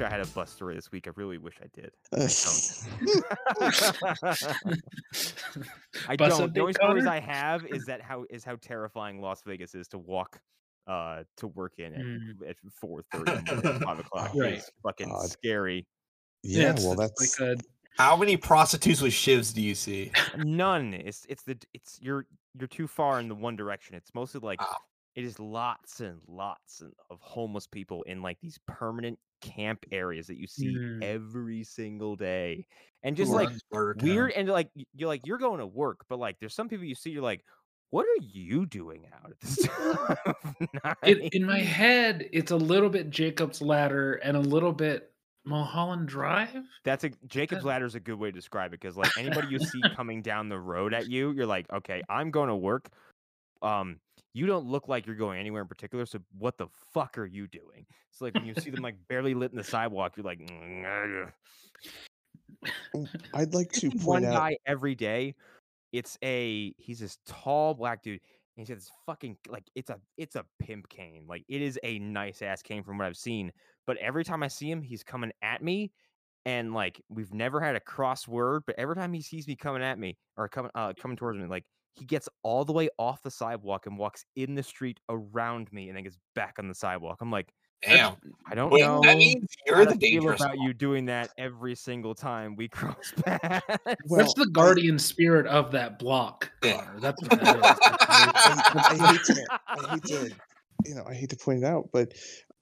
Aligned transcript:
wish 0.00 0.06
I 0.06 0.10
had 0.10 0.20
a 0.20 0.26
bus 0.26 0.50
story 0.50 0.74
this 0.74 0.90
week. 0.92 1.06
I 1.06 1.12
really 1.16 1.38
wish 1.38 1.54
I 1.62 1.66
did. 1.74 1.90
I 6.08 6.16
Bus 6.16 6.38
don't. 6.38 6.50
update, 6.50 6.54
The 6.54 6.60
only 6.60 6.72
stories 6.74 7.06
I 7.06 7.20
have 7.20 7.64
is 7.66 7.84
that 7.86 8.00
how 8.02 8.24
is 8.30 8.44
how 8.44 8.56
terrifying 8.56 9.20
Las 9.20 9.42
Vegas 9.46 9.74
is 9.74 9.88
to 9.88 9.98
walk 9.98 10.40
uh 10.86 11.22
to 11.36 11.48
work 11.48 11.74
in 11.78 11.94
at, 11.94 12.00
Mm. 12.00 12.48
at 12.48 12.56
four 12.80 13.02
thirty, 13.12 13.32
five 13.84 13.98
o'clock. 13.98 14.32
Right. 14.34 14.54
It's 14.54 14.70
fucking 14.82 15.08
God. 15.10 15.28
scary. 15.30 15.86
Yeah, 16.42 16.70
it's- 16.70 16.84
well, 16.84 16.94
that's 16.94 17.38
like 17.40 17.58
a 17.58 17.60
How 17.98 18.16
many 18.16 18.36
prostitutes 18.36 19.02
with 19.02 19.12
shivs 19.12 19.52
do 19.52 19.60
you 19.60 19.74
see? 19.74 20.12
None. 20.38 20.94
It's 20.94 21.26
it's 21.28 21.42
the 21.42 21.58
it's 21.74 21.98
you're 22.00 22.26
you're 22.58 22.68
too 22.68 22.86
far 22.86 23.20
in 23.20 23.28
the 23.28 23.34
one 23.34 23.56
direction. 23.56 23.96
It's 23.96 24.14
mostly 24.14 24.40
like 24.40 24.60
Oh. 24.62 24.74
it 25.14 25.24
is 25.24 25.38
lots 25.38 26.00
and 26.00 26.20
lots 26.26 26.82
of 27.10 27.18
homeless 27.20 27.66
people 27.66 28.02
in 28.04 28.22
like 28.22 28.38
these 28.40 28.58
permanent 28.66 29.18
camp 29.40 29.84
areas 29.90 30.26
that 30.26 30.36
you 30.38 30.46
see 30.46 30.74
Mm. 30.74 31.02
every 31.02 31.64
single 31.64 32.16
day, 32.16 32.66
and 33.02 33.16
just 33.16 33.30
Who 33.30 33.36
like 33.36 33.50
weird 34.02 34.32
and 34.32 34.48
like 34.48 34.70
you're 34.94 35.08
like 35.08 35.26
you're 35.26 35.38
going 35.38 35.60
to 35.60 35.66
work, 35.66 36.04
but 36.08 36.18
like 36.18 36.38
there's 36.40 36.54
some 36.54 36.68
people 36.68 36.84
you 36.84 36.94
see 36.94 37.10
you're 37.10 37.22
like, 37.22 37.44
what 37.90 38.06
are 38.06 38.22
you 38.22 38.66
doing 38.66 39.06
out 39.14 39.30
at 39.30 39.40
this 39.40 39.66
time 40.82 40.96
it, 41.02 41.34
in 41.34 41.44
my 41.44 41.60
head, 41.60 42.28
it's 42.32 42.50
a 42.50 42.56
little 42.56 42.90
bit 42.90 43.10
Jacob's 43.10 43.62
Ladder 43.62 44.14
and 44.14 44.36
a 44.36 44.40
little 44.40 44.72
bit 44.72 45.12
Mulholland 45.44 46.08
Drive. 46.08 46.64
That's 46.84 47.04
a 47.04 47.10
Jacob's 47.26 47.64
ladder 47.64 47.86
is 47.86 47.94
a 47.94 48.00
good 48.00 48.18
way 48.18 48.28
to 48.28 48.32
describe 48.32 48.74
it 48.74 48.80
because 48.80 48.96
like 48.96 49.10
anybody 49.18 49.48
you 49.48 49.58
see 49.58 49.80
coming 49.96 50.20
down 50.20 50.48
the 50.48 50.58
road 50.58 50.92
at 50.92 51.08
you, 51.08 51.32
you're 51.32 51.46
like, 51.46 51.70
okay, 51.72 52.02
I'm 52.08 52.30
going 52.30 52.48
to 52.48 52.56
work. 52.56 52.88
Um, 53.62 53.98
you 54.34 54.46
don't 54.46 54.66
look 54.66 54.88
like 54.88 55.06
you're 55.06 55.16
going 55.16 55.38
anywhere 55.38 55.62
in 55.62 55.68
particular, 55.68 56.06
so 56.06 56.18
what 56.38 56.58
the 56.58 56.66
fuck 56.92 57.18
are 57.18 57.26
you 57.26 57.46
doing? 57.46 57.86
It's 58.10 58.20
like 58.20 58.34
when 58.34 58.46
you 58.46 58.54
see 58.54 58.70
them 58.70 58.82
like 58.82 58.96
barely 59.08 59.34
lit 59.34 59.50
in 59.50 59.56
the 59.56 59.64
sidewalk, 59.64 60.16
you're 60.16 60.24
like, 60.24 60.40
"Mm, 60.40 61.30
I'd 63.34 63.54
like 63.54 63.72
to 63.72 63.88
one 63.88 63.98
point 63.98 64.24
out. 64.26 64.34
guy 64.34 64.58
every 64.66 64.94
day. 64.94 65.34
It's 65.92 66.18
a 66.22 66.74
he's 66.78 67.00
this 67.00 67.18
tall 67.26 67.74
black 67.74 68.02
dude. 68.02 68.20
And 68.56 68.66
he's 68.66 68.68
got 68.68 68.78
this 68.78 68.90
fucking 69.06 69.36
like 69.48 69.64
it's 69.74 69.90
a 69.90 69.98
it's 70.16 70.36
a 70.36 70.44
pimp 70.58 70.88
cane. 70.88 71.24
Like 71.28 71.44
it 71.48 71.62
is 71.62 71.78
a 71.82 71.98
nice 71.98 72.42
ass 72.42 72.62
cane 72.62 72.82
from 72.82 72.98
what 72.98 73.06
I've 73.06 73.16
seen. 73.16 73.52
But 73.86 73.96
every 73.98 74.24
time 74.24 74.42
I 74.42 74.48
see 74.48 74.70
him, 74.70 74.82
he's 74.82 75.02
coming 75.02 75.32
at 75.42 75.62
me. 75.62 75.92
And 76.44 76.74
like 76.74 77.00
we've 77.08 77.32
never 77.32 77.60
had 77.60 77.76
a 77.76 77.80
cross 77.80 78.26
word, 78.26 78.62
but 78.66 78.74
every 78.78 78.96
time 78.96 79.12
he 79.12 79.22
sees 79.22 79.46
me 79.46 79.54
coming 79.54 79.82
at 79.82 79.98
me 79.98 80.16
or 80.36 80.48
coming 80.48 80.70
uh 80.74 80.92
coming 80.98 81.16
towards 81.16 81.38
me, 81.38 81.46
like 81.46 81.64
he 81.98 82.04
gets 82.04 82.28
all 82.42 82.64
the 82.64 82.72
way 82.72 82.88
off 82.98 83.22
the 83.22 83.30
sidewalk 83.30 83.86
and 83.86 83.98
walks 83.98 84.24
in 84.36 84.54
the 84.54 84.62
street 84.62 85.00
around 85.08 85.72
me 85.72 85.88
and 85.88 85.96
then 85.96 86.04
gets 86.04 86.18
back 86.34 86.56
on 86.58 86.68
the 86.68 86.74
sidewalk. 86.74 87.18
I'm 87.20 87.30
like, 87.30 87.52
Damn. 87.82 88.16
I 88.50 88.56
don't 88.56 88.72
Wait, 88.72 88.80
know. 88.80 89.00
that 89.04 89.16
means 89.16 89.46
you're 89.64 89.84
the 89.84 89.92
feel 89.92 89.98
dangerous 89.98 90.40
about 90.40 90.56
one. 90.56 90.66
you 90.66 90.74
doing 90.74 91.04
that 91.06 91.30
every 91.38 91.76
single 91.76 92.14
time 92.14 92.56
we 92.56 92.68
cross 92.68 93.12
paths. 93.24 93.64
Well, 94.06 94.18
That's 94.18 94.34
the 94.34 94.48
guardian 94.52 94.98
spirit 94.98 95.46
of 95.46 95.70
that 95.72 95.98
block. 95.98 96.50
Yeah. 96.64 96.88
That's 97.00 97.20
what 97.22 97.40
that 97.40 97.56
is. 97.56 97.62
I 97.62 99.12
hate 99.12 99.24
to, 99.24 99.58
I 99.68 99.90
hate 99.90 100.02
to, 100.06 100.34
you 100.86 100.94
know, 100.96 101.04
I 101.08 101.14
hate 101.14 101.30
to 101.30 101.36
point 101.36 101.62
it 101.62 101.64
out, 101.64 101.88
but 101.92 102.14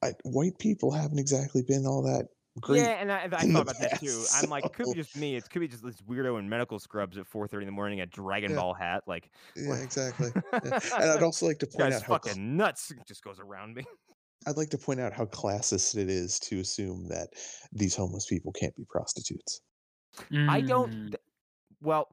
I, 0.04 0.12
white 0.24 0.58
people 0.58 0.90
haven't 0.90 1.18
exactly 1.18 1.62
been 1.62 1.86
all 1.86 2.02
that 2.02 2.28
great. 2.60 2.78
Yeah, 2.80 2.88
and 3.00 3.12
I, 3.12 3.24
I 3.24 3.28
thought 3.28 3.40
the 3.40 3.60
about 3.60 3.78
that 3.80 4.00
too. 4.00 4.06
past, 4.06 4.34
I'm 4.44 4.50
like, 4.50 4.64
it 4.64 4.72
could 4.72 4.86
be 4.86 4.94
just 4.94 5.16
me. 5.16 5.36
It 5.36 5.48
could 5.50 5.60
be 5.60 5.68
just 5.68 5.84
this 5.84 6.00
weirdo 6.02 6.38
in 6.38 6.48
medical 6.48 6.78
scrubs 6.78 7.18
at 7.18 7.24
4:30 7.30 7.60
in 7.60 7.66
the 7.66 7.72
morning, 7.72 8.00
a 8.00 8.06
Dragon 8.06 8.50
Yeah. 8.52 8.56
Ball 8.56 8.74
hat. 8.74 9.02
Like, 9.06 9.30
Yeah, 9.54 9.74
exactly. 9.76 10.30
Yeah. 10.52 10.78
And 10.98 11.10
I'd 11.10 11.22
also 11.22 11.46
like 11.46 11.58
to 11.60 11.66
point 11.66 11.92
out 11.94 12.02
how 12.02 12.06
cl- 12.08 12.18
fucking 12.20 12.56
nuts. 12.56 12.92
Just 13.06 13.22
goes 13.22 13.38
around 13.40 13.74
me. 13.74 13.84
I'd 14.46 14.56
like 14.56 14.70
to 14.70 14.78
point 14.78 15.00
out 15.00 15.12
how 15.12 15.24
classist 15.26 15.96
it 15.96 16.08
is 16.08 16.38
to 16.40 16.60
assume 16.60 17.08
that 17.08 17.28
these 17.72 17.96
homeless 17.96 18.26
people 18.26 18.52
can't 18.52 18.74
be 18.76 18.84
prostitutes. 18.88 19.60
I 20.48 20.60
don't. 20.60 20.92
Mm. 20.92 21.14
Well, 21.82 22.08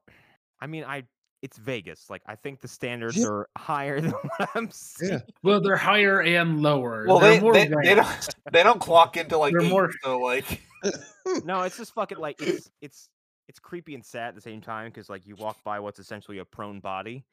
I 0.60 0.68
mean, 0.68 0.84
I. 0.84 1.04
It's 1.44 1.58
Vegas. 1.58 2.10
Like, 2.10 2.22
I 2.26 2.36
think 2.36 2.62
the 2.62 2.68
standards 2.68 3.18
Yeah. 3.18 3.28
are 3.28 3.50
higher 3.58 4.00
than 4.02 4.12
what 4.12 4.50
I'm 4.56 4.72
seeing. 4.72 5.12
Yeah. 5.14 5.20
Well, 5.44 5.60
they're 5.62 5.76
higher 5.76 6.22
and 6.22 6.62
lower. 6.64 7.06
Well, 7.08 7.20
they're 7.20 7.36
they, 7.36 7.40
more 7.42 7.54
they, 7.54 7.68
they 7.68 7.94
don't 7.96 8.30
they 8.52 8.64
don't 8.64 8.80
clock 8.80 9.18
into 9.18 9.38
like 9.38 9.52
They're 9.54 9.62
eight, 9.62 9.70
more- 9.70 9.92
so 10.04 10.18
like 10.20 10.62
No, 11.46 11.62
it's 11.62 11.78
just 11.78 11.94
fucking 11.94 12.18
like 12.18 12.42
it's 12.42 12.72
it's 12.82 13.10
it's 13.50 13.60
creepy 13.60 13.94
and 13.94 14.04
sad 14.04 14.30
at 14.30 14.36
the 14.36 14.42
same 14.42 14.62
time 14.62 14.88
because 14.90 15.10
like 15.10 15.28
you 15.28 15.36
walk 15.36 15.58
by 15.66 15.80
what's 15.82 16.00
essentially 16.00 16.38
a 16.40 16.46
prone 16.46 16.80
body, 16.80 17.26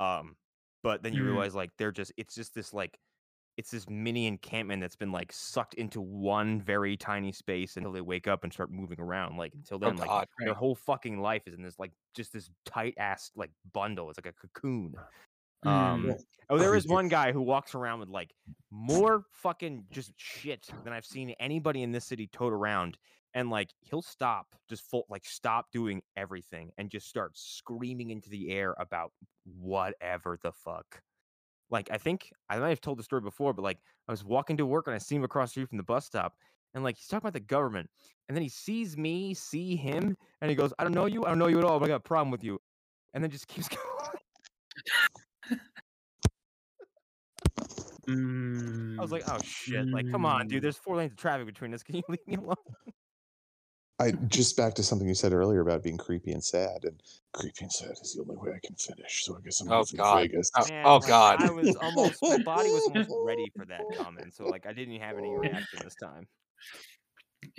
um, 0.00 0.36
but 0.82 1.02
then 1.02 1.12
you 1.12 1.22
Mm. 1.22 1.26
realize 1.26 1.54
like 1.54 1.70
they're 1.76 1.92
just 1.92 2.12
it's 2.16 2.34
just 2.34 2.54
this 2.54 2.72
like 2.72 2.98
it's 3.60 3.70
this 3.70 3.90
mini 3.90 4.26
encampment 4.26 4.80
that's 4.80 4.96
been 4.96 5.12
like 5.12 5.30
sucked 5.30 5.74
into 5.74 6.00
one 6.00 6.62
very 6.62 6.96
tiny 6.96 7.30
space 7.30 7.76
until 7.76 7.92
they 7.92 8.00
wake 8.00 8.26
up 8.26 8.42
and 8.42 8.50
start 8.50 8.70
moving 8.72 8.98
around. 8.98 9.36
Like 9.36 9.52
until 9.52 9.76
oh 9.76 9.80
then, 9.80 9.96
like 9.98 10.08
god. 10.08 10.26
their 10.38 10.48
Right. 10.48 10.56
whole 10.56 10.74
fucking 10.74 11.20
life 11.20 11.42
is 11.46 11.52
in 11.52 11.62
this 11.62 11.78
like 11.78 11.92
just 12.14 12.32
this 12.32 12.48
tight 12.64 12.94
ass 12.96 13.30
like 13.36 13.50
bundle. 13.74 14.08
It's 14.08 14.18
like 14.18 14.34
a 14.34 14.48
cocoon. 14.48 14.94
Mm. 15.66 15.70
Um, 15.70 16.14
oh, 16.48 16.56
there 16.56 16.74
is 16.74 16.88
one 16.88 17.08
guy 17.18 17.32
who 17.32 17.42
walks 17.42 17.74
around 17.74 18.00
with 18.00 18.08
like 18.08 18.32
more 18.70 19.24
fucking 19.30 19.84
just 19.90 20.12
shit 20.16 20.70
than 20.82 20.94
I've 20.94 21.04
seen 21.04 21.34
anybody 21.38 21.82
in 21.82 21.92
this 21.92 22.06
city 22.06 22.30
tote 22.32 22.54
around. 22.54 22.96
And 23.34 23.50
like 23.50 23.74
he'll 23.82 24.00
stop, 24.00 24.54
just 24.70 24.88
full 24.90 25.04
like 25.10 25.26
stop 25.26 25.66
doing 25.70 26.00
everything 26.16 26.70
and 26.78 26.88
just 26.88 27.08
start 27.08 27.32
screaming 27.36 28.08
into 28.08 28.30
the 28.30 28.52
air 28.52 28.74
about 28.78 29.12
whatever 29.44 30.38
the 30.42 30.50
fuck. 30.50 31.02
Like 31.70 31.88
I 31.90 31.98
think 31.98 32.32
I 32.48 32.58
might 32.58 32.70
have 32.70 32.80
told 32.80 32.98
the 32.98 33.02
story 33.02 33.22
before, 33.22 33.52
but 33.52 33.62
like 33.62 33.78
I 34.08 34.12
was 34.12 34.24
walking 34.24 34.56
to 34.56 34.66
work 34.66 34.86
and 34.86 34.94
I 34.94 34.98
see 34.98 35.14
him 35.14 35.24
across 35.24 35.50
the 35.50 35.52
street 35.52 35.68
from 35.68 35.78
the 35.78 35.84
bus 35.84 36.06
stop, 36.06 36.36
and 36.74 36.82
like 36.82 36.96
he's 36.96 37.06
talking 37.06 37.28
about 37.28 37.32
the 37.32 37.40
government, 37.40 37.88
and 38.28 38.36
then 38.36 38.42
he 38.42 38.48
sees 38.48 38.96
me, 38.96 39.34
see 39.34 39.76
him, 39.76 40.16
and 40.40 40.50
he 40.50 40.56
goes, 40.56 40.72
"I 40.78 40.84
don't 40.84 40.94
know 40.94 41.06
you, 41.06 41.24
I 41.24 41.28
don't 41.28 41.38
know 41.38 41.46
you 41.46 41.58
at 41.58 41.64
all, 41.64 41.78
but 41.78 41.84
I 41.86 41.88
got 41.88 41.96
a 41.96 42.00
problem 42.00 42.30
with 42.30 42.42
you," 42.42 42.60
and 43.14 43.22
then 43.22 43.30
just 43.30 43.46
keeps 43.48 43.68
going. 43.68 43.80
I 48.08 49.02
was 49.02 49.12
like, 49.12 49.24
Mm. 49.24 49.36
"Oh 49.36 49.42
shit! 49.44 49.86
Like, 49.92 50.10
come 50.10 50.26
on, 50.26 50.46
Mm. 50.46 50.48
dude. 50.48 50.62
There's 50.64 50.76
four 50.76 50.96
lanes 50.96 51.12
of 51.12 51.18
traffic 51.18 51.46
between 51.46 51.72
us. 51.72 51.82
Can 51.82 51.96
you 51.96 52.02
leave 52.08 52.26
me 52.26 52.34
alone?" 52.34 52.56
I 54.00 54.12
just 54.12 54.56
back 54.56 54.72
to 54.74 54.82
something 54.82 55.06
you 55.06 55.14
said 55.14 55.34
earlier 55.34 55.60
about 55.60 55.82
being 55.82 55.98
creepy 55.98 56.32
and 56.32 56.42
sad, 56.42 56.84
and 56.84 57.02
creepy 57.34 57.64
and 57.64 57.72
sad 57.72 57.90
is 58.02 58.14
the 58.14 58.22
only 58.22 58.36
way 58.36 58.56
I 58.56 58.66
can 58.66 58.74
finish. 58.74 59.26
So 59.26 59.36
I 59.36 59.40
guess 59.44 59.60
I'm 59.60 59.70
Oh, 59.70 59.84
God. 59.94 60.22
Vegas. 60.22 60.50
Oh, 60.56 60.64
Man, 60.66 60.86
oh, 60.86 60.94
like, 60.94 61.06
God. 61.06 61.38
I 61.38 61.50
was 61.50 61.76
almost 61.76 62.22
my 62.22 62.38
body 62.38 62.70
was 62.70 62.86
almost 62.86 63.10
ready 63.22 63.52
for 63.54 63.66
that 63.66 63.84
comment, 63.98 64.32
so 64.34 64.48
like 64.48 64.64
I 64.64 64.72
didn't 64.72 64.98
have 65.00 65.18
any 65.18 65.36
reaction 65.36 65.80
this 65.84 65.96
time. 65.96 66.26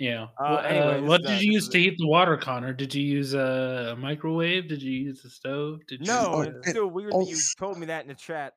Yeah. 0.00 0.24
Uh, 0.24 0.26
Well, 0.40 0.58
anyway, 0.58 0.84
uh, 0.84 1.00
this 1.00 1.08
what 1.08 1.20
is, 1.20 1.30
did 1.30 1.42
you 1.42 1.52
use 1.52 1.68
to 1.68 1.78
heat 1.78 1.94
the 1.96 2.08
water, 2.08 2.36
Connor? 2.36 2.72
Did 2.72 2.92
you 2.92 3.04
use 3.04 3.34
a, 3.34 3.92
a 3.92 3.96
microwave? 3.96 4.68
Did 4.68 4.82
you 4.82 4.90
use 4.90 5.24
a 5.24 5.30
stove? 5.30 5.86
Did 5.86 6.00
you 6.00 6.06
No, 6.08 6.32
Oh, 6.34 6.40
it's 6.40 6.56
and 6.56 6.66
still 6.66 6.88
weird 6.88 7.12
that 7.12 7.28
you 7.28 7.36
told 7.56 7.78
me 7.78 7.86
that 7.86 8.02
in 8.02 8.08
the 8.08 8.14
chat. 8.14 8.54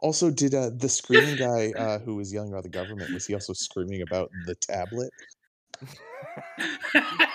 Also, 0.00 0.30
did 0.30 0.54
uh, 0.54 0.70
the 0.76 0.88
screaming 0.88 1.36
guy 1.36 1.72
uh, 1.78 1.98
who 2.00 2.16
was 2.16 2.30
yelling 2.30 2.50
about 2.50 2.64
the 2.64 2.68
government 2.68 3.10
was 3.14 3.26
he 3.26 3.32
also 3.32 3.54
screaming 3.54 4.02
about 4.02 4.30
the 4.44 4.54
tablet? 4.56 5.10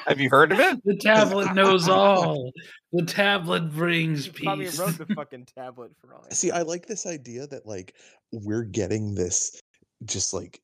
Have 0.08 0.20
you 0.20 0.30
heard 0.30 0.52
of 0.52 0.60
it? 0.60 0.84
the 0.86 0.96
tablet 0.98 1.54
knows 1.54 1.88
all. 1.90 2.52
The 2.94 3.04
tablet 3.06 3.72
brings 3.72 4.26
He 4.26 4.44
probably 4.44 4.70
wrote 4.70 4.98
the 4.98 5.06
fucking 5.16 5.48
tablet 5.56 5.92
for 6.02 6.14
all. 6.16 6.26
See, 6.32 6.52
I 6.52 6.62
like 6.62 6.86
this 6.86 7.06
idea 7.06 7.48
that 7.48 7.66
like 7.66 7.96
we're 8.32 8.64
getting 8.64 9.16
this 9.16 9.60
just 10.06 10.34
like 10.34 10.62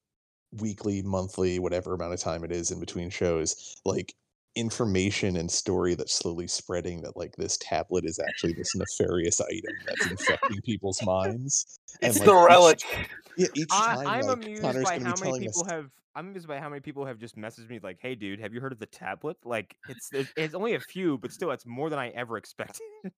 weekly, 0.59 1.01
monthly, 1.01 1.59
whatever 1.59 1.93
amount 1.93 2.13
of 2.13 2.19
time 2.19 2.43
it 2.43 2.51
is 2.51 2.71
in 2.71 2.79
between 2.79 3.09
shows, 3.09 3.75
like 3.85 4.13
information 4.55 5.37
and 5.37 5.49
story 5.49 5.95
that's 5.95 6.13
slowly 6.13 6.45
spreading 6.45 7.01
that 7.01 7.15
like 7.15 7.33
this 7.37 7.57
tablet 7.61 8.03
is 8.03 8.19
actually 8.19 8.51
this 8.51 8.75
nefarious 8.75 9.39
item 9.39 9.73
that's 9.87 10.05
infecting 10.07 10.59
people's 10.61 11.01
minds. 11.03 11.79
It's 12.01 12.17
and, 12.17 12.27
the 12.27 12.33
like, 12.33 12.43
each- 12.43 12.49
relic. 12.49 13.09
yeah, 13.37 13.47
each 13.55 13.67
I, 13.71 13.95
time 13.95 14.07
I'm 14.07 14.21
like, 14.25 14.43
amused 14.43 14.61
Connor's 14.61 14.83
by 14.83 14.97
gonna 14.97 15.09
how 15.09 15.15
be 15.15 15.21
many 15.21 15.31
telling 15.31 15.47
us 15.47 15.57
people 15.61 15.75
have. 15.75 15.89
I'm 16.15 16.29
amused 16.29 16.47
by 16.47 16.59
how 16.59 16.69
many 16.69 16.81
people 16.81 17.05
have 17.05 17.17
just 17.19 17.35
messaged 17.37 17.69
me 17.69 17.79
like, 17.81 17.99
"Hey, 18.01 18.15
dude, 18.15 18.39
have 18.39 18.53
you 18.53 18.61
heard 18.61 18.73
of 18.73 18.79
the 18.79 18.85
tablet?" 18.85 19.37
Like, 19.45 19.77
it's 19.87 20.09
it's, 20.13 20.33
it's 20.35 20.53
only 20.55 20.75
a 20.75 20.79
few, 20.79 21.17
but 21.17 21.31
still, 21.31 21.51
it's 21.51 21.65
more 21.65 21.89
than 21.89 21.99
I 21.99 22.09
ever 22.09 22.37
expected. 22.37 22.81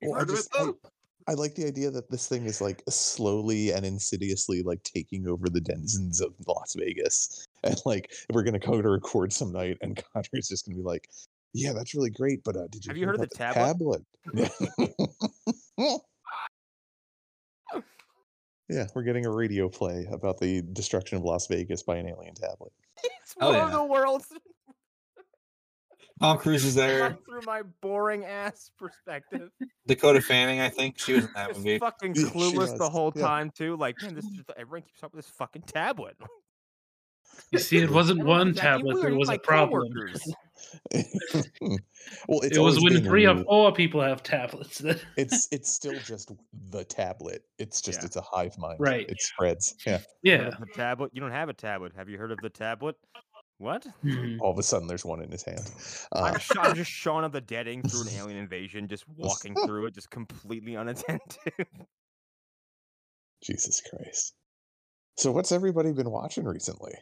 Well, 0.00 0.18
I 0.18 0.20
heard 0.20 0.30
of 0.30 0.36
it, 0.36 0.46
just 0.46 0.48
I. 0.52 0.72
I 1.28 1.34
like 1.34 1.54
the 1.54 1.66
idea 1.66 1.90
that 1.92 2.10
this 2.10 2.28
thing 2.28 2.46
is 2.46 2.60
like 2.60 2.82
slowly 2.88 3.70
and 3.72 3.86
insidiously 3.86 4.62
like 4.62 4.82
taking 4.82 5.28
over 5.28 5.48
the 5.48 5.60
denizens 5.60 6.20
of 6.20 6.34
Las 6.46 6.74
Vegas. 6.76 7.46
And 7.64 7.76
like 7.86 8.12
we're 8.32 8.42
gonna 8.42 8.58
go 8.58 8.82
to 8.82 8.88
record 8.88 9.32
some 9.32 9.52
night 9.52 9.78
and 9.80 9.96
Connor's 10.12 10.48
just 10.48 10.66
gonna 10.66 10.76
be 10.78 10.82
like, 10.82 11.08
Yeah, 11.54 11.72
that's 11.72 11.94
really 11.94 12.10
great, 12.10 12.42
but 12.44 12.56
uh 12.56 12.66
did 12.68 12.84
you 12.84 12.90
Have 12.90 12.96
you 12.96 13.06
heard 13.06 13.14
of 13.14 13.20
about 13.20 13.28
the 13.28 13.28
tablet?" 13.28 13.72
tablet? 13.76 14.02
yeah, 18.72 18.86
we're 18.94 19.02
getting 19.02 19.26
a 19.26 19.30
radio 19.30 19.68
play 19.68 20.06
about 20.10 20.38
the 20.38 20.62
destruction 20.72 21.18
of 21.18 21.24
Las 21.24 21.46
Vegas 21.46 21.82
by 21.82 21.96
an 21.96 22.08
alien 22.08 22.34
tablet. 22.34 22.72
it's 23.04 23.34
Oh, 23.40 23.46
one 23.48 23.54
yeah. 23.56 23.64
of 23.66 23.72
the 23.72 23.84
world's 23.84 24.26
Tom 26.20 26.38
Cruise 26.38 26.64
is 26.64 26.74
there. 26.76 27.16
through 27.26 27.40
my 27.46 27.62
boring 27.80 28.24
ass 28.24 28.70
perspective. 28.78 29.50
Dakota 29.88 30.20
Fanning, 30.20 30.60
I 30.60 30.68
think 30.68 30.98
she 30.98 31.14
was 31.14 31.24
in 31.24 31.30
that 31.34 31.48
Just 31.48 31.58
movie. 31.60 31.78
fucking 31.78 32.14
clueless 32.14 32.78
the 32.78 32.88
whole 32.88 33.12
yeah. 33.16 33.22
time 33.22 33.50
too. 33.50 33.76
Like, 33.76 34.00
man, 34.02 34.14
this 34.14 34.24
is 34.26 34.40
everyone 34.56 34.82
keeps 34.82 35.02
up 35.02 35.12
with 35.14 35.24
this 35.24 35.34
fucking 35.34 35.62
tablet. 35.62 36.16
You 37.50 37.58
see, 37.58 37.78
it 37.78 37.90
wasn't 37.98 38.24
one 38.24 38.54
tablet. 38.54 38.94
we 38.96 39.02
There 39.02 39.10
are 39.12 39.16
was 39.16 39.30
a 39.30 39.38
problem. 39.38 39.88
coworkers. 39.92 40.22
well, 42.28 42.40
it's 42.40 42.56
it 42.56 42.60
was 42.60 42.82
when 42.82 43.02
three 43.04 43.26
or 43.26 43.42
four 43.44 43.72
people 43.72 44.00
have 44.00 44.22
tablets. 44.22 44.78
That 44.78 45.02
It's 45.16 45.48
it's 45.52 45.72
still 45.72 45.98
just 46.00 46.32
the 46.70 46.84
tablet. 46.84 47.42
It's 47.58 47.80
just 47.80 48.00
Yeah. 48.00 48.06
it's 48.06 48.16
a 48.16 48.22
hive 48.22 48.56
mind. 48.58 48.78
Right. 48.80 49.08
It 49.08 49.20
spreads. 49.20 49.74
Yeah. 49.86 50.00
Yeah. 50.22 50.50
don't 50.50 50.62
a 50.62 50.72
tablet. 50.74 51.10
You 51.14 51.20
don't 51.20 51.30
have 51.32 51.48
a 51.48 51.54
tablet. 51.54 51.92
Have 51.96 52.08
you 52.08 52.18
heard 52.18 52.32
of 52.32 52.38
the 52.42 52.50
tablet? 52.50 52.96
What? 53.58 53.86
Mhm. 54.04 54.38
All 54.40 54.50
of 54.50 54.58
a 54.58 54.62
sudden, 54.62 54.88
there's 54.88 55.04
one 55.04 55.22
in 55.22 55.30
his 55.30 55.44
hand. 55.44 55.70
I'm, 56.12 56.34
Uh, 56.34 56.38
sh- 56.38 56.50
I'm 56.58 56.74
just 56.74 56.90
Shaun 57.02 57.22
of 57.22 57.30
the 57.32 57.40
Deading 57.40 57.82
through 57.82 58.02
an 58.02 58.08
alien 58.16 58.38
invasion, 58.38 58.88
just 58.88 59.04
walking 59.08 59.54
through 59.66 59.86
it, 59.86 59.94
just 59.94 60.10
completely 60.10 60.74
unattended. 60.74 61.22
Jesus 63.42 63.80
Christ. 63.88 64.34
So, 65.16 65.30
what's 65.30 65.52
everybody 65.52 65.92
been 65.92 66.10
watching 66.10 66.44
recently? 66.44 66.94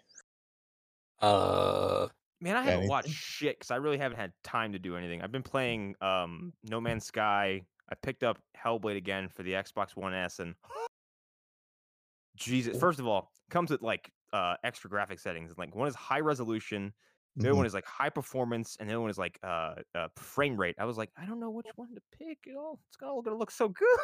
Uh, 1.22 2.08
Man, 2.40 2.56
I 2.56 2.62
haven't 2.62 2.86
watched 2.86 3.10
shit 3.10 3.58
because 3.58 3.70
I 3.70 3.76
really 3.76 3.98
haven't 3.98 4.16
had 4.16 4.32
time 4.42 4.72
to 4.72 4.78
do 4.78 4.96
anything. 4.96 5.20
I've 5.20 5.32
been 5.32 5.42
playing 5.42 5.94
um, 6.00 6.52
No 6.62 6.80
Man's 6.80 7.04
Sky. 7.04 7.66
I 7.90 7.94
picked 7.96 8.22
up 8.22 8.38
Hellblade 8.56 8.96
again 8.96 9.28
for 9.28 9.42
the 9.42 9.52
Xbox 9.52 9.94
One 9.94 10.14
S, 10.14 10.38
and 10.38 10.54
Jesus, 12.36 12.78
first 12.78 12.98
of 12.98 13.06
all, 13.06 13.32
comes 13.50 13.70
with 13.70 13.82
like 13.82 14.10
uh, 14.32 14.56
extra 14.64 14.88
graphic 14.88 15.18
settings. 15.18 15.56
Like 15.58 15.74
one 15.74 15.88
is 15.88 15.94
high 15.94 16.20
resolution, 16.20 16.94
the 17.36 17.48
other 17.48 17.54
Mhm. 17.54 17.56
one 17.58 17.66
is 17.66 17.74
like 17.74 17.84
high 17.84 18.10
performance, 18.10 18.76
and 18.80 18.88
the 18.88 18.94
other 18.94 19.00
one 19.00 19.10
is 19.10 19.18
like 19.18 19.38
uh, 19.42 19.74
uh, 19.94 20.08
frame 20.16 20.56
rate. 20.56 20.76
I 20.78 20.84
was 20.84 20.96
like, 20.96 21.10
I 21.16 21.26
don't 21.26 21.40
know 21.40 21.50
which 21.50 21.66
one 21.76 21.94
to 21.94 22.00
pick. 22.12 22.38
It 22.46 22.56
all 22.56 22.80
it's 22.88 23.02
all 23.02 23.22
gonna 23.22 23.36
look 23.36 23.50
so 23.50 23.68
good. 23.68 23.98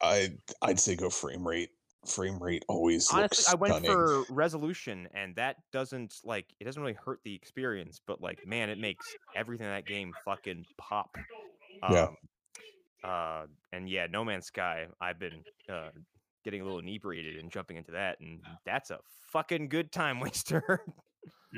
I 0.00 0.36
I'd 0.62 0.78
say 0.80 0.94
go 0.96 1.10
frame 1.10 1.46
rate. 1.46 1.70
Frame 2.08 2.38
rate 2.42 2.64
always 2.68 3.10
Honestly, 3.10 3.22
looks 3.22 3.52
I 3.52 3.54
went 3.56 3.74
stunning. 3.74 3.90
for 3.90 4.24
resolution, 4.30 5.08
and 5.14 5.34
that 5.36 5.56
doesn't 5.72 6.14
like 6.24 6.46
it 6.60 6.64
doesn't 6.64 6.80
really 6.80 6.96
hurt 7.04 7.20
the 7.24 7.34
experience, 7.34 8.00
but 8.06 8.20
like 8.20 8.46
man, 8.46 8.70
it 8.70 8.78
makes 8.78 9.06
everything 9.34 9.66
in 9.66 9.72
that 9.72 9.86
game 9.86 10.12
fucking 10.24 10.64
pop. 10.78 11.16
Yeah. 11.90 12.04
Um, 12.04 12.16
uh, 13.04 13.42
and 13.72 13.88
yeah, 13.88 14.06
No 14.10 14.24
Man's 14.24 14.46
Sky. 14.46 14.86
I've 15.00 15.18
been 15.18 15.44
uh, 15.68 15.90
getting 16.44 16.60
a 16.60 16.64
little 16.64 16.78
inebriated 16.78 17.36
and 17.36 17.50
jumping 17.50 17.76
into 17.76 17.92
that, 17.92 18.18
and 18.20 18.40
that's 18.64 18.90
a 18.90 18.98
fucking 19.32 19.68
good 19.68 19.92
time 19.92 20.20
waster. 20.20 20.80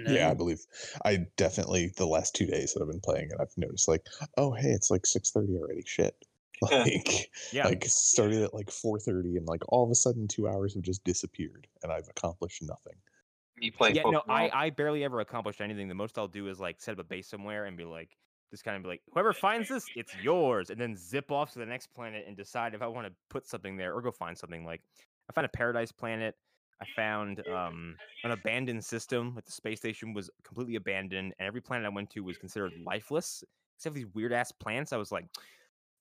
Yeah, 0.06 0.30
I 0.30 0.34
believe. 0.34 0.60
I 1.04 1.26
definitely 1.36 1.92
the 1.96 2.06
last 2.06 2.34
two 2.34 2.46
days 2.46 2.74
that 2.74 2.82
I've 2.82 2.88
been 2.88 3.00
playing 3.00 3.30
it, 3.30 3.36
I've 3.40 3.56
noticed 3.56 3.88
like, 3.88 4.06
oh 4.36 4.52
hey, 4.52 4.70
it's 4.70 4.90
like 4.90 5.06
six 5.06 5.30
thirty 5.30 5.56
already. 5.56 5.82
Shit. 5.86 6.14
Yeah. 6.70 6.78
Like 6.78 7.30
yeah, 7.52 7.66
like 7.66 7.84
started 7.86 8.42
at 8.42 8.54
like 8.54 8.70
four 8.70 8.98
thirty 8.98 9.36
and 9.36 9.46
like 9.46 9.62
all 9.68 9.84
of 9.84 9.90
a 9.90 9.94
sudden 9.94 10.26
two 10.26 10.48
hours 10.48 10.74
have 10.74 10.82
just 10.82 11.04
disappeared 11.04 11.66
and 11.82 11.92
I've 11.92 12.08
accomplished 12.08 12.62
nothing. 12.62 12.94
you 13.60 13.72
playing 13.72 13.96
yeah. 13.96 14.02
No, 14.04 14.22
I 14.28 14.50
I 14.52 14.70
barely 14.70 15.04
ever 15.04 15.20
accomplished 15.20 15.60
anything. 15.60 15.88
The 15.88 15.94
most 15.94 16.18
I'll 16.18 16.28
do 16.28 16.48
is 16.48 16.58
like 16.60 16.80
set 16.80 16.92
up 16.92 16.98
a 16.98 17.04
base 17.04 17.28
somewhere 17.28 17.66
and 17.66 17.76
be 17.76 17.84
like. 17.84 18.16
Just 18.50 18.64
kind 18.64 18.78
of 18.78 18.82
be 18.82 18.88
like, 18.88 19.02
whoever 19.12 19.34
finds 19.34 19.68
this, 19.68 19.84
it's 19.94 20.16
yours, 20.22 20.70
and 20.70 20.80
then 20.80 20.96
zip 20.96 21.30
off 21.30 21.52
to 21.52 21.58
the 21.58 21.66
next 21.66 21.88
planet 21.88 22.24
and 22.26 22.34
decide 22.34 22.72
if 22.72 22.80
I 22.80 22.86
want 22.86 23.06
to 23.06 23.12
put 23.28 23.46
something 23.46 23.76
there 23.76 23.92
or 23.92 24.00
go 24.00 24.10
find 24.10 24.38
something. 24.38 24.64
Like, 24.64 24.80
I 25.28 25.34
found 25.34 25.44
a 25.44 25.50
paradise 25.50 25.92
planet. 25.92 26.34
I 26.80 26.86
found 26.94 27.46
um, 27.48 27.96
an 28.24 28.30
abandoned 28.30 28.84
system. 28.84 29.34
Like 29.34 29.44
the 29.44 29.52
space 29.52 29.80
station 29.80 30.14
was 30.14 30.30
completely 30.44 30.76
abandoned, 30.76 31.34
and 31.38 31.46
every 31.46 31.60
planet 31.60 31.84
I 31.86 31.88
went 31.90 32.08
to 32.10 32.20
was 32.20 32.38
considered 32.38 32.72
lifeless, 32.86 33.42
except 33.76 33.94
for 33.94 33.98
these 33.98 34.14
weird 34.14 34.32
ass 34.32 34.52
plants. 34.52 34.92
I 34.92 34.96
was 34.96 35.10
like, 35.10 35.26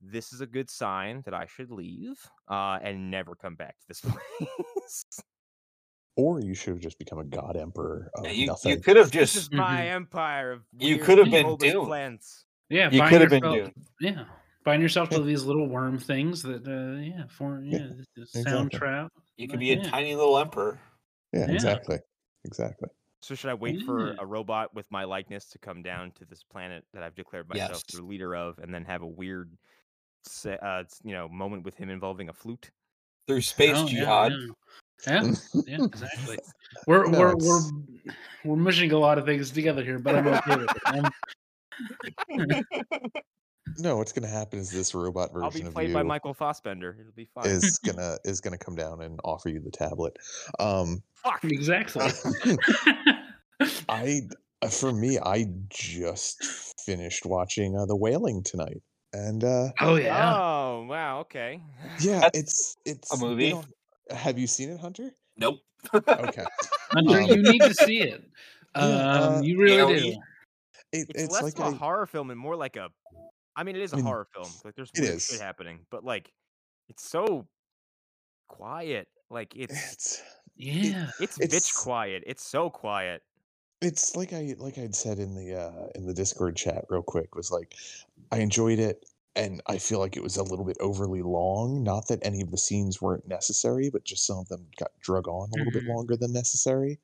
this 0.01 0.31
is 0.33 0.41
a 0.41 0.45
good 0.47 0.69
sign 0.69 1.21
that 1.25 1.33
I 1.33 1.45
should 1.45 1.71
leave 1.71 2.17
uh, 2.49 2.79
and 2.81 3.09
never 3.11 3.35
come 3.35 3.55
back 3.55 3.75
to 3.79 3.87
this 3.87 4.01
place. 4.01 5.21
Or 6.15 6.39
you 6.39 6.53
should 6.55 6.73
have 6.73 6.79
just 6.81 6.97
become 6.97 7.19
a 7.19 7.23
god 7.23 7.55
emperor 7.57 8.09
of 8.15 8.25
Yeah, 8.25 8.31
you, 8.31 8.47
nothing. 8.47 8.71
you 8.71 8.79
could 8.79 8.95
have 8.97 9.11
this 9.11 9.33
just 9.33 9.35
is 9.35 9.51
my 9.51 9.81
Mhm. 9.81 9.91
empire 9.95 10.51
of 10.51 10.63
You 10.79 10.97
could 10.99 11.17
have 11.19 11.29
been 11.29 11.45
bulbous 11.45 11.71
Dune. 11.73 11.85
plants. 11.85 12.45
Yeah, 12.69 12.89
you 12.89 13.01
could 13.03 13.21
have 13.21 13.29
been 13.29 13.43
yourself- 13.43 13.73
Yeah, 14.01 14.25
bind 14.65 14.81
yourself 14.81 15.09
to 15.09 15.21
these 15.23 15.43
little 15.43 15.67
worm 15.69 15.97
things 15.99 16.41
that, 16.43 16.67
uh, 16.67 16.99
yeah, 17.01 17.27
for 17.29 17.61
Yeah, 17.61 17.77
yeah, 17.79 17.87
this 18.15 18.29
is 18.29 18.35
exactly. 18.35 18.51
sandtrout. 18.51 19.11
You 19.37 19.47
could 19.47 19.59
be 19.59 19.73
a 19.73 19.77
yeah. 19.77 19.89
tiny 19.89 20.15
little 20.15 20.37
emperor. 20.39 20.79
yeah, 21.33 21.45
Yeah. 21.47 21.53
exactly. 21.53 21.97
Exactly. 22.45 22.89
So 23.21 23.35
should 23.35 23.49
I 23.49 23.53
wait 23.55 23.81
for 23.83 24.13
a 24.13 24.25
robot 24.25 24.73
with 24.73 24.89
my 24.91 25.03
likeness 25.03 25.47
to 25.49 25.59
come 25.59 25.81
down 25.83 26.11
to 26.13 26.25
this 26.25 26.43
planet 26.43 26.85
that 26.93 27.03
I've 27.03 27.15
declared 27.15 27.47
myself 27.49 27.83
Yes. 27.89 27.95
the 27.97 28.03
leader 28.03 28.35
of, 28.35 28.57
and 28.59 28.73
then 28.73 28.85
have 28.85 29.01
a 29.01 29.07
weird, 29.07 29.51
se- 29.51 29.57
uh, 30.45 30.83
you 31.03 31.13
know, 31.13 31.27
moment 31.29 31.63
with 31.63 31.75
him 31.75 31.89
involving 31.89 32.29
a 32.29 32.33
flute? 32.33 32.69
Through 33.27 33.41
space 33.41 33.73
Oh, 33.75 33.87
yeah, 33.87 33.99
jihad. 33.99 34.31
Yeah, 35.05 35.21
yeah, 35.23 35.31
yeah, 35.67 35.83
exactly. 35.83 36.37
We're 36.87 37.05
No, 37.07 37.19
we're 37.19 37.31
it's- 37.33 37.45
we're 37.45 38.13
we're 38.45 38.55
mushing 38.55 38.91
a 38.91 38.97
lot 38.97 39.17
of 39.17 39.25
things 39.25 39.51
together 39.51 39.83
here, 39.83 39.99
but 39.99 40.15
I'm 40.15 40.27
okay 40.27 40.55
with 40.57 40.69
it. 40.75 40.81
I'm- 40.85 41.11
No, 43.79 43.97
what's 43.97 44.11
gonna 44.13 44.27
happen 44.27 44.57
is 44.59 44.71
this 44.71 44.95
robot 44.95 45.31
version 45.33 45.43
I'll 45.43 45.51
be 45.51 45.61
of 45.61 45.73
played 45.73 45.89
you 45.89 45.93
by 45.93 46.01
Michael 46.01 46.33
Fassbender. 46.33 46.95
It'll 46.99 47.11
be 47.11 47.25
fine. 47.35 47.45
is 47.47 47.77
gonna 47.85 48.17
is 48.23 48.39
gonna 48.41 48.57
come 48.57 48.75
down 48.75 49.01
and 49.01 49.19
offer 49.23 49.49
you 49.49 49.59
the 49.59 49.69
tablet. 49.69 50.15
Um 50.59 51.03
Fuck. 51.15 51.43
exactly. 51.43 52.09
I 53.89 54.21
uh, 54.63 54.69
for 54.69 54.91
me, 54.93 55.19
I 55.19 55.45
just 55.69 56.43
finished 56.85 57.25
watching 57.25 57.77
uh, 57.77 57.85
The 57.85 57.95
Wailing 57.95 58.41
tonight, 58.43 58.81
and 59.17 59.43
uh, 59.43 59.69
oh 59.81 59.95
yeah. 59.95 60.33
Oh 60.35 60.85
wow. 60.87 61.19
Okay. 61.21 61.61
yeah, 61.99 62.19
That's 62.21 62.37
it's 62.39 62.77
it's 62.85 63.13
a 63.13 63.17
been 63.17 63.27
movie? 63.29 63.51
on- 63.53 63.65
have 64.11 64.37
you 64.39 64.47
seen 64.47 64.69
it, 64.69 64.79
Hunter? 64.79 65.11
Nope. 65.37 65.59
Okay, 65.93 66.45
Hunter, 66.91 67.21
um, 67.21 67.27
you 67.29 67.43
need 67.43 67.61
to 67.61 67.73
see 67.73 67.99
it. 68.01 68.23
yeah, 68.75 68.81
Um, 68.81 69.33
uh, 69.35 69.41
you 69.41 69.59
really 69.59 69.77
AOE? 69.95 69.99
do. 69.99 70.09
it, 70.09 70.17
It's, 70.93 71.23
it's, 71.23 71.33
less 71.33 71.43
like 71.43 71.59
of 71.59 71.73
a 71.73 71.75
a, 71.75 71.79
horror 71.79 72.05
film 72.05 72.31
and 72.31 72.39
more 72.39 72.55
like 72.55 72.75
a. 72.77 72.89
I 73.55 73.63
mean, 73.63 73.75
it 73.75 73.81
is 73.81 73.91
a 73.93 73.95
I 73.95 73.97
mean, 73.97 74.05
horror 74.05 74.27
film. 74.33 74.49
Like 74.63 74.75
there's 74.75 74.91
it 74.95 75.01
weird 75.01 75.21
shit 75.21 75.41
happening, 75.41 75.79
but 75.91 76.03
like, 76.03 76.31
it's 76.89 77.07
so 77.09 77.47
quiet. 78.47 79.07
Like 79.29 79.53
it's 79.55 79.73
it's 79.73 80.21
Yeah. 80.55 81.07
it's 81.19 81.37
bitch 81.37 81.75
quiet. 81.83 82.23
It's 82.25 82.43
so 82.43 82.69
quiet. 82.69 83.21
it's 83.81 84.15
like 84.15 84.33
I 84.33 84.55
like 84.57 84.77
I'd 84.77 84.95
said 84.95 85.19
in 85.19 85.35
the 85.35 85.53
uh 85.55 85.87
in 85.95 86.05
the 86.07 86.13
Discord 86.13 86.55
chat 86.55 86.85
real 86.89 87.03
quick 87.03 87.35
was 87.35 87.51
like 87.51 87.75
I 88.31 88.39
enjoyed 88.39 88.79
it 88.79 89.05
and 89.35 89.61
I 89.67 89.77
feel 89.77 89.99
like 89.99 90.17
it 90.17 90.23
was 90.23 90.37
a 90.37 90.43
little 90.43 90.65
bit 90.65 90.77
overly 90.79 91.21
long. 91.21 91.83
Not 91.83 92.07
that 92.07 92.19
any 92.25 92.41
of 92.41 92.51
the 92.51 92.57
scenes 92.57 93.01
weren't 93.01 93.27
necessary, 93.27 93.89
but 93.89 94.03
just 94.03 94.25
some 94.25 94.39
of 94.39 94.47
them 94.49 94.69
got 94.77 94.99
drug 94.99 95.27
on 95.27 95.51
a 95.51 95.55
little 95.57 95.71
bit 95.71 95.85
Mhm. 95.85 95.87
longer 95.87 96.17
than 96.17 96.33
necessary. 96.33 96.99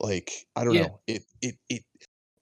Like 0.00 0.46
I 0.56 0.64
don't 0.64 0.76
Yeah. 0.76 0.80
know, 0.80 1.00
it 1.06 1.24
it 1.42 1.58
it 1.70 1.84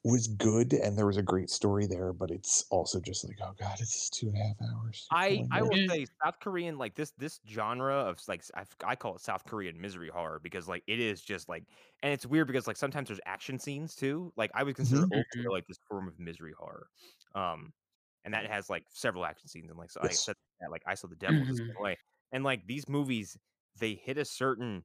was 0.05 0.29
good 0.29 0.73
and 0.75 0.99
there 0.99 1.07
was 1.07 1.19
a 1.19 1.23
great 1.23 1.51
story 1.51 1.87
there, 1.87 2.13
but 2.13 2.31
it's 2.31 2.67
also 2.71 3.01
just 3.01 3.25
like 3.27 3.39
oh 3.43 3.55
god, 3.59 3.81
it's 3.81 4.11
two 4.11 4.29
and 4.29 4.37
a 4.37 4.41
half 4.41 4.57
hours. 4.63 5.13
I 5.15 5.43
I 5.51 5.63
will 5.63 5.79
say 5.89 6.07
South 6.25 6.41
Korean 6.41 6.79
like 6.79 6.95
this 6.95 7.13
this 7.19 7.39
genre 7.47 7.95
of 7.97 8.17
s- 8.17 8.29
like 8.29 8.43
I 8.85 8.97
call 8.97 9.15
it 9.17 9.21
South 9.21 9.45
Korean 9.45 9.79
misery 9.81 10.09
horror 10.09 10.39
because 10.43 10.69
like 10.69 10.85
it 10.87 11.01
is 11.01 11.21
just 11.23 11.49
like 11.51 11.65
and 12.03 12.13
it's 12.15 12.25
weird 12.25 12.47
because 12.47 12.67
like 12.67 12.79
sometimes 12.79 13.09
there's 13.09 13.21
action 13.27 13.59
scenes 13.59 13.95
too. 13.95 14.33
Like 14.37 14.51
I 14.55 14.63
would 14.63 14.75
consider 14.77 15.03
Mhm. 15.03 15.13
Old 15.13 15.27
Boy, 15.35 15.53
like 15.53 15.67
this 15.67 15.79
form 15.89 16.09
of 16.09 16.19
misery 16.19 16.55
horror, 16.59 16.89
um, 17.35 17.75
and 18.25 18.33
that 18.35 18.47
has 18.47 18.71
like 18.71 18.85
several 18.91 19.25
action 19.25 19.49
scenes 19.49 19.71
and 19.71 19.79
like 19.79 19.91
so 19.91 20.01
I 20.03 20.11
said 20.11 20.35
that 20.61 20.71
like 20.71 20.83
I 20.87 20.95
saw 20.95 21.09
the 21.09 21.17
devil 21.17 21.41
Mhm. 21.45 21.57
same 21.57 21.75
way 21.79 21.97
and 22.33 22.45
like 22.45 22.67
these 22.67 22.89
movies 22.89 23.37
they 23.79 23.95
hit 23.95 24.19
a 24.19 24.25
certain 24.25 24.85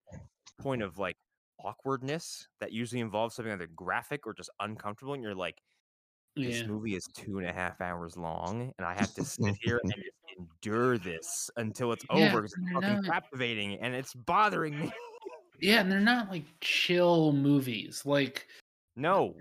point 0.60 0.82
of 0.82 0.98
like 0.98 1.17
awkwardness 1.63 2.48
that 2.60 2.72
usually 2.72 3.01
involves 3.01 3.36
something 3.36 3.51
either 3.53 3.67
graphic 3.67 4.25
or 4.25 4.34
just 4.34 4.50
uncomfortable 4.60 5.13
and 5.13 5.24
you're 5.24 5.36
like 5.36 5.58
this 6.36 6.62
Yeah. 6.62 6.67
movie 6.67 6.96
is 6.96 7.08
two 7.15 7.39
and 7.39 7.48
a 7.48 7.51
half 7.51 7.82
hours 7.82 8.15
long, 8.15 8.72
and 8.77 8.86
I 8.86 8.94
have 8.94 9.12
to 9.15 9.25
sit 9.25 9.56
here 9.62 9.79
and 9.84 9.91
just 9.91 10.12
endure 10.38 11.00
this 11.00 11.50
until 11.58 11.91
it's 11.94 12.06
Yeah, 12.13 12.27
over 12.32 12.46
it's 12.46 12.53
fucking 12.75 12.94
not- 12.94 13.06
captivating 13.06 13.79
and 13.79 13.96
it's 13.96 14.13
bothering 14.13 14.79
me. 14.79 14.91
Yeah, 15.60 15.79
and 15.82 15.91
they're 15.91 16.00
not 16.00 16.29
like 16.29 16.46
chill 16.62 17.34
movies, 17.34 18.06
like 18.06 18.48
No, 18.96 19.36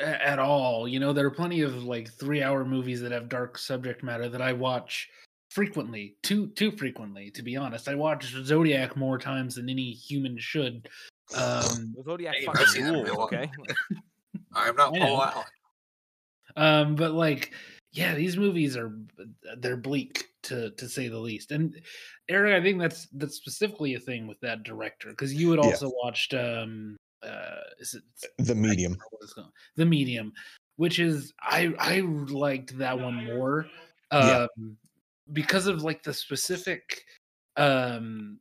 at 0.00 0.38
all. 0.38 0.86
You 0.88 1.00
know, 1.00 1.12
there 1.12 1.26
are 1.26 1.30
plenty 1.30 1.62
of 1.62 1.84
like 1.84 2.10
three-hour 2.12 2.64
movies 2.64 3.00
that 3.02 3.12
have 3.12 3.28
dark 3.28 3.58
subject 3.58 4.02
matter 4.02 4.28
that 4.28 4.42
I 4.42 4.52
watch 4.52 5.08
frequently, 5.50 6.16
too 6.22 6.48
too 6.48 6.70
frequently, 6.72 7.30
to 7.32 7.42
be 7.42 7.56
honest. 7.56 7.88
I 7.88 7.94
watch 7.94 8.26
Zodiac 8.44 8.96
more 8.96 9.18
times 9.18 9.54
than 9.56 9.68
any 9.68 9.90
human 9.92 10.36
should. 10.38 10.88
Um, 11.34 11.94
Zodiac 12.04 12.36
Hey, 12.36 12.44
fucking 12.46 12.60
I've 12.60 12.68
seen 12.68 12.84
that 12.84 12.92
rules, 12.92 13.04
real 13.06 13.16
one. 13.18 13.26
okay? 13.34 13.50
I'm 14.54 14.76
not 14.76 14.94
I 14.94 14.98
know. 14.98 15.06
Paul 15.06 15.22
Allen. 15.22 15.44
um, 16.56 16.94
but 16.96 17.12
like, 17.12 17.52
yeah, 17.92 18.14
these 18.14 18.36
movies 18.36 18.76
are 18.76 18.92
they're 19.58 19.76
bleak 19.76 20.24
to 20.44 20.70
to 20.72 20.88
say 20.88 21.08
the 21.08 21.18
least. 21.18 21.50
And 21.52 21.80
Eric, 22.28 22.54
I 22.60 22.62
think 22.62 22.78
that's 22.78 23.06
that's 23.12 23.36
specifically 23.36 23.94
a 23.94 24.00
thing 24.00 24.26
with 24.26 24.38
that 24.40 24.62
director 24.62 25.10
because 25.10 25.34
you 25.34 25.50
had 25.50 25.58
Yeah. 25.60 25.66
also 25.66 25.90
watched 26.02 26.34
um 26.34 26.96
uh 27.22 27.60
is 27.80 27.94
it 27.94 28.02
the 28.46 28.54
medium. 28.54 28.92
remember 28.92 29.04
what 29.10 29.22
it's 29.22 29.32
called. 29.32 29.52
the 29.76 29.84
medium 29.84 30.32
which 30.76 30.98
is 30.98 31.32
i 31.42 31.72
i 31.78 32.00
liked 32.00 32.76
that 32.78 32.98
one 32.98 33.14
more 33.24 33.66
um 34.12 34.28
Yeah. 34.28 34.46
because 35.32 35.66
of 35.66 35.82
like 35.82 36.02
the 36.02 36.14
specific 36.14 37.04
um 37.56 38.38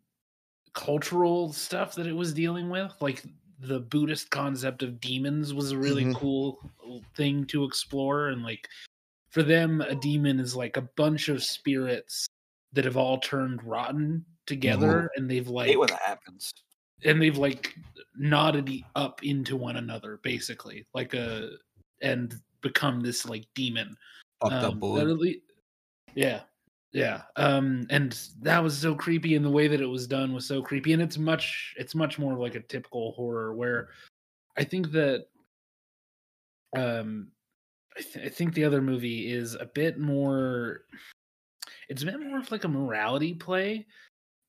cultural 0.73 1.51
stuff 1.53 1.95
that 1.95 2.05
it 2.07 2.13
was 2.13 2.33
dealing 2.33 2.69
with 2.69 2.93
like 3.01 3.23
the 3.59 3.79
Buddhist 3.79 4.29
concept 4.29 4.83
of 4.83 4.99
demons 5.01 5.51
was 5.51 5.71
a 5.71 5.77
really 5.77 6.05
Mhm. 6.05 6.15
cool 6.15 6.59
thing 7.15 7.43
to 7.47 7.63
explore. 7.63 8.27
And 8.27 8.43
like 8.43 8.67
for 9.31 9.41
them, 9.41 9.81
a 9.81 9.95
demon 9.95 10.39
is 10.39 10.55
like 10.55 10.77
a 10.77 10.83
bunch 10.95 11.27
of 11.29 11.43
spirits 11.43 12.27
that 12.73 12.85
have 12.85 12.97
all 12.97 13.19
turned 13.19 13.63
rotten 13.63 14.23
together 14.45 15.09
and 15.15 15.27
they've 15.27 15.47
like 15.47 15.69
hate 15.69 15.79
when 15.79 15.89
that 15.89 16.01
happens. 16.03 16.53
And 17.05 17.21
they've 17.21 17.37
like 17.37 17.75
knotted 18.17 18.83
up 18.95 19.23
into 19.23 19.55
one 19.55 19.77
another 19.77 20.19
basically 20.23 20.85
like 20.93 21.13
a 21.13 21.51
and 22.01 22.33
become 22.61 22.99
this 23.01 23.25
like 23.25 23.45
demon 23.53 23.95
Fucked 24.41 24.63
um, 24.63 24.79
bullet. 24.79 25.05
that 25.05 25.39
yeah 26.15 26.41
yeah 26.93 27.21
um 27.35 27.85
and 27.89 28.19
that 28.41 28.63
was 28.63 28.77
so 28.77 28.95
creepy 28.95 29.35
and 29.35 29.45
the 29.45 29.49
way 29.49 29.67
that 29.67 29.81
it 29.81 29.85
was 29.85 30.07
done 30.07 30.33
was 30.33 30.47
so 30.47 30.61
creepy 30.61 30.93
and 30.93 31.01
it's 31.01 31.17
much 31.17 31.75
it's 31.77 31.93
much 31.93 32.17
more 32.17 32.33
like 32.33 32.55
a 32.55 32.59
typical 32.61 33.11
horror 33.11 33.53
where 33.53 33.89
i 34.57 34.63
think 34.63 34.91
that 34.91 35.25
um 36.75 37.27
I, 37.95 38.01
th- 38.01 38.25
I 38.25 38.29
think 38.29 38.53
the 38.53 38.63
other 38.63 38.81
movie 38.81 39.31
is 39.31 39.55
a 39.55 39.65
bit 39.65 39.99
more 39.99 40.81
it's 41.89 42.03
a 42.03 42.05
bit 42.05 42.19
more 42.19 42.39
of 42.39 42.51
like 42.51 42.63
a 42.63 42.69
morality 42.69 43.33
play 43.33 43.85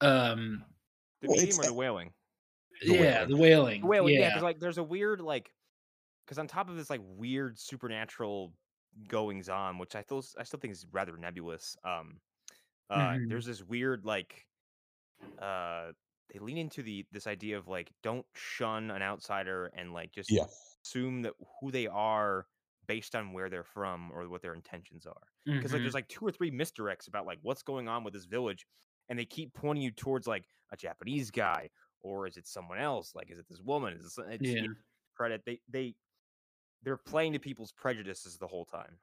um 0.01 0.65
The 1.21 1.29
Well, 1.29 1.37
medium 1.37 1.61
or 1.61 1.65
the 1.65 1.75
Wailing? 1.75 2.13
The 2.87 2.95
yeah 2.95 2.95
Wailing. 2.95 3.29
the 3.29 3.37
wailing 3.37 3.83
The 3.83 3.87
Wailing, 3.87 4.17
yeah, 4.19 4.21
yeah, 4.21 4.31
because 4.31 4.43
like 4.43 4.61
there's 4.61 4.79
a 4.79 4.85
weird 4.85 5.21
like, 5.21 5.53
because 6.27 6.39
on 6.39 6.49
top 6.49 6.71
of 6.71 6.77
this 6.77 6.91
like 6.91 7.03
weird 7.05 7.59
supernatural 7.59 8.55
goings 9.09 9.49
on, 9.49 9.79
which 9.79 9.97
I 9.97 10.03
still 10.03 10.25
I 10.39 10.45
still 10.45 10.61
think 10.61 10.73
is 10.73 10.87
rather 10.93 11.17
nebulous. 11.17 11.77
Um, 11.85 12.21
uh, 12.91 13.19
Mhm. 13.19 13.29
there's 13.29 13.47
this 13.47 13.63
weird 13.65 14.07
like, 14.07 14.47
uh, 15.39 15.93
they 16.33 16.39
lean 16.41 16.59
into 16.59 16.83
the 16.83 17.07
this 17.13 17.27
idea 17.27 17.59
of 17.59 17.69
like 17.69 17.93
don't 18.03 18.27
shun 18.35 18.91
an 18.91 19.03
outsider 19.03 19.67
and 19.69 19.93
like 19.93 20.13
just 20.13 20.31
Yeah. 20.31 20.47
assume 20.85 21.23
that 21.23 21.35
who 21.61 21.71
they 21.71 21.87
are 21.87 22.49
based 22.87 23.15
on 23.17 23.33
where 23.33 23.51
they're 23.51 23.65
from 23.65 24.11
or 24.13 24.29
what 24.29 24.43
their 24.43 24.55
intentions 24.55 25.07
are. 25.07 25.29
because 25.59 25.73
like 25.73 25.83
Mhm. 25.83 25.83
there's 25.83 25.95
like 25.95 26.09
two 26.09 26.25
or 26.27 26.33
three 26.33 26.51
misdirects 26.51 27.09
about 27.09 27.27
like 27.27 27.39
what's 27.43 27.63
going 27.63 27.89
on 27.89 28.05
with 28.05 28.15
this 28.15 28.27
village 28.27 28.67
and 29.09 29.19
they 29.19 29.25
keep 29.27 29.55
pointing 29.55 29.83
you 29.83 29.91
towards 29.91 30.27
like 30.27 30.47
a 30.73 30.77
japanese 30.77 31.31
guy 31.31 31.69
or 32.03 32.27
is 32.27 32.37
it 32.37 32.47
someone 32.47 32.79
else 32.79 33.15
like 33.15 33.31
is 33.31 33.39
it 33.39 33.49
this 33.49 33.61
woman 33.61 33.95
is 33.95 34.03
this 34.03 34.19
it's, 34.29 34.55
yeah 34.57 34.67
credit 35.17 35.43
they 35.47 35.61
they 35.69 35.95
they're 36.83 36.97
playing 36.99 37.33
to 37.35 37.39
people's 37.41 37.73
prejudices 37.73 38.39
the 38.39 38.49
whole 38.49 38.65
time 38.67 38.99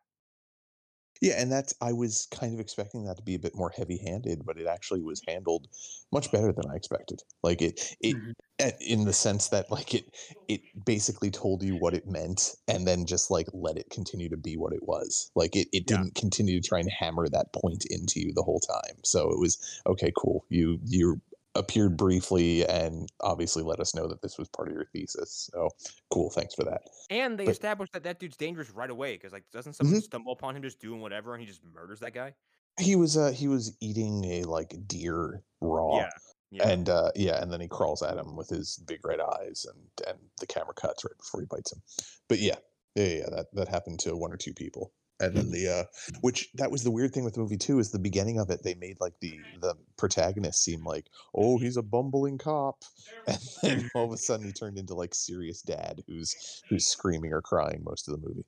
Yeah, 1.22 1.36
and 1.42 1.50
that's 1.52 1.74
I 1.82 1.94
was 1.94 2.28
kind 2.32 2.54
of 2.54 2.60
expecting 2.60 3.06
that 3.06 3.18
to 3.18 3.24
be 3.24 3.36
a 3.36 3.40
bit 3.40 3.56
more 3.56 3.70
heavy-handed, 3.70 4.46
but 4.46 4.58
it 4.58 4.68
actually 4.68 5.02
was 5.02 5.22
handled 5.26 5.68
much 6.12 6.30
better 6.32 6.52
than 6.52 6.70
I 6.70 6.76
expected. 6.76 7.22
Like 7.42 7.62
it, 7.62 7.96
it 8.02 8.18
Mhm. 8.18 8.36
in 8.80 9.06
the 9.06 9.14
sense 9.14 9.50
that 9.50 9.72
like 9.72 9.94
it, 9.94 10.06
it 10.50 10.62
basically 10.86 11.32
told 11.32 11.64
you 11.64 11.76
what 11.78 11.94
it 11.94 12.06
meant, 12.08 12.56
and 12.68 12.86
then 12.86 13.06
just 13.06 13.32
like 13.32 13.48
let 13.54 13.78
it 13.78 13.90
continue 13.90 14.28
to 14.30 14.38
be 14.38 14.58
what 14.58 14.74
it 14.74 14.84
was. 14.84 15.32
Like 15.36 15.56
it, 15.56 15.70
it 15.72 15.88
Yeah. 15.88 16.04
didn't 16.04 16.16
continue 16.16 16.60
to 16.62 16.68
try 16.68 16.80
and 16.80 16.90
hammer 16.92 17.28
that 17.30 17.54
point 17.54 17.86
into 17.90 18.20
you 18.20 18.34
the 18.34 18.44
whole 18.44 18.60
time. 18.60 18.98
So 19.06 19.32
it 19.32 19.40
was 19.40 19.82
okay, 19.88 20.12
cool. 20.18 20.46
You 20.50 20.80
you 20.84 21.22
appeared 21.56 21.96
briefly 21.98 22.66
and 22.68 23.08
obviously 23.22 23.64
let 23.64 23.80
us 23.80 23.96
know 23.96 24.08
that 24.08 24.22
this 24.22 24.38
was 24.38 24.48
part 24.50 24.68
of 24.68 24.74
your 24.74 24.86
thesis. 24.86 25.50
So 25.54 25.70
cool, 26.12 26.30
thanks 26.30 26.54
for 26.54 26.64
that. 26.66 26.82
and 27.10 27.38
they 27.38 27.46
But- 27.46 27.52
established 27.52 27.94
that 27.94 28.04
that 28.04 28.20
dude's 28.20 28.38
dangerous 28.38 28.70
right 28.72 28.90
away 28.90 29.14
because 29.14 29.32
like 29.34 29.46
doesn't 29.52 29.74
someone 29.74 29.98
Mhm. 29.98 30.04
stumble 30.04 30.34
upon 30.34 30.56
him 30.56 30.62
just 30.64 30.80
doing 30.80 31.02
whatever 31.02 31.34
and 31.34 31.42
he 31.42 31.48
just 31.48 31.64
murders 31.64 32.00
that 32.02 32.14
guy 32.14 32.36
He 32.80 32.96
was 32.96 33.16
uh 33.16 33.32
he 33.32 33.48
was 33.48 33.76
eating 33.80 34.26
a 34.26 34.44
like 34.44 34.76
deer 34.88 35.44
raw. 35.62 35.98
yeah 35.98 36.10
yeah 36.52 36.68
And 36.70 36.90
uh, 36.90 37.12
yeah, 37.16 37.42
and 37.42 37.52
then 37.52 37.62
he 37.62 37.68
crawls 37.68 38.02
at 38.04 38.18
him 38.18 38.36
with 38.36 38.50
his 38.50 38.78
big 38.86 39.06
red 39.06 39.20
eyes, 39.20 39.66
and 39.66 40.08
and 40.08 40.20
the 40.40 40.46
camera 40.48 40.74
cuts 40.74 41.04
right 41.04 41.18
before 41.18 41.40
he 41.42 41.48
bites 41.48 41.72
him. 41.74 41.82
But 42.30 42.40
yeah, 42.40 42.58
yeah, 42.96 43.08
yeah, 43.08 43.30
that 43.32 43.48
that 43.54 43.68
happened 43.68 44.00
to 44.02 44.16
one 44.16 44.32
or 44.32 44.38
two 44.38 44.54
people. 44.54 44.92
And 45.20 45.36
then 45.36 45.52
the 45.52 45.70
uh, 45.70 45.84
which 46.22 46.50
that 46.56 46.72
was 46.72 46.84
the 46.84 46.92
weird 46.92 47.14
thing 47.14 47.24
with 47.24 47.36
the 47.36 47.40
movie 47.40 47.58
too 47.58 47.80
is 47.80 47.92
the 47.92 48.00
beginning 48.00 48.38
of 48.38 48.50
it 48.50 48.64
they 48.64 48.76
made 48.76 48.98
like 49.00 49.14
the 49.22 49.40
the 49.62 49.76
protagonist 49.98 50.62
seem 50.64 50.84
like 50.84 51.06
oh 51.34 51.58
he's 51.58 51.78
a 51.78 51.82
bumbling 51.82 52.38
cop, 52.38 52.84
and 53.28 53.40
then 53.64 53.90
all 53.94 54.06
of 54.06 54.12
a 54.12 54.18
sudden 54.18 54.46
he 54.46 54.52
turned 54.52 54.78
into 54.78 54.94
like 54.94 55.16
serious 55.16 55.62
dad 55.62 56.04
who's 56.08 56.64
who's 56.70 56.88
screaming 56.88 57.32
or 57.32 57.42
crying 57.42 57.82
most 57.86 58.08
of 58.10 58.20
the 58.20 58.28
movie. 58.28 58.46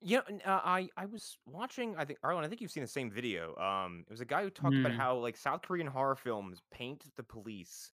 Yeah, 0.00 0.20
and, 0.28 0.40
uh, 0.44 0.60
I 0.64 0.88
I 0.96 1.06
was 1.06 1.38
watching. 1.46 1.96
I 1.96 2.04
think 2.04 2.18
Arlen. 2.22 2.44
I 2.44 2.48
think 2.48 2.60
you've 2.60 2.70
seen 2.70 2.82
the 2.84 2.88
same 2.88 3.10
video. 3.10 3.56
Um, 3.56 4.04
it 4.06 4.10
was 4.12 4.20
a 4.20 4.26
guy 4.26 4.42
who 4.42 4.50
talked 4.50 4.76
about 4.76 4.92
Mm. 4.92 4.96
how 4.96 5.16
like 5.16 5.36
South 5.36 5.62
Korean 5.62 5.86
horror 5.86 6.14
films 6.14 6.62
paint 6.70 7.04
the 7.16 7.22
police 7.22 7.90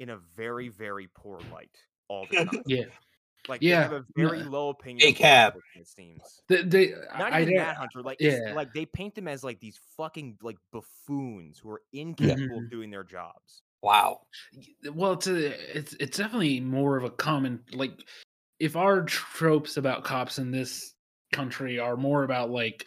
in 0.00 0.10
a 0.10 0.16
very 0.16 0.68
very 0.68 1.08
poor 1.14 1.38
light 1.52 1.76
all 2.08 2.26
the 2.26 2.34
time. 2.46 2.62
yeah 2.66 2.84
Like 3.48 3.60
they 3.60 3.68
Yeah, 3.68 3.82
have 3.82 3.92
a 3.92 4.04
no, 4.16 4.28
very 4.28 4.42
low 4.42 4.70
opinion. 4.70 5.06
Hey, 5.08 5.12
of 5.12 5.20
law 5.20 5.26
Cap. 5.26 5.56
It 5.76 5.86
seems 5.86 6.42
they, 6.48 6.62
they 6.62 6.94
not 7.18 7.32
I, 7.32 7.42
even 7.42 7.58
I, 7.58 7.64
that 7.64 7.76
hunter. 7.76 8.02
Like 8.02 8.18
yeah. 8.20 8.52
like 8.54 8.72
they 8.72 8.86
paint 8.86 9.14
them 9.14 9.28
as 9.28 9.44
like 9.44 9.60
these 9.60 9.78
fucking 9.96 10.38
like 10.42 10.56
buffoons 10.72 11.58
who 11.58 11.70
are 11.70 11.82
incapable 11.92 12.60
Mhm. 12.60 12.64
of 12.64 12.70
doing 12.70 12.90
their 12.90 13.04
jobs. 13.04 13.62
Wow. 13.82 14.22
well 14.94 15.12
it's 15.12 15.26
a, 15.26 15.76
it's 15.78 15.92
it's 16.00 16.16
definitely 16.16 16.58
more 16.58 16.96
of 16.96 17.04
a 17.04 17.10
common 17.10 17.60
like 17.74 17.92
if 18.58 18.76
our 18.76 19.02
tropes 19.02 19.76
about 19.76 20.04
cops 20.04 20.38
in 20.38 20.50
this 20.50 20.94
country 21.34 21.78
are 21.78 21.96
more 21.96 22.22
about 22.24 22.48
like 22.50 22.86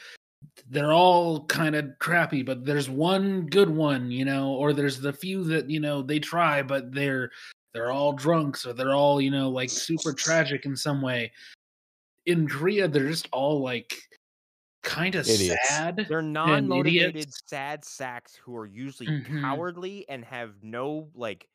they're 0.70 0.94
all 0.94 1.46
kind 1.46 1.76
of 1.76 1.92
crappy 2.00 2.42
but 2.42 2.66
there's 2.66 2.90
one 2.90 3.46
good 3.46 3.70
one 3.70 4.10
you 4.10 4.26
know 4.26 4.54
or 4.54 4.74
there's 4.74 5.00
the 5.00 5.14
few 5.14 5.44
that 5.44 5.70
you 5.70 5.80
know 5.80 6.02
they 6.02 6.18
try 6.18 6.64
but 6.64 6.92
they're 6.92 7.30
they're 7.74 7.92
all 7.92 8.14
drunks 8.14 8.66
or 8.66 8.74
they're 8.74 8.94
all 8.96 9.20
you 9.22 9.32
know 9.32 9.50
like 9.50 9.70
super 9.70 10.14
tragic 10.14 10.66
in 10.66 10.76
some 10.76 11.02
way 11.02 11.32
in 12.26 12.48
korea 12.48 12.88
they're 12.88 13.08
just 13.10 13.28
all 13.32 13.62
like 13.62 13.94
kind 14.84 15.16
of 15.16 15.26
sad 15.26 16.06
They're 16.08 16.22
non-motivated, 16.22 17.30
sad 17.48 17.84
sacks 17.84 18.36
who 18.36 18.56
are 18.56 18.66
usually 18.66 19.08
Mhm. 19.08 19.42
cowardly 19.42 20.08
and 20.08 20.24
have 20.24 20.64
no 20.64 21.10
like, 21.14 21.50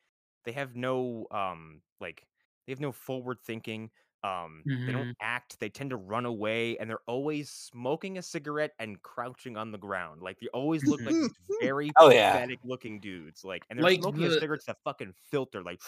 they 0.45 0.53
have 0.53 0.77
no 0.77 1.27
um 1.31 1.81
like, 2.01 2.27
they 2.67 2.73
have 2.73 2.81
no 2.81 2.93
forward 2.93 3.39
thinking. 3.43 3.91
Um, 4.25 4.63
they 4.65 4.73
Mhm. 4.73 4.93
don't 4.93 5.17
act. 5.21 5.59
They 5.59 5.69
tend 5.69 5.91
to 5.91 5.97
run 5.97 6.27
away, 6.27 6.79
and 6.79 6.89
they're 6.89 7.03
always 7.07 7.51
smoking 7.51 8.19
a 8.19 8.23
cigarette 8.23 8.73
and 8.79 9.01
crouching 9.03 9.57
on 9.57 9.73
the 9.73 9.79
ground. 9.79 10.23
Like 10.23 10.39
they 10.41 10.47
always 10.49 10.87
look 10.87 11.01
like 11.01 11.15
very 11.61 11.91
Oh, 11.97 12.11
yeah. 12.11 12.33
pathetic 12.33 12.61
looking 12.65 13.01
dudes. 13.01 13.45
Like, 13.45 13.65
and 13.69 13.79
they're 13.79 13.85
Like 13.85 14.01
smoking 14.01 14.25
a 14.25 14.29
the- 14.29 14.39
cigarette 14.41 14.65
to 14.67 14.77
fucking 14.85 15.13
filter. 15.31 15.63
Like, 15.63 15.81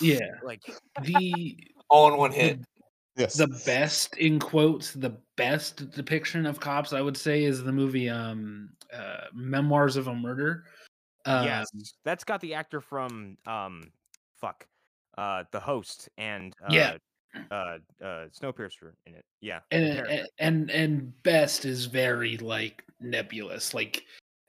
Yeah. 0.00 0.18
like 0.44 0.62
the 1.02 1.56
All 1.90 2.12
in 2.12 2.18
one 2.18 2.32
hit. 2.32 2.60
Yes, 3.16 3.34
the 3.36 3.48
best 3.66 4.16
in 4.16 4.38
quotes 4.40 4.92
the 4.94 5.20
best 5.36 5.90
depiction 5.90 6.46
of 6.46 6.60
cops 6.60 6.94
i 6.94 7.00
would 7.02 7.14
say 7.16 7.44
is 7.44 7.62
the 7.62 7.70
movie 7.70 8.08
um 8.08 8.70
uh 8.90 9.26
memoirs 9.34 9.96
of 9.96 10.06
a 10.08 10.14
murder 10.14 10.64
uh, 11.26 11.42
yes, 11.44 11.68
that's 12.06 12.24
got 12.24 12.40
the 12.40 12.54
actor 12.54 12.80
from 12.80 13.36
um, 13.46 13.92
fuck, 14.40 14.66
uh, 15.18 15.44
the 15.52 15.60
host 15.60 16.08
and 16.16 16.56
uh, 16.62 16.72
Yeah. 16.72 16.96
Uh, 17.50 17.78
uh, 18.02 18.26
Snowpiercer 18.30 18.92
in 19.06 19.14
it. 19.14 19.24
Yeah, 19.40 19.60
and, 19.70 19.84
and 20.06 20.28
and 20.38 20.70
and 20.70 21.22
best 21.22 21.64
is 21.64 21.86
very 21.86 22.36
like 22.38 22.84
nebulous 23.00 23.74
like 23.74 24.04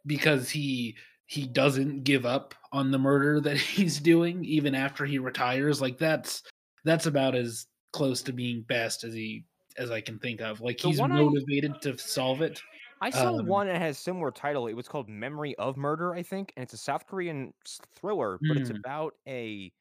because 0.05 0.49
he 0.49 0.95
he 1.25 1.47
doesn't 1.47 2.03
give 2.03 2.25
up 2.25 2.53
on 2.71 2.91
the 2.91 2.99
murder 2.99 3.39
that 3.41 3.57
he's 3.75 3.99
doing 3.99 4.43
even 4.45 4.75
after 4.75 5.05
he 5.05 5.17
retires 5.19 5.81
like 5.81 5.97
that's 5.97 6.43
that's 6.83 7.05
about 7.07 7.33
as 7.35 7.65
close 7.93 8.21
to 8.21 8.31
being 8.33 8.61
best 8.63 9.03
as 9.03 9.13
he 9.13 9.43
as 9.77 9.89
i 9.89 9.99
can 10.01 10.19
think 10.19 10.41
of 10.41 10.61
like 10.61 10.77
The 10.79 10.89
he's 10.89 10.99
one 10.99 11.11
I- 11.11 11.15
motivated 11.21 11.81
to 11.81 11.97
solve 11.97 12.41
it 12.41 12.61
I 13.01 13.09
saw 13.09 13.37
um, 13.39 13.47
one 13.47 13.67
that 13.67 13.81
has 13.81 13.97
similar 13.97 14.31
title. 14.31 14.67
It 14.67 14.75
was 14.75 14.87
called 14.87 15.09
Memory 15.09 15.55
of 15.57 15.75
Murder, 15.75 16.13
I 16.13 16.23
think, 16.23 16.53
and 16.55 16.63
it's 16.63 16.71
a 16.71 16.77
South 16.77 17.05
Korean 17.05 17.53
thriller, 17.95 18.39
but 18.47 18.55
it's 18.55 18.69
Mm. 18.69 18.79
about 18.79 19.15
a 19.27 19.73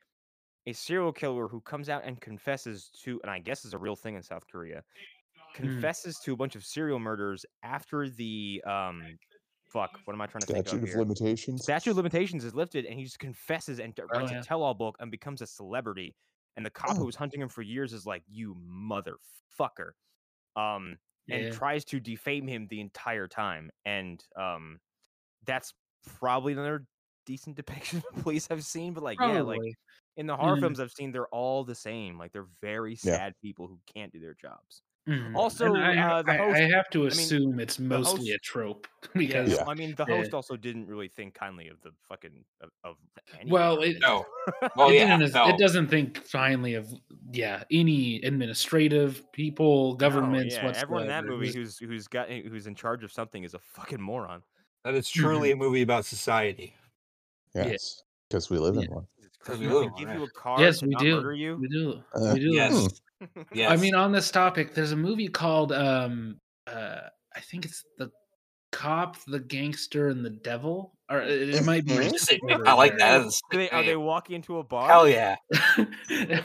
a 0.66 0.73
serial 0.73 1.12
killer 1.12 1.49
who 1.49 1.61
comes 1.61 1.88
out 1.88 2.04
and 2.04 2.21
confesses 2.21 2.90
to, 3.02 3.21
and 3.23 3.31
I 3.31 3.38
guess 3.40 3.64
is 3.64 3.75
a 3.75 3.78
real 3.78 3.97
thing 3.97 4.14
in 4.16 4.23
South 4.23 4.47
Korea, 4.49 4.85
confesses 5.54 6.19
to 6.21 6.33
a 6.33 6.37
bunch 6.37 6.57
of 6.57 6.64
serial 6.64 6.99
murders 6.99 7.47
after 7.62 8.09
the 8.09 8.62
um, 8.66 9.19
fuck. 9.64 10.00
What 10.04 10.14
am 10.14 10.21
I 10.23 10.26
trying 10.26 10.45
to 10.45 10.49
think 10.49 10.66
statute 10.66 10.83
of 10.83 10.83
of 10.83 10.95
here? 10.95 10.97
limitations. 10.97 11.62
statute 11.62 11.90
of 11.92 11.97
limitations 11.97 12.45
is 12.45 12.54
lifted 12.54 12.87
and 12.87 12.99
he 12.99 13.04
just 13.04 13.19
confesses 13.19 13.81
and 13.81 13.99
Oh, 14.11 14.19
writes 14.19 14.31
yeah. 14.31 14.38
a 14.42 14.47
tell-all 14.47 14.75
book 14.75 14.97
and 15.00 15.11
becomes 15.11 15.42
a 15.42 15.47
celebrity 15.47 16.16
and 16.57 16.66
the 16.66 16.71
cop 16.71 16.99
who 16.99 17.04
Oh. 17.04 17.07
was 17.07 17.16
hunting 17.16 17.40
him 17.42 17.49
for 17.49 17.62
years 17.62 17.92
is 17.92 18.07
like 18.07 18.25
you 18.26 18.54
motherfucker 18.57 19.92
um 20.57 20.99
and 21.31 21.49
Yeah. 21.49 21.52
tries 21.52 21.85
to 21.87 22.00
defame 22.00 22.47
him 22.49 22.69
the 22.69 22.81
entire 22.81 23.28
time 23.28 23.71
and 23.85 24.25
um 24.37 24.81
that's 25.45 25.75
probably 26.07 26.52
another 26.54 26.87
decent 27.26 27.57
depiction 27.59 27.99
of 28.00 28.23
police 28.23 28.50
i've 28.50 28.64
seen 28.64 28.95
but 28.95 29.02
like 29.04 29.21
yeah 29.21 29.42
like 29.42 29.62
Probably. 29.62 29.75
In 30.16 30.26
the 30.26 30.37
horror 30.37 30.57
Mhm. 30.57 30.61
films 30.61 30.81
i've 30.81 30.92
seen 30.92 31.11
they're 31.12 31.26
all 31.28 31.64
the 31.64 31.75
same 31.75 32.19
like 32.19 32.33
they're 32.33 32.49
very 32.61 32.92
Yeah. 33.02 33.16
sad 33.16 33.35
people 33.40 33.66
who 33.66 33.78
can't 33.92 34.12
do 34.12 34.21
their 34.21 34.35
jobs 34.35 34.83
Mhm. 35.09 35.35
Also, 35.35 35.75
I, 35.75 35.97
uh, 35.99 36.23
the 36.23 36.31
I- 36.31 36.37
host- 36.37 36.57
I 36.59 36.61
have 36.76 36.88
to 36.90 36.99
mean, 37.00 37.09
assume 37.09 37.59
it's 37.59 37.81
mostly 37.81 38.28
host- 38.28 38.31
a 38.31 38.38
trope 38.38 38.87
because 39.16 39.50
Yeah. 39.50 39.64
I 39.66 39.75
mean, 39.75 39.97
the 39.97 40.04
Yeah. 40.09 40.19
host 40.19 40.33
also 40.33 40.57
didn't 40.57 40.87
really 40.87 41.09
think 41.09 41.35
kindly 41.35 41.66
of 41.66 41.81
the 41.81 41.90
fucking 42.09 42.45
of, 42.61 42.71
of 42.85 42.97
Well, 43.47 43.83
it- 43.83 43.99
No. 44.00 44.25
Well, 44.76 44.90
it, 44.90 44.95
yeah, 44.95 45.16
no. 45.16 45.49
it 45.49 45.59
doesn't 45.59 45.88
think 45.88 46.31
kindly 46.31 46.75
of 46.75 46.95
yeah 47.33 47.64
any 47.73 48.23
administrative 48.23 49.25
people, 49.33 49.90
No, 49.90 49.97
governments. 49.97 50.54
yeah, 50.54 50.73
everyone 50.76 51.02
in 51.02 51.09
that 51.09 51.25
movie 51.25 51.50
who's 51.52 51.78
who's 51.78 52.07
got 52.07 52.28
who's 52.31 52.69
in 52.69 52.76
charge 52.76 53.02
of 53.02 53.11
something 53.11 53.42
is 53.42 53.54
a 53.54 53.59
fucking 53.59 54.00
moron. 54.00 54.45
That 54.85 54.95
is 54.95 55.11
truly 55.11 55.50
a 55.50 55.57
movie 55.57 55.83
about 55.83 56.04
society. 56.04 56.76
Yes, 57.57 58.04
because 58.28 58.50
we 58.50 58.59
live 58.59 58.76
Yeah. 58.76 58.83
in 58.83 58.95
one. 58.95 59.09
Because 59.42 59.58
we 59.58 59.66
we 59.66 59.72
have 59.72 59.82
live 59.82 59.90
to 59.90 59.94
on 59.94 59.99
give 59.99 60.16
you 60.18 60.25
a 60.25 60.30
car 60.30 60.61
yes, 60.61 60.78
to 60.78 60.87
we 60.87 60.92
not 60.92 61.02
do. 61.02 61.16
murder 61.16 61.32
you. 61.32 61.56
We 61.56 61.68
do. 61.68 62.02
Uh, 62.14 62.30
we 62.34 62.40
do. 62.40 62.54
Yes. 62.54 62.88
Yes. 63.54 63.70
I 63.70 63.76
mean, 63.76 63.94
on 63.94 64.11
this 64.11 64.32
topic, 64.32 64.75
there's 64.75 64.90
a 64.90 64.96
movie 64.96 65.28
called 65.28 65.70
um 65.70 66.40
uh 66.66 67.02
I 67.37 67.40
think 67.40 67.64
it's 67.64 67.84
the 67.96 68.11
cop, 68.72 69.16
the 69.26 69.38
gangster, 69.38 70.08
and 70.08 70.25
the 70.25 70.30
devil. 70.30 70.94
Or 71.08 71.20
it, 71.22 71.54
it 71.54 71.64
might 71.64 71.87
be. 71.87 71.94
Just 71.94 72.26
Sick 72.26 72.42
name. 72.42 72.56
order 72.58 72.68
I 72.70 72.72
like 72.72 72.99
that. 72.99 73.18
That's 73.18 73.38
a 73.38 73.52
Do 73.52 73.58
they, 73.58 73.70
are 73.70 73.84
they 73.84 73.96
walking 73.96 74.34
into 74.34 74.58
a 74.58 74.64
bar? 74.64 74.88
Hell 74.88 75.08
yeah. 75.08 75.37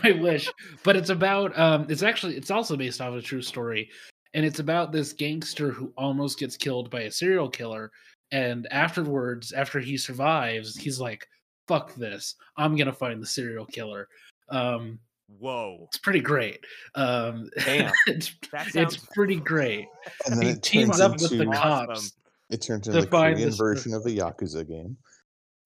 I 0.04 0.20
wish, 0.22 0.52
but 0.84 0.96
it's 0.96 1.10
about. 1.10 1.58
Um, 1.58 1.88
it's 1.90 2.04
actually 2.04 2.38
it's 2.38 2.52
also 2.52 2.78
based 2.78 3.02
off 3.02 3.16
a 3.16 3.22
true 3.22 3.42
story, 3.42 3.90
and 4.36 4.46
it's 4.46 4.60
about 4.60 4.92
this 4.92 5.14
gangster 5.14 5.72
who 5.72 5.92
almost 5.98 6.38
gets 6.38 6.58
killed 6.58 6.92
by 6.92 7.02
a 7.02 7.12
serial 7.12 7.50
killer, 7.50 7.92
and 8.32 8.68
afterwards, 8.72 9.52
after 9.52 9.80
he 9.80 9.98
survives, 9.98 10.76
he's 10.76 11.00
like, 11.00 11.26
"Fuck 11.68 11.96
this! 11.96 12.36
I'm 12.58 12.76
gonna 12.76 12.94
find 12.94 13.22
the 13.22 13.28
serial 13.28 13.66
killer." 13.66 14.08
Um, 14.50 15.00
Whoa, 15.40 15.84
it's 15.90 15.98
pretty 15.98 16.22
great. 16.22 16.60
Um, 16.96 17.50
Damn. 17.66 17.92
it's 18.08 18.34
that 18.54 18.74
it's 18.76 18.96
pretty 18.96 19.36
great. 19.42 19.88
And 20.26 20.38
then 20.38 20.42
He 20.44 20.50
it 20.52 20.64
teams 20.64 20.88
turns 20.92 21.02
up 21.02 21.12
with 21.14 21.24
into 21.34 21.38
the 21.44 21.52
awesome. 21.52 21.88
cops. 21.88 22.14
it 22.50 22.62
turns 22.62 22.86
to 22.86 22.92
into 22.92 23.02
the 23.02 23.08
find 23.12 23.36
Korean 23.36 23.50
this- 23.50 23.58
version 23.58 23.94
of 23.94 24.04
the 24.06 24.18
Yakuza 24.18 24.66
game. 24.68 24.96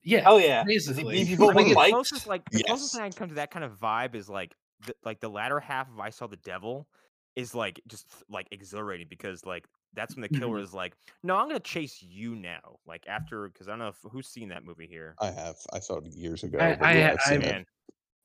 Yeah, 0.03 0.23
oh 0.25 0.37
yeah. 0.39 0.63
Does 0.63 0.87
basically. 0.87 1.17
beat 1.19 1.27
people 1.27 1.51
I 1.51 1.53
mean, 1.53 1.69
the 1.69 1.75
closest 1.75 2.25
like 2.25 2.41
the 2.49 2.63
closest 2.63 2.93
thing 2.95 3.03
I 3.03 3.09
can 3.09 3.17
come 3.19 3.29
to 3.29 3.35
that 3.35 3.51
kind 3.51 3.63
of 3.63 3.73
vibe 3.79 4.15
is 4.15 4.27
like 4.27 4.55
the, 4.87 4.95
like 5.05 5.19
the 5.19 5.29
latter 5.29 5.59
half 5.59 5.87
of 5.91 5.99
I 5.99 6.09
saw 6.09 6.25
the 6.25 6.37
devil 6.37 6.87
is 7.35 7.53
like 7.53 7.79
just 7.87 8.07
like 8.31 8.47
exhilarating 8.49 9.05
because 9.11 9.45
like 9.45 9.67
that's 9.93 10.15
when 10.15 10.21
the 10.21 10.29
killer 10.29 10.57
mm-hmm. 10.57 10.63
is 10.63 10.73
like, 10.73 10.95
no, 11.23 11.35
I'm 11.35 11.47
gonna 11.47 11.59
chase 11.59 12.01
you 12.01 12.35
now. 12.35 12.79
Like 12.85 13.05
after 13.07 13.47
because 13.49 13.67
I 13.67 13.71
don't 13.71 13.79
know 13.79 13.87
if, 13.89 13.97
who's 14.03 14.27
seen 14.27 14.49
that 14.49 14.63
movie 14.63 14.87
here. 14.87 15.15
I 15.19 15.31
have. 15.31 15.57
I 15.73 15.79
saw 15.79 15.97
it 15.97 16.05
years 16.07 16.43
ago. 16.43 16.57
I, 16.59 16.77
I, 16.81 16.93
yeah, 16.93 17.11
I've, 17.11 17.17
I- 17.25 17.29
seen 17.29 17.39
Man, 17.39 17.61
it. 17.61 17.67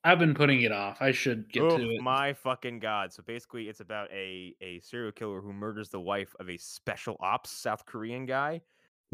I've 0.03 0.19
been 0.19 0.33
putting 0.33 0.61
it 0.61 0.71
off. 0.71 1.01
I 1.01 1.11
should 1.11 1.51
get 1.51 1.63
oh 1.63 1.77
to 1.77 1.89
it. 1.89 2.01
my 2.01 2.31
fucking 2.31 2.79
god! 2.79 3.11
So 3.11 3.23
basically, 3.25 3.67
it's 3.67 3.81
about 3.81 4.09
a 4.11 4.55
a 4.61 4.79
serial 4.79 5.11
killer 5.11 5.41
who 5.41 5.51
murders 5.51 5.89
the 5.89 5.99
wife 5.99 6.33
of 6.39 6.49
a 6.49 6.57
special 6.57 7.17
ops 7.19 7.49
South 7.51 7.85
Korean 7.85 8.25
guy 8.25 8.61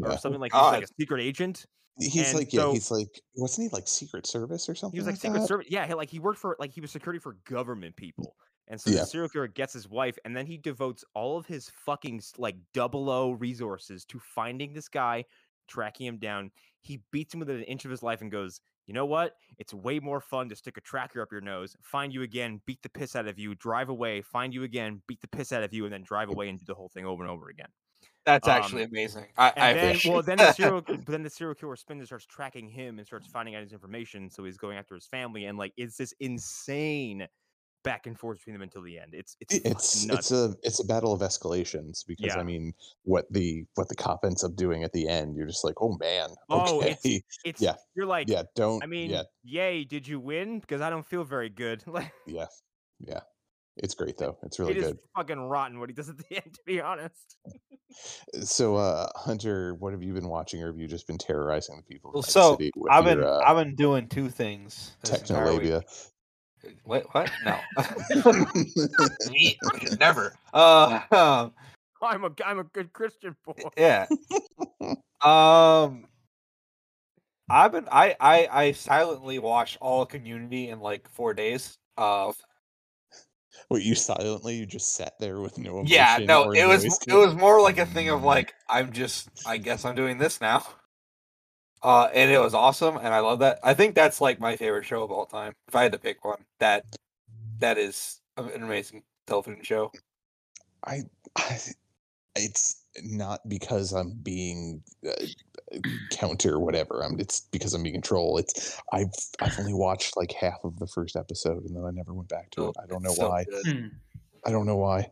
or 0.00 0.12
oh 0.12 0.16
something 0.16 0.40
like 0.40 0.52
he's 0.52 0.62
like 0.62 0.84
a 0.84 0.88
secret 0.98 1.20
agent. 1.20 1.66
He's 1.98 2.28
and 2.28 2.38
like, 2.38 2.52
yeah, 2.52 2.70
he's 2.72 2.90
like, 2.90 3.20
wasn't 3.36 3.70
he 3.70 3.74
like 3.74 3.86
Secret 3.86 4.26
Service 4.26 4.68
or 4.68 4.74
something? 4.74 4.96
He 4.96 5.00
was 5.00 5.06
like 5.06 5.14
like 5.14 5.20
Secret 5.20 5.40
that? 5.40 5.48
Service. 5.48 5.66
Yeah, 5.68 5.86
he, 5.86 5.94
like 5.94 6.10
he 6.10 6.18
worked 6.18 6.38
for 6.38 6.56
like 6.58 6.72
he 6.72 6.80
was 6.80 6.90
security 6.90 7.20
for 7.20 7.36
government 7.44 7.94
people. 7.94 8.34
And 8.68 8.80
so 8.80 8.88
Yeah. 8.88 8.90
the 8.90 9.02
serial 9.02 9.28
killer 9.28 9.48
gets 9.48 9.72
his 9.74 9.88
wife, 9.88 10.18
and 10.24 10.36
then 10.36 10.46
he 10.46 10.56
devotes 10.56 11.04
all 11.14 11.36
of 11.36 11.46
his 11.46 11.68
fucking 11.70 12.22
like 12.38 12.56
double 12.72 13.10
O 13.10 13.32
resources 13.32 14.04
to 14.06 14.18
finding 14.18 14.72
this 14.72 14.88
guy, 14.88 15.24
tracking 15.68 16.06
him 16.06 16.18
down. 16.18 16.50
He 16.80 17.02
beats 17.10 17.34
him 17.34 17.40
within 17.40 17.56
an 17.56 17.62
inch 17.64 17.84
of 17.84 17.90
his 17.90 18.02
life 18.02 18.20
and 18.22 18.30
goes, 18.30 18.60
"You 18.86 18.94
know 18.94 19.06
what? 19.06 19.36
It's 19.58 19.74
way 19.74 20.00
more 20.00 20.20
fun 20.20 20.48
to 20.48 20.56
stick 20.56 20.76
a 20.76 20.80
tracker 20.80 21.20
up 21.20 21.32
your 21.32 21.40
nose, 21.42 21.76
find 21.82 22.12
you 22.12 22.22
again, 22.22 22.62
beat 22.66 22.82
the 22.82 22.88
piss 22.88 23.14
out 23.16 23.26
of 23.28 23.38
you, 23.38 23.54
drive 23.54 23.88
away, 23.88 24.22
find 24.22 24.54
you 24.54 24.62
again, 24.62 25.02
beat 25.06 25.20
the 25.20 25.28
piss 25.28 25.52
out 25.52 25.62
of 25.62 25.72
you, 25.74 25.84
and 25.84 25.92
then 25.92 26.02
drive 26.02 26.28
away 26.28 26.48
and 26.48 26.58
do 26.58 26.64
the 26.64 26.74
whole 26.74 26.88
thing 26.88 27.06
over 27.06 27.22
and 27.22 27.30
over 27.30 27.48
again." 27.50 27.70
That's 28.24 28.48
Um, 28.48 28.48
actually 28.48 28.84
amazing. 28.84 29.26
I, 29.36 29.54
I 29.58 29.68
then, 29.70 30.00
appreciate 30.00 30.04
well, 30.04 30.22
then 30.22 30.40
the 30.40 30.48
serial, 30.48 30.82
but 30.82 31.06
then 31.06 31.22
the 31.22 31.30
serial 31.30 31.54
killer 31.54 31.76
spins 31.76 32.00
and 32.00 32.06
starts 32.06 32.26
tracking 32.26 32.68
him 32.68 32.98
and 32.98 33.06
starts 33.06 33.26
finding 33.26 33.54
out 33.54 33.62
his 33.62 33.72
information. 33.72 34.30
So 34.30 34.44
he's 34.44 34.56
going 34.58 34.76
after 34.78 34.94
his 34.94 35.06
family, 35.06 35.44
and 35.46 35.56
like 35.58 35.72
it's 35.76 35.96
this 35.96 36.12
insane 36.20 37.28
back 37.84 38.06
and 38.06 38.18
forth 38.18 38.38
between 38.38 38.54
them 38.54 38.62
until 38.62 38.82
the 38.82 38.98
end. 38.98 39.10
It's 39.14 39.36
it's 39.40 39.54
It's 39.54 40.06
nuts. 40.06 40.18
it's 40.18 40.32
a 40.32 40.54
it's 40.62 40.80
a 40.80 40.84
battle 40.84 41.12
of 41.12 41.20
escalations 41.20 42.04
because 42.06 42.34
Yeah. 42.34 42.38
I 42.40 42.42
mean 42.42 42.72
what 43.04 43.26
the 43.30 43.64
what 43.74 43.88
the 43.88 43.94
cop 43.94 44.24
ends 44.24 44.42
up 44.42 44.56
doing 44.56 44.82
at 44.82 44.92
the 44.92 45.06
end 45.06 45.36
you're 45.36 45.46
just 45.46 45.64
like 45.64 45.74
oh 45.80 45.96
man 46.00 46.30
Oh, 46.50 46.78
okay 46.78 46.90
it's- 47.04 47.38
it's 47.44 47.60
yeah, 47.62 47.74
you're 47.94 48.06
like, 48.06 48.28
yeah 48.28 48.42
don't 48.56 48.82
I 48.82 48.86
mean, 48.86 49.10
yeah 49.10 49.22
yay, 49.44 49.84
did 49.84 50.08
you 50.08 50.18
win? 50.18 50.58
Because 50.58 50.80
I 50.80 50.90
don't 50.90 51.06
feel 51.06 51.22
very 51.24 51.50
good. 51.50 51.82
Like 51.94 52.12
yeah 52.26 52.46
yeah 53.00 53.20
it's 53.76 53.94
great 53.94 54.16
though 54.18 54.38
it's 54.44 54.58
really 54.60 54.70
it 54.72 54.76
is 54.78 54.84
good 54.86 54.98
fucking 55.16 55.38
rotten 55.38 55.78
what 55.80 55.88
he 55.88 55.94
does 55.94 56.08
at 56.08 56.16
the 56.18 56.24
end. 56.36 56.54
To 56.54 56.60
be 56.64 56.80
honest, 56.80 57.36
so 58.42 58.76
uh 58.76 59.08
Hunter 59.16 59.74
what 59.74 59.92
have 59.92 60.02
you 60.02 60.14
been 60.14 60.28
watching 60.28 60.62
or 60.62 60.68
have 60.68 60.78
you 60.78 60.86
just 60.88 61.06
been 61.06 61.18
terrorizing 61.18 61.76
the 61.76 61.82
people 61.82 62.12
Well, 62.14 62.22
so 62.22 62.52
City 62.52 62.70
I've 62.90 63.04
your, 63.04 63.16
been 63.16 63.24
uh, 63.24 63.38
I've 63.44 63.56
been 63.56 63.74
doing 63.74 64.08
two 64.08 64.28
things. 64.30 64.96
this 65.02 65.10
technolabia 65.22 65.82
What? 66.84 67.06
What? 67.14 67.30
No. 67.44 67.58
Me? 69.30 69.58
Never. 69.98 70.34
Uh, 70.52 71.00
um, 71.10 71.52
I'm 72.02 72.24
a 72.24 72.30
I'm 72.44 72.58
a 72.58 72.64
good 72.64 72.92
Christian 72.92 73.36
boy. 73.44 73.54
yeah. 73.76 74.06
Um, 75.22 76.06
I've 77.48 77.72
been 77.72 77.88
I 77.90 78.16
I 78.20 78.48
I 78.50 78.72
silently 78.72 79.38
watched 79.38 79.78
all 79.80 80.04
Community 80.06 80.68
in 80.68 80.80
like 80.80 81.08
four 81.10 81.34
days. 81.34 81.78
Of 81.96 82.36
Wait, 83.70 83.84
you 83.84 83.94
silently 83.94 84.56
you 84.56 84.66
just 84.66 84.94
sat 84.94 85.14
there 85.20 85.40
with 85.40 85.58
no 85.58 85.78
emotion 85.78 85.94
yeah. 85.94 86.18
No, 86.26 86.50
it 86.50 86.66
was 86.66 86.84
it 86.84 87.14
was 87.14 87.34
more 87.34 87.60
like 87.62 87.78
a 87.78 87.86
thing 87.86 88.08
of 88.08 88.22
like 88.22 88.52
I'm 88.68 88.92
just 88.92 89.28
I 89.46 89.58
guess 89.58 89.84
I'm 89.84 89.94
doing 89.94 90.18
this 90.18 90.40
now. 90.40 90.66
Uh, 91.84 92.08
and 92.14 92.30
it 92.30 92.38
was 92.40 92.54
awesome, 92.54 92.96
and 92.96 93.08
I 93.08 93.20
love 93.20 93.40
that. 93.40 93.58
I 93.62 93.74
think 93.74 93.94
that's 93.94 94.20
like 94.20 94.40
my 94.40 94.56
favorite 94.56 94.86
show 94.86 95.02
of 95.04 95.10
all 95.12 95.26
time. 95.26 95.52
If 95.68 95.76
I 95.76 95.82
had 95.82 95.92
to 95.92 95.98
pick 95.98 96.24
one, 96.24 96.42
that 96.58 96.86
that 97.58 97.76
is 97.76 98.20
an 98.38 98.62
amazing 98.62 99.02
television 99.26 99.62
show. 99.62 99.92
I, 100.86 101.02
I 101.36 101.58
it's 102.36 102.82
not 103.02 103.46
because 103.48 103.92
I'm 103.92 104.14
being 104.22 104.82
uh, 105.06 105.12
counter 106.10 106.58
whatever. 106.58 107.02
I'm 107.04 107.20
it's 107.20 107.40
because 107.52 107.74
I'm 107.74 107.82
being 107.82 107.94
control. 107.94 108.38
It's 108.38 108.80
I've 108.92 109.12
I've 109.40 109.58
only 109.58 109.74
watched 109.74 110.16
like 110.16 110.32
half 110.32 110.58
of 110.64 110.78
the 110.78 110.86
first 110.86 111.16
episode 111.16 111.64
and 111.64 111.76
then 111.76 111.84
I 111.84 111.90
never 111.90 112.14
went 112.14 112.28
back 112.28 112.50
to 112.52 112.62
Oh, 112.62 112.68
it. 112.70 112.76
I 112.82 112.86
don't 112.86 113.02
know 113.02 113.12
so 113.14 113.28
why. 113.28 113.44
good. 113.44 113.66
Hmm. 113.66 113.86
I 114.46 114.50
don't 114.50 114.66
know 114.66 114.76
why. 114.76 115.10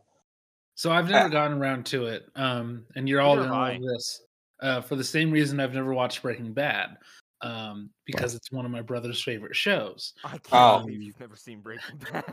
So 0.75 0.91
I've 0.91 1.07
never 1.09 1.29
gotten 1.29 1.57
around 1.59 1.85
to 1.87 2.07
it, 2.07 2.23
um, 2.35 2.85
and 2.95 3.07
you're 3.07 3.21
all 3.21 3.35
Neither 3.35 3.47
gonna 3.49 3.79
this 3.79 4.21
uh, 4.63 4.81
for 4.81 4.95
the 4.95 5.03
same 5.03 5.29
reason 5.29 5.59
I've 5.59 5.73
never 5.73 5.93
watched 5.93 6.21
Breaking 6.23 6.53
Bad, 6.53 6.97
um, 7.41 7.89
because 8.05 8.33
it's 8.33 8.51
one 8.51 8.65
of 8.65 8.71
my 8.71 8.81
brother's 8.81 9.21
favorite 9.21 9.55
shows. 9.55 10.13
I 10.23 10.29
can't 10.31 10.43
Oh. 10.53 10.79
believe 10.79 11.01
you've 11.03 11.19
never 11.19 11.35
seen 11.35 11.59
Breaking 11.61 11.97
Bad. 12.11 12.23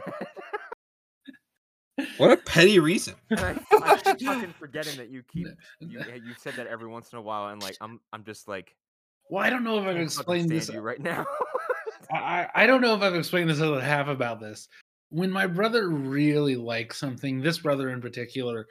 What 2.17 2.31
a 2.33 2.37
petty 2.39 2.79
reason. 2.79 3.15
I, 3.31 3.59
I 3.83 3.97
keep 4.17 4.27
fucking 4.27 4.55
forgetting 4.59 4.97
that 4.97 5.11
you 5.11 5.23
keep 5.31 5.49
you 5.81 5.99
you 6.25 6.33
said 6.39 6.55
that 6.55 6.67
every 6.67 6.89
once 6.89 7.13
in 7.13 7.19
a 7.19 7.23
while, 7.23 7.49
and 7.49 7.63
like 7.63 7.77
I'm 7.83 8.01
I'm 8.13 8.25
just 8.25 8.49
like 8.49 8.75
Well, 9.29 9.45
I 9.45 9.51
don't 9.51 9.65
know 9.65 9.79
if 9.79 9.85
I 9.85 9.91
I 9.91 9.93
can 9.95 10.03
explain 10.03 10.47
stand 10.47 10.61
this. 10.61 10.69
you 10.71 10.81
right 10.81 11.01
now. 11.01 11.27
I, 12.13 12.17
I 12.17 12.49
I 12.63 12.67
don't 12.67 12.81
know 12.81 12.95
if 12.95 13.03
I've 13.03 13.15
explained 13.15 13.51
this 13.51 13.61
other 13.61 13.81
half 13.83 14.09
about 14.09 14.41
this. 14.41 14.69
When 15.11 15.31
my 15.31 15.47
brother 15.47 15.89
really 15.91 16.57
likes 16.57 16.97
something, 16.99 17.41
this 17.43 17.59
brother 17.59 17.91
in 17.91 18.01
particular, 18.01 18.67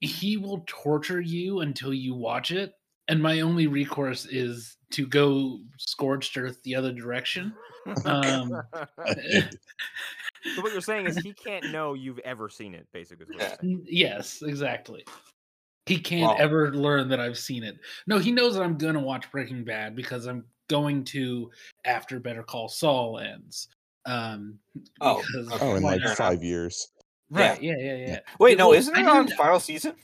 he 0.00 0.36
will 0.36 0.64
torture 0.66 1.20
you 1.20 1.60
until 1.60 1.94
you 1.94 2.14
watch 2.14 2.50
it. 2.50 2.72
And 3.08 3.22
my 3.22 3.40
only 3.40 3.66
recourse 3.66 4.26
is 4.26 4.76
to 4.92 5.06
go 5.06 5.58
scorched 5.78 6.36
earth 6.36 6.62
the 6.62 6.74
other 6.74 6.92
direction. 6.92 7.52
Um, 8.04 8.52
so 10.54 10.62
what 10.62 10.72
you're 10.72 10.80
saying 10.80 11.06
is 11.06 11.16
he 11.18 11.32
can't 11.32 11.70
know 11.72 11.94
you've 11.94 12.18
ever 12.20 12.48
seen 12.48 12.74
it, 12.74 12.86
basically. 12.92 13.26
Is 13.26 13.30
what 13.30 13.40
you're 13.40 13.58
saying. 13.60 13.82
Yes, 13.88 14.42
exactly. 14.42 15.04
He 15.86 15.98
can't 15.98 16.32
Wow. 16.32 16.36
ever 16.38 16.74
learn 16.74 17.08
that 17.08 17.20
I've 17.20 17.38
seen 17.38 17.64
it. 17.64 17.78
No, 18.06 18.18
he 18.18 18.30
knows 18.30 18.54
that 18.54 18.62
I'm 18.62 18.76
gonna 18.76 19.00
watch 19.00 19.30
Breaking 19.30 19.64
Bad 19.64 19.96
because 19.96 20.26
I'm 20.26 20.44
going 20.68 21.02
to 21.04 21.50
after 21.86 22.20
Better 22.20 22.42
Call 22.42 22.68
Saul 22.68 23.18
ends. 23.18 23.68
Um, 24.04 24.58
Oh. 25.00 25.22
Oh, 25.60 25.74
in 25.76 25.82
like 25.82 26.02
five 26.16 26.42
years. 26.44 26.88
right? 27.30 27.60
Yeah, 27.62 27.74
yeah, 27.78 27.94
yeah. 27.96 28.06
yeah. 28.08 28.20
Wait, 28.38 28.58
no, 28.58 28.72
isn't 28.74 28.94
it 28.96 29.06
on 29.06 29.28
final 29.28 29.60
season? 29.60 29.94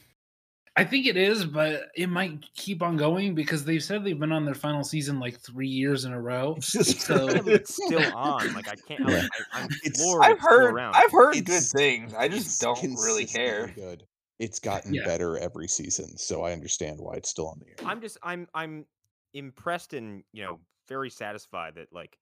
I 0.77 0.83
think 0.85 1.07
it 1.07 1.17
is, 1.17 1.45
but 1.45 1.91
it 1.95 2.09
might 2.09 2.45
keep 2.57 2.83
on 2.83 2.97
going 2.97 3.35
because 3.35 3.65
they've 3.65 3.83
said 3.83 4.03
they've 4.05 4.19
been 4.19 4.33
on 4.33 4.45
their 4.45 4.55
final 4.57 4.83
season 4.83 5.21
like 5.21 5.39
three 5.39 5.69
years 5.69 6.05
in 6.05 6.13
a 6.13 6.21
row. 6.21 6.57
So 6.61 7.29
it's 7.47 7.75
still 7.75 8.03
on. 8.17 8.53
Like 8.55 8.69
I 8.69 8.75
can't. 8.75 9.09
Yeah. 9.09 9.17
Like, 9.23 9.31
I, 9.53 9.61
I'm 9.63 9.69
It's- 9.85 10.03
floored 10.03 10.25
I've 10.25 10.41
heard. 10.41 10.79
I've 10.79 11.13
heard 11.13 11.37
It's- 11.37 11.73
good 11.73 11.79
things. 11.79 12.13
I 12.15 12.29
just 12.29 12.61
don't 12.61 12.83
really 12.83 13.25
care. 13.27 13.69
Good. 13.69 14.05
It's 14.41 14.59
gotten 14.59 14.93
Yeah. 14.93 15.05
better 15.05 15.39
every 15.39 15.69
season, 15.69 16.19
so 16.19 16.43
I 16.43 16.53
understand 16.53 16.99
why 16.99 17.15
it's 17.15 17.29
still 17.29 17.47
on 17.49 17.61
the 17.61 17.67
air. 17.69 17.89
I'm 17.89 18.01
just 18.01 18.19
I'm 18.23 18.49
I'm 18.53 18.85
impressed 19.33 19.95
and 19.95 20.25
you 20.33 20.43
know 20.45 20.59
very 20.89 21.09
satisfied 21.11 21.77
that 21.77 21.93
like 21.93 22.19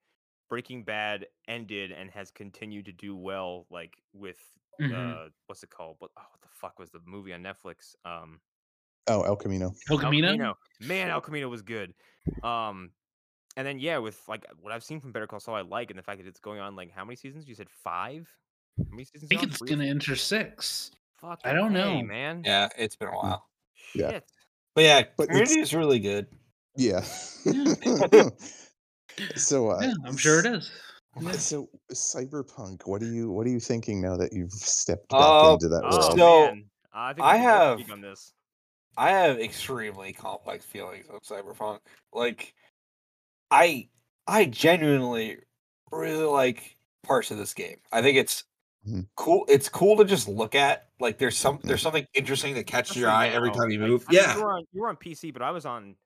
Breaking 0.51 0.83
Bad 0.85 1.27
ended 1.49 1.91
and 1.91 2.11
has 2.11 2.31
continued 2.31 2.85
to 2.85 2.93
do 2.93 3.17
well 3.17 3.67
like 3.71 3.97
with 4.13 4.37
Mhm. 4.91 5.27
uh, 5.27 5.29
what's 5.47 5.63
it 5.63 5.71
called? 5.71 5.97
What 5.99 6.11
oh, 6.19 6.23
what 6.31 6.41
the 6.43 6.49
fuck 6.49 6.79
was 6.79 6.91
the 6.91 7.01
movie 7.07 7.33
on 7.33 7.43
Netflix? 7.43 7.95
Um, 8.05 8.41
Oh, 9.09 9.23
El 9.23 9.35
Camino. 9.37 9.73
El 9.91 9.97
El 9.97 9.99
Camino? 9.99 10.29
Camino. 10.29 10.55
Man, 10.81 11.11
El 11.11 11.21
Camino 11.21 11.49
was 11.49 11.63
good. 11.63 11.93
Um, 12.45 12.93
and 13.57 13.67
then 13.67 13.79
yeah, 13.81 13.99
with 13.99 14.21
like 14.29 14.47
what 14.61 14.73
I've 14.73 14.85
seen 14.85 15.01
from 15.01 15.11
Better 15.13 15.27
Call 15.27 15.41
Saul, 15.41 15.57
I 15.57 15.63
like, 15.63 15.91
and 15.91 15.99
the 15.99 16.03
fact 16.05 16.19
that 16.23 16.29
it's 16.29 16.41
going 16.41 16.61
on 16.61 16.77
like 16.77 16.93
how 16.93 17.05
many 17.05 17.17
seasons? 17.17 17.49
You 17.49 17.55
said 17.55 17.69
five. 17.69 18.29
How 18.79 18.85
many 18.91 19.05
seasons? 19.05 19.25
I 19.25 19.27
think 19.37 19.43
is 19.43 19.45
it 19.45 19.47
on? 19.47 19.51
it's 19.51 19.59
Three 19.59 19.69
gonna 19.71 19.87
enter 19.87 20.17
six. 20.17 20.91
Fucking 21.21 21.51
I 21.51 21.53
don't 21.53 21.75
A, 21.77 21.79
know. 21.79 22.03
man. 22.03 22.43
Yeah, 22.45 22.69
it's 22.79 22.97
been 22.97 23.09
a 23.09 23.13
while. 23.17 23.47
Yeah. 23.95 24.11
Shit. 24.13 24.25
But 24.75 24.85
yeah, 24.85 25.03
But 25.17 25.29
Community 25.29 25.53
it's- 25.55 25.69
is 25.69 25.75
really 25.75 25.99
good. 25.99 26.27
Yeah. 26.77 27.03
so 29.37 29.71
uh, 29.71 29.79
Yeah, 29.83 29.93
I'm 30.07 30.17
sure 30.17 30.41
it 30.41 30.47
is. 30.47 30.71
Yeah. 31.21 31.33
So 31.33 31.69
Cyberpunk, 31.93 32.87
what 32.87 33.03
are 33.03 33.13
you 33.13 33.31
what 33.31 33.47
are 33.47 33.51
you 33.51 33.61
thinking 33.61 34.01
now 34.01 34.17
that 34.17 34.33
you've 34.33 34.53
stepped 34.53 35.09
back 35.11 35.21
Uh, 35.21 35.51
into 35.55 35.69
that 35.69 35.83
Oh 35.85 35.91
world? 35.99 36.19
So, 36.19 36.45
man, 36.47 36.65
I 36.93 37.13
think 37.13 37.25
I 37.25 37.33
we 37.35 37.39
can 37.39 37.49
both 37.79 37.81
have- 37.81 37.91
on 37.93 38.01
this. 38.01 38.33
I 38.97 39.11
have 39.11 39.39
extremely 39.41 40.13
complex 40.13 40.65
feelings 40.67 41.07
of 41.09 41.23
Cyberpunk. 41.23 41.81
Like, 42.13 42.55
I 43.51 43.89
I 44.27 44.45
genuinely 44.47 45.39
really 45.91 46.25
like 46.25 46.77
parts 47.03 47.31
of 47.31 47.39
this 47.39 47.55
game. 47.55 47.77
I 47.91 48.03
think 48.03 48.17
it's 48.19 48.45
Mhm. 48.87 49.07
cool. 49.17 49.45
It's 49.49 49.69
cool 49.69 49.97
to 49.99 50.05
just 50.05 50.29
look 50.29 50.55
at. 50.55 50.89
Like, 51.01 51.19
there's 51.19 51.37
some 51.37 51.59
there's 51.63 51.83
something 51.83 52.07
interesting 52.15 52.55
that 52.55 52.67
catches 52.67 52.97
your 52.97 53.11
eye 53.11 53.29
every 53.29 53.51
time 53.53 53.71
you 53.71 53.79
move. 53.81 54.05
I 54.09 54.13
mean, 54.13 54.21
Yeah, 54.23 54.37
you 54.37 54.43
were 54.45 54.53
on 54.53 54.65
you 54.73 54.81
were 54.83 54.89
on 54.89 54.97
PC, 54.97 55.31
but 55.33 55.43
I 55.43 55.51
was 55.51 55.65
on. 55.67 55.97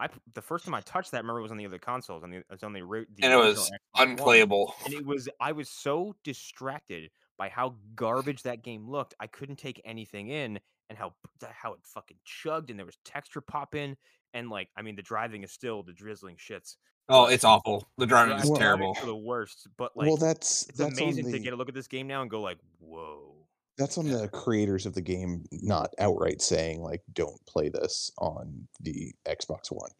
I 0.00 0.08
p- 0.08 0.18
the 0.34 0.42
first 0.42 0.64
time 0.64 0.74
I 0.74 0.80
touched 0.80 1.10
that, 1.12 1.18
I 1.18 1.20
remember, 1.20 1.42
was 1.42 1.50
on 1.52 1.58
the 1.58 1.66
other 1.66 1.78
consoles, 1.78 2.22
on 2.24 2.30
the 2.30 2.38
it 2.38 2.46
was 2.50 2.62
on 2.62 2.72
the, 2.72 2.80
ori- 2.82 3.06
the 3.14 3.22
and 3.24 3.32
it 3.32 3.36
was 3.36 3.58
Xbox 3.58 3.70
One. 3.98 4.08
unplayable. 4.08 4.74
and 4.84 4.94
it 4.94 5.04
was 5.06 5.28
I 5.40 5.52
was 5.52 5.68
so 5.68 6.16
distracted 6.24 7.10
by 7.38 7.48
how 7.48 7.76
garbage 7.94 8.42
that 8.42 8.62
game 8.62 8.88
looked. 8.88 9.14
I 9.20 9.26
couldn't 9.26 9.56
take 9.56 9.80
anything 9.84 10.28
in, 10.28 10.58
and 10.88 10.98
how 10.98 11.14
how 11.42 11.74
it 11.74 11.80
fucking 11.84 12.16
chugged, 12.24 12.70
and 12.70 12.78
there 12.78 12.86
was 12.86 12.96
texture 13.04 13.40
pop 13.40 13.74
in, 13.74 13.96
and 14.34 14.50
like 14.50 14.68
I 14.76 14.82
mean, 14.82 14.96
the 14.96 15.02
driving 15.02 15.42
is 15.44 15.52
still 15.52 15.82
the 15.82 15.92
drizzling 15.92 16.36
shits. 16.36 16.76
Oh, 17.08 17.26
it's 17.26 17.44
awful. 17.44 17.88
The 17.98 18.06
driving 18.06 18.38
is 18.38 18.48
Well- 18.48 18.58
terrible. 18.58 18.94
for 18.94 19.06
the 19.06 19.16
worst. 19.16 19.66
But 19.76 19.96
like, 19.96 20.06
well, 20.06 20.16
that's 20.16 20.68
it's 20.68 20.78
that's 20.78 20.98
amazing 21.00 21.26
on 21.26 21.32
to 21.32 21.38
get 21.40 21.52
a 21.52 21.56
look 21.56 21.68
at 21.68 21.74
this 21.74 21.88
game 21.88 22.06
now 22.06 22.22
and 22.22 22.30
go 22.30 22.40
like, 22.40 22.58
whoa. 22.78 23.34
That's 23.80 23.98
on 23.98 24.06
the 24.08 24.28
creators 24.28 24.84
of 24.86 24.94
the 24.94 25.00
game 25.00 25.44
not 25.50 25.92
outright 25.98 26.42
saying 26.42 26.82
like 26.82 27.02
don't 27.12 27.44
play 27.46 27.68
this 27.68 28.12
on 28.18 28.68
the 28.80 29.12
Xbox 29.26 29.70
One. 29.72 29.90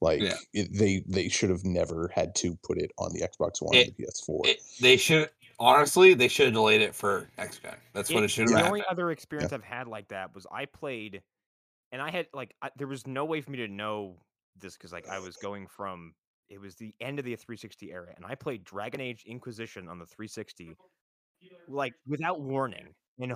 Like 0.00 0.20
Yeah. 0.20 0.34
it, 0.52 0.68
they 0.72 1.02
they 1.08 1.28
should 1.28 1.50
have 1.50 1.64
never 1.64 2.10
had 2.14 2.34
to 2.36 2.54
put 2.62 2.78
it 2.78 2.90
on 2.98 3.12
the 3.12 3.20
Xbox 3.22 3.62
One 3.62 3.74
It- 3.74 3.88
and 3.88 3.96
the 3.96 4.04
PS4. 4.04 4.46
It, 4.46 4.60
they 4.80 4.96
should 4.96 5.30
honestly 5.58 6.14
they 6.14 6.28
should 6.28 6.46
have 6.46 6.54
delayed 6.54 6.82
it 6.82 6.94
for 6.94 7.30
next 7.38 7.62
gen. 7.62 7.74
That's 7.94 8.10
what 8.12 8.22
It- 8.22 8.26
it 8.26 8.28
should 8.28 8.48
the 8.48 8.58
have 8.58 8.66
only 8.66 8.84
other 8.88 9.10
experience 9.10 9.52
I've 9.52 9.64
had 9.64 9.88
like 9.88 10.08
that 10.08 10.34
was 10.34 10.46
I 10.52 10.66
played, 10.66 11.22
and 11.92 12.02
I 12.02 12.10
had 12.10 12.26
like 12.34 12.54
I, 12.60 12.70
there 12.76 12.86
was 12.88 13.06
no 13.06 13.24
way 13.24 13.40
for 13.40 13.50
me 13.50 13.58
to 13.58 13.68
know 13.68 14.16
this 14.56 14.74
because 14.76 14.92
like 14.92 15.08
I 15.08 15.18
was 15.18 15.36
going 15.36 15.66
from 15.66 16.14
it 16.50 16.60
was 16.60 16.74
the 16.76 16.94
end 17.00 17.18
of 17.18 17.24
the 17.24 17.34
360 17.34 17.90
era, 17.90 18.12
and 18.14 18.26
I 18.26 18.34
played 18.34 18.64
Dragon 18.64 19.00
Age 19.00 19.24
Inquisition 19.26 19.88
on 19.88 19.98
the 19.98 20.04
360, 20.06 20.76
like 21.68 21.94
without 22.06 22.40
warning, 22.42 22.94
and 23.18 23.32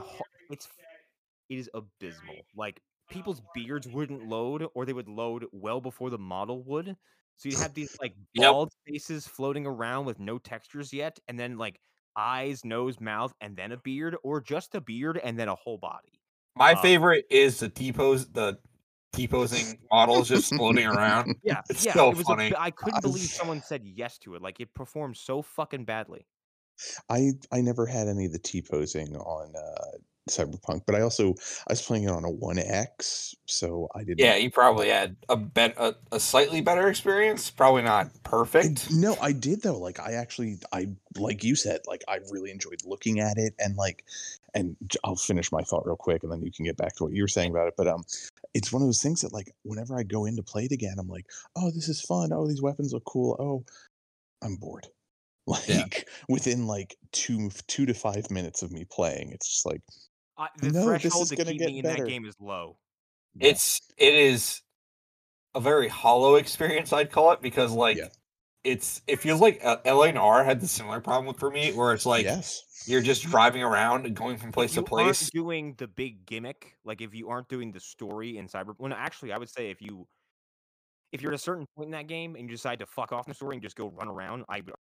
it's 0.51 0.69
it 1.49 1.59
is 1.59 1.71
abysmal. 1.75 2.47
Like 2.57 2.81
people's 3.11 3.43
beards 3.55 3.89
wouldn't 3.89 4.29
load, 4.29 4.67
or 4.75 4.85
they 4.87 4.93
would 4.93 5.09
load 5.09 5.47
well 5.53 5.81
before 5.81 6.11
the 6.11 6.19
model 6.19 6.63
would. 6.65 6.97
So 7.37 7.49
you'd 7.49 7.59
have 7.59 7.75
these 7.75 7.91
like 8.01 8.15
Yep. 8.35 8.51
bald 8.51 8.73
faces 8.87 9.27
floating 9.27 9.67
around 9.67 10.07
with 10.07 10.19
no 10.19 10.39
textures 10.39 10.93
yet, 10.93 11.19
and 11.29 11.39
then 11.39 11.57
like 11.59 11.81
eyes, 12.17 12.65
nose, 12.65 13.01
mouth, 13.01 13.33
and 13.41 13.57
then 13.57 13.73
a 13.73 13.77
beard, 13.77 14.17
or 14.25 14.41
just 14.41 14.75
a 14.75 14.81
beard 14.81 15.19
and 15.19 15.39
then 15.39 15.49
a 15.49 15.55
whole 15.55 15.79
body. 15.79 16.21
My 16.57 16.75
um, 16.75 16.83
favorite 16.83 17.27
is 17.31 17.61
the 17.61 17.69
T 17.69 17.93
pose 17.93 18.29
the 18.31 18.59
T 19.13 19.29
posing 19.29 19.79
models 19.91 20.29
just 20.29 20.55
floating 20.55 20.87
around. 20.87 21.37
Yeah, 21.43 21.63
It's 21.69 21.83
yeah. 21.85 21.93
so 21.93 22.11
it 22.11 22.17
was 22.17 22.27
funny. 22.27 22.53
A, 22.53 22.59
I 22.59 22.71
couldn't 22.71 23.01
believe 23.03 23.31
someone 23.31 23.63
said 23.63 23.85
yes 23.87 24.19
to 24.19 24.35
it. 24.35 24.43
Like 24.43 24.61
it 24.61 24.75
performed 24.75 25.17
so 25.17 25.41
fucking 25.41 25.85
badly. 25.85 26.27
I 27.09 27.33
I 27.53 27.61
never 27.61 27.87
had 27.87 28.09
any 28.09 28.27
of 28.27 28.33
the 28.33 28.39
T 28.39 28.63
posing 28.63 29.17
on 29.17 29.55
uh, 29.57 29.99
Cyberpunk, 30.29 30.83
but 30.87 30.95
I 30.95 31.01
also 31.01 31.31
I 31.67 31.73
was 31.73 31.83
playing 31.83 32.05
it 32.05 32.11
on 32.11 32.25
a 32.25 32.31
One 32.31 32.59
X, 32.59 33.35
so 33.47 33.89
I 33.95 34.01
didn't. 34.01 34.19
Yeah, 34.21 34.37
you 34.37 34.51
probably 34.51 34.89
had 34.89 35.17
a 35.29 35.37
bet 35.37 35.75
a, 35.77 35.97
a 36.13 36.21
slightly 36.21 36.61
better 36.61 36.89
experience. 36.89 37.51
Probably 37.51 37.83
not 37.83 38.07
I- 38.07 38.11
perfect. 38.25 38.93
no, 38.93 39.17
I 39.21 39.33
did 39.33 39.63
though. 39.63 39.79
Like 39.79 40.01
I 40.01 40.13
actually, 40.13 40.59
I 40.73 40.89
like 41.17 41.45
you 41.45 41.57
said, 41.57 41.81
like 41.87 42.03
I 42.09 42.19
really 42.31 42.51
enjoyed 42.51 42.81
looking 42.85 43.21
at 43.21 43.39
it, 43.39 43.55
and 43.59 43.77
like, 43.77 44.05
and 44.55 44.77
I'll 45.05 45.17
finish 45.17 45.51
my 45.51 45.63
thought 45.63 45.87
real 45.87 45.97
quick, 45.97 46.23
and 46.23 46.33
then 46.33 46.43
you 46.43 46.53
can 46.53 46.65
get 46.65 46.77
back 46.77 46.97
to 46.97 47.05
what 47.05 47.13
you 47.13 47.23
were 47.23 47.29
saying 47.29 47.51
about 47.51 47.69
it. 47.69 47.75
But 47.77 47.89
um, 47.89 48.05
it's 48.55 48.73
one 48.73 48.83
of 48.83 48.89
those 48.89 49.03
things 49.03 49.23
that 49.23 49.33
like 49.33 49.55
whenever 49.63 49.99
I 49.99 50.03
go 50.03 50.25
in 50.27 50.37
to 50.37 50.43
play 50.43 50.65
it 50.65 50.73
again, 50.73 50.97
I'm 50.99 51.09
like, 51.09 51.27
oh, 51.57 51.71
this 51.71 51.89
is 51.89 52.01
fun. 52.01 52.33
Oh, 52.33 52.47
these 52.47 52.63
weapons 52.63 52.93
look 52.93 53.05
cool. 53.05 53.37
Oh, 53.39 53.65
I'm 54.43 54.57
bored. 54.57 54.87
Like 55.49 55.69
Yeah. 55.69 55.85
within 56.29 56.67
like 56.67 56.97
two 57.13 57.51
two 57.67 57.87
to 57.87 57.95
five 57.95 58.31
minutes 58.31 58.63
of 58.63 58.71
me 58.73 58.85
playing, 58.91 59.31
it's 59.33 59.49
just 59.49 59.67
like 59.67 59.81
I, 60.37 60.49
the 60.61 60.71
No, 60.71 60.91
this 60.93 61.03
threshold 61.03 61.23
is 61.25 61.29
to 61.31 61.37
keep 61.37 61.59
get 61.59 61.67
me 61.69 61.79
in 61.79 61.83
better. 61.83 62.05
that 62.05 62.11
game 62.11 62.25
is 62.27 62.35
low. 62.41 62.79
yeah. 63.35 63.49
It's 63.49 63.81
it 63.97 64.15
is 64.15 64.63
a 65.55 65.61
very 65.61 65.89
hollow 65.89 66.35
experience. 66.37 66.93
I'd 66.93 67.11
call 67.11 67.33
it 67.33 67.41
because 67.41 67.73
like 67.73 67.97
Yeah. 67.97 68.09
it's 68.65 69.01
it 69.07 69.21
feels 69.21 69.41
like 69.41 69.61
uh, 69.65 69.79
LNR 69.87 70.45
had 70.45 70.61
the 70.61 70.69
similar 70.69 71.01
problem 71.01 71.35
for 71.35 71.51
me, 71.51 71.73
where 71.73 71.95
it's 71.95 72.05
like 72.07 72.25
yes, 72.25 72.85
you're 72.87 73.01
just 73.03 73.25
driving 73.25 73.63
around 73.63 74.05
and 74.07 74.15
going 74.15 74.37
from 74.37 74.53
place 74.53 74.71
if 74.73 74.77
to 74.77 74.83
place. 74.83 75.23
aren't 75.23 75.31
doing 75.33 75.75
the 75.79 75.89
big 75.89 76.27
gimmick, 76.27 76.77
like 76.85 77.01
if 77.01 77.15
you 77.15 77.29
aren't 77.31 77.49
doing 77.49 77.73
the 77.73 77.81
story 77.81 78.37
in 78.37 78.47
Cyber, 78.49 78.75
well, 78.79 78.91
no, 78.91 78.97
actually, 78.97 79.33
I 79.33 79.39
would 79.39 79.49
say 79.49 79.71
if 79.71 79.81
you 79.81 80.07
if 81.13 81.23
you're 81.23 81.33
at 81.33 81.37
a 81.37 81.43
certain 81.43 81.67
point 81.75 81.87
in 81.87 81.93
that 81.93 82.07
game 82.07 82.35
and 82.37 82.45
you 82.45 82.51
decide 82.55 82.79
to 82.81 82.87
fuck 82.87 83.13
off 83.13 83.27
the 83.27 83.33
story 83.35 83.57
and 83.57 83.63
just 83.63 83.77
go 83.77 83.89
run 83.89 84.09
around, 84.09 84.45
I 84.49 84.61
would 84.61 84.75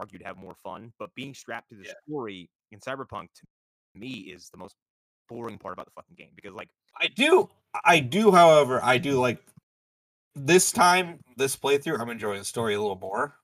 argue 0.00 0.18
to 0.18 0.24
have 0.24 0.36
more 0.36 0.54
fun. 0.54 0.92
But 0.98 1.14
being 1.14 1.34
strapped 1.34 1.68
to 1.70 1.76
the 1.76 1.84
Yeah. 1.84 1.92
story 2.06 2.50
in 2.72 2.80
Cyberpunk 2.80 3.28
to 3.34 3.46
me 3.94 4.10
is 4.10 4.48
the 4.50 4.58
most 4.58 4.74
boring 5.28 5.58
part 5.58 5.74
about 5.74 5.86
the 5.86 5.92
fucking 5.92 6.16
game 6.16 6.32
because 6.34 6.54
like 6.54 6.68
I 6.98 7.06
do, 7.06 7.48
I 7.84 8.00
do. 8.00 8.32
However, 8.32 8.80
I 8.82 8.98
do 8.98 9.18
like 9.18 9.38
this 10.34 10.72
time, 10.72 11.20
this 11.36 11.56
playthrough. 11.56 12.00
I'm 12.00 12.10
enjoying 12.10 12.38
the 12.38 12.44
story 12.44 12.74
a 12.74 12.80
little 12.80 12.98
more. 12.98 13.36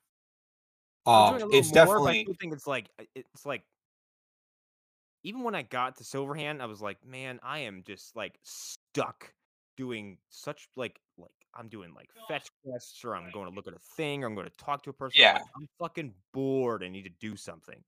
Um, 1.06 1.34
little 1.34 1.52
it's 1.52 1.68
more, 1.68 2.00
but 2.00 2.04
I 2.04 2.12
definitely 2.12 2.36
think 2.40 2.52
it's 2.54 2.66
like 2.66 2.86
it's 3.14 3.46
like 3.46 3.62
even 5.22 5.42
when 5.42 5.54
I 5.54 5.62
got 5.62 5.96
to 5.96 6.04
Silverhand, 6.04 6.60
I 6.60 6.66
was 6.66 6.80
like, 6.80 7.04
man, 7.04 7.40
I 7.42 7.60
am 7.60 7.82
just 7.86 8.14
like 8.16 8.38
stuck 8.42 9.32
doing 9.76 10.18
such 10.30 10.68
like 10.76 11.00
I'm 11.58 11.68
doing 11.68 11.94
like 11.94 12.08
fetch 12.28 12.48
quests 12.64 13.04
or 13.04 13.16
I'm 13.16 13.30
going 13.32 13.48
to 13.48 13.54
look 13.54 13.66
at 13.66 13.74
a 13.74 13.78
thing 13.96 14.22
or 14.22 14.26
I'm 14.26 14.34
going 14.34 14.48
to 14.48 14.56
talk 14.56 14.82
to 14.84 14.90
a 14.90 14.92
person. 14.92 15.20
I'm, 15.20 15.22
Yeah. 15.22 15.32
like, 15.34 15.42
I'm 15.56 15.68
fucking 15.78 16.14
bored. 16.32 16.82
I 16.84 16.88
need 16.88 17.04
to 17.04 17.12
do 17.20 17.36
something. 17.36 17.82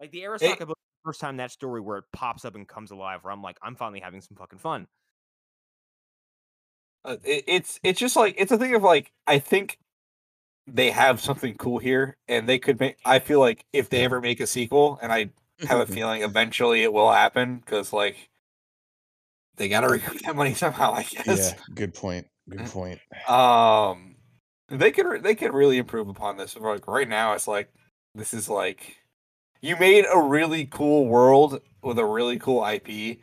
Like 0.00 0.10
the 0.10 0.22
Arasaka 0.22 0.66
book, 0.66 0.78
the 0.78 1.08
first 1.10 1.20
time 1.20 1.36
that 1.36 1.50
story 1.50 1.80
where 1.80 1.98
it 1.98 2.04
pops 2.12 2.44
up 2.44 2.54
and 2.54 2.66
comes 2.66 2.90
alive, 2.90 3.22
where 3.22 3.32
I'm 3.32 3.42
like, 3.42 3.58
I'm 3.62 3.76
finally 3.76 4.00
having 4.00 4.20
some 4.20 4.36
fucking 4.36 4.58
fun. 4.58 4.86
uh, 7.04 7.16
it, 7.24 7.44
it's 7.46 7.80
it's 7.82 7.98
just 7.98 8.16
like 8.16 8.34
it's 8.38 8.52
a 8.52 8.58
thing 8.58 8.74
of 8.74 8.82
like 8.82 9.12
I 9.26 9.38
think 9.38 9.78
they 10.66 10.90
have 10.90 11.20
something 11.20 11.56
cool 11.56 11.78
here, 11.78 12.16
and 12.28 12.48
they 12.48 12.58
could 12.58 12.78
make. 12.78 12.96
I 13.04 13.18
feel 13.18 13.40
like 13.40 13.64
if 13.72 13.90
they 13.90 14.04
ever 14.04 14.20
make 14.20 14.40
a 14.40 14.46
sequel, 14.46 14.98
and 15.02 15.12
I 15.12 15.30
have 15.66 15.80
a 15.80 15.86
feeling 15.92 16.22
eventually 16.22 16.82
it 16.82 16.92
will 16.92 17.10
happen, 17.10 17.56
because 17.58 17.92
like 17.92 18.30
they 19.56 19.68
got 19.68 19.80
to 19.82 19.88
recoup 19.90 20.20
that 20.22 20.36
money 20.36 20.54
somehow. 20.54 20.92
I 20.92 21.02
guess. 21.02 21.54
yeah. 21.54 21.74
Good 21.74 21.94
point. 21.94 22.26
Good 22.48 22.66
point. 22.66 23.00
Um, 23.28 24.16
they 24.68 24.90
could 24.90 25.22
they 25.22 25.34
could 25.34 25.52
really 25.52 25.78
improve 25.78 26.08
upon 26.08 26.36
this. 26.36 26.56
Like 26.56 26.88
right 26.88 27.08
now, 27.08 27.34
it's 27.34 27.48
like 27.48 27.72
this 28.14 28.34
is 28.34 28.48
like 28.48 28.96
you 29.60 29.76
made 29.76 30.04
a 30.12 30.20
really 30.20 30.66
cool 30.66 31.06
world 31.06 31.60
with 31.82 31.98
a 31.98 32.04
really 32.04 32.38
cool 32.38 32.66
IP, 32.66 33.18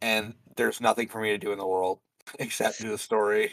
and 0.00 0.34
there's 0.56 0.80
nothing 0.80 1.08
for 1.08 1.20
me 1.20 1.30
to 1.30 1.38
do 1.38 1.52
in 1.52 1.58
the 1.58 1.66
world 1.66 1.98
except 2.38 2.80
do 2.80 2.90
the 2.90 2.98
story. 2.98 3.52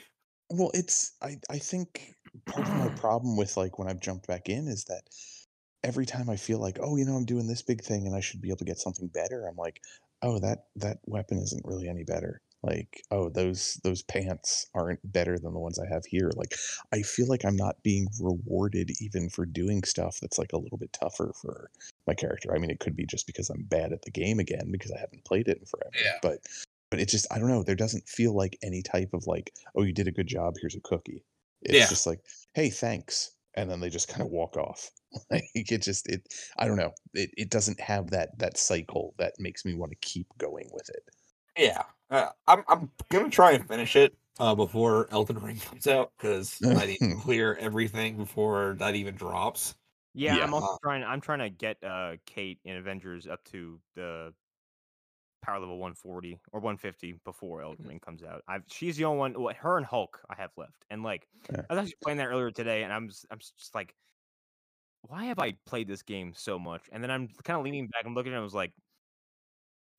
Well, 0.49 0.71
it's 0.73 1.13
I 1.21 1.37
I 1.49 1.57
think 1.57 2.13
part 2.45 2.67
of 2.67 2.75
my 2.75 2.89
problem 2.99 3.35
with 3.37 3.57
like 3.57 3.77
when 3.79 3.87
I've 3.87 4.01
jumped 4.01 4.27
back 4.27 4.49
in 4.49 4.67
is 4.67 4.85
that 4.85 5.01
every 5.83 6.05
time 6.05 6.29
I 6.29 6.37
feel 6.37 6.59
like, 6.59 6.77
oh, 6.81 6.95
you 6.95 7.05
know, 7.05 7.15
I'm 7.15 7.25
doing 7.25 7.47
this 7.47 7.61
big 7.61 7.83
thing 7.83 8.07
and 8.07 8.15
I 8.15 8.21
should 8.21 8.41
be 8.41 8.49
able 8.49 8.57
to 8.59 8.65
get 8.65 8.79
something 8.79 9.07
better, 9.07 9.47
I'm 9.47 9.57
like, 9.57 9.81
oh, 10.21 10.39
that 10.39 10.65
that 10.77 10.99
weapon 11.05 11.39
isn't 11.39 11.65
really 11.65 11.89
any 11.89 12.03
better. 12.03 12.41
Like, 12.63 13.03
oh, 13.11 13.29
those 13.29 13.79
those 13.83 14.01
pants 14.03 14.67
aren't 14.73 14.99
better 15.11 15.37
than 15.37 15.53
the 15.53 15.59
ones 15.59 15.77
I 15.79 15.87
have 15.93 16.05
here. 16.05 16.31
Like, 16.35 16.55
I 16.93 17.01
feel 17.01 17.27
like 17.27 17.43
I'm 17.45 17.55
not 17.57 17.83
being 17.83 18.07
rewarded 18.21 18.91
even 19.01 19.29
for 19.29 19.45
doing 19.45 19.83
stuff 19.83 20.17
that's 20.21 20.39
like 20.39 20.53
a 20.53 20.57
little 20.57 20.77
bit 20.77 20.93
tougher 20.93 21.33
for 21.41 21.69
my 22.07 22.13
character. 22.13 22.55
I 22.55 22.59
mean, 22.59 22.69
it 22.69 22.79
could 22.79 22.95
be 22.95 23.05
just 23.05 23.27
because 23.27 23.49
I'm 23.49 23.63
bad 23.63 23.91
at 23.91 24.01
the 24.03 24.11
game 24.11 24.39
again 24.39 24.71
because 24.71 24.91
I 24.91 24.99
haven't 24.99 25.25
played 25.25 25.47
it 25.47 25.59
in 25.59 25.65
forever. 25.65 25.91
Yeah. 26.03 26.17
But 26.21 26.39
but 26.89 26.99
it 26.99 27.09
just 27.09 27.27
I 27.31 27.37
don't 27.39 27.49
know. 27.49 27.63
There 27.63 27.75
doesn't 27.75 28.07
feel 28.07 28.33
like 28.35 28.57
any 28.63 28.81
type 28.81 29.09
of 29.13 29.27
like, 29.27 29.51
oh, 29.75 29.83
you 29.83 29.93
did 29.93 30.07
a 30.07 30.11
good 30.11 30.27
job. 30.27 30.55
Here's 30.61 30.75
a 30.75 30.81
cookie. 30.81 31.23
It's 31.63 31.73
Yeah. 31.77 31.87
just 31.87 32.07
like, 32.07 32.19
hey, 32.53 32.69
thanks. 32.69 33.31
and 33.55 33.69
then 33.69 33.79
they 33.79 33.89
just 33.89 34.07
kind 34.07 34.21
of 34.23 34.29
walk 34.29 34.57
off. 34.57 34.89
Like 35.29 35.43
it 35.53 35.81
just 35.83 36.07
it 36.09 36.21
I 36.57 36.65
don't 36.67 36.77
know. 36.77 36.91
It 37.13 37.29
it 37.37 37.49
doesn't 37.51 37.79
have 37.79 38.09
that 38.11 38.39
that 38.39 38.57
cycle 38.57 39.13
that 39.19 39.33
makes 39.37 39.63
me 39.63 39.75
want 39.75 39.91
to 39.91 39.97
keep 40.01 40.25
going 40.39 40.69
with 40.73 40.89
it. 40.89 41.03
Yeah, 41.55 41.83
uh, 42.13 42.31
I'm 42.47 42.63
I'm 42.67 42.91
gonna 43.09 43.29
try 43.29 43.51
and 43.53 43.67
finish 43.67 43.95
it 43.95 44.15
uh, 44.39 44.55
before 44.55 45.07
Elden 45.11 45.39
Ring 45.39 45.57
comes 45.59 45.87
out 45.87 46.13
because 46.17 46.61
I 46.75 46.85
need 46.85 46.99
to 46.99 47.09
clear 47.21 47.55
everything 47.55 48.17
before 48.17 48.75
that 48.79 48.95
even 48.95 49.15
drops. 49.15 49.75
Yeah, 50.13 50.37
Yeah. 50.37 50.43
I'm 50.43 50.53
also 50.53 50.77
trying. 50.83 51.03
I'm 51.03 51.21
trying 51.21 51.39
to 51.39 51.49
get 51.49 51.83
uh 51.83 52.17
Kate 52.25 52.59
in 52.63 52.77
Avengers 52.77 53.27
up 53.27 53.43
to 53.45 53.81
the 53.95 54.33
power 55.41 55.59
level 55.59 55.77
140 55.77 56.39
or 56.53 56.59
150 56.61 57.13
before 57.25 57.59
Mm-hmm. 57.59 57.65
Elden 57.65 57.85
Ring 57.87 57.99
comes 57.99 58.23
out. 58.23 58.43
I've 58.47 58.63
she's 58.67 58.97
the 58.97 59.05
only 59.05 59.19
one. 59.19 59.41
Well, 59.41 59.53
her 59.55 59.77
and 59.77 59.85
Hulk 59.85 60.21
I 60.29 60.35
have 60.35 60.51
left, 60.57 60.85
and 60.89 61.03
like 61.03 61.27
Yeah. 61.51 61.63
I 61.69 61.73
was 61.73 61.81
actually 61.83 61.97
playing 62.03 62.17
that 62.19 62.27
earlier 62.27 62.51
today, 62.51 62.83
and 62.83 62.93
I'm 62.93 63.09
just, 63.09 63.25
I'm 63.31 63.39
just 63.39 63.75
like, 63.75 63.95
why 65.01 65.25
have 65.25 65.39
I 65.39 65.53
played 65.65 65.87
this 65.87 66.01
game 66.01 66.33
so 66.33 66.57
much? 66.57 66.89
And 66.91 67.03
then 67.03 67.11
I'm 67.11 67.27
kind 67.43 67.57
of 67.59 67.65
leaning 67.65 67.87
back 67.87 68.05
and 68.05 68.15
looking 68.15 68.33
and 68.33 68.39
I 68.39 68.43
was 68.43 68.53
like. 68.53 68.73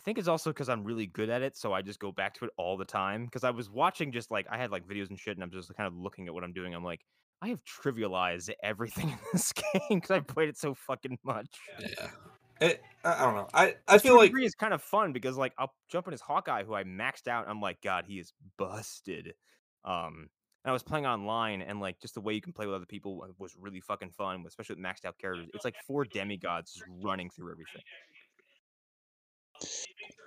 I 0.04 0.06
think 0.06 0.18
it's 0.18 0.28
also 0.28 0.50
because 0.50 0.68
I'm 0.68 0.84
really 0.84 1.06
good 1.06 1.30
at 1.30 1.40
it, 1.40 1.56
so 1.56 1.72
I 1.72 1.80
just 1.80 1.98
go 1.98 2.12
back 2.12 2.34
to 2.34 2.44
it 2.44 2.50
all 2.58 2.76
the 2.76 2.84
time. 2.84 3.24
Because 3.24 3.42
I 3.42 3.48
was 3.48 3.70
watching 3.70 4.12
just 4.12 4.30
like 4.30 4.46
I 4.50 4.58
had 4.58 4.70
like 4.70 4.86
videos 4.86 5.08
and 5.08 5.18
shit, 5.18 5.34
and 5.34 5.42
I'm 5.42 5.50
just 5.50 5.74
kind 5.74 5.86
of 5.86 5.96
looking 5.96 6.26
at 6.28 6.34
what 6.34 6.44
I'm 6.44 6.52
doing. 6.52 6.74
I'm 6.74 6.84
like, 6.84 7.00
I 7.40 7.48
have 7.48 7.60
trivialized 7.64 8.50
everything 8.62 9.08
in 9.08 9.18
this 9.32 9.52
game 9.72 9.80
because 9.88 10.10
I 10.10 10.20
played 10.20 10.50
it 10.50 10.58
so 10.58 10.74
fucking 10.74 11.18
much. 11.24 11.48
Yeah, 11.80 12.10
it, 12.60 12.82
I 13.02 13.24
don't 13.24 13.34
know. 13.34 13.48
I 13.54 13.76
I 13.88 13.96
feel 13.96 14.18
like 14.18 14.28
degree, 14.28 14.44
it's 14.44 14.54
kind 14.54 14.74
of 14.74 14.82
fun 14.82 15.14
because 15.14 15.38
like 15.38 15.54
I'll 15.56 15.72
jump 15.90 16.06
in 16.06 16.12
as 16.12 16.20
Hawkeye, 16.20 16.64
who 16.64 16.74
I 16.74 16.84
maxed 16.84 17.26
out. 17.26 17.44
And 17.44 17.50
I'm 17.50 17.62
like, 17.62 17.80
God, 17.80 18.04
he 18.06 18.18
is 18.18 18.34
busted. 18.58 19.32
Um, 19.86 20.28
and 20.64 20.70
I 20.70 20.72
was 20.72 20.82
playing 20.82 21.06
online, 21.06 21.62
and 21.62 21.80
like 21.80 21.98
just 21.98 22.12
the 22.12 22.20
way 22.20 22.34
you 22.34 22.42
can 22.42 22.52
play 22.52 22.66
with 22.66 22.74
other 22.74 22.84
people 22.84 23.26
was 23.38 23.56
really 23.58 23.80
fucking 23.80 24.10
fun, 24.10 24.44
especially 24.46 24.76
with 24.76 24.84
maxed 24.84 25.06
out 25.06 25.16
characters. 25.16 25.48
It's 25.54 25.64
like 25.64 25.76
four 25.86 26.04
demigods 26.04 26.74
just 26.74 26.84
running 27.02 27.30
through 27.30 27.52
everything. 27.52 27.80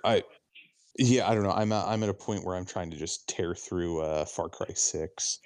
I 0.04 0.22
yeah, 0.98 1.28
I 1.30 1.34
don't 1.34 1.44
know. 1.44 1.52
I'm 1.52 1.70
at, 1.72 1.86
I'm 1.86 2.02
at 2.02 2.08
a 2.08 2.14
point 2.14 2.44
where 2.44 2.56
I'm 2.56 2.64
trying 2.66 2.90
to 2.90 2.96
just 2.96 3.28
tear 3.28 3.54
through 3.54 4.00
uh 4.00 4.24
Far 4.24 4.48
Cry 4.48 4.72
6 4.74 5.38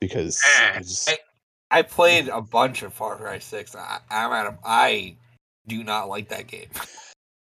because 0.00 0.40
I 0.58 0.76
Eh, 0.76 0.78
just 0.78 1.10
I, 1.10 1.18
I 1.70 1.82
played 1.82 2.28
a 2.28 2.40
bunch 2.40 2.82
of 2.82 2.92
Far 2.92 3.16
Cry 3.16 3.38
Six. 3.38 3.74
I, 3.74 3.98
I'm 4.10 4.32
at 4.32 4.46
a, 4.46 4.58
I 4.64 5.16
do 5.66 5.82
not 5.82 6.08
like 6.08 6.28
that 6.28 6.46
game. 6.46 6.68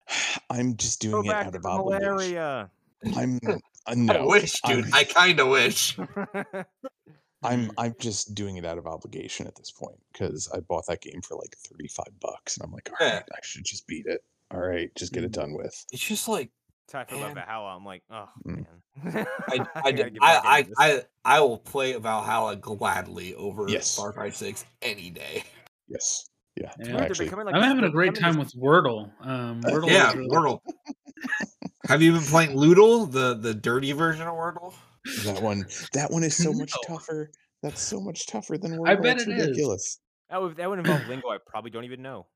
I'm 0.50 0.76
just 0.76 1.00
Go 1.02 1.22
doing 1.22 1.26
it 1.26 1.34
out 1.34 1.54
of 1.54 1.64
obligation. 1.64 2.68
I'm 3.16 3.38
uh, 3.46 3.56
I 3.86 4.24
wish, 4.24 4.60
dude. 4.62 4.84
I'm- 4.84 4.94
I 4.94 5.04
kind 5.04 5.40
of 5.40 5.48
wish. 5.48 5.98
I'm 7.44 7.70
I'm 7.78 7.94
just 8.00 8.34
doing 8.34 8.56
it 8.56 8.64
out 8.64 8.78
of 8.78 8.86
obligation 8.86 9.46
at 9.46 9.54
this 9.54 9.70
point 9.70 9.96
because 10.12 10.50
I 10.52 10.58
bought 10.58 10.86
that 10.88 11.00
game 11.00 11.22
for 11.22 11.36
like 11.36 11.54
35 11.56 12.06
bucks 12.20 12.56
and 12.56 12.64
I'm 12.64 12.72
like, 12.72 12.90
all 12.90 13.06
Yeah. 13.06 13.20
I 13.32 13.38
should 13.42 13.64
just 13.64 13.86
beat 13.86 14.06
it. 14.06 14.22
All 14.52 14.60
right, 14.60 14.90
just 14.96 15.12
get 15.12 15.24
it 15.24 15.32
done 15.32 15.54
with. 15.54 15.74
It's 15.92 16.02
just 16.02 16.26
like 16.28 16.50
That's 16.92 17.10
how 17.12 17.18
about 17.18 17.34
Valhalla. 17.34 17.76
I'm 17.76 17.84
like, 17.84 18.02
oh 18.10 18.28
Mm. 18.46 18.64
man. 19.04 19.26
I 19.48 19.66
I 19.84 19.92
gotta 19.92 19.92
did- 19.92 20.12
get 20.14 20.20
back 20.22 20.44
I, 20.44 20.66
I. 20.78 20.86
I 20.88 21.02
I 21.24 21.40
will 21.40 21.58
play 21.58 21.92
Valhalla 21.94 22.56
gladly 22.56 23.34
over 23.34 23.68
Yes. 23.68 23.94
Far 23.96 24.12
Cry 24.12 24.30
Six 24.30 24.64
any 24.82 25.10
day. 25.10 25.44
Yes. 25.88 26.28
Yeah. 26.56 26.72
Yeah. 26.80 26.96
Actually, 26.96 27.26
becoming, 27.26 27.46
like, 27.46 27.54
I'm 27.54 27.60
this- 27.60 27.68
having 27.68 27.84
a 27.84 27.90
great 27.90 28.14
time 28.14 28.34
this- 28.36 28.54
with 28.54 28.62
Wordle. 28.62 29.10
Um, 29.20 29.60
Wordle 29.62 29.86
is 29.88 29.92
yeah, 29.92 30.12
really- 30.14 30.28
Wordle. 30.30 30.60
Have 31.88 32.02
you 32.02 32.12
been 32.12 32.22
playing 32.22 32.56
Lewdle, 32.56 33.10
the 33.10 33.34
the 33.34 33.54
dirty 33.54 33.92
version 33.92 34.26
of 34.26 34.34
Wordle? 34.34 34.74
that 35.24 35.42
one 35.42 35.64
that 35.94 36.10
one 36.10 36.22
is 36.24 36.36
so 36.36 36.52
much 36.52 36.72
No. 36.88 36.94
tougher. 36.96 37.30
That's 37.62 37.80
so 37.80 38.00
much 38.00 38.26
tougher 38.26 38.56
than 38.58 38.72
Wordle. 38.72 38.88
I 38.88 38.94
bet 38.96 39.16
it's 39.18 39.26
it 39.26 39.30
is. 39.38 39.46
ridiculous. 39.46 40.00
That 40.30 40.42
would, 40.42 40.56
that 40.56 40.68
would 40.68 40.78
involve 40.80 41.06
lingo 41.08 41.28
I 41.28 41.38
probably 41.46 41.70
don't 41.70 41.84
even 41.84 42.02
know. 42.02 42.26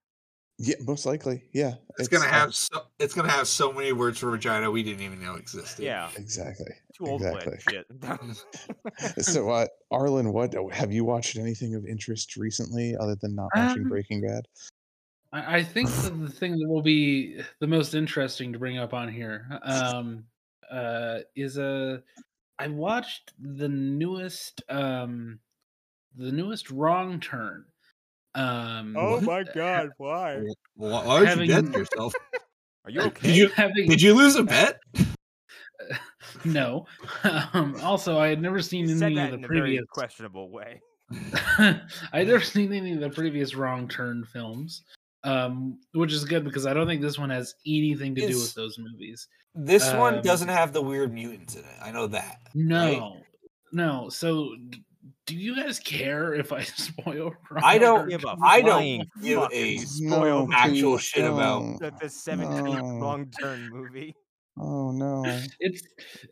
Yeah, 0.64 0.76
most 0.86 1.06
likely. 1.06 1.42
Yeah. 1.52 1.74
It's, 1.98 2.06
gonna 2.06 2.24
uh, 2.24 2.28
have 2.28 2.54
so, 2.54 2.82
it's 3.00 3.14
gonna 3.14 3.28
have 3.28 3.48
so 3.48 3.72
many 3.72 3.92
words 3.92 4.20
for 4.20 4.30
vagina 4.30 4.70
we 4.70 4.84
didn't 4.84 5.02
even 5.02 5.20
know 5.20 5.34
existed. 5.34 5.82
Yeah, 5.82 6.08
exactly. 6.16 6.72
too 6.96 7.06
old 7.06 7.20
for 7.20 7.36
Exactly. 7.36 7.58
shit. 7.68 7.86
So, 9.24 9.50
uh, 9.50 9.66
Arlen, 9.90 10.32
what 10.32 10.54
have 10.72 10.92
you 10.92 11.04
watched 11.04 11.36
anything 11.36 11.74
of 11.74 11.84
interest 11.84 12.36
recently 12.36 12.96
other 12.96 13.16
than 13.16 13.34
not 13.34 13.50
watching 13.56 13.82
Um, 13.82 13.88
Breaking 13.88 14.20
Bad? 14.20 14.46
I, 15.32 15.56
I 15.56 15.64
think 15.64 15.88
that 15.88 16.16
the 16.20 16.30
thing 16.30 16.52
that 16.52 16.68
will 16.68 16.82
be 16.82 17.40
the 17.58 17.66
most 17.66 17.94
interesting 17.94 18.52
to 18.52 18.58
bring 18.60 18.78
up 18.78 18.94
on 18.94 19.12
here 19.12 19.48
um, 19.64 20.24
uh, 20.70 21.20
is 21.34 21.58
a. 21.58 22.04
I 22.60 22.68
watched 22.68 23.32
the 23.40 23.68
newest, 23.68 24.62
um, 24.68 25.40
the 26.16 26.30
newest 26.30 26.70
Wrong 26.70 27.18
Turn. 27.18 27.64
Um, 28.34 28.96
oh 28.98 29.20
my 29.20 29.42
god, 29.54 29.90
why? 29.98 30.40
Why, 30.74 31.04
why 31.04 31.18
would 31.20 31.28
Having- 31.28 31.48
you 31.48 31.54
deaden 31.54 31.72
yourself? 31.72 32.14
Are 32.84 32.90
you 32.90 33.00
okay? 33.02 33.28
Did 33.28 33.36
you 33.36 33.48
having 33.48 33.88
did 33.88 34.02
you 34.02 34.14
lose 34.14 34.34
a 34.36 34.42
bet? 34.42 34.80
no. 36.44 36.86
Um, 37.52 37.76
also, 37.82 38.18
I 38.18 38.28
had 38.28 38.40
never 38.40 38.60
seen 38.60 38.88
You 38.88 38.96
said 38.98 39.06
any 39.06 39.14
that 39.16 39.24
of 39.26 39.30
the 39.32 39.36
in 39.38 39.44
a 39.44 39.48
very 39.48 39.60
previous. 39.60 39.84
questionable 39.90 40.50
way. 40.50 40.80
I 41.58 41.78
had 42.12 42.26
never 42.26 42.40
seen 42.40 42.72
any 42.72 42.92
of 42.94 43.00
the 43.00 43.10
previous 43.10 43.54
Wrong 43.54 43.86
Turn 43.86 44.24
films, 44.32 44.82
um, 45.24 45.78
which 45.94 46.12
is 46.12 46.24
good 46.24 46.44
because 46.44 46.66
I 46.66 46.72
don't 46.74 46.86
think 46.86 47.02
this 47.02 47.18
one 47.18 47.30
has 47.30 47.54
anything 47.66 48.14
to 48.16 48.26
do 48.26 48.36
with 48.38 48.54
those 48.54 48.78
movies. 48.78 49.28
This 49.54 49.92
one 49.92 50.16
Um, 50.16 50.22
doesn't 50.22 50.48
have 50.48 50.72
the 50.72 50.80
weird 50.82 51.12
mutants 51.12 51.54
in 51.54 51.60
it. 51.62 51.76
I 51.82 51.90
know 51.92 52.06
that. 52.08 52.38
No, 52.54 53.18
no. 53.72 54.08
So, 54.08 54.48
d- 54.70 54.82
do 55.32 55.38
you 55.38 55.56
guys 55.56 55.78
care 55.78 56.34
if 56.34 56.52
I 56.52 56.62
spoil? 56.62 57.32
Wrong 57.50 57.64
I 57.64 57.78
don't 57.78 58.00
Turn? 58.00 58.08
Give 58.10 58.24
a 58.24 58.36
I 58.42 58.60
don't 58.60 59.08
give 59.22 59.48
a 59.52 59.76
spoil 59.78 60.46
No, 60.46 60.54
actual 60.54 60.92
please 60.96 61.02
shit 61.04 61.24
about- 61.24 61.78
the, 61.80 61.90
the 62.00 62.06
17th 62.06 62.64
No. 62.76 62.98
wrong 63.00 63.30
turn 63.40 63.68
movie. 63.70 64.14
Oh 64.58 64.90
no. 64.92 65.24
It's 65.60 65.82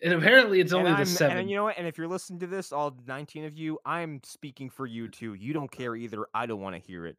and 0.02 0.12
apparently 0.12 0.60
it's 0.60 0.72
And, 0.72 0.80
only 0.80 0.92
I'm, 0.92 0.98
the 1.00 1.06
seven. 1.06 1.38
and 1.38 1.48
you 1.50 1.56
know 1.56 1.64
what? 1.64 1.78
And 1.78 1.86
if 1.86 1.96
you're 1.96 2.06
listening 2.08 2.38
to 2.40 2.46
this, 2.46 2.70
all 2.72 2.94
19 3.06 3.44
of 3.46 3.54
you, 3.56 3.78
I'm 3.86 4.20
speaking 4.24 4.68
for 4.68 4.86
you 4.86 5.08
too. 5.08 5.32
You 5.34 5.52
don't 5.54 5.70
care 5.70 5.96
either. 5.96 6.26
I 6.34 6.44
don't 6.46 6.60
want 6.60 6.76
to 6.76 6.82
hear 6.82 7.06
it. 7.06 7.16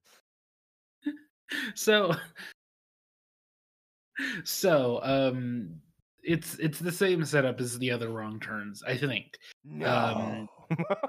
so, 1.76 2.14
so 4.44 5.00
um, 5.04 5.70
it's 6.24 6.56
it's 6.60 6.78
the 6.80 6.92
same 6.92 7.26
setup 7.26 7.60
as 7.60 7.80
the 7.80 7.90
other 7.92 8.10
Wrong 8.10 8.40
Turns. 8.40 8.84
I 8.86 8.96
think 8.96 9.38
No. 9.66 9.88
Um, 9.88 10.48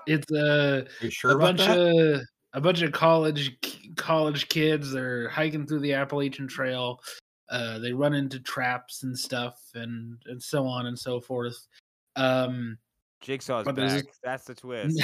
it's 0.06 0.30
a 0.32 0.86
sure 1.10 1.32
a 1.32 1.38
bunch 1.38 1.60
that? 1.60 1.78
of 1.78 2.20
a 2.54 2.60
bunch 2.60 2.82
of 2.82 2.92
college 2.92 3.56
college 3.96 4.48
kids. 4.48 4.92
They're 4.92 5.28
hiking 5.28 5.66
through 5.66 5.80
the 5.80 5.94
Appalachian 5.94 6.48
Trail. 6.48 7.00
Uh, 7.50 7.78
they 7.78 7.92
run 7.92 8.14
into 8.14 8.40
traps 8.40 9.02
and 9.02 9.18
stuff, 9.18 9.60
and 9.74 10.18
and 10.26 10.42
so 10.42 10.66
on 10.66 10.86
and 10.86 10.98
so 10.98 11.20
forth. 11.20 11.66
Um, 12.16 12.78
Jigsaw's 13.22 13.64
but 13.64 13.76
back. 13.76 14.04
That's 14.22 14.44
the 14.44 14.54
twist. 14.54 15.02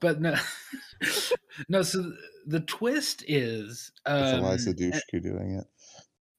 but 0.00 0.20
no, 0.20 0.34
no. 1.68 1.82
So 1.82 2.12
the 2.46 2.60
twist 2.60 3.24
is, 3.28 3.92
It's 4.06 4.32
um, 4.34 4.40
Eliza 4.40 4.74
Dushku 4.74 5.22
doing 5.22 5.58
it. 5.58 5.66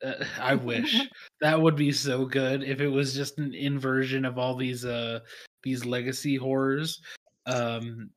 Uh, 0.04 0.24
I 0.40 0.56
wish 0.56 1.00
that 1.42 1.62
would 1.62 1.76
be 1.76 1.92
so 1.92 2.26
good 2.26 2.64
if 2.64 2.82
it 2.82 2.88
was 2.88 3.14
just 3.14 3.38
an 3.38 3.54
inversion 3.54 4.26
of 4.26 4.38
all 4.38 4.56
these 4.56 4.86
uh 4.86 5.20
these 5.64 5.86
legacy 5.86 6.36
horrors. 6.36 7.02
Um 7.46 8.10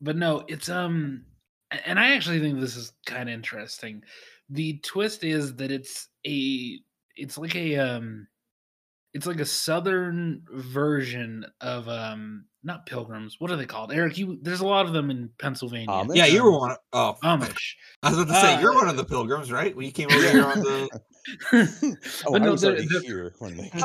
but 0.00 0.16
no, 0.16 0.44
it's 0.48 0.68
um 0.68 1.24
and 1.84 1.98
I 1.98 2.14
actually 2.14 2.40
think 2.40 2.58
this 2.58 2.76
is 2.76 2.92
kind 3.06 3.28
of 3.28 3.34
interesting. 3.34 4.02
The 4.48 4.78
twist 4.78 5.24
is 5.24 5.54
that 5.56 5.70
it's 5.70 6.08
a 6.26 6.78
it's 7.16 7.38
like 7.38 7.54
a 7.54 7.76
um 7.76 8.26
it's 9.12 9.26
like 9.26 9.40
a 9.40 9.46
southern 9.46 10.42
version 10.52 11.44
of 11.60 11.88
um 11.88 12.44
not 12.62 12.86
pilgrims. 12.86 13.36
What 13.38 13.50
are 13.50 13.56
they 13.56 13.66
called? 13.66 13.92
Eric, 13.92 14.18
you 14.18 14.38
there's 14.42 14.60
a 14.60 14.66
lot 14.66 14.86
of 14.86 14.92
them 14.92 15.10
in 15.10 15.30
Pennsylvania. 15.38 15.88
Amish? 15.88 16.16
Yeah, 16.16 16.26
you 16.26 16.44
were 16.44 16.58
one. 16.58 16.72
Of, 16.72 16.78
oh, 16.92 17.16
Amish. 17.24 17.74
I 18.02 18.10
was 18.10 18.18
about 18.18 18.34
to 18.34 18.40
say 18.40 18.54
Uh, 18.54 18.60
you're 18.60 18.74
one 18.74 18.88
of 18.88 18.96
the 18.96 19.04
pilgrims, 19.04 19.50
right? 19.50 19.74
When 19.74 19.86
you 19.86 19.92
came 19.92 20.10
over 20.10 20.30
here 20.30 20.44
on 20.44 20.60
the. 20.60 21.00
Oh, 21.52 21.66
But 22.32 22.42
I 22.42 22.44
no, 22.44 22.52
was 22.52 22.60
they're- 22.62 22.82
they're- 22.82 23.02
here 23.02 23.32
when 23.38 23.56
they 23.56 23.68
came. 23.70 23.80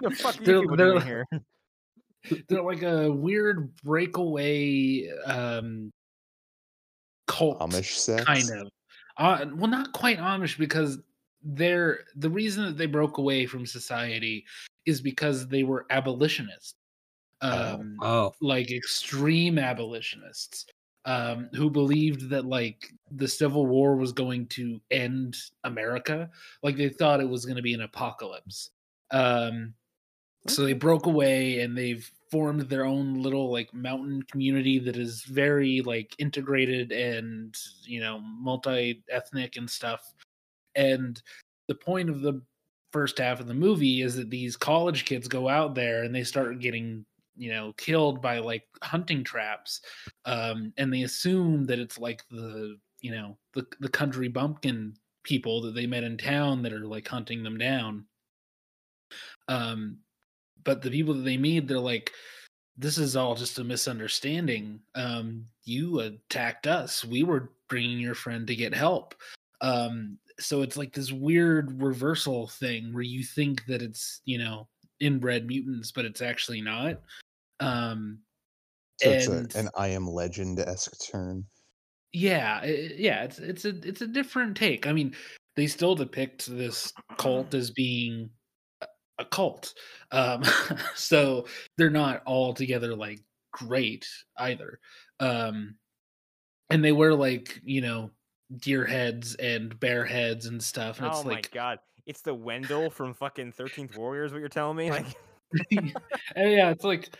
the 0.00 0.10
fuck 0.16 0.40
are 0.40 0.44
They're- 0.44 0.62
you 0.62 0.76
they're- 0.76 0.92
doing 0.92 1.06
here? 1.06 1.26
they're 2.48 2.62
like 2.62 2.82
a 2.82 3.10
weird 3.10 3.74
breakaway 3.76 5.08
um 5.26 5.92
cult 7.26 7.60
Amish 7.60 7.96
sex. 7.96 8.24
kind 8.24 8.50
of 8.50 8.68
uh, 9.18 9.46
well 9.54 9.70
not 9.70 9.92
quite 9.92 10.18
amish 10.18 10.58
because 10.58 10.98
they're 11.42 12.00
the 12.16 12.28
reason 12.30 12.64
that 12.64 12.76
they 12.76 12.86
broke 12.86 13.18
away 13.18 13.46
from 13.46 13.64
society 13.64 14.44
is 14.86 15.00
because 15.00 15.46
they 15.48 15.62
were 15.62 15.86
abolitionists 15.90 16.74
Oh. 17.40 17.74
um 17.74 17.96
Oh, 18.02 18.32
like 18.40 18.70
extreme 18.72 19.58
abolitionists 19.58 20.66
um 21.04 21.48
who 21.54 21.70
believed 21.70 22.30
that 22.30 22.44
like 22.44 22.92
the 23.10 23.28
civil 23.28 23.66
war 23.66 23.96
was 23.96 24.12
going 24.12 24.46
to 24.48 24.80
end 24.90 25.36
america. 25.64 26.30
Like 26.62 26.76
they 26.76 26.88
thought 26.88 27.20
it 27.20 27.28
was 27.28 27.44
going 27.46 27.56
to 27.56 27.62
be 27.62 27.74
an 27.74 27.82
apocalypse. 27.82 28.70
Um 29.10 29.74
So 30.48 30.64
they 30.64 30.72
broke 30.74 31.06
away 31.06 31.60
and 31.60 31.76
they've 31.76 32.10
formed 32.30 32.62
their 32.62 32.84
own 32.84 33.14
little 33.22 33.50
like 33.52 33.72
mountain 33.74 34.22
community 34.24 34.78
that 34.80 34.96
is 34.96 35.24
very 35.24 35.80
like 35.82 36.14
integrated 36.18 36.92
and 36.92 37.54
you 37.84 38.00
know 38.00 38.20
multi-ethnic 38.20 39.56
and 39.56 39.68
stuff. 39.70 40.14
And 40.74 41.20
the 41.68 41.74
point 41.74 42.10
of 42.10 42.22
the 42.22 42.42
first 42.92 43.18
half 43.18 43.40
of 43.40 43.46
the 43.48 43.54
movie 43.54 44.02
is 44.02 44.16
that 44.16 44.30
these 44.30 44.56
college 44.56 45.04
kids 45.04 45.28
go 45.28 45.48
out 45.48 45.74
there 45.74 46.04
and 46.04 46.14
they 46.14 46.24
start 46.24 46.60
getting 46.60 47.04
you 47.38 47.50
know 47.50 47.72
killed 47.76 48.20
by 48.20 48.38
like 48.38 48.64
hunting 48.82 49.22
traps 49.22 49.80
um 50.24 50.72
and 50.76 50.92
they 50.92 51.02
assume 51.02 51.64
that 51.64 51.78
it's 51.78 51.98
like 51.98 52.22
the 52.30 52.76
you 53.00 53.12
know 53.12 53.36
the 53.54 53.66
the 53.80 53.88
country 53.88 54.28
bumpkin 54.28 54.94
people 55.22 55.60
that 55.60 55.74
they 55.74 55.86
met 55.86 56.04
in 56.04 56.16
town 56.16 56.62
that 56.62 56.72
are 56.72 56.86
like 56.86 57.06
hunting 57.06 57.42
them 57.42 57.58
down. 57.58 58.04
Um 59.48 59.98
but 60.64 60.82
the 60.82 60.90
people 60.90 61.14
that 61.14 61.22
they 61.22 61.36
meet 61.36 61.68
they're 61.68 61.78
like 61.78 62.12
this 62.76 62.96
is 62.96 63.16
all 63.16 63.34
just 63.34 63.58
a 63.58 63.64
misunderstanding. 63.64 64.80
Um 64.94 65.46
you 65.64 66.00
attacked 66.00 66.66
us. 66.66 67.04
We 67.04 67.22
were 67.22 67.52
bringing 67.68 67.98
your 67.98 68.14
friend 68.14 68.46
to 68.46 68.56
get 68.56 68.74
help. 68.74 69.14
Um 69.60 70.18
so 70.40 70.62
it's 70.62 70.76
like 70.76 70.92
this 70.92 71.12
weird 71.12 71.82
reversal 71.82 72.46
thing 72.46 72.92
where 72.92 73.02
you 73.02 73.22
think 73.22 73.66
that 73.66 73.82
it's 73.82 74.22
you 74.24 74.38
know 74.38 74.68
inbred 75.00 75.46
mutants 75.46 75.92
but 75.92 76.04
it's 76.04 76.22
actually 76.22 76.60
not 76.60 77.00
um 77.60 78.20
So 79.00 79.10
it's 79.10 79.26
and 79.26 79.54
a, 79.54 79.58
an 79.58 79.68
I 79.76 79.88
am 79.88 80.06
legend 80.06 80.58
esque 80.60 80.94
turn. 81.10 81.44
yeah 82.12 82.60
i- 82.62 82.90
yeah 82.96 83.24
it's 83.24 83.38
it's 83.38 83.64
a 83.64 83.70
it's 83.86 84.00
a 84.00 84.06
different 84.06 84.56
take 84.56 84.86
i 84.86 84.92
mean 84.92 85.14
they 85.56 85.66
still 85.66 85.94
depict 85.94 86.46
this 86.46 86.92
cult 87.18 87.52
as 87.54 87.70
being 87.70 88.30
a- 88.80 88.86
a 89.18 89.24
cult 89.26 89.74
um 90.10 90.42
so 90.94 91.46
they're 91.76 91.90
not 91.90 92.22
all 92.24 92.54
together 92.54 92.94
like 92.96 93.20
great 93.52 94.06
either 94.38 94.78
um 95.20 95.76
and 96.70 96.84
they 96.84 96.92
wear 96.92 97.14
like 97.14 97.60
you 97.64 97.80
know 97.80 98.10
deer 98.56 98.86
heads 98.86 99.34
and 99.36 99.78
bear 99.78 100.04
heads 100.06 100.46
and 100.46 100.62
stuff 100.62 100.98
and 100.98 101.06
Oh 101.06 101.10
it's 101.10 101.24
my 101.26 101.32
like 101.32 101.50
god. 101.52 101.78
It's 102.06 102.22
the 102.22 102.34
Wendol 102.34 102.90
from 102.90 103.12
fucking 103.12 103.52
13th 103.52 103.98
Warriors, 103.98 104.32
what 104.32 104.38
you're 104.38 104.48
telling 104.48 104.76
me? 104.78 104.90
Like, 104.90 105.06
yeah, 105.70 106.70
it's 106.70 106.84
like 106.84 107.10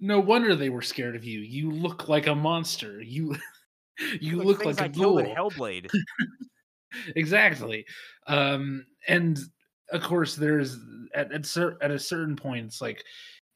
no 0.00 0.18
wonder 0.18 0.56
they 0.56 0.70
were 0.70 0.82
scared 0.82 1.14
of 1.14 1.24
you. 1.24 1.40
You 1.40 1.70
look 1.70 2.08
like 2.08 2.26
a 2.26 2.34
monster. 2.34 3.00
You 3.02 3.36
you 4.20 4.36
like 4.36 4.46
look 4.46 4.64
like 4.64 4.80
I 4.80 4.86
a 4.86 4.88
ghoul. 4.88 5.22
Hellblade. 5.22 5.90
exactly. 7.16 7.86
Um, 8.26 8.86
and 9.08 9.38
of 9.92 10.02
course, 10.02 10.36
there's 10.36 10.78
at 11.14 11.32
at, 11.32 11.46
cer- 11.46 11.76
at 11.82 11.90
a 11.90 11.98
certain 11.98 12.36
point, 12.36 12.66
it's 12.66 12.80
like 12.80 13.04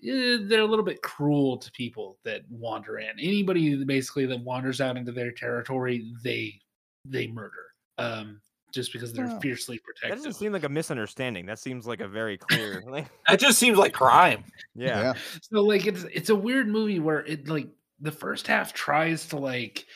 eh, 0.06 0.38
they're 0.42 0.60
a 0.60 0.66
little 0.66 0.84
bit 0.84 1.02
cruel 1.02 1.56
to 1.56 1.72
people 1.72 2.18
that 2.24 2.42
wander 2.50 2.98
in. 2.98 3.18
Anybody 3.18 3.82
basically 3.84 4.26
that 4.26 4.44
wanders 4.44 4.80
out 4.80 4.96
into 4.96 5.12
their 5.12 5.32
territory, 5.32 6.12
they 6.22 6.60
they 7.06 7.26
murder. 7.26 7.72
Um, 7.98 8.40
just 8.74 8.92
because 8.92 9.12
they're 9.12 9.26
Wow. 9.28 9.38
fiercely 9.40 9.78
protected. 9.78 10.10
That 10.12 10.16
doesn't 10.16 10.34
seem 10.34 10.52
like 10.52 10.64
a 10.64 10.68
misunderstanding. 10.68 11.46
That 11.46 11.58
seems 11.58 11.86
like 11.86 12.00
a 12.00 12.08
very 12.08 12.36
clear. 12.36 12.82
Like, 12.86 13.06
That 13.28 13.38
just 13.40 13.58
seems 13.58 13.78
like 13.78 13.92
crime. 13.94 14.44
yeah. 14.74 15.14
so 15.40 15.62
like 15.62 15.86
it's 15.86 16.04
it's 16.12 16.30
a 16.30 16.34
weird 16.36 16.68
movie 16.68 16.98
where 16.98 17.24
it 17.24 17.48
like 17.48 17.68
the 18.00 18.12
first 18.12 18.46
half 18.46 18.74
tries 18.74 19.26
to 19.28 19.36
like 19.38 19.86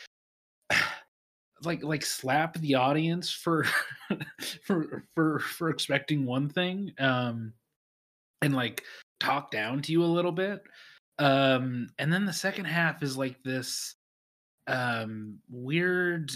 like 1.63 1.83
like 1.83 2.03
slap 2.05 2.55
the 2.59 2.75
audience 2.75 3.29
for 3.31 3.65
for 4.63 5.03
for 5.13 5.39
for 5.39 5.69
expecting 5.69 6.25
one 6.25 6.47
thing 6.49 6.93
um 6.99 7.51
and 8.41 8.55
like 8.55 8.83
talk 9.19 9.51
down 9.51 9.81
to 9.81 9.91
you 9.91 10.01
a 10.01 10.05
little 10.05 10.31
bit 10.31 10.63
um 11.19 11.89
and 11.99 12.11
then 12.13 12.25
the 12.25 12.31
second 12.31 12.63
half 12.63 13.03
is 13.03 13.17
like 13.17 13.41
this 13.43 13.95
um 14.67 15.37
weird 15.49 16.31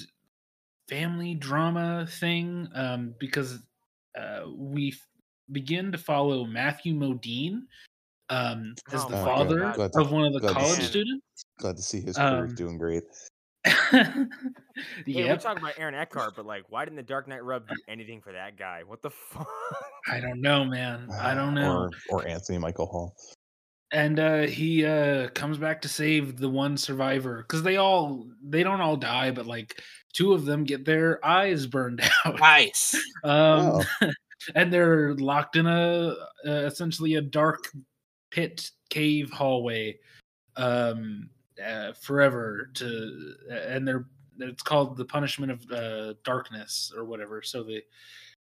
family 0.90 1.34
drama 1.34 2.06
thing 2.20 2.68
um 2.76 3.14
because 3.20 3.60
uh 4.20 4.42
we 4.56 4.90
f- 4.90 5.08
begin 5.52 5.92
to 5.92 5.98
follow 5.98 6.46
Matthew 6.46 6.94
Modine 6.94 7.62
um 8.30 8.76
as 8.92 9.04
Oh 9.04 9.10
the 9.10 9.16
my 9.16 9.24
father 9.24 9.60
God. 9.60 9.76
Glad 9.76 9.94
to- 9.94 10.00
of 10.02 10.12
one 10.12 10.26
of 10.26 10.34
the 10.34 10.48
college 10.54 10.82
students 10.84 11.24
Glad 11.60 11.78
to 11.78 11.82
see 11.82 12.02
his 12.02 12.18
career 12.18 12.46
Um, 12.46 12.56
doing 12.56 12.78
great. 12.78 13.04
Yeah, 15.06 15.32
we're 15.34 15.38
talking 15.38 15.64
about 15.64 15.76
Aaron 15.78 15.96
Eckhart, 15.96 16.36
but 16.36 16.46
like, 16.46 16.64
why 16.70 16.84
didn't 16.84 16.98
the 16.98 17.04
Dark 17.04 17.28
Knight 17.28 17.44
Rub 17.44 17.68
do 17.68 17.76
anything 17.88 18.22
for 18.22 18.34
that 18.34 18.58
guy? 18.58 18.82
What 18.86 19.02
the 19.02 19.10
fuck? 19.12 19.48
I 20.12 20.20
don't 20.20 20.42
know, 20.42 20.66
man. 20.66 21.10
I 21.22 21.34
don't 21.34 21.54
know. 21.54 21.72
Or 21.72 21.92
or 22.10 22.28
Anthony 22.28 22.58
Michael 22.58 22.88
Hall. 22.88 23.16
and 23.92 24.20
uh 24.20 24.42
he 24.42 24.86
uh 24.86 25.30
comes 25.30 25.58
back 25.58 25.82
to 25.84 25.88
save 25.88 26.38
the 26.40 26.50
one 26.50 26.76
survivor 26.78 27.44
because 27.44 27.62
they 27.64 27.78
all 27.78 28.28
they 28.44 28.64
don't 28.64 28.82
all 28.82 28.98
die, 28.98 29.32
but 29.32 29.46
like 29.46 29.82
two 30.14 30.34
of 30.34 30.46
them 30.46 30.64
get 30.64 30.86
their 30.86 31.24
eyes 31.26 31.66
burned 31.68 32.02
out. 32.26 32.40
Nice. 32.40 32.96
Um, 33.24 33.82
Oh. 34.02 34.10
and 34.56 34.72
they're 34.74 35.14
locked 35.16 35.56
in 35.56 35.66
a 35.66 36.16
uh, 36.46 36.52
essentially 36.52 37.16
a 37.16 37.22
dark 37.22 37.70
pit 38.32 38.72
cave 38.90 39.32
hallway 39.32 39.98
um 40.58 41.30
uh, 41.66 41.94
forever 41.94 42.70
to 42.74 43.36
and 43.50 43.88
they're 43.88 44.06
it's 44.40 44.64
called 44.64 44.98
the 44.98 45.06
punishment 45.06 45.52
of 45.52 45.72
uh, 45.72 46.14
darkness 46.26 46.92
or 46.98 47.06
whatever 47.06 47.42
so 47.42 47.64
they 47.64 47.82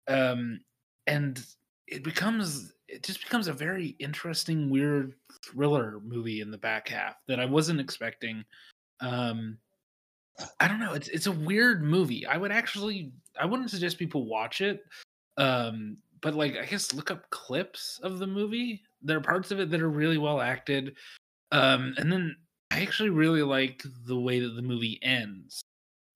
um 0.09 0.61
and 1.07 1.45
it 1.87 2.03
becomes 2.03 2.73
it 2.89 3.03
just 3.03 3.23
becomes 3.23 3.49
a 3.49 3.53
very 3.53 3.95
interesting 3.99 4.71
weird 4.71 5.15
thriller 5.45 6.01
movie 6.05 6.41
in 6.41 6.51
the 6.51 6.59
back 6.59 6.89
half 6.89 7.17
that 7.29 7.39
i 7.39 7.45
wasn't 7.45 7.79
expecting 7.79 8.45
um 9.01 9.57
i 10.61 10.69
don't 10.69 10.81
know 10.81 10.93
it's 10.93 11.09
it's 11.09 11.27
a 11.27 11.33
weird 11.33 11.83
movie 11.83 12.27
i 12.27 12.37
would 12.37 12.53
actually 12.53 13.13
i 13.41 13.45
wouldn't 13.47 13.71
suggest 13.71 13.99
people 13.99 14.27
watch 14.27 14.61
it 14.61 14.85
um 15.37 15.97
but 16.21 16.35
like 16.35 16.57
i 16.57 16.65
guess 16.65 16.95
look 16.95 17.11
up 17.11 17.29
clips 17.31 18.01
of 18.03 18.19
the 18.19 18.27
movie 18.27 18.83
there 19.03 19.17
are 19.17 19.23
parts 19.23 19.51
of 19.51 19.61
it 19.61 19.71
that 19.71 19.81
are 19.81 19.91
really 19.91 20.19
well 20.19 20.41
acted 20.41 20.95
um 21.53 21.95
and 21.99 22.13
then 22.13 22.37
i 22.71 22.81
actually 22.81 23.11
really 23.11 23.43
like 23.43 23.83
the 24.07 24.19
way 24.19 24.41
that 24.41 24.57
the 24.57 24.63
movie 24.63 24.99
ends 25.03 25.63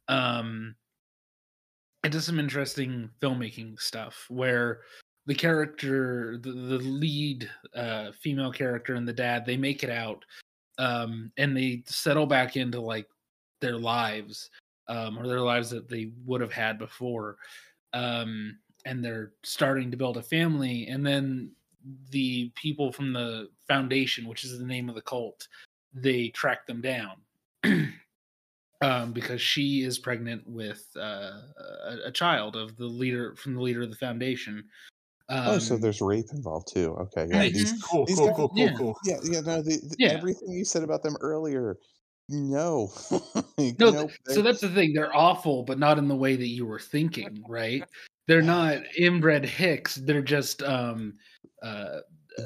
um 0.08 0.74
it 2.02 2.12
does 2.12 2.24
some 2.24 2.40
interesting 2.40 3.10
filmmaking 3.20 3.78
stuff 3.80 4.24
where 4.28 4.80
the 5.26 5.34
character 5.34 6.38
the, 6.42 6.50
the 6.50 6.78
lead 6.78 7.48
uh 7.74 8.10
female 8.12 8.50
character 8.50 8.94
and 8.94 9.06
the 9.06 9.12
dad 9.12 9.44
they 9.44 9.56
make 9.56 9.84
it 9.84 9.90
out 9.90 10.24
um 10.78 11.30
and 11.36 11.56
they 11.56 11.82
settle 11.86 12.26
back 12.26 12.56
into 12.56 12.80
like 12.80 13.06
their 13.60 13.78
lives 13.78 14.50
um 14.88 15.18
or 15.18 15.26
their 15.28 15.40
lives 15.40 15.70
that 15.70 15.88
they 15.88 16.10
would 16.24 16.40
have 16.40 16.52
had 16.52 16.78
before 16.78 17.36
um 17.92 18.58
and 18.86 19.04
they're 19.04 19.32
starting 19.42 19.90
to 19.90 19.96
build 19.96 20.16
a 20.16 20.22
family 20.22 20.86
and 20.88 21.06
then 21.06 21.50
the 22.10 22.50
people 22.54 22.90
from 22.92 23.12
the 23.12 23.48
foundation 23.68 24.26
which 24.26 24.44
is 24.44 24.58
the 24.58 24.64
name 24.66 24.88
of 24.88 24.94
the 24.94 25.02
cult 25.02 25.46
they 25.94 26.28
track 26.28 26.66
them 26.66 26.80
down 26.80 27.12
um, 28.82 29.12
because 29.12 29.40
she 29.40 29.82
is 29.82 29.98
pregnant 29.98 30.42
with 30.46 30.86
uh, 30.96 31.40
a, 31.88 31.96
a 32.06 32.10
child 32.12 32.56
of 32.56 32.76
the 32.76 32.86
leader 32.86 33.34
from 33.36 33.54
the 33.54 33.60
leader 33.60 33.82
of 33.82 33.90
the 33.90 33.96
foundation. 33.96 34.64
Um, 35.28 35.46
oh, 35.48 35.58
so 35.58 35.76
there's 35.76 36.00
rape 36.00 36.26
involved 36.32 36.68
too. 36.72 36.94
Okay, 37.00 37.26
yeah. 37.30 37.42
These, 37.48 37.82
Cool, 37.82 38.06
these 38.06 38.16
cool, 38.16 38.26
guys- 38.28 38.36
cool, 38.36 38.48
cool, 38.48 38.58
yeah. 38.58 38.72
cool. 38.78 38.96
yeah, 39.04 39.16
yeah. 39.24 39.40
No, 39.40 39.60
the, 39.62 39.76
the- 39.82 39.96
Yeah. 39.98 40.08
everything 40.10 40.50
you 40.52 40.64
said 40.64 40.82
about 40.82 41.02
them 41.02 41.16
earlier. 41.20 41.76
No, 42.32 42.92
no, 43.58 43.90
nope, 43.90 44.10
so 44.28 44.40
that's 44.40 44.60
the 44.60 44.68
thing. 44.68 44.92
They're 44.94 45.14
awful, 45.14 45.64
but 45.64 45.80
not 45.80 45.98
in 45.98 46.06
the 46.06 46.14
way 46.14 46.36
that 46.36 46.46
you 46.46 46.64
were 46.64 46.78
thinking, 46.78 47.42
right? 47.48 47.82
They're 48.28 48.40
not 48.40 48.78
inbred 48.96 49.44
hicks. 49.44 49.96
They're 49.96 50.22
just 50.22 50.62
um, 50.62 51.14
uh, 51.60 51.98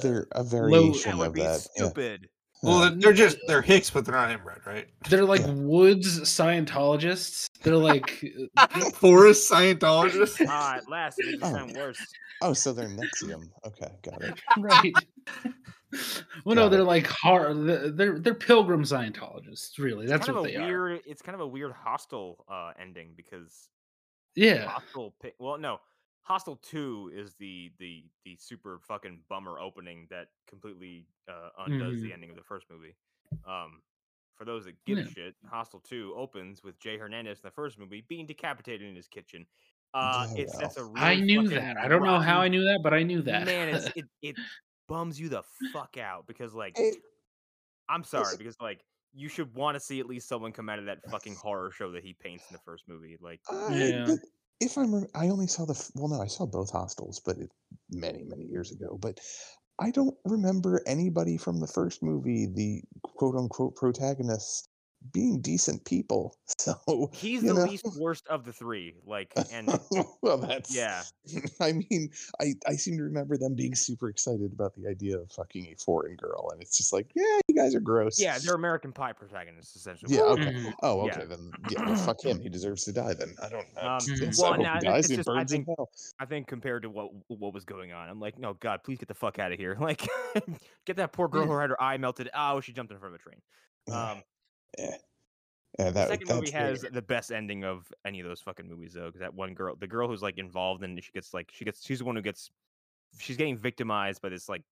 they're 0.02 0.26
a 0.32 0.42
That 0.42 0.50
variation 0.50 1.18
would 1.18 1.28
of 1.28 1.32
be 1.34 1.42
that. 1.42 1.68
yeah. 1.76 1.84
stupid. 1.84 2.28
Well, 2.64 2.80
they're- 2.80 2.98
they're 2.98 3.12
just 3.12 3.38
they're 3.46 3.62
Hicks, 3.62 3.90
but 3.90 4.04
they're 4.04 4.14
not 4.14 4.30
inbred, 4.30 4.60
right? 4.66 4.88
they're 5.08 5.24
like 5.24 5.40
Yeah. 5.42 5.52
Woods 5.52 6.20
Scientologists. 6.20 7.46
They're 7.62 7.76
like 7.76 8.24
Forest 8.94 9.50
Scientologists. 9.50 10.44
Ah, 10.48 10.76
at 10.76 10.88
last, 10.88 11.18
it 11.20 11.26
makes 11.26 11.38
it 11.38 11.40
Oh. 11.44 11.52
sound 11.54 11.76
worse. 11.76 12.06
Oh, 12.42 12.52
so 12.52 12.72
they're 12.72 12.88
NXIVM. 12.88 13.48
Okay, 13.66 13.88
got 14.02 14.22
it. 14.22 14.40
right. 14.58 14.92
well, 16.44 16.56
no, 16.56 16.68
they're 16.68 16.80
it. 16.80 16.84
like 16.84 17.06
hard. 17.06 17.56
They're 17.96 18.18
they're 18.18 18.34
pilgrim 18.34 18.82
Scientologists. 18.82 19.78
Really, 19.78 20.04
It's 20.04 20.10
that's 20.12 20.26
kind 20.26 20.38
what 20.38 20.46
of 20.46 20.52
they 20.52 20.58
a 20.58 20.62
are. 20.62 20.66
weird. 20.66 21.00
It's 21.06 21.22
kind 21.22 21.34
of 21.34 21.40
a 21.40 21.46
weird 21.46 21.72
Hostel 21.72 22.44
uh, 22.50 22.72
ending 22.80 23.12
because 23.16 23.68
Yeah. 24.34 24.66
Hostel. 24.66 25.14
Well, 25.38 25.58
no, 25.58 25.78
Hostel 26.24 26.56
two 26.56 27.10
is 27.14 27.34
the 27.34 27.70
the 27.78 28.04
the 28.24 28.36
super 28.36 28.78
fucking 28.80 29.20
bummer 29.28 29.58
opening 29.58 30.06
that 30.10 30.28
completely 30.48 31.06
uh, 31.28 31.50
undoes 31.66 32.00
the 32.00 32.08
Mhm. 32.08 32.12
ending 32.14 32.30
of 32.30 32.36
the 32.36 32.42
first 32.42 32.66
movie. 32.70 32.96
Um, 33.46 33.82
for 34.34 34.44
those 34.44 34.64
that 34.64 34.82
give 34.84 34.98
Yeah. 34.98 35.04
a 35.04 35.08
shit, 35.10 35.36
Hostel 35.48 35.80
Two 35.80 36.14
opens 36.16 36.62
with 36.62 36.78
Jay 36.80 36.96
Hernandez 36.98 37.38
in 37.38 37.46
the 37.46 37.50
first 37.52 37.78
movie 37.78 38.00
being 38.08 38.26
decapitated 38.26 38.88
in 38.88 38.96
his 38.96 39.06
kitchen. 39.06 39.46
Uh, 39.92 40.26
Yeah, 40.30 40.42
it's 40.42 40.56
that's 40.58 40.76
a 40.78 40.84
really 40.84 41.00
I 41.06 41.14
knew 41.20 41.46
that. 41.50 41.76
I 41.76 41.88
don't 41.88 42.02
know 42.02 42.18
how 42.18 42.40
I 42.40 42.48
knew 42.48 42.64
that, 42.64 42.80
but 42.82 42.92
I 42.94 43.02
knew 43.02 43.22
that. 43.22 43.44
Man, 43.46 43.68
it's 43.74 43.86
it, 43.96 44.06
it 44.22 44.36
bums 44.88 45.20
you 45.20 45.28
the 45.28 45.42
fuck 45.72 45.96
out 45.98 46.26
because 46.26 46.54
like 46.54 46.78
It- 46.78 46.96
I'm 47.88 48.02
sorry 48.02 48.36
because 48.38 48.56
like 48.60 48.82
you 49.12 49.28
should 49.28 49.54
want 49.54 49.76
to 49.76 49.80
see 49.80 50.00
at 50.00 50.06
least 50.06 50.26
someone 50.26 50.52
come 50.52 50.68
out 50.68 50.78
of 50.78 50.86
that 50.86 50.98
fucking 51.10 51.36
horror 51.36 51.70
show 51.70 51.92
that 51.92 52.02
he 52.02 52.14
paints 52.14 52.44
in 52.50 52.54
the 52.54 52.62
first 52.64 52.88
movie. 52.88 53.16
Like 53.20 53.40
I, 53.48 53.74
Yeah. 53.76 54.16
If 54.60 54.76
I'm, 54.78 55.06
I 55.14 55.28
only 55.28 55.46
saw 55.46 55.64
the. 55.64 55.90
Well, 55.94 56.08
no, 56.08 56.20
I 56.20 56.26
saw 56.26 56.46
both 56.46 56.70
Hostels, 56.70 57.20
but 57.24 57.38
it, 57.38 57.50
many, 57.90 58.24
many 58.24 58.44
years 58.44 58.72
ago. 58.72 58.98
But 59.00 59.20
I 59.80 59.90
don't 59.90 60.16
remember 60.24 60.82
anybody 60.86 61.36
from 61.36 61.60
the 61.60 61.66
first 61.66 62.02
movie, 62.02 62.46
the 62.46 62.82
quote 63.02 63.36
unquote 63.36 63.76
protagonists, 63.76 64.68
being 65.12 65.40
decent 65.40 65.84
people. 65.84 66.36
So 66.58 67.10
he's 67.12 67.42
the 67.42 67.52
know? 67.54 67.64
least 67.64 67.84
worst 67.98 68.26
of 68.28 68.44
the 68.44 68.52
three. 68.52 68.94
Like 69.06 69.32
and 69.52 69.66
well, 70.22 70.38
that's 70.38 70.74
yeah, 70.74 71.02
I 71.60 71.72
mean, 71.72 72.10
I 72.40 72.52
I 72.66 72.76
seem 72.76 72.96
to 72.96 73.02
remember 73.02 73.36
them 73.36 73.54
being 73.54 73.74
super 73.74 74.08
excited 74.08 74.52
about 74.52 74.74
the 74.74 74.88
idea 74.88 75.18
of 75.18 75.30
fucking 75.32 75.66
a 75.66 75.74
foreign 75.82 76.16
girl, 76.16 76.50
and 76.52 76.62
it's 76.62 76.76
just 76.78 76.92
like, 76.92 77.10
yeah, 77.14 77.38
you 77.48 77.54
guys 77.54 77.74
are 77.74 77.80
gross. 77.80 78.20
yeah, 78.20 78.38
they're 78.38 78.54
American 78.54 78.92
Pie 78.92 79.12
protagonists 79.12 79.74
essentially. 79.76 80.14
Yeah. 80.16 80.22
Okay. 80.22 80.52
Mhm. 80.52 80.72
Oh, 80.82 81.06
Yeah. 81.06 81.12
okay. 81.16 81.24
Then 81.26 81.50
yeah. 81.70 81.84
well, 81.86 81.96
fuck 82.06 82.22
him. 82.24 82.40
He 82.40 82.48
deserves 82.48 82.84
to 82.84 82.92
die. 82.92 83.14
Then 83.14 83.34
I 83.42 83.48
don't. 83.48 83.66
I 83.76 83.96
Um, 83.96 84.00
think 84.00 84.32
so. 84.34 84.42
well, 84.44 84.54
I 84.54 84.56
nah, 84.58 84.76
it's 84.76 84.84
dies. 84.84 85.08
Just- 85.08 85.28
I 85.28 85.44
think- 85.44 85.66
I 86.20 86.24
think 86.26 86.46
compared 86.46 86.82
to 86.82 86.90
what 86.90 87.10
what 87.28 87.52
was 87.52 87.64
going 87.64 87.92
on, 87.92 88.08
I'm 88.08 88.20
like, 88.20 88.38
no, 88.38 88.54
God, 88.54 88.82
please 88.84 88.98
get 88.98 89.08
the 89.08 89.14
fuck 89.14 89.38
out 89.38 89.50
of 89.52 89.58
here. 89.58 89.76
Like, 89.80 90.06
get 90.86 90.96
that 90.96 91.12
poor 91.12 91.28
girl 91.28 91.46
who 91.46 91.56
had 91.58 91.70
her 91.70 91.82
eye 91.82 91.96
melted. 91.98 92.30
Oh, 92.34 92.60
she 92.60 92.72
jumped 92.72 92.92
in 92.92 92.98
front 92.98 93.14
of 93.14 93.20
a 93.20 93.22
train. 93.22 93.40
Um, 93.92 94.22
Yeah. 94.78 94.96
Yeah, 95.78 95.86
the 95.86 95.90
that, 95.92 96.08
second 96.08 96.28
movie 96.28 96.50
that's 96.52 96.82
has 96.82 96.92
the 96.92 97.02
best 97.02 97.32
ending 97.32 97.64
of 97.64 97.90
any 98.06 98.20
of 98.20 98.26
those 98.28 98.40
fucking 98.40 98.68
movies, 98.68 98.92
though, 98.94 99.06
because 99.06 99.20
that 99.20 99.34
one 99.34 99.54
girl, 99.54 99.74
the 99.74 99.88
girl 99.88 100.06
who's 100.06 100.22
like 100.22 100.38
involved 100.38 100.84
and 100.84 101.02
she 101.02 101.10
gets 101.12 101.34
like 101.34 101.50
she 101.52 101.64
gets 101.64 101.84
she's 101.84 101.98
the 101.98 102.04
one 102.04 102.14
who 102.14 102.22
gets 102.22 102.50
she's 103.18 103.36
getting 103.36 103.58
victimized 103.58 104.22
by 104.22 104.28
this 104.28 104.48
like 104.48 104.62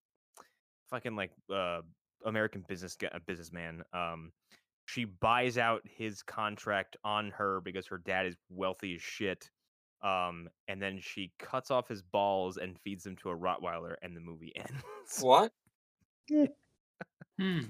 fucking 0.89 1.15
like 1.15 1.31
uh 1.53 1.81
American 2.25 2.63
business 2.67 2.95
guy- 2.95 3.11
businessman. 3.25 3.83
Um, 3.91 4.31
she 4.85 5.05
buys 5.05 5.57
out 5.57 5.81
his 5.85 6.21
contract 6.21 6.97
on 7.03 7.31
her 7.31 7.61
because 7.61 7.87
her 7.87 7.97
dad 7.97 8.25
is 8.25 8.35
wealthy 8.49 8.95
as 8.95 9.01
shit. 9.01 9.49
Um, 10.03 10.49
and 10.67 10.81
then 10.81 10.99
she 11.01 11.31
cuts 11.39 11.71
off 11.71 11.87
his 11.87 12.01
balls 12.01 12.57
and 12.57 12.77
feeds 12.79 13.03
them 13.03 13.15
to 13.17 13.29
a 13.29 13.37
Rottweiler, 13.37 13.95
and 14.01 14.15
the 14.15 14.19
movie 14.21 14.53
ends. 14.55 15.21
What? 15.21 15.51
Hmm. 17.39 17.61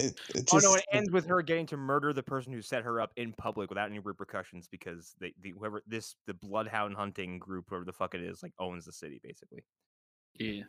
It, 0.00 0.20
it 0.34 0.48
oh 0.52 0.56
no, 0.56 0.60
just- 0.60 0.76
it 0.78 0.84
ends 0.92 1.10
with 1.10 1.26
her 1.26 1.42
getting 1.42 1.66
to 1.66 1.76
murder 1.76 2.12
the 2.12 2.22
person 2.22 2.52
who 2.52 2.62
set 2.62 2.82
her 2.84 3.00
up 3.00 3.12
in 3.16 3.32
public 3.32 3.68
without 3.70 3.88
any 3.88 3.98
repercussions 3.98 4.68
because 4.68 5.14
they, 5.20 5.34
the 5.42 5.50
whoever 5.50 5.82
this 5.86 6.14
the 6.26 6.34
bloodhound 6.34 6.96
hunting 6.96 7.38
group, 7.38 7.66
whoever 7.68 7.84
the 7.84 7.92
fuck 7.92 8.14
it 8.14 8.20
is, 8.22 8.42
like 8.42 8.52
owns 8.58 8.84
the 8.86 8.92
city 8.92 9.20
basically. 9.22 9.62
Yeah. 10.38 10.62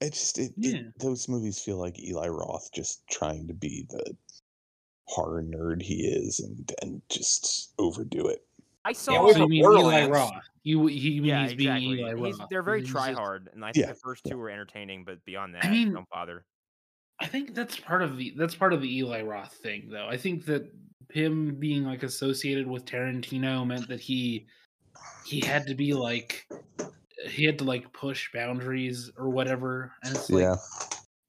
It 0.00 0.14
just 0.14 0.38
it, 0.38 0.52
Yeah. 0.56 0.76
it 0.78 0.98
those 0.98 1.28
movies 1.28 1.58
feel 1.58 1.76
like 1.76 1.98
Eli 2.00 2.26
Roth 2.28 2.70
just 2.74 3.06
trying 3.08 3.46
to 3.48 3.54
be 3.54 3.86
the 3.88 4.16
horror 5.04 5.42
nerd 5.42 5.82
he 5.82 6.06
is 6.06 6.40
and 6.40 6.72
and 6.82 7.02
just 7.08 7.72
overdo 7.78 8.26
it. 8.28 8.44
I 8.84 8.92
saw. 8.92 9.12
Yeah, 9.12 9.22
we 9.22 9.32
so 9.32 9.38
you 9.38 9.48
mean 9.48 9.64
Eli 9.64 10.06
Roth? 10.08 10.32
You 10.64 10.86
he 10.86 11.20
mean 11.20 11.24
yeah, 11.28 11.42
he's 11.44 11.54
being 11.54 11.70
exactly. 11.70 12.00
Eli 12.00 12.14
He's- 12.16 12.38
Roth? 12.40 12.48
they're 12.50 12.62
very 12.64 12.82
try 12.82 13.12
hard, 13.12 13.48
and 13.52 13.64
I 13.64 13.70
think 13.72 13.86
Yeah, 13.86 13.92
the 13.92 13.98
first 13.98 14.24
two 14.24 14.36
were 14.36 14.50
entertaining, 14.50 15.04
but 15.04 15.24
beyond 15.24 15.54
that, 15.54 15.64
I 15.66 15.70
mean- 15.70 15.92
don't 15.92 16.08
bother. 16.08 16.44
I 17.22 17.26
think 17.26 17.54
that's 17.54 17.78
part 17.78 18.02
of 18.02 18.16
the 18.16 18.34
that's 18.36 18.56
part 18.56 18.72
of 18.72 18.82
the 18.82 18.98
Eli 18.98 19.22
Roth 19.22 19.54
thing, 19.62 19.88
though. 19.90 20.08
I 20.08 20.16
think 20.16 20.44
that 20.46 20.68
him 21.10 21.56
being 21.58 21.84
like 21.84 22.02
associated 22.02 22.66
with 22.66 22.84
Tarantino 22.84 23.64
meant 23.66 23.88
that 23.88 24.00
he 24.00 24.46
he 25.24 25.40
had 25.40 25.66
to 25.68 25.74
be 25.74 25.94
like 25.94 26.48
he 27.28 27.44
had 27.44 27.58
to 27.58 27.64
like 27.64 27.92
push 27.92 28.28
boundaries 28.34 29.10
or 29.16 29.30
whatever. 29.30 29.92
And 30.02 30.16
it's 30.16 30.28
like 30.30 30.58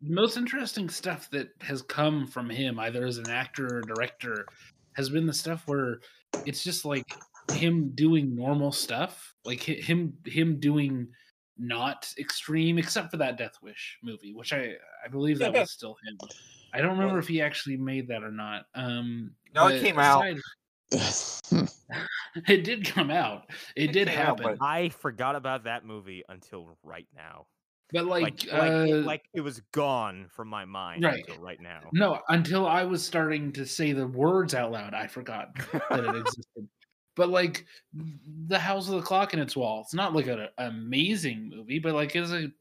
the 0.02 0.16
most 0.16 0.36
interesting 0.36 0.90
stuff 0.90 1.30
that 1.30 1.50
has 1.62 1.84
come 1.84 2.26
from 2.26 2.50
him, 2.50 2.80
either 2.80 3.06
as 3.06 3.20
an 3.20 3.30
actor 3.30 3.78
or 3.78 3.82
director, 3.82 4.48
has 4.96 5.12
been 5.12 5.28
the 5.28 5.34
stuff 5.34 5.62
where 5.68 6.00
it's 6.46 6.64
just 6.64 6.86
like 6.86 7.06
him 7.52 7.92
doing 7.94 8.36
normal 8.36 8.72
stuff, 8.72 9.36
like 9.46 9.62
him 9.62 10.14
him 10.26 10.60
doing 10.60 11.10
not 11.58 12.12
extreme, 12.18 12.78
except 12.78 13.12
for 13.12 13.18
that 13.18 13.38
Death 13.38 13.58
Wish 13.62 14.00
movie, 14.04 14.34
which 14.34 14.54
I 14.54 14.74
I 15.04 15.08
believe 15.10 15.40
that 15.40 15.54
was 15.54 15.72
still 15.72 15.96
him. 16.06 16.18
I 16.74 16.82
don't 16.82 16.98
remember 16.98 17.20
if 17.20 17.28
he 17.28 17.42
actually 17.42 17.78
made 17.78 18.08
that 18.08 18.24
or 18.24 18.32
not. 18.32 18.66
Um, 18.74 19.36
No, 19.54 19.68
it 19.68 19.74
but 19.74 19.82
came 19.82 20.00
out. 20.00 20.26
It 22.48 22.64
did 22.64 22.86
come 22.86 23.12
out. 23.12 23.44
It, 23.76 23.90
It 23.90 23.94
did 23.94 24.08
came 24.08 24.18
out, 24.18 24.40
happen, 24.40 24.58
I 24.60 24.90
forgot 24.90 25.36
about 25.36 25.66
that 25.66 25.86
movie 25.86 26.24
until 26.30 26.76
right 26.82 27.08
now. 27.16 27.46
but 27.92 28.06
like, 28.06 28.24
Like, 28.24 28.52
like, 28.52 28.72
uh, 28.72 28.86
it, 28.86 29.06
like 29.06 29.22
it 29.36 29.42
was 29.42 29.62
gone 29.72 30.28
from 30.30 30.48
my 30.48 30.66
mind 30.66 31.04
Right. 31.04 31.20
until 31.20 31.44
right 31.44 31.62
now. 31.62 31.82
No, 31.94 32.20
until 32.30 32.66
I 32.66 32.84
was 32.86 33.06
starting 33.06 33.52
to 33.54 33.66
say 33.68 33.92
the 33.92 34.08
words 34.08 34.56
out 34.56 34.72
loud, 34.72 34.96
I 34.96 35.06
forgot 35.06 35.54
that 35.92 36.04
it 36.04 36.16
existed. 36.16 36.68
But 37.16 37.30
like 37.30 37.66
the 38.48 38.58
House 38.60 38.88
of 38.90 38.96
the 38.96 39.02
Clock 39.02 39.34
in 39.34 39.40
its 39.40 39.56
wall, 39.56 39.82
it's 39.82 39.94
not 39.94 40.14
like 40.14 40.28
an 40.28 40.48
amazing 40.58 41.50
movie, 41.50 41.80
but 41.80 41.94
like 41.94 42.16
it's 42.16 42.32
a 42.32 42.52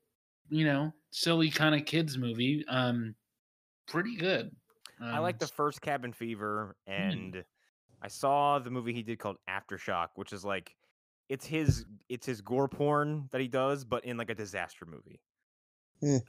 you 0.51 0.65
know 0.67 0.93
silly 1.11 1.51
kind 1.51 1.75
of 1.75 1.87
kids 1.87 2.19
movie. 2.19 2.65
Um, 2.69 3.15
pretty 3.89 4.17
good. 4.17 4.55
I 5.01 5.19
like 5.19 5.39
the 5.39 5.47
Um, 5.47 5.51
first 5.57 5.81
Cabin 5.81 6.13
Fever, 6.13 6.77
Hmm. 6.87 6.93
and 6.93 7.45
I 8.03 8.09
saw 8.09 8.59
the 8.59 8.71
movie 8.71 8.93
he 8.93 9.03
did 9.03 9.19
called 9.19 9.37
Aftershock, 9.49 10.09
which 10.17 10.33
is 10.33 10.45
like 10.45 10.77
it's 11.29 11.47
his 11.47 11.87
it's 12.11 12.27
his 12.27 12.41
gore 12.43 12.69
porn 12.69 13.29
that 13.33 13.41
he 13.41 13.49
does, 13.49 13.85
but 13.85 14.05
in 14.05 14.17
like 14.19 14.29
a 14.31 14.35
disaster 14.35 14.85
movie. 14.87 15.21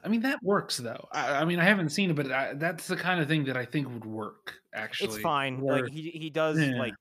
I 0.03 0.07
mean 0.07 0.21
that 0.21 0.41
works 0.43 0.77
though. 0.77 1.07
I, 1.11 1.37
I 1.41 1.45
mean 1.45 1.59
I 1.59 1.63
haven't 1.63 1.89
seen 1.89 2.11
it, 2.11 2.15
but 2.15 2.31
I, 2.31 2.53
that's 2.53 2.85
the 2.87 2.95
kind 2.95 3.19
of 3.19 3.27
thing 3.27 3.43
that 3.45 3.57
I 3.57 3.65
think 3.65 3.89
would 3.89 4.05
work. 4.05 4.59
Actually, 4.73 5.07
it's 5.15 5.17
fine. 5.17 5.59
where- 5.59 5.83
Like 5.83 5.91
he 5.91 6.11
he 6.11 6.29
does 6.29 6.59
Yeah. 6.59 6.77
like 6.77 6.93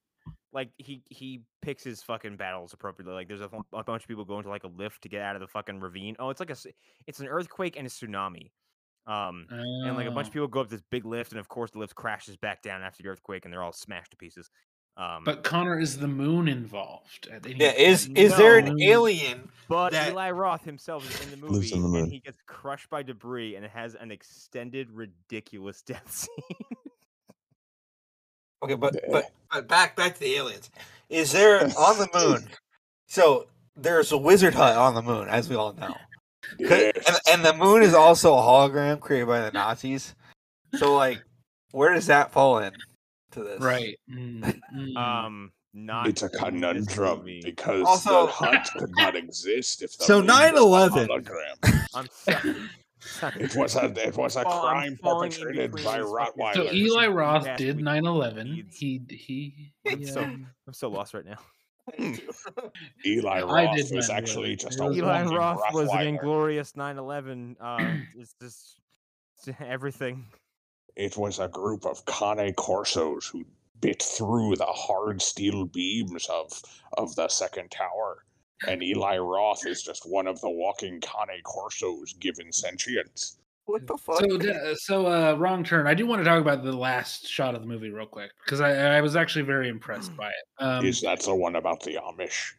like 0.53 0.71
he 0.77 1.03
he 1.09 1.43
picks 1.63 1.83
his 1.83 2.03
fucking 2.03 2.37
battles 2.37 2.73
appropriately. 2.73 3.15
Like 3.15 3.29
there's 3.29 3.41
a, 3.41 3.49
a 3.73 3.83
bunch 3.85 4.03
of 4.03 4.09
people 4.09 4.25
going 4.25 4.43
to 4.45 4.49
like 4.51 4.65
a 4.65 4.69
lift 4.69 5.03
to 5.03 5.09
get 5.09 5.23
out 5.23 5.35
of 5.37 5.41
the 5.41 5.49
fucking 5.49 5.81
ravine. 5.81 6.17
Oh, 6.19 6.31
it's 6.31 6.41
like 6.41 6.51
a 6.51 6.57
it's 7.07 7.21
an 7.21 7.27
earthquake 7.29 7.77
and 7.77 7.87
a 7.87 7.91
tsunami. 7.91 8.51
Um, 9.05 9.47
and 9.51 9.97
like 9.97 10.07
a 10.07 10.13
bunch 10.13 10.29
of 10.29 10.33
people 10.33 10.47
go 10.47 10.61
up 10.61 10.69
this 10.69 10.83
big 10.91 11.05
lift, 11.05 11.33
and 11.33 11.41
of 11.41 11.49
course 11.49 11.71
the 11.73 11.79
lift 11.81 11.95
crashes 11.95 12.37
back 12.37 12.63
down 12.63 12.83
after 12.83 13.03
the 13.03 13.09
earthquake, 13.09 13.45
and 13.45 13.53
they're 13.53 13.63
all 13.63 13.73
smashed 13.73 14.13
to 14.13 14.17
pieces. 14.17 14.49
Um, 14.97 15.25
But 15.25 15.43
Connor, 15.43 15.81
is 15.81 15.99
the 15.99 16.07
moon 16.07 16.47
involved? 16.49 17.27
At 17.33 17.47
any 17.47 17.57
Yeah, 17.57 17.73
is 17.73 18.07
point? 18.07 18.19
is 18.19 18.37
there 18.37 18.59
an 18.59 18.81
alien? 18.81 19.49
But 19.69 19.91
that- 19.93 20.11
Eli 20.13 20.31
Roth 20.31 20.65
himself 20.65 21.09
is 21.11 21.25
in 21.25 21.31
the 21.41 21.47
movie, 21.49 21.73
in 21.73 21.83
the 21.83 21.99
and 21.99 22.13
he 22.13 22.21
gets 22.21 22.39
crushed 22.47 22.91
by 22.91 23.03
debris, 23.03 23.57
and 23.57 23.65
it 23.65 23.71
has 23.73 23.95
an 23.95 24.13
extended, 24.13 24.91
ridiculous 24.93 25.83
death 25.87 26.09
scene. 26.13 26.77
Okay, 28.63 28.75
but 28.75 28.95
Yeah. 28.95 29.01
but 29.11 29.25
but 29.51 29.69
back 29.69 29.97
back 29.97 30.15
to 30.15 30.21
the 30.21 30.35
aliens. 30.37 30.71
Is 31.09 31.33
there 31.33 31.61
on 31.79 31.99
the 31.99 32.09
moon? 32.15 32.49
So 33.07 33.47
there's 33.77 34.11
a 34.13 34.17
wizard 34.17 34.55
hut 34.55 34.75
on 34.75 34.95
the 34.95 35.03
moon, 35.03 35.29
as 35.29 35.47
we 35.47 35.55
all 35.55 35.75
know. 35.75 35.95
Could- 36.57 36.97
And, 37.07 37.17
and 37.31 37.45
the 37.45 37.53
moon 37.53 37.83
is 37.83 37.93
also 37.93 38.33
a 38.35 38.41
hologram 38.41 39.01
created 39.01 39.27
by 39.27 39.41
the 39.41 39.51
Nazis. 39.53 40.15
So 40.77 40.95
like, 40.95 41.23
where 41.73 41.93
does 41.93 42.07
that 42.07 42.33
fall 42.33 42.61
in 42.61 42.73
to 43.33 43.45
this? 43.45 43.61
Right. 43.61 43.99
Mm, 44.11 44.97
um, 44.97 45.53
not 45.75 46.07
It's 46.09 46.23
a 46.23 46.31
conundrum 46.31 47.23
because 47.45 47.85
Also- 47.87 48.25
the 48.27 48.33
hut 48.33 48.67
could 48.79 48.91
not 48.97 49.15
exist 49.15 49.83
if 49.83 49.99
the 49.99 50.05
So 50.05 50.19
moon 50.21 50.29
was 50.29 50.97
a 50.97 51.07
9/11. 51.07 51.09
hologram. 51.09 51.87
I'm 51.95 52.09
sorry. 52.11 52.57
It 53.37 53.57
was 53.57 53.77
a 53.77 53.87
it 54.07 54.17
was 54.17 54.37
a 54.37 54.45
Well, 54.45 54.61
crime 54.63 54.99
perpetrated 55.03 55.73
by 55.73 55.79
these 55.79 55.85
fucking- 55.85 56.05
Rottweilers. 56.07 56.55
So 56.55 56.73
Eli 56.73 57.07
Roth 57.09 57.45
last 57.47 57.59
did 57.59 57.79
9/11. 57.79 58.45
Needs- 58.55 58.77
He 58.77 59.01
he. 59.11 59.73
he 59.85 60.05
So- 60.07 60.23
um, 60.23 60.47
I'm 60.67 60.73
so 60.75 60.89
lost 60.89 61.15
right 61.15 61.25
now. 61.25 61.39
Eli 63.05 63.39
I 63.39 63.43
Roth 63.43 63.77
did 63.77 63.95
was 63.95 64.09
9/11. 64.09 64.11
actually 64.17 64.57
just 64.57 64.81
a 64.81 64.91
Eli 64.93 65.23
walking 65.23 65.37
Roth 65.37 65.75
was 65.75 65.89
an 65.93 66.07
inglorious 66.07 66.73
9/11. 66.73 67.57
Uh, 67.61 67.97
it's 68.19 68.35
just 68.41 68.79
it's 69.37 69.49
everything. 69.61 70.27
It 70.97 71.17
was 71.17 71.39
a 71.39 71.49
group 71.49 71.87
of 71.87 72.05
Cane 72.07 72.53
Corsos 72.55 73.31
who 73.31 73.45
bit 73.81 74.01
through 74.03 74.55
the 74.57 74.67
hard 74.67 75.21
steel 75.21 75.65
beams 75.65 76.29
of 76.31 76.53
of 76.99 77.15
the 77.17 77.29
second 77.29 77.71
tower. 77.71 78.25
And 78.69 78.83
Eli 78.83 79.19
Roth 79.19 79.67
is 79.67 79.83
just 79.83 80.09
one 80.09 80.27
of 80.27 80.41
the 80.41 80.51
walking 80.51 81.01
Cane 81.01 81.43
Corsos 81.45 82.19
given 82.21 82.53
sentience. 82.53 83.39
What 83.67 83.87
the 83.87 83.97
fuck? 83.97 84.19
So, 84.21 84.37
uh, 84.51 84.75
so 84.75 85.07
uh, 85.07 85.35
wrong 85.35 85.63
turn. 85.63 85.87
I 85.87 85.95
do 85.95 86.07
want 86.07 86.21
to 86.21 86.25
talk 86.25 86.41
about 86.41 86.65
the 86.65 86.73
last 86.73 87.29
shot 87.29 87.55
of 87.55 87.61
the 87.61 87.67
movie 87.69 87.91
real 87.91 88.07
quick 88.07 88.31
because 88.45 88.61
I, 88.61 88.97
I 88.97 89.01
was 89.01 89.15
actually 89.15 89.45
very 89.45 89.69
impressed 89.69 90.17
by 90.17 90.29
it. 90.31 90.63
Um, 90.65 90.85
is 90.85 91.01
that 91.03 91.21
the 91.21 91.35
one 91.35 91.57
about 91.57 91.81
the 91.83 91.95
Amish? 91.95 92.53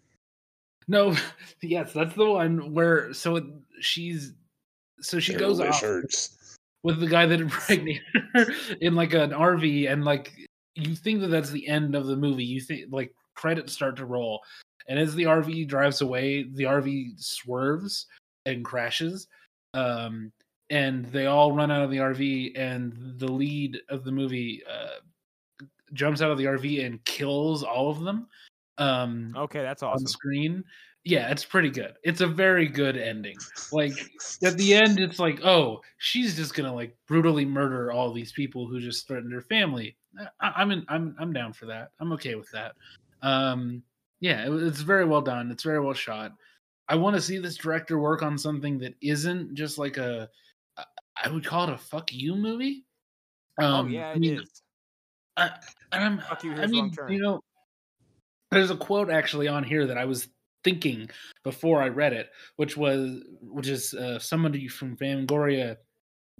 no, 0.87 1.15
yes, 1.61 1.93
that's 1.93 2.15
the 2.15 2.25
one 2.25 2.73
where 2.73 3.13
so 3.13 3.35
it- 3.37 3.43
she's 3.81 4.33
so 5.01 5.19
she 5.19 5.33
They're 5.33 5.39
goes 5.39 5.59
off 5.59 5.83
with 6.83 6.99
the 6.99 7.07
guy 7.07 7.25
that 7.25 7.41
impregnated 7.41 8.01
her 8.33 8.45
in 8.79 8.95
like 8.95 9.13
an 9.13 9.31
RV, 9.31 9.91
and 9.91 10.05
like 10.05 10.31
you 10.75 10.95
think 10.95 11.19
that 11.21 11.27
that's 11.27 11.51
the 11.51 11.67
end 11.67 11.95
of 11.95 12.07
the 12.07 12.15
movie. 12.15 12.45
You 12.45 12.61
think 12.61 12.85
like 12.91 13.13
credits 13.35 13.73
start 13.73 13.97
to 13.97 14.05
roll, 14.05 14.39
and 14.87 14.99
as 14.99 15.15
the 15.15 15.23
RV 15.23 15.67
drives 15.67 16.01
away, 16.01 16.43
the 16.43 16.63
RV 16.63 17.21
swerves 17.21 18.07
and 18.45 18.63
crashes. 18.65 19.27
Um, 19.73 20.31
and 20.69 21.05
they 21.05 21.25
all 21.27 21.51
run 21.51 21.71
out 21.71 21.83
of 21.83 21.91
the 21.91 21.97
RV, 21.97 22.57
and 22.57 22.93
the 23.17 23.31
lead 23.31 23.79
of 23.89 24.03
the 24.03 24.11
movie 24.11 24.63
uh, 24.69 24.99
jumps 25.93 26.21
out 26.21 26.31
of 26.31 26.37
the 26.37 26.45
RV 26.45 26.85
and 26.85 27.03
kills 27.05 27.63
all 27.63 27.89
of 27.89 28.01
them. 28.01 28.27
Um, 28.77 29.33
Okay, 29.37 29.61
that's 29.61 29.83
awesome. 29.83 30.03
on 30.03 30.07
screen. 30.07 30.63
Yeah, 31.05 31.29
it's 31.29 31.43
pretty 31.43 31.69
good. 31.69 31.95
It's 32.03 32.21
a 32.21 32.27
very 32.27 32.67
good 32.67 32.95
ending. 32.97 33.35
Like 33.73 33.91
at 34.43 34.57
the 34.57 34.73
end, 34.73 34.99
it's 34.99 35.19
like, 35.19 35.43
oh, 35.43 35.81
she's 35.97 36.33
just 36.35 36.53
gonna 36.55 36.73
like 36.73 36.95
brutally 37.07 37.43
murder 37.45 37.91
all 37.91 38.13
these 38.13 38.31
people 38.31 38.67
who 38.67 38.79
just 38.79 39.05
threatened 39.05 39.33
her 39.33 39.41
family. 39.41 39.97
I, 40.39 40.53
I'm 40.55 40.71
in, 40.71 40.85
I'm 40.87 41.13
I'm 41.19 41.33
down 41.33 41.51
for 41.51 41.65
that. 41.65 41.89
I'm 41.99 42.13
okay 42.13 42.35
with 42.35 42.49
that. 42.51 42.75
Um, 43.21 43.83
yeah, 44.23 44.45
it's 44.47 44.79
very 44.79 45.03
well 45.03 45.21
done. 45.21 45.51
It's 45.51 45.63
very 45.63 45.81
well 45.81 45.93
shot. 45.93 46.31
I 46.87 46.95
want 46.95 47.13
to 47.17 47.21
see 47.21 47.39
this 47.39 47.57
director 47.57 47.99
work 47.99 48.23
on 48.23 48.37
something 48.37 48.77
that 48.79 48.95
isn't 49.01 49.53
just 49.53 49.77
like 49.77 49.97
a 49.97 50.29
I 50.77 51.29
would 51.29 51.45
call 51.45 51.67
it 51.67 51.73
a 51.73 51.77
fuck 51.77 52.13
you 52.13 52.33
movie. 52.33 52.85
oh 53.59 53.65
Um, 53.65 53.89
yeah, 53.89 54.07
I 54.07 54.13
it 54.13 54.19
mean, 54.19 54.39
is. 54.39 54.61
I, 55.35 55.51
I'm, 55.91 56.19
Fuck 56.19 56.45
you, 56.45 56.53
I 56.53 56.67
mean, 56.67 56.93
you 57.09 57.19
know, 57.19 57.43
there's 58.49 58.71
a 58.71 58.77
quote 58.77 59.09
actually 59.09 59.49
on 59.49 59.65
here 59.65 59.85
that 59.87 59.97
I 59.97 60.05
was 60.05 60.29
thinking 60.63 61.09
before 61.43 61.81
I 61.81 61.89
read 61.89 62.13
it, 62.13 62.29
which 62.55 62.77
was, 62.77 63.23
which 63.41 63.67
is 63.67 63.93
uh, 63.93 64.19
somebody 64.19 64.69
from 64.69 64.95
Fangoria 64.95 65.75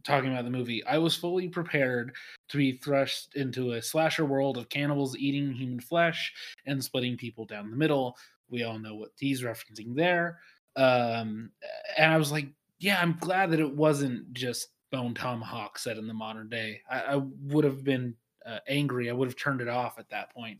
talking 0.03 0.31
about 0.31 0.43
the 0.45 0.51
movie. 0.51 0.83
I 0.85 0.97
was 0.97 1.15
fully 1.15 1.47
prepared 1.49 2.13
to 2.49 2.57
be 2.57 2.73
thrust 2.73 3.35
into 3.35 3.73
a 3.73 3.81
slasher 3.81 4.25
world 4.25 4.57
of 4.57 4.69
cannibals 4.69 5.17
eating 5.17 5.51
human 5.53 5.79
flesh 5.79 6.33
and 6.65 6.83
splitting 6.83 7.17
people 7.17 7.45
down 7.45 7.69
the 7.71 7.77
middle. 7.77 8.17
We 8.49 8.63
all 8.63 8.79
know 8.79 8.95
what 8.95 9.11
he's 9.17 9.41
referencing 9.41 9.95
there. 9.95 10.39
Um, 10.75 11.51
and 11.97 12.11
I 12.11 12.17
was 12.17 12.31
like, 12.31 12.47
yeah, 12.79 13.01
I'm 13.01 13.17
glad 13.19 13.51
that 13.51 13.59
it 13.59 13.75
wasn't 13.75 14.33
just 14.33 14.69
Bone 14.91 15.13
Tomahawk 15.13 15.79
set 15.79 15.97
in 15.97 16.07
the 16.07 16.13
modern 16.13 16.49
day. 16.49 16.81
I, 16.89 17.01
I 17.01 17.15
would 17.15 17.63
have 17.63 17.83
been 17.83 18.15
uh, 18.45 18.59
angry. 18.67 19.09
I 19.09 19.13
would 19.13 19.27
have 19.27 19.37
turned 19.37 19.61
it 19.61 19.67
off 19.67 19.97
at 19.99 20.09
that 20.09 20.31
point. 20.33 20.59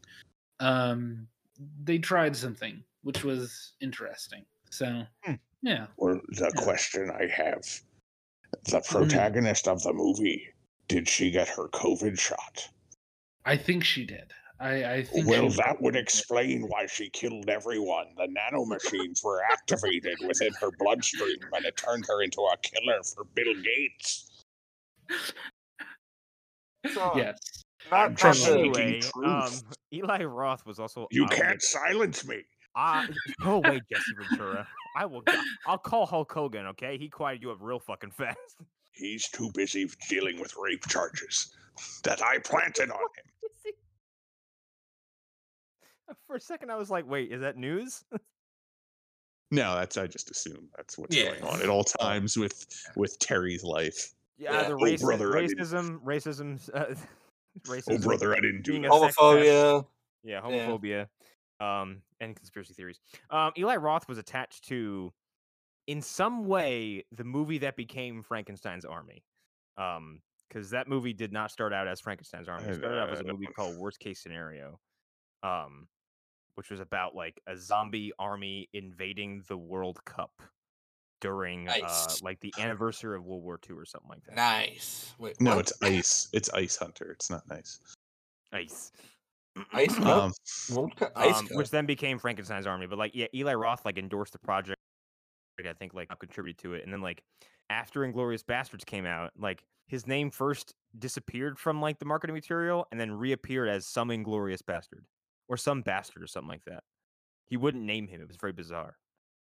Um, 0.59 1.27
they 1.83 1.97
tried 1.97 2.35
something 2.35 2.83
which 3.03 3.23
was 3.23 3.73
interesting. 3.81 4.45
So, 4.69 5.03
Hmm. 5.23 5.33
yeah, 5.61 5.87
Well, 5.97 6.21
the 6.29 6.51
Yeah. 6.55 6.61
question 6.63 7.11
I 7.11 7.27
have 7.27 7.63
the 8.65 8.81
protagonist 8.87 9.67
of 9.67 9.81
the 9.83 9.93
movie, 9.93 10.47
did 10.87 11.07
she 11.07 11.31
get 11.31 11.47
her 11.49 11.67
COVID 11.69 12.19
shot? 12.19 12.69
I 13.45 13.57
think 13.57 13.83
she 13.83 14.05
did. 14.05 14.31
I, 14.59 14.93
I 14.93 15.03
think. 15.03 15.27
Well, 15.27 15.49
that 15.49 15.81
would 15.81 15.91
probably 15.91 15.91
did. 15.93 16.01
explain 16.03 16.61
why 16.67 16.85
she 16.85 17.09
killed 17.09 17.49
everyone. 17.49 18.07
The 18.15 18.27
nanomachines 18.27 19.23
were 19.23 19.41
activated 19.43 20.17
within 20.25 20.53
her 20.61 20.69
bloodstream 20.79 21.37
and 21.53 21.65
it 21.65 21.75
turned 21.75 22.05
her 22.07 22.21
into 22.21 22.39
a 22.41 22.55
killer 22.61 23.01
for 23.03 23.25
Bill 23.35 23.53
Gates. 23.61 24.29
So, 26.93 27.11
Yes. 27.15 27.37
not, 27.91 27.99
I'm 27.99 28.11
not 28.11 28.17
just 28.17 28.47
Anyway, 28.47 29.01
um, 29.23 29.49
truth. 29.51 29.63
Eli 29.93 30.23
Roth 30.23 30.65
was 30.65 30.79
also. 30.79 31.07
You 31.11 31.27
can't 31.27 31.61
silence 31.61 32.25
me. 32.25 32.43
I 32.75 33.07
go 33.41 33.55
away, 33.55 33.81
Jesse 33.91 34.13
Ventura. 34.17 34.67
I 34.95 35.05
will. 35.05 35.23
I'll 35.65 35.77
call 35.77 36.05
Hulk 36.05 36.31
Hogan. 36.31 36.65
Okay, 36.67 36.97
he 36.97 37.09
quieted 37.09 37.41
you 37.43 37.51
up 37.51 37.57
real 37.61 37.79
fucking 37.79 38.11
fast. 38.17 38.37
He's 38.91 39.27
too 39.29 39.49
busy 39.53 39.89
dealing 40.09 40.39
with 40.39 40.55
rape 40.55 40.85
charges 40.87 41.55
that 42.03 42.21
I 42.21 42.37
planted 42.39 42.91
on 42.91 42.99
him. 42.99 43.73
For 46.27 46.35
a 46.35 46.39
second, 46.39 46.69
I 46.71 46.75
was 46.75 46.89
like, 46.91 47.07
"Wait, 47.07 47.31
is 47.31 47.41
that 47.41 47.57
news?" 47.57 48.03
No, 49.51 49.75
that's 49.75 49.97
I 49.97 50.07
just 50.07 50.31
assume 50.31 50.67
that's 50.75 50.97
what's 50.97 51.15
Yeah. 51.15 51.25
going 51.37 51.43
on 51.43 51.61
at 51.61 51.69
all 51.69 51.83
times 51.83 52.37
with 52.37 52.65
with 52.95 53.19
Terry's 53.19 53.63
life. 53.63 54.13
Yeah, 54.37 54.51
Yeah. 54.61 54.69
the 54.69 54.73
Oh, 54.73 54.97
brother, 55.05 55.27
racism, 55.27 55.99
racism, 56.01 56.69
uh, 56.73 56.95
racism. 57.67 57.93
Oh 57.93 57.97
brother, 57.99 58.33
I 58.35 58.39
didn't 58.39 58.63
do 58.63 58.71
being 58.71 58.81
that. 58.83 58.93
a 58.93 58.99
sex 58.99 59.15
homophobia. 59.15 59.85
Yeah, 60.23 60.41
Yeah. 60.41 60.41
homophobia, 60.41 61.07
um, 61.59 62.01
and 62.23 62.35
conspiracy 62.35 62.73
theories. 62.73 62.99
Um, 63.29 63.51
Eli 63.57 63.75
Roth 63.75 64.07
was 64.07 64.17
attached 64.17 64.67
to, 64.69 65.11
in 65.87 66.01
some 66.01 66.45
way, 66.45 67.05
the 67.11 67.23
movie 67.23 67.57
that 67.59 67.75
became 67.75 68.23
Frankenstein's 68.23 68.85
Army, 68.85 69.23
um, 69.77 70.21
because 70.47 70.69
that 70.71 70.87
movie 70.87 71.13
did 71.13 71.31
not 71.31 71.51
start 71.51 71.73
out 71.73 71.87
as 71.87 71.99
Frankenstein's 71.99 72.47
Army. 72.47 72.67
It 72.67 72.75
started 72.75 72.99
out 72.99 73.09
as 73.09 73.19
a 73.19 73.23
movie 73.23 73.47
called 73.55 73.77
Worst 73.77 73.99
Case 73.99 74.19
Scenario, 74.21 74.79
um, 75.41 75.87
which 76.55 76.69
was 76.69 76.79
about 76.79 77.15
like 77.15 77.41
a 77.47 77.57
zombie 77.57 78.11
army 78.19 78.69
invading 78.73 79.43
the 79.47 79.57
World 79.57 80.03
Cup 80.05 80.31
during 81.21 81.69
uh, 81.69 82.07
like 82.21 82.39
the 82.41 82.53
anniversary 82.59 83.15
of 83.15 83.23
World 83.25 83.43
War 83.43 83.57
II 83.69 83.77
or 83.77 83.85
something 83.85 84.09
like 84.09 84.23
that. 84.25 84.35
Nice. 84.35 85.13
Wait, 85.17 85.39
No, 85.39 85.51
what? 85.55 85.59
it's 85.61 85.73
ice. 85.81 86.27
It's 86.33 86.49
Ice 86.49 86.75
Hunter. 86.75 87.11
It's 87.11 87.29
not 87.29 87.47
nice. 87.47 87.79
Nice. 88.51 88.91
Ice 89.73 89.95
Cup? 89.97 90.07
Um, 90.07 90.33
World 90.75 90.93
Ice 91.15 91.39
um, 91.39 91.47
Cup. 91.47 91.57
which 91.57 91.69
then 91.69 91.85
became 91.85 92.19
Frankenstein's 92.19 92.67
Army. 92.67 92.87
But 92.87 92.97
like, 92.97 93.11
yeah, 93.13 93.27
Eli 93.33 93.53
Roth 93.53 93.85
like 93.85 93.97
endorsed 93.97 94.33
the 94.33 94.39
project. 94.39 94.79
I 95.59 95.73
think 95.73 95.93
like 95.93 96.09
contributed 96.19 96.57
to 96.63 96.73
it, 96.73 96.83
and 96.83 96.91
then 96.91 97.01
like 97.01 97.21
after 97.69 98.01
Inglourious 98.01 98.43
Basterds 98.43 98.85
came 98.85 99.05
out, 99.05 99.31
like 99.37 99.63
his 99.87 100.07
name 100.07 100.31
first 100.31 100.73
disappeared 100.97 101.59
from 101.59 101.79
like 101.81 101.99
the 101.99 102.05
marketing 102.05 102.33
material, 102.33 102.87
and 102.91 102.99
then 102.99 103.11
reappeared 103.11 103.69
as 103.69 103.85
some 103.85 104.09
Inglorious 104.09 104.61
Bastard 104.61 105.05
or 105.47 105.57
some 105.57 105.81
bastard 105.81 106.23
or 106.23 106.27
something 106.27 106.49
like 106.49 106.65
that. 106.65 106.83
He 107.45 107.57
wouldn't 107.57 107.83
name 107.83 108.07
him. 108.07 108.21
It 108.21 108.27
was 108.27 108.37
very 108.37 108.53
bizarre. 108.53 108.97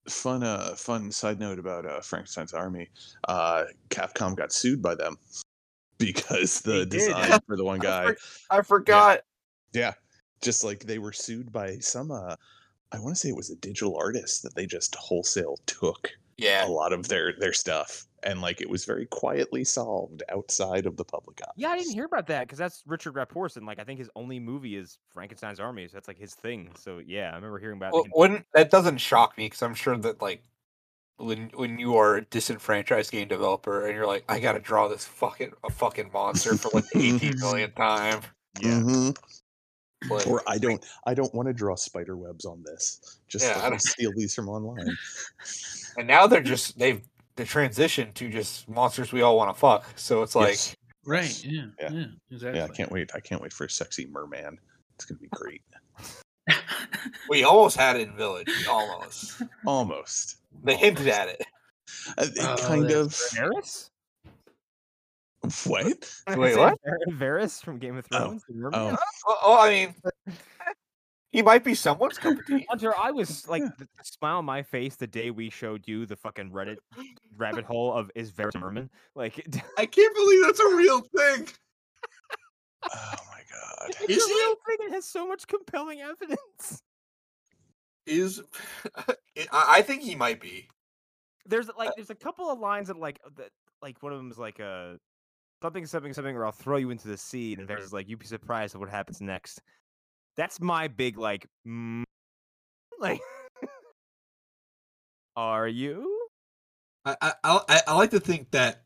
fun 0.08 0.44
uh 0.44 0.74
fun 0.76 1.12
side 1.12 1.40
note 1.40 1.60
about 1.60 1.86
uh 1.86 2.02
Frankenstein's 2.02 2.54
Army. 2.54 2.90
Uh 3.28 3.66
Capcom 3.90 4.36
got 4.36 4.52
sued 4.52 4.82
by 4.82 4.96
them 4.96 5.18
because 6.00 6.62
the 6.62 6.86
design 6.86 7.40
for 7.46 7.56
the 7.56 7.64
one 7.64 7.80
I 7.82 7.84
guy 7.84 8.06
for- 8.06 8.18
I 8.50 8.62
forgot. 8.64 9.22
Yeah. 9.74 9.94
Just 10.42 10.64
like 10.64 10.82
they 10.86 11.00
were 11.00 11.14
sued 11.14 11.52
by 11.52 11.78
some 11.80 12.12
uh 12.12 12.36
I 12.92 13.00
want 13.00 13.16
to 13.16 13.20
say 13.20 13.30
it 13.30 13.36
was 13.36 13.50
a 13.52 13.56
digital 13.58 13.96
artist 13.98 14.42
that 14.44 14.56
they 14.56 14.66
just 14.66 14.96
wholesale 14.96 15.58
took 15.68 16.10
Yeah. 16.38 16.66
a 16.66 16.70
lot 16.70 16.94
of 16.94 17.08
their 17.08 17.34
their 17.38 17.54
stuff 17.54 18.06
and 18.24 18.42
like 18.42 18.60
it 18.62 18.70
was 18.70 18.84
very 18.84 19.06
quietly 19.06 19.64
solved 19.64 20.24
outside 20.30 20.86
of 20.86 20.98
the 20.98 21.06
public 21.06 21.40
eye. 21.42 21.52
Yeah, 21.56 21.70
I 21.70 21.78
didn't 21.78 21.94
hear 21.94 22.04
about 22.04 22.28
that 22.28 22.42
because 22.42 22.58
that's 22.58 22.84
Richard 22.86 23.14
Raaphorst, 23.14 23.56
and 23.56 23.66
like 23.66 23.80
I 23.80 23.86
think 23.86 23.98
his 23.98 24.10
only 24.16 24.40
movie 24.42 24.76
is 24.76 24.98
Frankenstein's 25.14 25.60
Army. 25.62 25.88
So 25.88 25.94
that's 25.94 26.10
like 26.10 26.18
his 26.18 26.34
thing. 26.36 26.70
So 26.78 27.00
yeah, 27.06 27.32
I 27.32 27.36
remember 27.36 27.60
hearing 27.60 27.78
about. 27.78 27.94
Well, 27.94 28.04
him. 28.04 28.12
wouldn't 28.14 28.46
that 28.54 28.72
doesn't 28.72 28.98
shock 28.98 29.38
me 29.38 29.46
because 29.46 29.62
I'm 29.62 29.74
sure 29.74 29.96
that 30.00 30.22
like 30.22 30.44
when 31.16 31.50
when 31.54 31.80
you 31.80 31.96
are 31.96 32.18
a 32.18 32.26
disenfranchised 32.26 33.10
game 33.12 33.30
developer 33.30 33.86
and 33.86 33.96
you're 33.96 34.06
like, 34.08 34.26
I 34.28 34.40
gotta 34.42 34.60
draw 34.60 34.90
this 34.90 35.06
fucking 35.06 35.54
a 35.64 35.70
fucking 35.70 36.10
monster 36.12 36.58
for 36.58 36.72
like 36.74 36.90
the 36.90 37.16
18 37.16 37.34
millionth 37.40 37.76
time. 37.76 38.20
yeah. 38.60 38.72
Mhm. 38.72 39.18
Like, 40.10 40.28
Or 40.28 40.42
I 40.48 40.58
don't 40.58 40.84
I 41.06 41.14
don't 41.14 41.34
want 41.34 41.48
to 41.48 41.54
draw 41.54 41.76
spider 41.76 42.16
webs 42.16 42.46
on 42.46 42.64
this. 42.64 43.20
Just 43.28 43.46
Yeah, 43.46 43.60
I 43.62 43.70
don't- 43.70 43.82
steal 43.82 44.12
these 44.16 44.34
from 44.34 44.48
online. 44.48 44.96
and 45.98 46.08
now 46.08 46.26
they're 46.28 46.42
just 46.42 46.78
they've 46.80 47.02
the 47.36 47.46
transition 47.46 48.12
to 48.14 48.30
just 48.30 48.68
monsters 48.70 49.12
we 49.12 49.22
all 49.22 49.36
want 49.38 49.54
to 49.54 49.60
fuck. 49.60 49.86
So 49.98 50.22
it's 50.24 50.36
like 50.36 50.50
Yes. 50.52 50.76
Right. 51.06 51.44
Yeah. 51.46 51.66
Yeah. 51.80 51.90
Yeah. 51.92 52.06
exactly. 52.32 52.60
Yeah, 52.60 52.66
I 52.66 52.70
can't 52.70 52.92
wait. 52.92 53.12
I 53.16 53.20
can't 53.20 53.42
wait 53.42 53.52
for 53.54 53.66
a 53.66 53.70
sexy 53.70 54.06
merman. 54.08 54.58
It's 54.96 55.06
gonna 55.06 55.20
be 55.20 55.28
great. 55.32 55.62
we 57.30 57.44
almost 57.44 57.78
had 57.78 57.96
it 57.96 58.08
in 58.08 58.16
Village. 58.16 58.50
Almost. 58.70 59.42
Almost. 59.66 60.38
They 60.64 60.76
hinted 60.76 61.08
at 61.08 61.30
it. 61.30 61.42
Uh, 62.18 62.26
it 62.28 62.38
Oh, 62.42 62.56
kind 62.68 62.92
of 62.92 63.10
that's 63.10 63.36
Varys? 63.38 63.90
What? 65.66 66.12
Wait, 66.38 66.58
what? 66.58 66.78
Varys 67.10 67.64
from 67.64 67.78
Game 67.78 67.98
of 67.98 68.06
Oh, 68.12 68.18
Thrones? 68.18 68.44
the 68.48 68.56
merman? 68.56 68.80
Oh, 69.28 69.36
oh, 69.44 69.58
I 69.60 69.70
mean, 69.70 69.96
he 71.32 71.42
might 71.42 71.64
be 71.64 71.74
someone's 71.76 72.18
cup 72.18 72.38
of 72.38 72.46
tea. 72.46 72.66
Hunter, 72.70 72.94
I 72.98 73.12
was 73.12 73.48
like 73.50 73.64
the, 73.78 73.86
the 73.86 74.04
smile 74.04 74.38
on 74.40 74.46
my 74.46 74.64
face 74.64 74.96
the 74.96 75.08
day 75.08 75.32
we 75.32 75.50
showed 75.50 75.88
you 75.88 76.06
the 76.06 76.16
fucking 76.16 76.52
Reddit 76.52 76.78
rabbit 77.38 77.66
hole 77.66 77.94
of 77.94 78.12
is 78.16 78.32
Varys 78.32 78.56
a 78.56 78.60
merman? 78.60 78.90
Like 79.16 79.46
I 79.78 79.86
can't 79.86 80.16
believe 80.16 80.44
that's 80.46 80.60
a 80.60 80.76
real 80.76 81.02
thing. 81.02 81.48
oh 82.92 83.16
my 83.32 83.42
god. 83.52 83.90
it's 84.02 84.10
Is 84.10 84.26
a 84.26 84.28
real 84.34 84.56
thing. 84.68 84.78
It 84.88 84.92
has 84.94 85.06
so 85.06 85.28
much 85.28 85.48
compelling 85.48 86.02
evidence. 86.02 86.82
Is 88.06 88.42
I 89.52 89.66
I 89.78 89.82
think 89.84 90.02
he 90.02 90.16
might 90.16 90.42
be. 90.42 90.68
There's 91.46 91.70
like 91.78 91.92
there's 91.96 92.10
a 92.10 92.16
couple 92.16 92.50
of 92.50 92.60
lines 92.60 92.88
that 92.88 92.98
like 92.98 93.20
uh, 93.26 93.30
that 93.38 93.50
like 93.82 94.02
one 94.02 94.12
of 94.14 94.18
them 94.20 94.32
is 94.32 94.38
like 94.38 94.60
uh 94.60 94.94
something 95.62 95.86
something 95.86 96.14
something 96.14 96.36
or 96.36 96.46
I'll 96.46 96.52
throw 96.52 96.78
you 96.78 96.90
into 96.90 97.08
the 97.08 97.18
sea 97.18 97.54
and 97.54 97.68
Varys 97.68 97.84
is 97.84 97.94
like 97.94 98.10
you'd 98.10 98.20
be 98.20 98.26
surprised 98.26 98.76
at 98.76 98.82
what 98.82 98.90
happens 98.90 99.22
next. 99.22 99.62
That's 100.36 100.60
my 100.60 100.88
big 100.88 101.18
like 101.18 101.48
mm, 101.68 102.04
like 103.00 103.22
are 105.36 105.68
you? 105.68 106.28
I, 107.06 107.16
I 107.22 107.34
I 107.44 107.82
I 107.88 107.96
like 107.96 108.12
to 108.12 108.20
think 108.20 108.52
that 108.52 108.84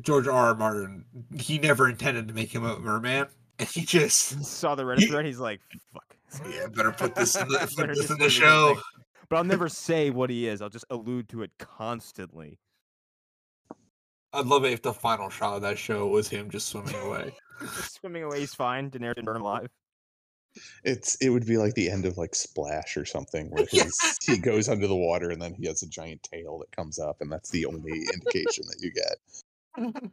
George 0.00 0.26
R. 0.26 0.48
R. 0.48 0.54
Martin 0.54 1.04
he 1.38 1.58
never 1.58 1.88
intended 1.88 2.28
to 2.28 2.34
make 2.34 2.54
him 2.54 2.64
a 2.64 2.78
merman, 2.78 3.28
and 3.58 3.68
he 3.68 3.82
just 3.82 4.44
saw 4.44 4.74
the 4.74 4.82
Reddit 4.82 5.08
thread. 5.08 5.24
He's 5.24 5.40
like, 5.40 5.60
"Fuck." 5.92 6.16
yeah 6.48 6.66
better 6.66 6.90
put 6.90 7.14
this 7.14 7.36
in 7.36 7.46
the, 7.48 7.58
put 7.76 7.94
this 7.94 8.10
in 8.10 8.18
the 8.18 8.30
show. 8.30 8.76
But 9.28 9.36
I'll 9.36 9.44
never 9.44 9.68
say 9.68 10.10
what 10.10 10.30
he 10.30 10.46
is. 10.46 10.60
I'll 10.60 10.68
just 10.68 10.84
allude 10.90 11.28
to 11.30 11.42
it 11.42 11.52
constantly. 11.58 12.58
I'd 14.34 14.46
love 14.46 14.64
it 14.64 14.72
if 14.72 14.82
the 14.82 14.92
final 14.92 15.30
shot 15.30 15.56
of 15.56 15.62
that 15.62 15.78
show 15.78 16.06
was 16.08 16.28
him 16.28 16.50
just 16.50 16.68
swimming 16.68 16.96
away. 16.96 17.32
Swimming 17.88 18.24
away, 18.24 18.40
he's 18.40 18.54
fine. 18.54 18.90
Daenerys 18.90 19.14
didn't 19.14 19.26
burn 19.26 19.36
him 19.36 19.42
alive. 19.42 19.70
It's 20.84 21.16
it 21.16 21.30
would 21.30 21.46
be 21.46 21.56
like 21.56 21.74
the 21.74 21.88
end 21.88 22.04
of 22.04 22.18
like 22.18 22.34
Splash 22.34 22.96
or 22.96 23.04
something 23.04 23.48
where 23.50 23.66
Yeah. 23.72 23.84
he 24.26 24.38
goes 24.38 24.68
under 24.68 24.86
the 24.86 24.96
water 24.96 25.30
and 25.30 25.40
then 25.40 25.54
he 25.54 25.66
has 25.66 25.82
a 25.82 25.88
giant 25.88 26.22
tail 26.24 26.58
that 26.58 26.74
comes 26.76 26.98
up 26.98 27.16
and 27.20 27.30
that's 27.30 27.50
the 27.50 27.64
only 27.66 27.92
indication 28.12 28.64
that 28.66 28.78
you 28.80 28.92
get. 28.92 30.02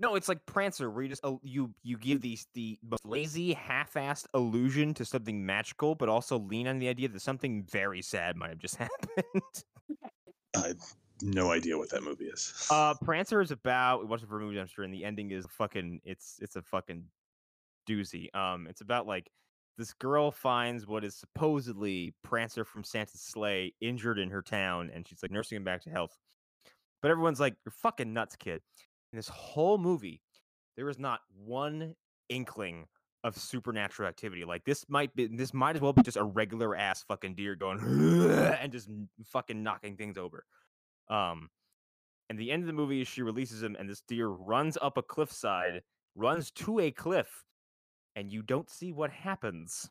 No, 0.00 0.16
it's 0.16 0.28
like 0.28 0.44
Prancer, 0.44 0.90
where 0.90 1.04
you 1.04 1.08
just 1.08 1.24
uh, 1.24 1.36
you 1.42 1.72
you 1.84 1.96
give 1.96 2.20
these 2.20 2.48
the 2.52 2.76
most 2.82 3.06
lazy, 3.06 3.52
half-assed 3.52 4.26
illusion 4.34 4.92
to 4.94 5.04
something 5.04 5.46
magical, 5.46 5.94
but 5.94 6.08
also 6.08 6.36
lean 6.36 6.66
on 6.66 6.80
the 6.80 6.88
idea 6.88 7.08
that 7.08 7.22
something 7.22 7.62
very 7.70 8.02
sad 8.02 8.36
might 8.36 8.50
have 8.50 8.58
just 8.58 8.74
happened. 8.76 9.64
No 11.24 11.50
idea 11.52 11.78
what 11.78 11.88
that 11.90 12.02
movie 12.02 12.26
is. 12.26 12.68
uh, 12.70 12.92
Prancer 13.02 13.40
is 13.40 13.50
about 13.50 14.00
we 14.00 14.06
watched 14.06 14.24
it 14.24 14.28
for 14.28 14.36
a 14.36 14.40
movie 14.40 14.56
dumpster, 14.56 14.84
and 14.84 14.92
the 14.92 15.04
ending 15.04 15.30
is 15.30 15.46
fucking 15.48 16.02
it's 16.04 16.38
it's 16.42 16.56
a 16.56 16.62
fucking 16.62 17.04
doozy. 17.88 18.34
Um, 18.34 18.66
it's 18.68 18.82
about 18.82 19.06
like 19.06 19.30
this 19.78 19.94
girl 19.94 20.30
finds 20.30 20.86
what 20.86 21.02
is 21.02 21.16
supposedly 21.16 22.14
Prancer 22.22 22.64
from 22.64 22.84
Santa's 22.84 23.22
sleigh 23.22 23.72
injured 23.80 24.18
in 24.18 24.28
her 24.28 24.42
town, 24.42 24.90
and 24.94 25.08
she's 25.08 25.22
like 25.22 25.30
nursing 25.30 25.56
him 25.56 25.64
back 25.64 25.80
to 25.84 25.90
health. 25.90 26.14
But 27.00 27.10
everyone's 27.10 27.40
like, 27.40 27.56
"You're 27.64 27.72
fucking 27.72 28.12
nuts, 28.12 28.36
kid." 28.36 28.60
In 29.12 29.16
this 29.16 29.28
whole 29.28 29.78
movie, 29.78 30.20
there 30.76 30.90
is 30.90 30.98
not 30.98 31.20
one 31.42 31.94
inkling 32.28 32.86
of 33.22 33.38
supernatural 33.38 34.08
activity. 34.10 34.44
Like 34.44 34.64
this 34.66 34.84
might 34.90 35.16
be 35.16 35.26
this 35.26 35.54
might 35.54 35.74
as 35.74 35.80
well 35.80 35.94
be 35.94 36.02
just 36.02 36.18
a 36.18 36.22
regular 36.22 36.76
ass 36.76 37.02
fucking 37.02 37.34
deer 37.34 37.54
going 37.54 37.78
and 38.60 38.70
just 38.70 38.90
fucking 39.24 39.62
knocking 39.62 39.96
things 39.96 40.18
over. 40.18 40.44
Um, 41.08 41.50
and 42.28 42.38
the 42.38 42.50
end 42.50 42.62
of 42.62 42.66
the 42.66 42.72
movie 42.72 43.00
is 43.02 43.08
she 43.08 43.22
releases 43.22 43.62
him, 43.62 43.76
and 43.78 43.88
this 43.88 44.02
deer 44.02 44.28
runs 44.28 44.78
up 44.80 44.96
a 44.98 45.02
cliffside, 45.02 45.82
runs 46.14 46.50
to 46.52 46.80
a 46.80 46.90
cliff, 46.90 47.44
and 48.16 48.30
you 48.30 48.42
don't 48.42 48.70
see 48.70 48.92
what 48.92 49.10
happens. 49.10 49.90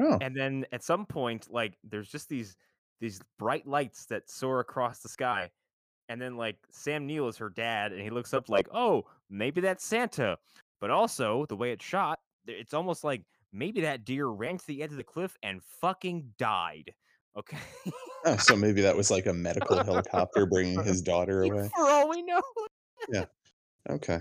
Oh, 0.00 0.18
And 0.20 0.36
then 0.36 0.66
at 0.72 0.82
some 0.82 1.06
point, 1.06 1.50
like 1.50 1.78
there's 1.84 2.10
just 2.10 2.28
these 2.28 2.56
these 3.00 3.20
bright 3.38 3.66
lights 3.66 4.06
that 4.06 4.30
soar 4.30 4.60
across 4.60 5.00
the 5.00 5.08
sky. 5.08 5.50
And 6.08 6.20
then 6.20 6.36
like 6.36 6.58
Sam 6.72 7.06
Neill 7.06 7.28
is 7.28 7.38
her 7.38 7.50
dad, 7.50 7.92
and 7.92 8.02
he 8.02 8.10
looks 8.10 8.34
up 8.34 8.48
like, 8.48 8.68
oh, 8.72 9.04
maybe 9.30 9.60
that's 9.60 9.84
Santa. 9.84 10.38
But 10.80 10.90
also 10.90 11.46
the 11.46 11.56
way 11.56 11.72
it's 11.72 11.84
shot, 11.84 12.20
it's 12.46 12.74
almost 12.74 13.04
like 13.04 13.24
maybe 13.52 13.82
that 13.82 14.04
deer 14.04 14.26
ran 14.28 14.58
to 14.58 14.66
the 14.66 14.82
edge 14.82 14.90
of 14.92 14.96
the 14.96 15.04
cliff 15.04 15.36
and 15.42 15.62
fucking 15.62 16.34
died. 16.38 16.94
Okay. 17.36 17.58
oh, 18.26 18.36
so 18.36 18.56
maybe 18.56 18.82
that 18.82 18.96
was 18.96 19.10
like 19.10 19.26
a 19.26 19.32
medical 19.32 19.82
helicopter 19.82 20.46
bringing 20.46 20.82
his 20.84 21.00
daughter 21.02 21.42
away. 21.42 21.70
For 21.74 21.88
all 21.88 22.08
we 22.08 22.22
know, 22.22 22.42
yeah. 23.08 23.24
Okay. 23.88 24.20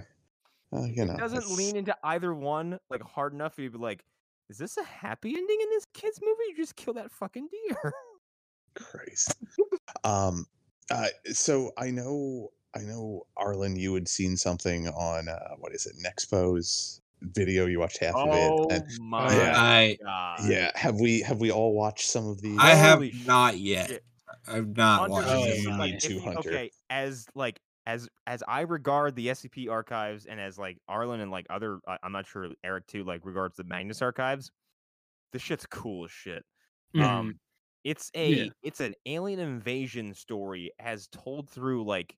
Uh, 0.72 0.84
you 0.84 1.04
know, 1.06 1.14
it 1.14 1.20
doesn't 1.20 1.40
it's- 1.40 1.58
lean 1.58 1.76
into 1.76 1.96
either 2.04 2.34
one 2.34 2.80
like 2.90 3.02
hard 3.02 3.34
enough 3.34 3.56
for 3.56 3.62
you 3.62 3.70
to 3.70 3.78
be 3.78 3.84
like, 3.84 4.04
is 4.50 4.58
this 4.58 4.78
a 4.78 4.84
happy 4.84 5.30
ending 5.30 5.58
in 5.62 5.70
this 5.70 5.86
kid's 5.94 6.20
movie? 6.22 6.44
You 6.50 6.56
just 6.56 6.76
kill 6.76 6.94
that 6.96 7.12
fucking 7.12 7.48
deer. 7.68 7.94
Christ. 8.76 9.36
um, 10.04 10.46
uh, 10.92 11.08
so 11.32 11.72
I 11.78 11.92
know, 11.92 12.52
I 12.76 12.80
know, 12.80 13.26
Arlen, 13.38 13.76
you 13.76 13.94
had 13.96 14.08
seen 14.08 14.38
something 14.38 14.88
on 14.88 15.28
uh, 15.28 15.56
what 15.58 15.74
is 15.74 15.86
it, 15.86 15.96
Nexpo's 16.04 17.02
video. 17.22 17.66
You 17.66 17.80
watched 17.80 18.00
half 18.00 18.16
of 18.16 18.30
it. 18.30 18.72
And, 18.76 18.86
my 19.00 19.34
Yeah. 19.36 19.54
I 19.62 19.98
god. 20.04 20.40
yeah, 20.48 20.72
have 20.76 21.00
we 21.00 21.22
have 21.22 21.40
we 21.40 21.52
all 21.52 21.74
watched 21.74 22.08
some 22.10 22.28
of 22.28 22.42
these? 22.42 22.58
I 22.60 22.70
have 22.76 23.00
Holy 23.00 23.14
not 23.26 23.58
yet. 23.58 23.90
shit. 23.90 24.04
I've 24.48 24.76
not 24.78 25.00
Hunter, 25.02 25.14
watched 25.14 25.28
Oh, 25.30 25.44
this 25.44 25.48
it. 25.48 25.58
is, 25.58 25.64
you 25.64 25.70
like, 25.72 25.80
need 25.92 25.96
if 25.96 26.02
to, 26.04 26.14
you- 26.14 26.22
Hunter. 26.22 26.50
Okay, 26.50 26.72
as 26.90 27.26
like 27.36 27.60
as 27.86 28.08
as 28.28 28.44
I 28.48 28.62
regard 28.62 29.16
the 29.16 29.28
SCP 29.28 29.70
archives 29.70 30.26
and 30.26 30.40
as 30.40 30.58
like 30.58 30.78
Arlen 30.88 31.20
and 31.22 31.32
like 31.32 31.46
other, 31.50 31.80
I- 31.88 31.98
I'm 32.04 32.12
not 32.12 32.28
sure 32.28 32.48
Eric 32.64 32.88
too, 32.88 33.04
like 33.04 33.26
regards 33.26 33.58
the 33.58 33.64
Magnus 33.64 34.02
archives, 34.02 34.52
this 35.34 35.42
shit's 35.42 35.66
cool 35.66 36.06
as 36.06 36.12
shit. 36.12 36.44
Mhm. 36.96 37.04
Um, 37.04 37.40
it's 37.84 38.12
a 38.14 38.30
Yeah. 38.32 38.50
it's 38.64 38.80
an 38.80 38.94
alien 39.06 39.40
invasion 39.40 40.14
story 40.14 40.72
as 40.80 41.08
told 41.08 41.50
through 41.50 41.84
like 41.86 42.16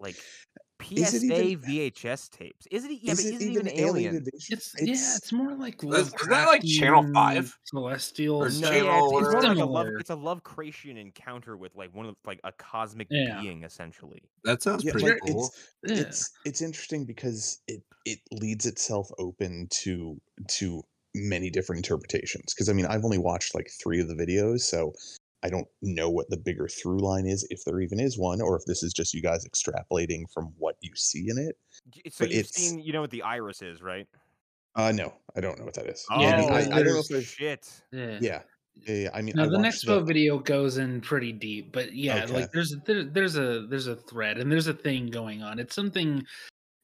like 0.00 0.14
Is 0.16 0.20
it 0.56 0.61
PSA 0.82 1.44
even- 1.44 1.60
VHS 1.70 2.30
tapes. 2.30 2.66
Is 2.70 2.84
it? 2.84 2.98
Yeah, 3.02 3.12
is 3.12 3.18
but 3.18 3.26
it 3.26 3.34
isn't 3.36 3.50
even 3.50 3.68
even 3.68 3.78
alien? 3.80 4.16
invasion? 4.16 4.30
It's, 4.50 4.74
yeah, 4.80 4.92
it's 5.16 5.32
more 5.32 5.54
like 5.54 5.82
Is- 5.84 6.08
is 6.08 6.28
that 6.28 6.46
like 6.46 6.62
Channel 6.64 7.10
5? 7.12 7.58
Celestial, 7.64 8.36
Or 8.36 8.44
No, 8.44 8.50
stuff. 8.50 8.74
yeah, 8.74 8.78
it's, 8.80 9.12
it's 9.26 9.32
more 9.32 9.42
like 9.42 9.58
a 9.58 9.64
love. 9.64 9.86
It's 10.00 10.10
a 10.10 10.14
love 10.14 10.42
creation 10.42 10.96
encounter 10.96 11.56
with 11.56 11.74
like 11.74 11.94
one 11.94 12.06
of 12.06 12.16
like 12.26 12.40
a 12.44 12.52
cosmic 12.52 13.08
Yeah. 13.10 13.40
being, 13.40 13.64
essentially. 13.64 14.22
That 14.44 14.62
sounds 14.62 14.84
Yeah, 14.84 14.92
pretty 14.92 15.10
like, 15.10 15.18
cool. 15.26 15.50
it's 15.82 15.92
Yeah. 15.92 16.06
it's 16.06 16.30
it's 16.44 16.62
interesting 16.62 17.04
because 17.04 17.60
it 17.68 17.82
it 18.04 18.18
leads 18.32 18.66
itself 18.66 19.08
open 19.18 19.68
to 19.70 20.20
to 20.48 20.82
many 21.14 21.50
different 21.50 21.76
interpretations 21.84 22.54
because 22.54 22.70
i 22.70 22.72
mean 22.72 22.86
i've 22.86 23.04
only 23.04 23.18
watched 23.18 23.54
like 23.54 23.68
three 23.82 24.00
of 24.00 24.08
the 24.08 24.14
videos 24.14 24.60
so 24.60 24.94
i 25.42 25.48
don't 25.48 25.66
know 25.82 26.08
what 26.10 26.28
the 26.30 26.36
bigger 26.36 26.68
through 26.68 26.98
line 27.00 27.26
is 27.26 27.46
if 27.50 27.64
there 27.64 27.80
even 27.80 27.98
is 28.00 28.18
one 28.18 28.40
or 28.40 28.56
if 28.56 28.64
this 28.66 28.82
is 28.82 28.92
just 28.92 29.12
you 29.14 29.22
guys 29.22 29.46
extrapolating 29.46 30.22
from 30.32 30.52
what 30.58 30.76
you 30.80 30.90
see 30.94 31.28
in 31.28 31.38
it 31.38 31.56
So 32.12 32.24
But 32.24 32.30
you've 32.30 32.40
it's- 32.40 32.54
seen, 32.54 32.78
you 32.80 32.92
know 32.92 33.00
what 33.00 33.10
the 33.10 33.22
iris 33.22 33.62
is, 33.62 33.82
right? 33.82 34.06
uh 34.74 34.90
no 34.92 35.12
i 35.36 35.40
don't 35.40 35.58
know 35.58 35.64
what 35.66 35.74
that 35.74 35.86
is 35.86 36.04
Yeah, 36.10 36.16
I, 36.16 36.40
mean, 36.40 36.50
I, 36.50 36.56
I 36.56 36.60
don't 36.64 36.70
know 36.70 36.82
there's- 36.84 37.10
if 37.10 37.16
I've, 37.18 37.26
shit. 37.26 37.82
Yeah. 37.92 38.18
yeah 38.20 38.42
yeah, 38.86 38.94
yeah, 38.94 39.10
I 39.12 39.20
mean, 39.20 39.34
No, 39.36 39.42
I 39.42 39.46
the 39.48 39.58
Nexpo 39.58 40.06
video 40.06 40.38
goes 40.38 40.78
in 40.78 41.02
pretty 41.02 41.30
deep, 41.30 41.72
but 41.74 41.92
yeah, 41.94 42.24
Okay. 42.24 42.32
like 42.32 42.52
there's 42.52 42.74
there, 42.86 43.04
there's 43.04 43.36
a 43.36 43.66
there's 43.68 43.86
a 43.86 43.96
thread 43.96 44.38
and 44.38 44.50
there's 44.50 44.66
a 44.66 44.72
thing 44.72 45.08
going 45.10 45.42
on. 45.42 45.58
It's 45.58 45.74
something 45.74 46.24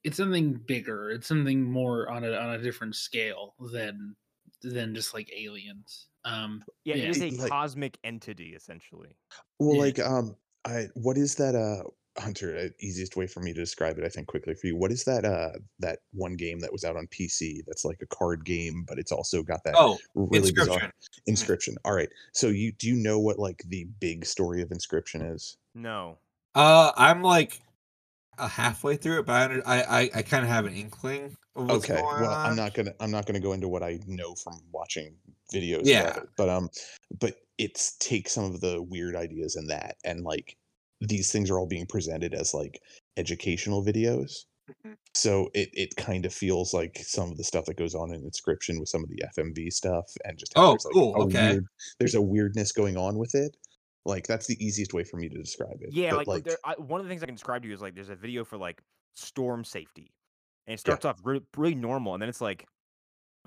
it's 0.05 0.19
something 0.19 0.53
bigger. 0.67 1.11
It's 1.11 1.27
something 1.27 1.63
more 1.65 2.11
on 2.11 2.25
a 2.25 2.33
on 2.33 2.51
a 2.57 2.59
different 2.63 2.95
scale 2.95 3.55
than 3.73 4.15
than 4.61 4.95
just 4.95 5.15
like 5.15 5.31
aliens. 5.35 6.09
Um 6.29 6.65
Yeah, 6.85 6.97
Yeah. 6.97 7.05
it 7.05 7.11
is 7.11 7.23
a 7.23 7.31
like- 7.31 7.51
cosmic 7.51 7.99
entity, 8.05 8.55
essentially. 8.55 9.17
Well, 9.59 9.75
Yeah. 9.77 9.81
like, 9.83 9.99
um, 9.99 10.37
I 10.65 10.89
what 10.95 11.17
is 11.19 11.35
that? 11.37 11.55
Uh, 11.55 11.85
Hunter, 12.21 12.57
uh, 12.57 12.69
easiest 12.81 13.17
way 13.17 13.29
for 13.29 13.39
me 13.39 13.53
to 13.55 13.61
describe 13.61 13.97
it, 13.97 14.05
I 14.05 14.09
think, 14.09 14.27
quickly 14.27 14.53
for 14.55 14.67
you. 14.67 14.75
What 14.77 14.91
is 14.91 15.05
that? 15.05 15.25
Uh, 15.25 15.53
that 15.79 16.01
one 16.13 16.35
game 16.35 16.59
that 16.59 16.73
was 16.73 16.83
out 16.83 16.97
on 16.97 17.07
PC 17.07 17.63
that's 17.65 17.85
like 17.85 18.03
a 18.03 18.07
card 18.07 18.45
game, 18.45 18.85
but 18.89 18.99
it's 18.99 19.13
also 19.13 19.41
got 19.41 19.63
that 19.63 19.75
Oh, 19.77 19.99
really 20.15 20.39
Inscription. 20.49 20.75
bizarre 20.75 20.93
inscription. 21.27 21.77
All 21.85 21.93
right, 21.93 22.09
so 22.33 22.49
you 22.49 22.73
do 22.73 22.89
you 22.89 22.97
know 22.97 23.21
what 23.21 23.39
like 23.39 23.63
the 23.69 23.85
big 24.01 24.25
story 24.27 24.63
of 24.63 24.73
inscription 24.73 25.23
is? 25.23 25.59
No. 25.77 26.19
Uh, 26.57 26.91
I'm 26.97 27.23
like 27.23 27.61
halfway 28.47 28.97
through 28.97 29.21
it, 29.21 29.27
but 29.27 29.67
I 29.67 29.83
I 29.83 30.11
I, 30.15 30.23
kind 30.23 30.45
of 30.45 30.51
have 30.51 30.67
an 30.67 30.75
inkling 30.75 31.37
of 31.57 31.69
what's 31.69 31.91
okay, 31.91 32.01
well, 32.03 32.31
on. 32.31 32.51
I'm 32.51 32.57
not 32.57 32.75
gonna 32.75 32.93
I'm 33.01 33.11
not 33.11 33.27
gonna 33.27 33.41
go 33.41 33.53
into 33.53 33.69
what 33.69 33.83
I 33.83 33.99
know 34.07 34.35
from 34.35 34.61
watching 34.73 35.17
videos. 35.53 35.83
Yeah. 35.85 36.19
it, 36.19 36.29
but 36.37 36.49
um, 36.49 36.69
but 37.19 37.35
it's 37.59 37.97
take 37.99 38.29
some 38.29 38.45
of 38.45 38.61
the 38.61 38.83
weird 38.83 39.17
ideas 39.17 39.57
in 39.57 39.67
that, 39.67 39.97
and 40.05 40.23
like 40.23 40.57
these 41.01 41.33
things 41.33 41.51
are 41.51 41.59
all 41.59 41.67
being 41.67 41.87
presented 41.87 42.35
as 42.35 42.55
like 42.55 42.81
educational 43.17 43.85
videos. 43.85 44.45
Mhm. 44.85 44.97
So 45.15 45.51
it, 45.55 45.71
it 45.73 45.97
kind 45.97 46.27
of 46.27 46.35
feels 46.35 46.75
like 46.75 46.99
some 46.99 47.31
of 47.31 47.37
the 47.39 47.45
stuff 47.45 47.65
that 47.67 47.77
goes 47.79 47.95
on 47.95 48.13
in 48.13 48.23
inscription 48.23 48.79
with 48.79 48.89
some 48.89 49.03
of 49.03 49.09
the 49.09 49.23
FMV 49.37 49.73
stuff 49.73 50.05
and 50.25 50.39
just 50.39 50.53
Oh, 50.57 50.71
there's 50.73 50.85
like 50.85 50.95
cool, 50.95 51.15
okay. 51.23 51.53
weird, 51.53 51.67
there's 51.99 52.15
a 52.15 52.23
weirdness 52.23 52.73
going 52.73 52.97
on 52.97 53.17
with 53.19 53.35
it. 53.35 53.57
Like 54.09 54.27
that's 54.27 54.47
the 54.47 54.57
easiest 54.65 54.95
way 54.95 55.05
for 55.05 55.19
me 55.19 55.29
to 55.29 55.39
describe 55.39 55.79
it. 55.83 55.91
Yeah, 55.91 56.11
But, 56.11 56.27
like, 56.27 56.45
there, 56.45 56.59
I, 56.65 56.75
one 56.75 57.01
of 57.01 57.07
the 57.07 57.11
things 57.11 57.23
I 57.23 57.27
can 57.27 57.35
describe 57.35 57.63
to 57.63 57.69
you 57.69 57.75
is 57.75 57.81
like 57.81 57.95
there's 57.95 58.11
a 58.11 58.17
video 58.17 58.45
for 58.45 58.57
like 58.59 58.83
storm 59.15 59.65
safety, 59.65 60.13
and 60.67 60.75
it 60.75 60.81
Yeah. 60.87 60.97
starts 60.97 61.05
off 61.05 61.21
really, 61.25 61.45
really 61.57 61.75
normal, 61.75 62.15
and 62.15 62.23
then 62.23 62.29
it's 62.29 62.41
like, 62.41 62.67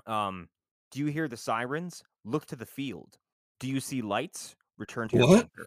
um, 0.06 0.48
do 0.92 1.00
you 1.00 1.06
hear 1.06 1.28
the 1.28 1.36
sirens? 1.36 2.02
Look 2.24 2.46
to 2.46 2.56
the 2.56 2.66
field. 2.66 3.18
Do 3.60 3.68
you 3.68 3.80
see 3.80 4.02
lights? 4.02 4.56
Return 4.78 5.08
to 5.10 5.16
your 5.16 5.26
What? 5.26 5.48
bunker. 5.52 5.66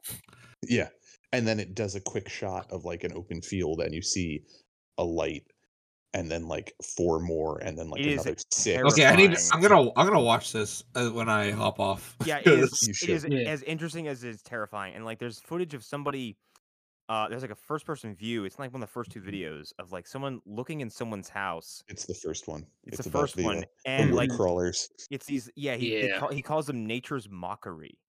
Yeah. 0.68 0.90
And 1.32 1.48
then 1.48 1.60
it 1.60 1.76
does 1.76 1.96
a 1.96 2.02
quick 2.02 2.30
shot 2.30 2.72
of 2.72 2.86
like 2.86 3.04
an 3.04 3.14
open 3.14 3.42
field 3.42 3.82
and 3.82 3.94
you 3.94 4.02
see 4.02 4.46
a 4.98 5.04
light 5.04 5.44
and 6.16 6.32
then 6.32 6.48
like 6.48 6.74
four 6.82 7.20
more 7.20 7.60
and 7.60 7.78
then 7.78 7.90
like 7.90 8.00
It 8.00 8.08
is 8.08 8.26
another 8.26 8.40
six. 8.50 8.94
Okay, 8.94 9.06
I 9.06 9.16
need. 9.16 9.36
I'm 9.52 9.62
gonna. 9.62 9.92
I'm 9.98 10.08
gonna 10.08 10.22
watch 10.22 10.54
this 10.54 10.84
uh, 10.96 11.10
when 11.10 11.28
I 11.30 11.52
hop 11.52 11.80
off. 11.80 12.16
Yeah, 12.26 12.38
it 12.46 12.48
is, 12.48 13.04
it 13.04 13.10
is. 13.10 13.26
Yeah. 13.30 13.50
as 13.50 13.62
interesting 13.64 14.08
as 14.08 14.24
it's 14.24 14.42
terrifying, 14.42 14.96
and 14.96 15.04
like 15.06 15.20
there's 15.20 15.40
footage 15.40 15.74
of 15.74 15.84
somebody. 15.84 16.38
Uh, 17.08 17.28
there's 17.30 17.44
like 17.44 17.52
a 17.52 17.56
first-person 17.56 18.16
view. 18.16 18.46
It's 18.46 18.58
like 18.58 18.74
one 18.74 18.82
of 18.82 18.90
the 18.90 18.92
first 18.92 19.12
two 19.12 19.22
videos 19.22 19.72
of 19.78 19.92
like 19.92 20.08
someone 20.08 20.40
looking 20.48 20.82
in 20.82 20.90
someone's 20.90 21.30
house. 21.30 21.84
It's 21.88 22.06
the 22.08 22.16
first 22.16 22.48
one. 22.48 22.66
It's, 22.86 22.98
the 22.98 23.10
about 23.10 23.20
first 23.20 23.38
one, 23.38 23.58
uh, 23.58 23.62
the 23.62 23.92
and 23.92 24.10
wood 24.12 24.18
like 24.18 24.30
crawlers. 24.32 24.90
it's 25.12 25.28
these. 25.28 25.48
Yeah, 25.56 25.76
he 25.76 25.90
they 26.02 26.08
Yeah. 26.10 26.18
call, 26.20 26.30
he 26.30 26.42
calls 26.42 26.66
them 26.66 26.88
nature's 26.88 27.30
mockery. 27.30 28.00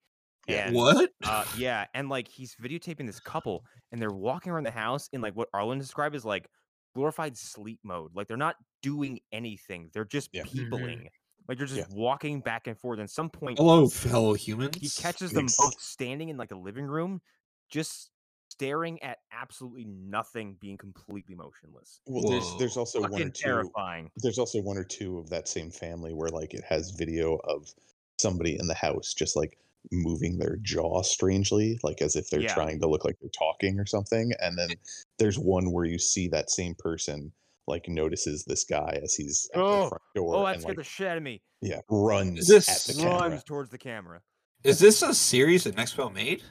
Yeah. 0.49 0.69
And, 0.69 0.77
What? 0.77 1.11
Uh, 1.25 1.45
yeah, 1.59 1.87
and 1.93 2.09
like 2.09 2.29
he's 2.29 2.55
videotaping 2.55 3.05
this 3.07 3.21
couple, 3.21 3.65
and 3.93 4.01
they're 4.01 4.13
walking 4.13 4.53
around 4.53 4.65
the 4.65 4.71
house 4.71 5.09
in 5.13 5.21
like 5.21 5.35
what 5.35 5.49
Arlen 5.53 5.79
described 5.79 6.15
as 6.15 6.25
like 6.25 6.49
glorified 6.97 7.37
sleep 7.37 7.79
mode. 7.85 8.11
Like 8.15 8.27
they're 8.29 8.37
not 8.37 8.57
doing 8.83 9.21
anything; 9.33 9.91
they're 9.93 10.05
just 10.05 10.31
Yeah. 10.33 10.43
Mm-hmm. 10.45 10.59
Peopling. 10.59 11.09
Like 11.49 11.59
they're 11.59 11.67
just 11.69 11.89
Yeah. 11.91 11.97
walking 11.97 12.41
back 12.41 12.67
and 12.67 12.77
forth. 12.77 12.99
And 12.99 13.09
some 13.09 13.31
point, 13.31 13.59
Hello, 13.59 13.89
fellow 13.89 14.35
humans. 14.35 14.77
he 14.81 14.91
catches 14.91 15.33
them 15.33 15.45
Ex- 15.45 15.57
both 15.57 15.81
standing 15.81 16.29
in 16.31 16.37
like 16.37 16.51
a 16.51 16.57
living 16.57 16.87
room, 16.87 17.21
just 17.69 18.11
staring 18.49 19.01
at 19.03 19.19
absolutely 19.33 19.85
nothing, 19.85 20.57
being 20.61 20.77
completely 20.79 21.35
motionless. 21.37 22.01
Well, 22.07 22.29
there's 22.31 22.45
Whoa. 22.51 22.59
there's 22.59 22.77
also 22.77 23.01
one 23.03 23.23
or 23.23 23.31
two. 23.31 23.33
terrifying. 23.33 24.11
There's 24.17 24.39
also 24.39 24.61
one 24.63 24.77
or 24.79 24.85
two 24.85 25.19
of 25.19 25.29
that 25.31 25.47
same 25.49 25.71
family 25.71 26.13
where 26.15 26.31
like 26.31 26.55
it 26.55 26.65
has 26.65 26.91
video 26.91 27.37
of 27.45 27.73
somebody 28.19 28.59
in 28.59 28.67
the 28.67 28.75
house 28.75 29.13
just 29.15 29.37
like 29.37 29.59
moving 29.93 30.39
their 30.39 30.57
jaw 30.63 31.03
strangely, 31.03 31.79
like 31.83 32.03
as 32.03 32.17
if 32.17 32.29
they're 32.31 32.41
Yeah. 32.41 32.55
trying 32.55 32.81
to 32.81 32.89
look 32.89 33.05
like 33.05 33.17
they're 33.21 33.31
talking 33.31 33.79
or 33.79 33.87
something. 33.87 34.33
And 34.41 34.59
then 34.59 34.71
there's 35.19 35.39
one 35.39 35.73
where 35.73 35.85
you 35.85 35.99
see 35.99 36.29
that 36.29 36.51
same 36.51 36.75
person 36.79 37.33
like 37.69 37.89
notices 37.89 38.45
this 38.45 38.65
guy 38.65 38.99
as 39.03 39.15
he's 39.15 39.49
at 39.55 39.61
Oh, 39.61 39.83
the 39.85 39.89
front 39.89 40.03
door 40.15 40.37
Oh, 40.37 40.47
that 40.47 40.61
scared 40.61 40.65
like 40.69 40.77
the 40.77 40.85
shit 40.85 41.07
out 41.09 41.17
of 41.17 41.23
me. 41.23 41.41
yeah 41.63 41.81
runs 41.91 42.39
Is 42.41 42.49
this 42.49 42.91
at 42.91 42.95
the 42.97 43.03
camera. 43.03 43.29
Runs 43.31 43.45
towards 43.45 43.71
the 43.71 43.79
camera. 43.79 44.21
Is 44.65 44.79
this 44.79 45.03
a 45.03 45.13
series 45.15 45.65
that 45.65 45.75
Nextwell 45.77 46.13
made? 46.13 46.43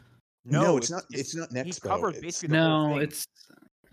No, 0.45 0.77
it's 0.77 0.91
not- 0.91 1.03
it's 1.09 1.35
not 1.35 1.49
He 1.51 1.55
Nexpo, 1.57 1.81
covered 1.81 2.09
it's- 2.09 2.21
basically 2.21 2.55
the 2.57 2.63
whole 2.63 2.87
No, 2.89 2.93
thing. 2.95 3.03
it's 3.03 3.25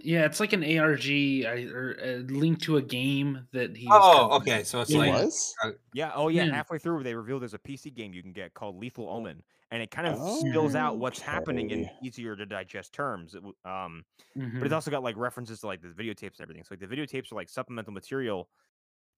yeah, 0.02 0.24
it's 0.24 0.40
like 0.40 0.52
an 0.52 0.62
ARG 0.62 1.06
I- 1.08 1.68
or 1.72 1.96
a 2.02 2.16
link 2.28 2.60
to 2.62 2.76
a 2.76 2.82
game 2.82 3.46
that 3.52 3.76
he. 3.76 3.86
Oh, 3.90 4.28
covered. 4.30 4.34
okay. 4.42 4.64
So 4.64 4.80
it's 4.80 4.90
It 4.90 4.94
Yeah. 4.94 4.98
like 5.00 5.12
was? 5.24 5.54
Yeah. 5.94 6.12
Oh, 6.14 6.28
yeah. 6.28 6.44
Yeah. 6.44 6.54
Halfway 6.54 6.78
through, 6.78 7.02
they 7.04 7.14
reveal 7.14 7.38
there's 7.38 7.54
a 7.54 7.58
PC 7.58 7.94
game 7.94 8.12
you 8.12 8.22
can 8.22 8.32
get 8.32 8.54
called 8.54 8.76
Lethal 8.76 9.08
Omen, 9.08 9.42
and 9.70 9.82
it 9.82 9.90
kind 9.90 10.06
of 10.08 10.18
spills 10.38 10.74
out 10.74 10.98
what's 10.98 11.20
happening 11.20 11.70
in 11.70 11.88
easier 12.02 12.34
to 12.36 12.44
digest 12.46 12.92
terms. 12.92 13.34
It 13.34 13.38
w- 13.38 13.54
um, 13.64 14.04
Mhm. 14.36 14.58
but 14.58 14.64
it's 14.66 14.74
also 14.74 14.90
got 14.90 15.02
like 15.02 15.16
references 15.16 15.60
to 15.60 15.66
like 15.66 15.80
the 15.82 15.88
videotapes 15.88 16.36
and 16.38 16.40
everything. 16.42 16.64
So 16.64 16.74
like 16.74 16.80
the 16.80 16.86
videotapes 16.96 17.30
are 17.32 17.36
like 17.36 17.48
supplemental 17.48 17.92
material 17.92 18.48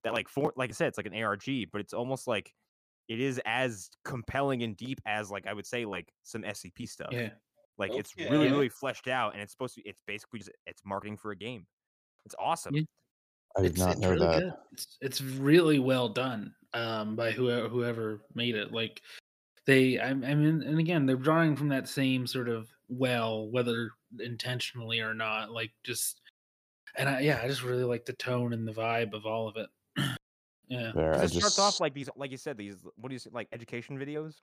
that 0.03 0.13
like 0.13 0.29
for 0.29 0.53
like 0.57 0.71
I 0.71 0.73
said, 0.75 0.89
it's 0.89 0.99
like 0.99 1.07
an 1.07 1.15
ARG, 1.15 1.67
but 1.73 1.81
it's 1.81 1.95
almost 1.95 2.27
like 2.27 2.55
it 3.09 3.21
is 3.21 3.41
as 3.45 3.91
compelling 4.05 4.63
and 4.63 4.77
deep 4.77 5.01
as 5.07 5.31
like 5.31 5.47
I 5.47 5.53
would 5.53 5.67
say 5.67 5.85
like 5.85 6.13
some 6.23 6.43
SCP 6.43 6.87
stuff. 6.89 7.09
yeah. 7.13 7.31
Like 7.79 7.93
it's 7.93 8.17
really 8.17 8.51
really 8.51 8.69
fleshed 8.69 9.09
out, 9.09 9.33
and 9.35 9.43
it's 9.43 9.53
supposed 9.53 9.75
to. 9.77 9.83
It's 9.83 10.01
basically 10.07 10.39
just 10.41 10.51
it's 10.67 10.83
marketing 10.85 11.17
for 11.17 11.33
a 11.33 11.37
game. 11.37 11.67
It's 12.25 12.35
awesome. 12.39 12.75
Yeah. 12.77 12.83
I 13.57 13.63
did 13.63 13.73
It's, 13.73 13.81
not 13.81 13.93
it's 13.93 14.01
know 14.01 14.11
really 14.11 14.27
that. 14.27 14.43
good. 14.43 14.53
It's 14.73 14.99
it's 15.01 15.21
really 15.21 15.79
well 15.79 16.09
done 16.09 16.55
um, 16.73 17.17
by 17.17 17.31
whoever 17.31 17.69
whoever 17.69 18.21
made 18.35 18.55
it. 18.57 18.73
Like 18.73 19.03
they, 19.67 19.99
I, 19.99 20.11
I 20.11 20.15
mean, 20.15 20.63
and 20.63 20.79
again, 20.79 21.07
they're 21.07 21.17
drawing 21.17 21.57
from 21.57 21.69
that 21.69 21.89
same 21.89 22.27
sort 22.27 22.49
of 22.49 22.69
well, 22.89 23.49
whether 23.51 23.91
intentionally 24.21 25.01
or 25.01 25.15
not. 25.15 25.51
Like 25.53 25.73
just, 25.85 26.21
and 26.97 27.09
I, 27.09 27.21
yeah, 27.21 27.41
I 27.43 27.49
just 27.49 27.63
really 27.63 27.85
like 27.85 28.05
the 28.05 28.13
tone 28.15 28.53
and 28.53 28.67
the 28.69 28.73
vibe 28.73 29.15
of 29.15 29.25
all 29.27 29.49
of 29.49 29.57
it. 29.57 29.69
yeah, 30.69 30.93
There, 30.95 31.13
'Cause 31.13 31.23
I 31.23 31.25
It 31.25 31.31
starts 31.41 31.59
off 31.59 31.81
like 31.81 31.95
these, 31.95 32.09
like 32.17 32.31
you 32.31 32.37
said, 32.37 32.57
these. 32.59 32.85
What 32.97 33.09
do 33.09 33.15
you 33.15 33.19
say, 33.19 33.31
like 33.33 33.49
education 33.53 33.99
videos? 33.99 34.43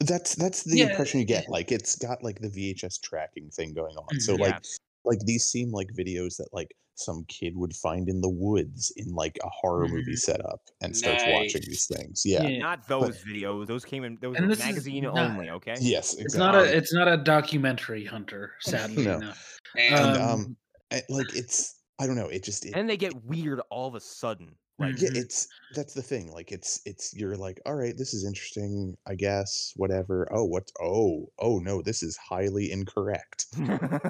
That's 0.00 0.34
that's 0.34 0.64
the 0.64 0.78
Yeah, 0.78 0.90
impression 0.90 1.20
you 1.20 1.26
get. 1.26 1.48
Like 1.48 1.70
it's 1.72 1.96
got 1.96 2.22
like 2.22 2.40
the 2.40 2.48
VHS 2.48 3.00
tracking 3.02 3.50
thing 3.50 3.72
going 3.74 3.96
on. 3.96 4.20
So 4.20 4.34
Mhm. 4.34 4.38
Yeah. 4.38 4.44
like 4.46 4.62
like 5.04 5.18
these 5.26 5.44
seem 5.44 5.70
like 5.70 5.88
videos 5.98 6.36
that 6.36 6.48
like 6.52 6.68
some 6.94 7.24
kid 7.28 7.56
would 7.56 7.74
find 7.74 8.08
in 8.08 8.20
the 8.20 8.28
woods 8.28 8.92
in 8.96 9.08
like 9.14 9.36
a 9.42 9.48
horror 9.48 9.88
movie 9.88 10.12
Mhm. 10.12 10.18
setup 10.18 10.60
and 10.82 10.96
starts 10.96 11.24
watching 11.26 11.62
these 11.66 11.86
things. 11.86 12.22
Yeah. 12.24 12.42
Yeah. 12.46 12.58
Not 12.58 12.86
those 12.86 13.22
videos. 13.24 13.66
Those 13.66 13.84
came 13.84 14.04
in. 14.04 14.18
Those 14.20 14.38
were 14.38 14.46
magazine 14.46 15.04
not- 15.04 15.16
only. 15.18 15.50
Okay. 15.50 15.74
Yes, 15.80 16.12
exactly. 16.14 16.24
it's 16.24 16.34
not 16.36 16.54
a 16.54 16.76
it's 16.76 16.92
not 16.92 17.08
a 17.08 17.16
documentary 17.16 18.04
hunter. 18.04 18.52
Sadly, 18.60 19.04
No. 19.04 19.18
no. 19.18 19.32
and 19.76 20.16
um, 20.18 20.56
Um, 20.92 21.02
like 21.08 21.34
it's 21.34 21.78
I 21.98 22.06
don't 22.06 22.16
know. 22.16 22.26
It 22.28 22.42
just 22.44 22.66
it, 22.66 22.72
And 22.74 22.88
they 22.88 22.96
get 22.96 23.14
weird 23.24 23.60
all 23.70 23.88
of 23.88 23.94
a 23.94 24.00
sudden. 24.00 24.56
Like 24.82 25.00
yeah, 25.00 25.10
Mhm. 25.10 25.16
it's 25.16 25.48
that's 25.70 25.94
the 25.94 26.02
thing. 26.02 26.30
Like 26.32 26.52
it's 26.52 26.80
it's 26.86 27.14
you're 27.16 27.36
like, 27.36 27.60
all 27.66 27.74
right, 27.76 27.96
this 27.96 28.12
is 28.14 28.24
interesting, 28.24 28.96
I 29.06 29.14
guess, 29.14 29.72
whatever. 29.76 30.28
Oh, 30.32 30.44
what? 30.44 30.70
Oh, 30.80 31.32
oh 31.38 31.58
no, 31.60 31.82
this 31.82 32.02
is 32.02 32.16
highly 32.16 32.70
incorrect. 32.72 33.46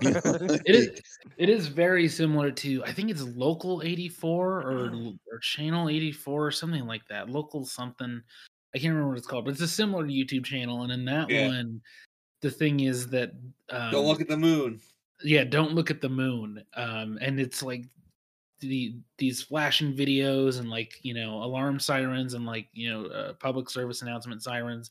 It 0.65 0.75
is 0.75 0.89
it 1.37 1.49
is 1.49 1.67
very 1.69 2.09
similar 2.09 2.51
to 2.53 2.85
I 2.85 2.93
think 2.93 3.11
it's 3.11 3.23
Local 3.23 3.83
84 3.83 4.61
or 4.63 4.95
or 5.31 5.39
Channel 5.41 5.89
84 5.89 6.47
or 6.47 6.51
something 6.51 6.87
like 6.87 7.07
that. 7.09 7.29
Local 7.31 7.65
something. 7.65 8.23
I 8.75 8.79
can't 8.79 8.91
remember 8.93 9.11
what 9.11 9.19
it's 9.19 9.27
called, 9.27 9.45
but 9.45 9.53
it's 9.53 9.61
a 9.61 9.69
similar 9.69 10.07
YouTube 10.07 10.45
channel. 10.45 10.83
And 10.83 10.93
in 10.93 11.05
that 11.07 11.31
Yeah. 11.31 11.41
one, 11.41 11.83
the 12.43 12.51
thing 12.51 12.81
is 12.81 13.09
that 13.11 13.33
um, 13.71 13.93
Don't 13.93 14.07
look 14.07 14.21
at 14.21 14.29
the 14.29 14.37
moon. 14.37 14.81
yeah, 15.25 15.45
don't 15.45 15.73
look 15.73 15.91
at 15.91 16.01
the 16.01 16.09
moon. 16.09 16.65
Um, 16.75 17.19
and 17.21 17.39
it's 17.41 17.63
like 17.63 17.85
the 18.63 18.95
these 19.19 19.43
flashing 19.43 19.95
videos 19.95 20.59
and 20.59 20.71
like 20.71 20.99
you 21.03 21.15
know 21.15 21.43
alarm 21.43 21.79
sirens 21.79 22.35
and 22.35 22.47
like 22.47 22.69
you 22.73 22.91
know 22.91 23.07
uh, 23.07 23.33
public 23.35 23.69
service 23.69 24.03
announcement 24.03 24.43
sirens 24.43 24.91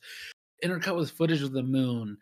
intercut 0.64 0.96
with 0.96 1.12
footage 1.12 1.42
of 1.42 1.52
the 1.52 1.64
moon 1.64 2.18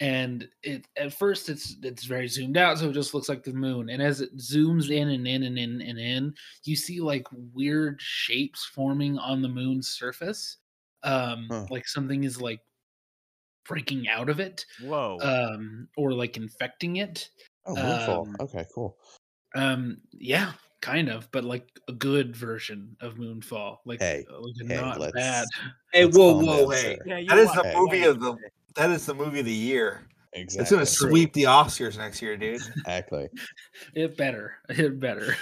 and 0.00 0.48
it 0.62 0.86
at 0.96 1.12
first 1.12 1.48
it's 1.48 1.76
it's 1.82 2.04
very 2.04 2.26
zoomed 2.28 2.56
out 2.56 2.78
so 2.78 2.88
it 2.88 2.92
just 2.94 3.12
looks 3.12 3.28
like 3.28 3.42
the 3.42 3.52
moon 3.52 3.90
and 3.90 4.00
as 4.00 4.20
it 4.20 4.34
zooms 4.38 4.90
in 4.90 5.10
and 5.10 5.26
in 5.26 5.42
and 5.42 5.58
in 5.58 5.80
and 5.82 5.98
in 5.98 6.34
you 6.64 6.76
see 6.76 7.00
like 7.00 7.26
weird 7.52 8.00
shapes 8.00 8.64
forming 8.64 9.18
on 9.18 9.42
the 9.42 9.48
moon's 9.48 9.88
surface 9.90 10.58
um 11.02 11.46
Huh. 11.50 11.66
like 11.70 11.86
something 11.86 12.24
is 12.24 12.40
like 12.40 12.60
breaking 13.66 14.08
out 14.08 14.28
of 14.28 14.40
it 14.40 14.64
whoa. 14.82 15.18
um 15.20 15.88
or 15.96 16.12
like 16.12 16.36
infecting 16.36 16.96
it 16.96 17.28
oh. 17.66 18.22
Um, 18.22 18.36
okay, 18.40 18.66
cool. 18.74 18.96
um, 19.54 19.98
yeah, 20.12 20.52
kind 20.80 21.08
of, 21.08 21.30
but 21.32 21.44
like 21.44 21.68
a 21.88 21.92
good 21.92 22.34
version 22.34 22.96
of 23.00 23.14
Moonfall, 23.14 23.78
like, 23.84 24.00
Hey, 24.00 24.24
uh, 24.32 24.40
like 24.40 24.54
hey, 24.68 24.76
not 24.80 24.98
let's- 25.00 25.12
bad. 25.14 25.46
Hey, 25.92 26.04
Let's 26.04 26.16
whoa, 26.16 26.34
whoa, 26.42 26.68
hey! 26.70 26.98
yeah, 27.04 27.20
That 27.28 27.38
is 27.38 27.52
the 27.52 27.62
it. 27.64 27.76
movie 27.76 27.98
Yeah, 27.98 28.06
of 28.08 28.20
the. 28.20 28.36
That 28.76 28.90
is 28.90 29.04
the 29.06 29.14
movie 29.14 29.40
of 29.40 29.46
the 29.46 29.52
year. 29.52 30.06
Exactly. 30.32 30.62
It's 30.62 30.70
gonna 30.70 30.86
sweep 30.86 31.32
the 31.32 31.44
Oscars 31.44 31.98
next 31.98 32.22
year, 32.22 32.36
dude. 32.36 32.54
Exactly. 32.54 33.28
It 33.94 34.16
better, 34.16 34.54
it 34.68 35.00
better. 35.00 35.36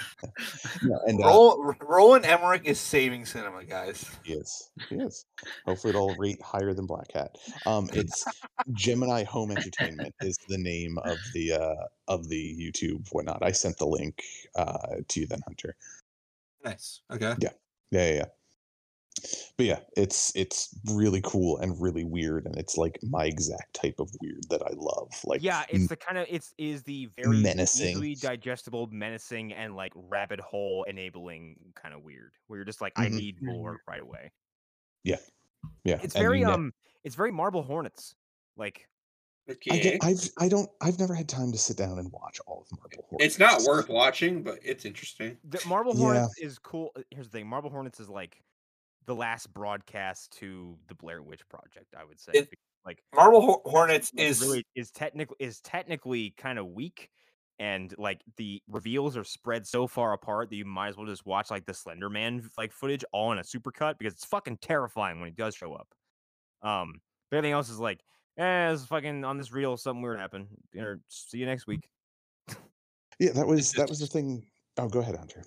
Yeah, 0.81 0.97
and 1.05 1.23
uh, 1.23 1.27
Roll, 1.27 1.75
Roland 1.81 2.25
Emmerich 2.25 2.63
is 2.65 2.79
saving 2.79 3.25
cinema, 3.25 3.63
guys. 3.65 4.09
Yes, 4.25 4.71
yes. 4.89 5.25
Hopefully, 5.65 5.91
it'll 5.91 6.15
rate 6.15 6.41
higher 6.41 6.73
than 6.73 6.87
Black 6.87 7.11
Hat. 7.13 7.37
Um, 7.67 7.87
it's 7.93 8.25
Gemini 8.73 9.23
Home 9.25 9.51
Entertainment 9.51 10.15
is 10.21 10.37
the 10.47 10.57
name 10.57 10.97
of 10.99 11.17
the 11.35 11.53
uh 11.53 11.85
of 12.07 12.27
the 12.27 12.55
YouTube 12.59 13.07
whatnot. 13.11 13.43
I 13.43 13.51
sent 13.51 13.77
the 13.77 13.85
link 13.85 14.23
uh 14.55 14.95
to 15.07 15.19
you 15.19 15.27
then, 15.27 15.41
Hunter. 15.45 15.75
Nice. 16.65 17.01
Okay. 17.11 17.35
Yeah, 17.39 17.51
yeah, 17.91 18.13
yeah. 18.13 18.25
But 19.57 19.65
yeah, 19.65 19.79
it's 19.97 20.33
it's 20.35 20.73
really 20.93 21.19
cool 21.21 21.57
and 21.57 21.79
really 21.81 22.05
weird, 22.05 22.45
and 22.45 22.55
it's 22.55 22.77
like 22.77 22.97
my 23.03 23.25
exact 23.25 23.73
type 23.73 23.95
of 23.99 24.09
weird 24.21 24.43
that 24.49 24.61
I 24.61 24.71
love. 24.77 25.11
Like, 25.25 25.43
yeah, 25.43 25.65
it's 25.69 25.87
the 25.87 25.97
kind 25.97 26.17
of 26.17 26.25
it's 26.29 26.53
is 26.57 26.83
the 26.83 27.09
very 27.17 27.41
menacing. 27.41 27.89
easily 27.89 28.15
digestible, 28.15 28.87
menacing, 28.91 29.51
and 29.53 29.75
like 29.75 29.91
rabbit 29.95 30.39
hole 30.39 30.85
enabling 30.87 31.57
kind 31.75 31.93
of 31.93 32.03
weird. 32.03 32.31
Where 32.47 32.57
you're 32.59 32.65
just 32.65 32.79
like, 32.79 32.93
I 32.95 33.07
Mhm. 33.07 33.11
need 33.17 33.41
more 33.41 33.81
right 33.87 34.01
away. 34.01 34.31
yeah, 35.03 35.17
yeah. 35.83 35.99
It's 36.01 36.15
and 36.15 36.21
very 36.23 36.39
ne- 36.39 36.45
um, 36.45 36.73
it's 37.03 37.15
very 37.15 37.31
Marble 37.31 37.63
Hornets. 37.63 38.15
Like 38.55 38.87
I 39.49 39.79
get, 39.79 40.03
I've 40.03 40.29
I 40.37 40.47
don't 40.47 40.69
I've 40.79 40.99
never 40.99 41.13
had 41.15 41.27
time 41.27 41.51
to 41.51 41.57
sit 41.57 41.75
down 41.75 41.99
and 41.99 42.09
watch 42.13 42.39
all 42.47 42.61
of 42.61 42.79
Marble 42.79 43.05
Hornets. 43.09 43.25
It's 43.25 43.39
not 43.39 43.61
worth 43.63 43.89
watching, 43.89 44.43
but 44.43 44.59
it's 44.63 44.85
interesting. 44.85 45.37
the 45.43 45.59
Marble 45.67 45.93
Yeah. 45.95 46.03
Hornets 46.05 46.37
is 46.39 46.57
cool. 46.59 46.91
uh, 46.95 47.01
Here's 47.11 47.27
the 47.27 47.37
thing: 47.37 47.47
Marble 47.47 47.69
Hornets 47.69 47.99
is 47.99 48.07
like 48.07 48.41
the 49.09 49.15
last 49.15 49.53
broadcast 49.53 50.31
to 50.39 50.77
the 50.87 50.95
Blair 50.95 51.21
Witch 51.21 51.41
Project. 51.49 51.93
I 51.99 52.05
would 52.05 52.19
say, 52.19 52.31
It- 52.35 52.49
like 52.85 53.03
Marble 53.13 53.41
Hor- 53.41 53.61
Hornets 53.65 54.11
is 54.15 54.39
really 54.41 54.65
is 54.75 54.89
technically 54.91 55.35
is 55.39 55.59
technically 55.59 56.33
kind 56.37 56.57
of 56.57 56.67
weak 56.67 57.09
and 57.59 57.93
like 57.97 58.21
the 58.37 58.61
reveals 58.69 59.17
are 59.17 59.25
spread 59.25 59.67
so 59.67 59.85
far 59.85 60.13
apart 60.13 60.49
that 60.49 60.55
you 60.55 60.63
might 60.63 60.87
as 60.87 60.97
well 60.97 61.05
just 61.05 61.25
watch 61.25 61.51
like 61.51 61.65
the 61.65 61.73
slender 61.73 62.09
man 62.09 62.49
like 62.57 62.71
footage 62.71 63.03
all 63.11 63.33
in 63.33 63.37
a 63.37 63.41
supercut 63.41 63.97
because 63.99 64.13
it's 64.13 64.23
fucking 64.25 64.57
terrifying 64.61 65.19
when 65.19 65.27
he 65.27 65.35
does 65.35 65.53
show 65.55 65.73
up 65.73 65.89
um 66.61 67.01
but 67.29 67.37
everything 67.37 67.51
else 67.53 67.67
is 67.69 67.79
like 67.79 67.99
eh 68.37 68.71
it's 68.71 68.85
fucking 68.85 69.25
on 69.25 69.37
this 69.37 69.51
reel 69.51 69.75
something 69.75 70.01
weird 70.01 70.17
happened 70.17 70.47
or 70.77 71.01
see 71.09 71.37
you 71.39 71.45
next 71.45 71.67
week 71.67 71.89
Yeah, 73.19 73.31
that 73.33 73.45
was 73.45 73.73
that 73.73 73.89
was 73.89 73.99
the 73.99 74.07
thing. 74.07 74.45
Oh, 74.77 74.87
go 74.87 74.99
ahead, 74.99 75.17
Hunter. 75.17 75.43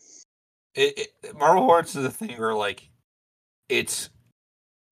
it, 0.74 1.08
it, 1.22 1.38
Marble 1.38 1.64
Hornets 1.64 1.96
is 1.96 2.04
a 2.04 2.10
thing 2.10 2.38
where 2.38 2.54
like 2.54 2.90
it's 3.68 4.10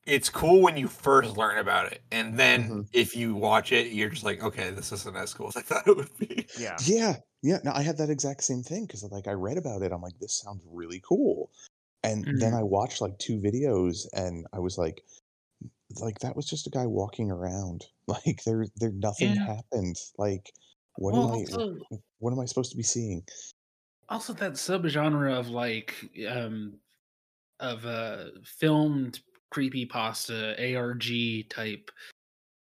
it's 0.07 0.31
cool 0.31 0.63
when 0.63 0.77
you 0.79 0.89
first 0.89 1.37
learn 1.37 1.59
about 1.59 1.93
it, 1.93 2.03
and 2.13 2.39
then 2.39 2.73
Mhm. 2.73 2.89
if 2.93 3.17
you 3.17 3.35
watch 3.37 3.73
it, 3.73 3.93
you're 3.93 4.11
just 4.11 4.25
like, 4.25 4.43
okay, 4.43 4.71
this 4.71 4.93
isn't 4.93 5.17
as 5.17 5.35
cool 5.35 5.49
as 5.49 5.57
I 5.57 5.63
thought 5.65 5.89
it 5.89 5.97
would 5.97 6.17
be. 6.19 6.47
yeah 6.55 6.85
Yeah, 6.85 7.17
yeah. 7.43 7.59
No, 7.65 7.73
I 7.73 7.83
had 7.83 7.99
that 7.99 8.11
exact 8.11 8.43
same 8.45 8.63
thing 8.63 8.87
because 8.87 9.03
like 9.05 9.27
I 9.29 9.33
read 9.33 9.59
about 9.59 9.83
it. 9.83 9.93
I'm 9.93 10.03
like, 10.03 10.19
this 10.19 10.41
sounds 10.41 10.63
really 10.67 11.01
cool, 11.01 11.51
and 12.05 12.29
then 12.33 12.55
Mhm. 12.55 12.55
I 12.55 12.63
watched 12.65 13.01
like 13.01 13.19
two 13.19 13.39
videos, 13.41 14.07
and 14.15 14.47
I 14.53 14.61
was 14.61 14.79
like, 14.79 15.05
like 16.01 16.21
that 16.21 16.37
was 16.37 16.47
just 16.49 16.67
a 16.67 16.71
guy 16.71 16.87
walking 16.87 17.31
around. 17.31 17.87
Like 18.09 18.43
there, 18.45 18.67
there 18.77 18.93
nothing 18.93 19.35
Yeah. 19.35 19.47
happened. 19.47 19.97
Like, 20.19 20.53
what 20.97 21.15
Well, 21.15 21.17
am 21.17 21.27
I? 21.27 21.45
also, 21.45 21.79
What 22.19 22.33
am 22.33 22.41
I 22.41 22.47
supposed 22.47 22.73
to 22.73 22.77
be 22.77 22.83
seeing? 22.85 23.25
also 24.09 24.33
that 24.35 24.53
subgenre 24.53 25.33
of 25.39 25.49
like 25.49 26.11
um 26.29 26.79
of 27.61 27.85
a 27.85 28.33
filmed 28.45 29.21
creepy 29.51 29.87
pasta 29.87 30.57
ARG 30.77 31.49
type 31.51 31.91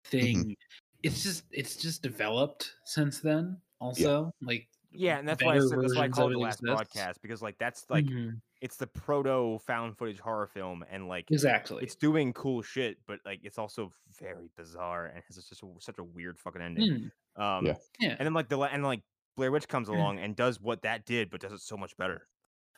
thing 0.06 0.54
it's 1.02 1.22
just 1.22 1.44
it's 1.52 1.76
just 1.76 2.02
developed 2.02 2.74
since 2.84 3.20
then. 3.20 3.60
Also, 3.80 4.30
like 4.42 4.68
Yeah, 4.90 5.18
and 5.18 5.26
that's 5.28 5.42
why 5.42 5.56
I 5.56 5.58
better 5.58 5.68
said, 5.68 5.80
that's 5.82 5.96
why 5.96 6.04
I 6.04 6.08
called 6.08 6.30
it 6.30 6.34
the 6.34 6.38
last 6.38 6.60
exists. 6.60 6.64
broadcast 6.64 7.20
because 7.22 7.42
like 7.42 7.58
that's 7.58 7.84
like 7.90 8.06
Mhm, 8.06 8.40
it's 8.60 8.76
the 8.76 8.86
proto 8.86 9.58
found 9.60 9.98
footage 9.98 10.20
horror 10.20 10.46
film 10.46 10.84
and 10.88 11.08
like 11.08 11.30
exactly. 11.30 11.84
it's 11.84 11.96
doing 11.96 12.32
cool 12.32 12.62
shit, 12.62 12.98
but 13.06 13.20
like 13.24 13.40
it's 13.42 13.58
also 13.58 13.92
very 14.20 14.48
bizarre 14.56 15.06
and 15.06 15.22
has 15.26 15.36
just 15.36 15.62
a, 15.62 15.66
such 15.80 15.98
a 15.98 16.04
weird 16.04 16.38
fucking 16.38 16.62
ending. 16.62 16.84
Mm, 16.84 17.10
Um, 17.36 17.66
Yeah. 17.66 17.74
yeah, 17.98 18.16
and 18.18 18.26
then 18.26 18.34
like 18.34 18.48
the 18.48 18.58
and 18.60 18.84
like 18.84 19.02
Blair 19.36 19.50
Witch 19.50 19.66
comes 19.68 19.88
Mm. 19.88 19.96
along 19.96 20.18
and 20.20 20.36
does 20.36 20.60
what 20.60 20.82
that 20.82 21.04
did, 21.04 21.30
but 21.30 21.40
does 21.40 21.52
it 21.52 21.60
so 21.60 21.76
much 21.76 21.96
better. 21.96 22.28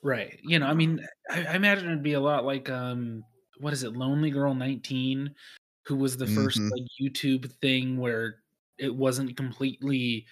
Right. 0.02 0.38
You 0.42 0.58
know, 0.58 0.66
I 0.66 0.74
mean, 0.74 1.06
I, 1.30 1.44
I 1.46 1.54
imagine 1.54 1.86
it'd 1.86 2.02
be 2.02 2.14
a 2.14 2.20
lot 2.20 2.44
like 2.44 2.68
um, 2.70 3.24
what 3.58 3.72
is 3.72 3.82
it, 3.82 3.96
Lonely 3.96 4.30
Girl 4.30 4.54
nineteen, 4.54 5.34
who 5.86 5.96
was 5.96 6.16
the 6.16 6.26
first 6.26 6.58
Mhm. 6.58 6.70
like 6.70 6.86
YouTube 7.00 7.50
thing 7.60 7.96
where 7.98 8.42
it 8.78 8.94
wasn't 8.94 9.36
completely 9.36 10.26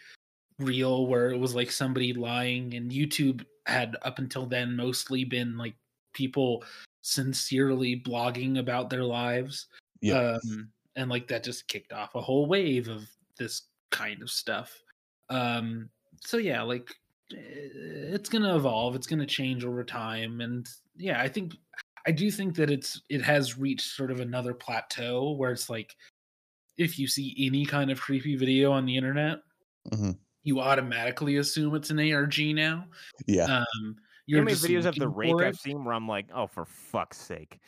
real, 0.58 1.06
where 1.06 1.30
it 1.30 1.38
was 1.38 1.54
like 1.54 1.70
somebody 1.70 2.12
lying, 2.12 2.74
and 2.74 2.90
YouTube 2.90 3.44
had 3.66 3.96
up 4.02 4.18
until 4.18 4.46
then 4.46 4.76
mostly 4.76 5.24
been 5.24 5.56
like 5.56 5.74
people 6.12 6.62
sincerely 7.02 8.00
blogging 8.00 8.58
about 8.58 8.90
their 8.90 9.04
lives. 9.04 9.66
Yeah. 10.00 10.38
um, 10.44 10.70
and 10.96 11.10
like 11.10 11.26
that 11.28 11.42
just 11.42 11.66
kicked 11.66 11.92
off 11.92 12.14
a 12.14 12.20
whole 12.20 12.46
wave 12.46 12.88
of 12.88 13.08
this 13.38 13.62
kind 13.90 14.22
of 14.22 14.30
stuff. 14.30 14.80
Um, 15.30 15.88
so 16.20 16.36
yeah, 16.36 16.62
like 16.62 16.94
it's 17.30 18.28
gonna 18.28 18.56
evolve, 18.56 18.94
it's 18.94 19.06
gonna 19.06 19.26
change 19.26 19.64
over 19.64 19.84
time, 19.84 20.40
and 20.40 20.68
yeah, 20.96 21.20
I 21.20 21.28
think 21.28 21.54
I 22.06 22.12
do 22.12 22.30
think 22.30 22.56
that 22.56 22.70
it's 22.70 23.00
it 23.08 23.22
has 23.22 23.58
reached 23.58 23.86
sort 23.94 24.10
of 24.10 24.20
another 24.20 24.54
plateau 24.54 25.32
where 25.32 25.52
it's 25.52 25.70
like 25.70 25.96
if 26.76 26.98
you 26.98 27.06
see 27.06 27.34
any 27.38 27.64
kind 27.66 27.90
of 27.90 28.00
creepy 28.00 28.36
video 28.36 28.72
on 28.72 28.84
the 28.86 28.96
internet, 28.96 29.40
Mhm. 29.92 30.18
you 30.42 30.60
automatically 30.60 31.36
assume 31.36 31.74
it's 31.74 31.90
an 31.90 31.98
ARG 32.00 32.54
now. 32.54 32.88
yeah. 33.26 33.44
Um, 33.44 33.96
You 34.26 34.36
know 34.36 34.38
you're 34.38 34.40
how 34.40 34.44
many 34.44 34.54
just 34.56 34.64
videos 34.66 34.86
of 34.86 34.94
the 34.96 35.06
looking 35.08 35.36
rake 35.36 35.46
I've 35.48 35.56
seen 35.56 35.84
where 35.84 35.94
I'm 35.94 36.08
like, 36.08 36.28
oh, 36.34 36.46
for 36.46 36.64
fuck's 36.64 37.18
sake. 37.18 37.60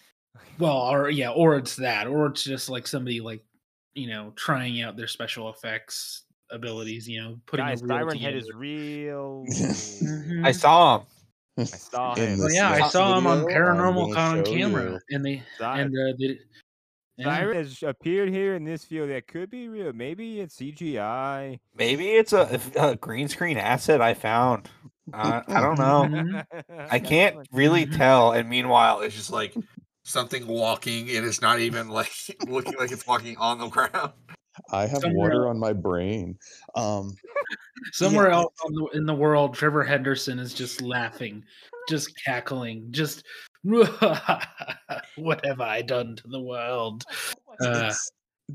Well, 0.59 0.77
or 0.77 1.11
yeah, 1.11 1.31
or 1.31 1.57
it's 1.57 1.77
that, 1.77 2.07
or 2.07 2.27
it's 2.27 2.45
just 2.45 2.69
like 2.69 2.87
somebody 2.87 3.21
like 3.21 3.45
you 3.95 4.09
know 4.09 4.33
trying 4.37 4.81
out 4.83 4.97
their 4.97 5.07
special 5.09 5.49
effects 5.51 6.26
abilities. 6.51 7.09
You 7.09 7.21
know, 7.23 7.41
putting 7.47 7.67
Guys, 7.67 7.83
a 7.83 7.87
reel 7.87 7.99
Siren 7.99 8.19
Head 8.19 8.35
is 8.35 8.45
together. 8.47 8.59
real. 8.59 9.45
Mhm. 10.03 10.47
I 10.47 10.53
saw 10.53 10.99
him. 10.99 11.07
I 11.59 11.65
saw 11.65 12.15
him. 12.15 12.39
Well, 12.39 12.53
yeah, 12.53 12.71
I 12.71 12.89
saw 12.89 13.17
him 13.19 13.27
on 13.27 13.45
Paranormal 13.45 13.95
gonna 14.09 14.15
Con 14.15 14.39
on 14.39 14.45
camera, 14.45 14.91
you. 14.93 15.01
and 15.11 15.25
they 15.25 15.43
Siren, 15.59 15.87
and 15.87 15.95
uh, 15.97 16.17
they, 16.19 16.39
yeah. 17.17 17.25
Siren 17.25 17.57
has 17.57 17.83
appeared 17.83 18.29
here 18.29 18.55
in 18.55 18.65
this 18.65 18.85
field 18.85 19.09
that 19.09 19.27
could 19.27 19.49
be 19.51 19.69
real. 19.69 19.93
Maybe 19.95 20.41
it's 20.41 20.57
CGI. 20.57 21.59
Maybe 21.75 22.11
it's 22.11 22.35
a, 22.35 22.61
a 22.79 22.97
green 22.97 23.29
screen 23.29 23.57
asset 23.57 24.03
I 24.03 24.13
found. 24.13 24.69
Uh, 25.15 25.41
I 25.49 25.61
don't 25.61 25.79
know. 25.79 26.05
Mhm. 26.11 26.45
I 26.91 26.99
can't 26.99 27.47
really 27.53 27.87
Mhm. 27.87 27.97
tell. 27.97 28.33
And 28.33 28.51
meanwhile, 28.51 29.01
it's 29.01 29.07
It's 29.15 29.17
just 29.17 29.31
like 29.33 29.55
something 30.05 30.47
walking, 30.47 31.09
and 31.17 31.25
it's 31.25 31.41
not 31.41 31.59
even 31.61 31.89
like 31.89 32.13
looking 32.47 32.75
like 32.77 32.93
it's 32.93 33.07
walking 33.07 33.37
on 33.39 33.59
the 33.59 33.69
ground. 33.69 34.13
I 34.71 34.87
have 34.87 35.01
Somewhere 35.01 35.31
water 35.31 35.49
on 35.49 35.59
my 35.59 35.73
brain. 35.73 36.39
Um, 36.75 37.17
Somewhere 37.93 38.29
Yeah, 38.29 38.37
else 38.37 38.55
on 38.65 38.75
the, 38.75 38.87
in 38.95 39.07
the 39.07 39.15
world, 39.15 39.55
Trevor 39.55 39.85
Henderson 39.85 40.39
is 40.39 40.55
just 40.55 40.81
laughing, 40.81 41.45
just 41.89 42.11
cackling, 42.25 42.87
just 42.91 43.25
what 43.63 45.45
have 45.45 45.61
I 45.61 45.83
done 45.83 46.17
to 46.17 46.29
the 46.29 46.41
world? 46.41 47.05
Uh, 47.61 47.93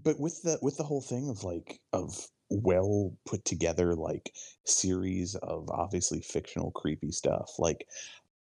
but 0.03 0.19
with 0.19 0.41
the 0.43 0.57
with 0.61 0.77
the 0.77 0.83
whole 0.83 1.01
thing 1.01 1.29
of 1.29 1.43
like 1.43 1.79
of 1.93 2.27
well 2.49 3.13
put 3.25 3.43
together 3.45 3.95
like 3.95 4.33
series 4.65 5.35
of 5.35 5.69
obviously 5.69 6.21
fictional 6.21 6.71
creepy 6.71 7.11
stuff 7.11 7.51
like 7.59 7.87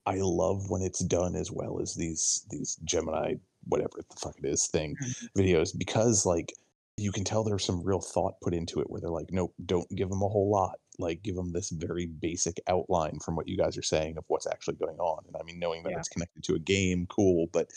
i 0.05 0.15
love 0.19 0.69
when 0.69 0.81
it's 0.81 1.03
done 1.05 1.35
as 1.35 1.51
well 1.51 1.79
as 1.79 1.95
these 1.95 2.45
these 2.49 2.75
gemini 2.83 3.33
whatever 3.65 3.91
the 3.97 4.15
fuck 4.19 4.35
it 4.41 4.47
is 4.47 4.67
thing 4.67 4.95
videos 5.37 5.77
because 5.77 6.25
like 6.25 6.53
you 6.99 7.11
can 7.11 7.23
tell 7.23 7.43
there's 7.43 7.65
some 7.65 7.83
real 7.83 8.01
thought 8.01 8.33
put 8.41 8.53
into 8.53 8.79
it 8.79 8.89
where 8.89 9.01
they're 9.01 9.09
like 9.09 9.31
nope 9.31 9.53
don't 9.65 9.89
give 9.95 10.09
them 10.09 10.21
a 10.21 10.27
whole 10.27 10.49
lot 10.51 10.79
like 10.99 11.21
give 11.23 11.35
them 11.35 11.53
this 11.53 11.69
very 11.69 12.05
basic 12.05 12.59
outline 12.67 13.19
from 13.23 13.35
what 13.35 13.47
you 13.47 13.57
guys 13.57 13.77
are 13.77 13.81
saying 13.83 14.17
of 14.17 14.23
what's 14.27 14.47
actually 14.47 14.75
going 14.75 14.97
on 14.97 15.23
and 15.27 15.35
i 15.39 15.43
mean 15.43 15.59
knowing 15.59 15.83
that 15.83 15.91
Yeah. 15.91 15.97
it's 15.99 16.09
connected 16.09 16.43
to 16.43 16.55
a 16.55 16.59
game 16.59 17.07
cool 17.09 17.47
but 17.53 17.69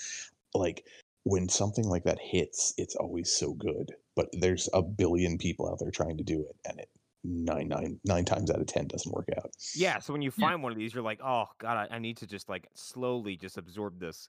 like 0.55 0.85
when 1.25 1.49
something 1.49 1.85
like 1.89 2.03
that 2.03 2.19
hits, 2.21 2.75
it's 2.79 2.97
always 2.97 3.33
so 3.33 3.53
good. 3.55 3.93
But 4.17 4.29
there's 4.33 4.69
a 4.75 4.83
billion 4.83 5.39
people 5.39 5.71
out 5.71 5.79
there 5.79 5.93
trying 5.93 6.17
to 6.19 6.25
do 6.25 6.41
it, 6.41 6.57
and 6.69 6.81
it 6.81 6.89
nine 7.23 7.69
nine 7.69 8.01
nine 8.05 8.25
times 8.25 8.51
out 8.51 8.61
of 8.61 8.67
ten 8.67 8.89
doesn't 8.89 9.15
work 9.15 9.29
out. 9.37 9.53
Yeah, 9.77 10.01
so 10.01 10.13
when 10.13 10.21
you 10.21 10.33
Yeah. 10.37 10.49
find 10.49 10.65
one 10.65 10.73
of 10.73 10.79
these, 10.79 10.93
you're 10.93 11.05
like, 11.05 11.21
oh 11.23 11.45
god, 11.59 11.89
I, 11.93 11.95
I 11.95 11.99
need 12.01 12.17
to 12.17 12.27
just 12.27 12.49
like 12.49 12.67
slowly 12.75 13.37
just 13.37 13.57
absorb 13.57 14.01
this. 14.01 14.29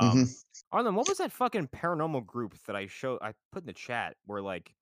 Mhm. 0.00 0.10
Um, 0.12 0.36
Arlen, 0.72 0.94
what 0.94 1.06
was 1.06 1.18
that 1.18 1.32
fucking 1.32 1.68
paranormal 1.68 2.26
group 2.26 2.56
that 2.66 2.76
I 2.76 2.86
showed? 2.86 3.18
I 3.22 3.34
put 3.52 3.62
in 3.62 3.66
the 3.66 3.72
chat 3.72 4.16
where 4.26 4.42
like 4.42 4.74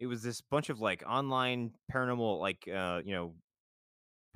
it 0.00 0.06
was 0.08 0.22
this 0.22 0.40
bunch 0.42 0.70
of 0.70 0.80
like 0.80 1.04
online 1.06 1.74
paranormal, 1.92 2.40
like 2.40 2.68
uh, 2.68 3.02
you 3.04 3.12
know, 3.14 3.36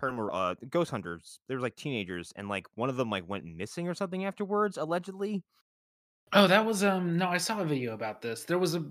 paranormal 0.00 0.30
uh 0.32 0.54
ghost 0.68 0.90
hunters. 0.90 1.40
They 1.48 1.54
were 1.54 1.60
like 1.60 1.76
teenagers, 1.76 2.32
and 2.36 2.48
like 2.48 2.66
one 2.74 2.88
of 2.90 2.96
them 2.96 3.10
like 3.10 3.28
went 3.28 3.44
missing 3.44 3.88
or 3.88 3.94
something 3.94 4.24
afterwards, 4.24 4.76
allegedly. 4.76 5.44
Oh, 6.32 6.46
that 6.46 6.64
was 6.64 6.84
um 6.84 7.18
no, 7.18 7.28
I 7.28 7.38
saw 7.38 7.60
a 7.60 7.64
video 7.64 7.92
about 7.92 8.22
this. 8.22 8.44
There 8.44 8.58
was 8.58 8.74
a 8.76 8.88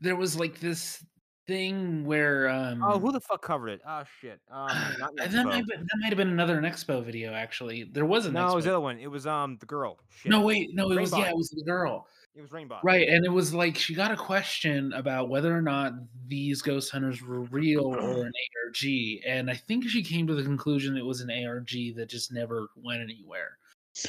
there 0.00 0.16
was 0.16 0.38
like 0.38 0.58
this 0.60 1.04
thing 1.46 2.04
where 2.04 2.48
um 2.48 2.82
Oh, 2.84 2.98
who 2.98 3.12
the 3.12 3.20
fuck 3.20 3.42
covered 3.42 3.68
it? 3.70 3.80
Oh 3.86 4.02
shit. 4.20 4.40
Um, 4.50 4.68
that 5.16 5.44
might 5.44 5.66
be- 5.66 5.76
that 5.76 5.98
might 6.00 6.08
have 6.08 6.16
been 6.16 6.28
another 6.30 6.60
Expo 6.60 7.04
video 7.04 7.32
actually. 7.32 7.84
There 7.84 8.06
was 8.06 8.26
an 8.26 8.34
No, 8.34 8.52
it 8.52 8.54
was 8.54 8.64
the 8.64 8.70
other 8.70 8.80
one. 8.80 8.98
It 8.98 9.10
was 9.10 9.26
um 9.26 9.56
the 9.60 9.66
girl. 9.66 9.98
Shit. 10.20 10.30
No, 10.30 10.40
wait, 10.42 10.74
no, 10.74 10.90
it 10.90 11.00
was 11.00 11.16
yeah, 11.16 11.30
it 11.30 11.36
was 11.36 11.50
the 11.50 11.62
girl. 11.64 12.06
It 12.34 12.40
was 12.40 12.50
Reignbot. 12.50 12.80
Right, 12.82 13.06
and 13.08 13.26
it 13.26 13.28
was 13.30 13.52
like 13.52 13.76
she 13.76 13.94
got 13.94 14.10
a 14.10 14.16
question 14.16 14.92
about 14.94 15.28
whether 15.28 15.54
or 15.54 15.60
not 15.60 15.92
these 16.28 16.62
ghost 16.62 16.90
hunters 16.90 17.20
were 17.20 17.42
real 17.42 17.84
or 17.84 17.98
an 18.24 18.32
ARG, 18.66 19.20
and 19.26 19.50
I 19.50 19.54
think 19.54 19.86
she 19.86 20.02
came 20.02 20.26
to 20.28 20.34
the 20.34 20.42
conclusion 20.42 20.96
it 20.96 21.04
was 21.04 21.20
an 21.20 21.30
ARG 21.30 21.68
that 21.96 22.06
just 22.08 22.32
never 22.32 22.68
went 22.74 23.02
anywhere. 23.02 23.58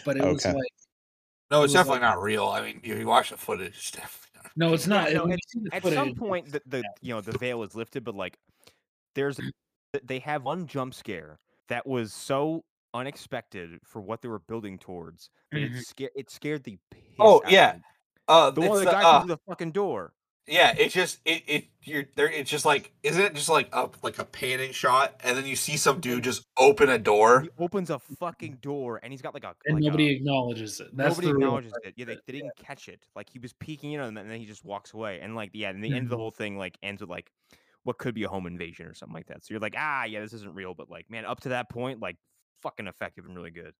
But 0.05 0.15
it 0.15 0.23
was 0.23 0.45
like, 0.45 0.55
No, 1.51 1.63
it's 1.63 1.73
It 1.73 1.77
definitely 1.77 1.99
like- 1.99 2.15
not 2.15 2.21
real. 2.21 2.47
I 2.47 2.61
mean, 2.61 2.79
if 2.81 2.97
you 2.97 3.05
watch 3.05 3.29
the 3.31 3.36
footage, 3.36 3.75
it's 3.75 3.91
definitely 3.91 4.29
not. 4.32 4.32
No, 4.56 4.74
it's 4.74 4.88
not. 4.88 5.12
Yeah, 5.12 5.18
no, 5.18 5.24
when 5.24 5.32
you 5.32 5.38
see 5.47 5.60
the 5.60 5.76
At 5.76 5.84
some 5.84 5.91
footage, 5.93 6.18
point, 6.18 6.51
the, 6.51 6.62
the 6.66 6.84
you 7.01 7.14
know 7.14 7.22
the 7.22 7.38
veil 7.38 7.64
is 7.64 7.76
lifted, 7.76 8.04
but 8.04 8.16
like 8.16 8.38
there's 9.16 9.39
they 10.04 10.20
have 10.20 10.43
one 10.43 10.68
jump 10.68 10.93
scare 10.93 11.39
that 11.70 11.86
was 11.86 12.14
so 12.14 12.64
unexpected 12.93 13.80
for 13.84 14.01
what 14.01 14.22
they 14.22 14.28
were 14.28 14.39
building 14.39 14.78
towards. 14.78 15.30
That 15.51 15.62
Mhm. 15.62 15.80
it 15.80 15.86
scared 15.86 16.12
it 16.16 16.30
scared 16.30 16.64
the 16.64 16.78
piss 16.91 17.04
Oh, 17.20 17.41
out 17.43 17.51
yeah. 17.51 17.74
me. 17.74 17.82
Uh, 18.28 18.51
the 18.51 18.62
one 18.62 18.72
it's 18.72 18.80
the 18.80 18.86
the, 18.86 18.91
guy 18.91 19.04
uh, 19.04 19.20
through 19.20 19.28
the 19.30 19.38
fucking 19.47 19.72
door. 19.72 20.14
Yeah, 20.47 20.73
it's 20.77 20.93
just 20.93 21.19
it 21.25 21.43
it 21.47 21.65
you're 21.83 22.05
there. 22.15 22.29
It's 22.29 22.49
just 22.49 22.65
like 22.65 22.91
Isn't 23.03 23.21
it 23.21 23.33
just 23.33 23.49
like 23.49 23.69
a 23.73 23.89
like 24.01 24.19
a 24.19 24.25
panning 24.25 24.71
shot, 24.71 25.19
and 25.23 25.37
then 25.37 25.45
you 25.45 25.55
see 25.55 25.77
some 25.77 25.99
dude 26.01 26.23
just 26.23 26.43
open 26.57 26.89
a 26.89 26.97
door? 26.97 27.41
He 27.41 27.49
opens 27.57 27.89
a 27.89 27.99
fucking 27.99 28.57
door 28.61 28.99
and 29.01 29.13
he's 29.13 29.21
got 29.21 29.33
like 29.33 29.43
a 29.43 29.55
and 29.65 29.75
like 29.75 29.83
nobody 29.83 30.09
a, 30.09 30.11
acknowledges 30.17 30.79
it. 30.79 30.95
That's 30.95 31.15
nobody 31.15 31.27
the 31.27 31.33
acknowledges 31.35 31.73
it. 31.83 31.93
Yeah, 31.95 32.05
they, 32.05 32.17
they 32.25 32.33
didn't 32.33 32.55
catch 32.57 32.89
it. 32.89 33.07
Like 33.15 33.29
he 33.29 33.39
was 33.39 33.53
peeking 33.53 33.93
in 33.93 33.99
on 34.01 34.13
them 34.13 34.17
and 34.17 34.29
then 34.31 34.39
he 34.39 34.45
just 34.45 34.65
walks 34.65 34.93
away. 34.93 35.19
And 35.21 35.35
like 35.35 35.51
yeah, 35.53 35.69
and 35.69 35.83
the 35.83 35.93
end 35.93 36.05
of 36.05 36.09
the 36.09 36.15
Mhm. 36.15 36.19
whole 36.19 36.31
thing 36.31 36.57
like 36.57 36.77
ends 36.83 37.01
with 37.01 37.09
like 37.09 37.31
what 37.83 37.97
could 37.97 38.15
be 38.15 38.23
a 38.23 38.29
home 38.29 38.47
invasion 38.47 38.85
or 38.85 38.93
something 38.93 39.13
like 39.13 39.27
that. 39.27 39.43
So 39.45 39.53
you're 39.53 39.59
like, 39.61 39.75
ah, 39.77 40.05
yeah, 40.05 40.21
this 40.21 40.33
isn't 40.33 40.53
real, 40.55 40.73
but 40.73 40.89
like, 40.89 41.09
man, 41.09 41.25
up 41.25 41.41
to 41.41 41.49
that 41.49 41.69
point, 41.69 41.99
like 41.99 42.17
fucking 42.61 42.87
effective 42.87 43.25
and 43.25 43.35
really 43.35 43.51
good. 43.51 43.73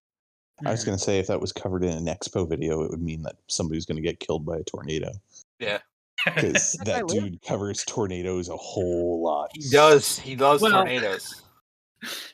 I 0.66 0.72
was 0.72 0.84
gonna 0.84 0.98
say 0.98 1.20
if 1.20 1.28
that 1.28 1.42
was 1.42 1.52
covered 1.52 1.84
in 1.84 1.92
an 1.92 2.06
expo 2.06 2.48
video, 2.48 2.84
it 2.84 2.92
would 2.92 3.02
mean 3.02 3.24
that 3.24 3.38
somebody's 3.48 3.86
gonna 3.86 4.02
get 4.02 4.20
killed 4.20 4.46
by 4.46 4.58
a 4.58 4.64
tornado 4.64 5.12
yeah. 5.60 5.80
Because 6.26 6.74
That 6.74 6.86
guy 6.86 6.94
that 6.94 7.06
live? 7.10 7.24
dude 7.24 7.42
covers 7.42 7.84
tornadoes 7.86 8.50
a 8.50 8.58
whole 8.58 9.22
lot. 9.24 9.52
He 9.54 9.70
does. 9.70 10.18
He 10.20 10.36
loves 10.36 10.62
Well, 10.62 10.72
tornadoes. 10.84 11.42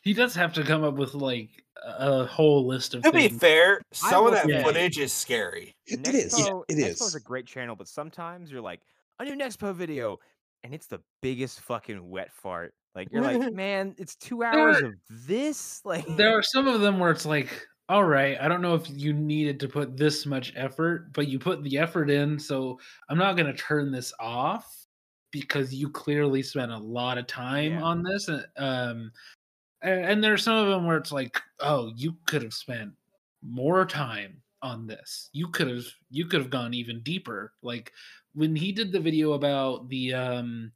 he 0.04 0.14
does 0.14 0.34
have 0.36 0.54
to 0.54 0.64
come 0.64 0.84
up 0.84 0.96
with 0.96 1.14
like 1.14 1.50
a 1.86 2.26
whole 2.26 2.68
list 2.68 2.94
of 2.94 3.04
To 3.04 3.12
be 3.12 3.30
fair, 3.30 3.82
some 3.92 4.26
of 4.28 4.34
that 4.34 4.46
say- 4.46 4.64
footage 4.64 4.98
is 4.98 5.14
scary. 5.14 5.76
It, 5.86 6.08
it 6.08 6.14
is. 6.16 6.34
Nexpo, 6.34 6.64
It 6.68 6.76
Nexpo's 6.78 7.02
is. 7.02 7.16
a 7.16 7.20
great 7.22 7.46
channel, 7.46 7.76
but 7.76 7.88
sometimes 7.88 8.52
you're 8.52 8.62
like, 8.62 8.82
a 9.20 9.26
new 9.26 9.36
Nexpo 9.36 9.74
video, 9.74 10.18
and 10.64 10.74
it's 10.74 10.88
the 10.88 11.00
biggest 11.22 11.62
fucking 11.62 12.10
wet 12.10 12.32
fart. 12.34 12.74
Like 12.96 13.10
you're 13.12 13.22
like, 13.22 13.54
man, 13.54 13.96
it's 13.98 14.16
two 14.16 14.44
hours 14.44 14.82
of 14.82 14.94
this. 15.10 15.82
Like 15.86 16.06
there 16.18 16.38
are 16.38 16.44
some 16.44 16.68
of 16.68 16.82
them 16.82 17.00
where 17.00 17.12
it's 17.12 17.26
like, 17.26 17.50
all 17.90 18.04
right, 18.06 18.40
I 18.40 18.48
don't 18.48 18.62
know 18.62 18.76
if 18.76 18.90
you 18.90 19.14
needed 19.14 19.60
to 19.62 19.68
put 19.68 19.98
this 19.98 20.26
much 20.26 20.54
effort, 20.56 21.12
but 21.14 21.28
you 21.28 21.40
put 21.40 21.64
the 21.64 21.78
effort 21.80 22.10
in, 22.10 22.40
so 22.40 22.80
I'm 23.10 23.18
not 23.18 23.36
going 23.36 23.48
to 23.52 23.58
turn 23.58 23.92
this 23.92 24.14
off 24.20 24.86
because 25.32 25.74
you 25.74 25.90
clearly 25.90 26.44
spent 26.44 26.72
a 26.72 26.78
lot 26.78 27.18
of 27.18 27.28
time 27.28 27.72
Yeah. 27.72 27.82
on 27.82 28.04
this. 28.04 28.28
And, 28.28 28.46
um, 28.58 29.12
and, 29.82 30.06
and 30.06 30.24
there 30.24 30.34
are 30.34 30.38
some 30.38 30.58
of 30.58 30.68
them 30.70 30.86
where 30.86 30.98
it's 30.98 31.12
like, 31.12 31.42
oh, 31.62 31.92
you 31.96 32.18
could 32.28 32.44
have 32.44 32.54
spent 32.54 32.94
more 33.42 33.86
time 33.86 34.44
on 34.62 34.88
this. 34.88 35.30
You 35.34 35.50
could 35.50 35.70
have 35.70 35.86
you 36.10 36.26
could 36.28 36.42
have 36.42 36.50
gone 36.52 36.74
even 36.74 37.02
deeper. 37.04 37.54
Like 37.64 37.94
when 38.34 38.56
he 38.56 38.72
did 38.74 38.92
the 38.92 39.00
video 39.00 39.34
about 39.34 39.90
the 39.90 40.14
um 40.14 40.74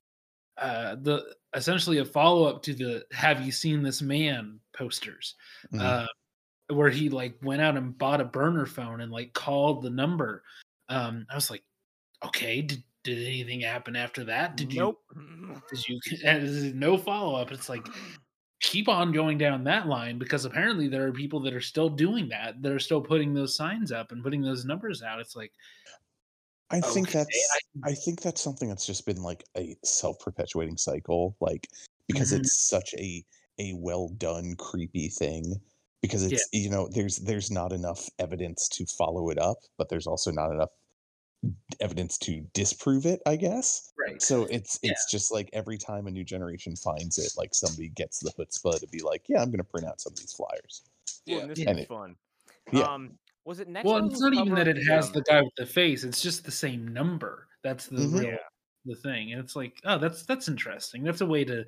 uh, 0.58 0.96
the 0.96 1.36
essentially 1.56 1.98
a 2.00 2.06
follow 2.06 2.46
up 2.46 2.62
to 2.64 2.74
the 2.74 3.06
"Have 3.12 3.42
you 3.46 3.52
seen 3.52 3.82
this 3.84 4.02
man?" 4.02 4.60
posters, 4.74 5.36
Mhm. 5.72 5.94
uh, 5.94 6.08
where 6.70 6.90
he 6.90 7.10
like 7.10 7.36
went 7.42 7.62
out 7.62 7.78
and 7.78 7.98
bought 7.98 8.22
a 8.22 8.26
burner 8.26 8.66
phone 8.66 9.02
and 9.02 9.12
like 9.12 9.34
called 9.34 9.82
the 9.84 9.90
number. 9.90 10.44
Um, 10.90 11.26
I 11.30 11.36
was 11.36 11.50
like, 11.50 11.64
okay, 12.26 12.62
did 12.62 12.84
did 13.04 13.18
anything 13.20 13.62
happen 13.62 13.96
after 13.96 14.24
that? 14.26 14.56
Did 14.56 14.74
you 14.74 14.80
nope. 14.82 15.02
did 15.70 15.88
you 15.88 16.00
and 16.26 16.44
this 16.44 16.52
is 16.52 16.74
no 16.74 16.98
follow 16.98 17.36
up? 17.36 17.52
It's 17.52 17.70
like 17.70 17.86
keep 18.62 18.88
on 18.88 19.12
going 19.12 19.38
down 19.38 19.64
that 19.66 19.88
line 19.88 20.18
because 20.18 20.46
apparently 20.46 20.88
there 20.88 21.06
are 21.06 21.12
people 21.12 21.42
that 21.42 21.54
are 21.54 21.62
still 21.62 21.90
doing 21.90 22.30
that. 22.30 22.62
That 22.62 22.72
are 22.72 22.80
still 22.80 23.02
putting 23.02 23.34
those 23.34 23.56
signs 23.56 23.92
up 23.92 24.12
and 24.12 24.24
putting 24.24 24.42
those 24.42 24.66
numbers 24.66 25.04
out. 25.04 25.20
It's 25.20 25.36
like 25.36 25.52
I 26.70 26.82
think 26.82 27.10
Okay, 27.10 27.20
that's 27.20 27.60
I, 27.84 27.94
think 27.94 28.22
that's 28.22 28.42
something 28.42 28.68
that's 28.68 28.88
just 28.88 29.06
been 29.06 29.22
like 29.22 29.44
a 29.56 29.76
self-perpetuating 29.84 30.78
cycle, 30.78 31.36
like 31.40 31.68
because 32.08 32.32
Mhm. 32.32 32.40
it's 32.40 32.68
such 32.68 32.96
a 32.96 33.24
a 33.60 33.74
well 33.74 34.10
done 34.10 34.56
creepy 34.56 35.10
thing. 35.10 35.62
Because 36.04 36.22
Yeah. 36.24 36.36
it's 36.36 36.48
you 36.52 36.70
know 36.70 36.88
there's 36.90 37.18
there's 37.18 37.50
not 37.50 37.72
enough 37.72 38.08
evidence 38.20 38.68
to 38.70 38.86
follow 38.86 39.30
it 39.32 39.40
up, 39.40 39.58
but 39.78 39.90
there's 39.90 40.06
also 40.06 40.30
not 40.32 40.52
enough 40.52 40.70
evidence 41.80 42.18
to 42.20 42.42
disprove 42.54 43.06
it. 43.06 43.22
I 43.26 43.38
guess. 43.38 43.92
right. 43.98 44.22
So 44.22 44.44
it's 44.52 44.78
it's 44.84 45.10
just 45.10 45.32
like 45.32 45.50
every 45.54 45.78
time 45.78 46.06
a 46.08 46.12
new 46.12 46.24
generation 46.26 46.76
finds 46.76 47.18
it, 47.18 47.32
like 47.38 47.56
somebody 47.56 47.88
gets 47.90 48.20
the 48.20 48.32
chutzpah 48.32 48.80
to 48.82 48.88
be 48.88 49.02
like, 49.02 49.24
yeah, 49.30 49.42
I'm 49.42 49.48
going 49.50 49.58
to 49.60 49.64
print 49.64 49.88
out 49.88 50.00
some 50.02 50.12
of 50.14 50.20
these 50.20 50.34
flyers. 50.34 50.84
Yeah. 51.26 51.38
and 51.40 51.50
this 51.52 51.60
Yeah. 51.60 51.66
was 51.66 51.72
And 51.72 51.80
it- 51.80 51.88
fun. 51.88 52.16
yeah. 52.74 52.82
Um, 52.94 53.18
was 53.46 53.60
it 53.62 53.68
next? 53.70 53.86
Well, 53.86 54.06
it's 54.06 54.20
not 54.22 54.34
even 54.34 54.56
that 54.56 54.68
it 54.68 54.76
the, 54.78 54.86
has 54.94 55.08
um, 55.08 55.14
the 55.14 55.22
guy 55.22 55.42
with 55.42 55.56
the 55.58 55.66
face. 55.66 56.04
It's 56.04 56.22
just 56.22 56.44
the 56.46 56.52
same 56.52 56.88
number. 56.88 57.48
That's 57.62 57.88
the 57.88 57.98
Mhm. 57.98 58.20
real 58.20 58.38
the 58.86 58.96
thing. 58.96 59.32
And 59.32 59.40
it's 59.42 59.56
like, 59.56 59.80
oh, 59.86 59.98
that's 59.98 60.24
that's 60.26 60.50
interesting. 60.50 61.04
That's 61.04 61.22
a 61.22 61.26
way 61.26 61.46
to 61.46 61.64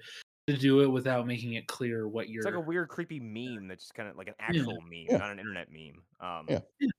to 0.47 0.55
do 0.55 0.81
it 0.81 0.87
without 0.87 1.25
making 1.25 1.53
it 1.53 1.67
clear 1.67 2.07
what 2.07 2.29
you're. 2.29 2.41
It's 2.41 2.45
like 2.45 2.53
a 2.53 2.59
weird, 2.59 2.87
creepy 2.89 3.19
meme 3.19 3.67
that's 3.67 3.91
kind 3.91 4.07
of 4.07 4.15
like 4.15 4.27
an 4.27 4.35
actual 4.39 4.79
meme, 4.81 5.05
Yeah. 5.09 5.17
not 5.17 5.31
an 5.31 5.39
internet 5.39 5.71
meme. 5.71 6.03
Um, 6.19 6.45
Yeah. 6.47 6.59
Yeah. 6.79 6.89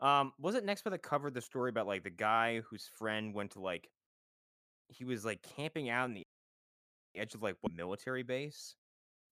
Um, 0.00 0.32
was 0.38 0.54
it 0.54 0.64
next 0.64 0.82
that 0.82 1.02
covered 1.02 1.34
the 1.34 1.40
story 1.40 1.70
about 1.70 1.86
like 1.86 2.04
the 2.04 2.10
guy 2.10 2.60
whose 2.60 2.86
friend 2.86 3.34
went 3.34 3.52
to 3.52 3.60
like 3.60 3.88
he 4.88 5.04
was 5.04 5.24
like 5.24 5.42
camping 5.42 5.88
out 5.90 6.06
in 6.06 6.14
the 6.14 6.26
edge 7.16 7.34
of 7.34 7.42
like 7.42 7.56
what 7.62 7.72
military 7.74 8.22
base 8.22 8.76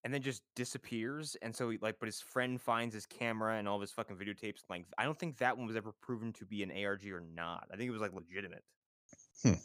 and 0.04 0.14
then 0.14 0.22
just 0.22 0.42
disappears 0.56 1.36
and 1.42 1.54
so 1.56 1.70
he 1.70 1.78
like 1.78 1.96
but 2.00 2.06
his 2.06 2.20
friend 2.20 2.60
finds 2.62 2.94
his 2.94 3.06
camera 3.06 3.56
and 3.58 3.68
all 3.68 3.76
of 3.76 3.80
his 3.82 3.92
fucking 3.92 4.16
videotapes 4.16 4.62
like 4.70 4.86
I 4.98 5.04
don't 5.04 5.18
think 5.18 5.38
that 5.38 5.58
one 5.58 5.66
was 5.66 5.76
ever 5.76 5.92
proven 6.02 6.32
to 6.34 6.46
be 6.46 6.62
an 6.62 6.70
ARG 6.72 7.06
or 7.12 7.20
not. 7.20 7.68
I 7.72 7.76
think 7.76 7.88
it 7.88 7.92
was 7.92 8.02
like 8.02 8.14
legitimate. 8.14 8.64
Mm, 9.44 9.58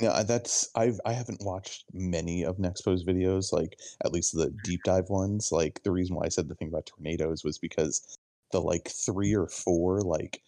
Yeah, 0.00 0.22
that's 0.22 0.70
I've 0.74 1.00
I 1.04 1.12
haven't 1.12 1.42
watched 1.44 1.84
many 1.92 2.44
of 2.44 2.56
Nexpo's 2.58 3.04
videos, 3.04 3.52
like 3.52 3.78
at 4.04 4.12
least 4.12 4.34
the 4.34 4.50
deep 4.50 4.82
dive 4.82 5.10
ones. 5.10 5.52
Like 5.52 5.82
the 5.82 5.92
reason 5.92 6.16
why 6.16 6.24
I 6.26 6.28
said 6.28 6.48
the 6.48 6.54
thing 6.54 6.68
about 6.68 6.86
tornadoes 6.86 7.44
was 7.44 7.58
because 7.58 8.16
the 8.52 8.60
like 8.60 8.88
three 8.88 9.34
or 9.34 9.48
four 9.48 10.00
like 10.02 10.42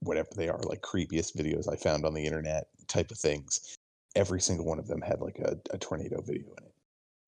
whatever 0.00 0.28
they 0.36 0.48
are, 0.48 0.60
like 0.64 0.82
creepiest 0.82 1.36
videos 1.36 1.72
I 1.72 1.76
found 1.76 2.04
on 2.06 2.14
the 2.14 2.26
internet 2.26 2.68
type 2.88 3.10
of 3.10 3.18
things, 3.18 3.76
every 4.16 4.40
single 4.40 4.66
one 4.66 4.78
of 4.78 4.88
them 4.88 5.02
had 5.02 5.20
like 5.20 5.38
a, 5.40 5.58
a 5.72 5.78
tornado 5.78 6.22
video 6.22 6.48
in 6.58 6.64
it. 6.66 6.74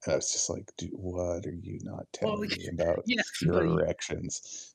And 0.06 0.14
I 0.14 0.16
was 0.16 0.32
just 0.32 0.50
like, 0.50 0.72
dude, 0.78 0.92
what 0.94 1.46
are 1.46 1.54
you 1.54 1.80
not 1.82 2.06
Well, 2.22 2.36
telling 2.36 2.48
me 2.50 2.68
about 2.68 3.04
yeah, 3.06 3.22
your 3.40 3.64
erections? 3.64 4.74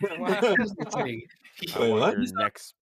Wait, 1.78 1.90
what? 1.90 2.18
He's 2.18 2.32
next 2.32 2.74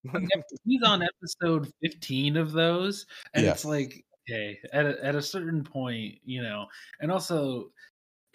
He's 0.65 0.83
on 0.83 1.03
episode 1.03 1.71
15 1.83 2.37
of 2.37 2.53
those, 2.53 3.07
and 3.35 3.45
Yeah. 3.45 3.53
it's 3.53 3.65
like, 3.65 4.05
okay, 4.29 4.59
at 4.73 4.87
a, 4.87 5.05
at 5.05 5.15
a 5.15 5.23
certain 5.23 5.63
point, 5.65 6.19
you 6.25 6.43
know, 6.43 6.67
and 7.01 7.11
also 7.11 7.71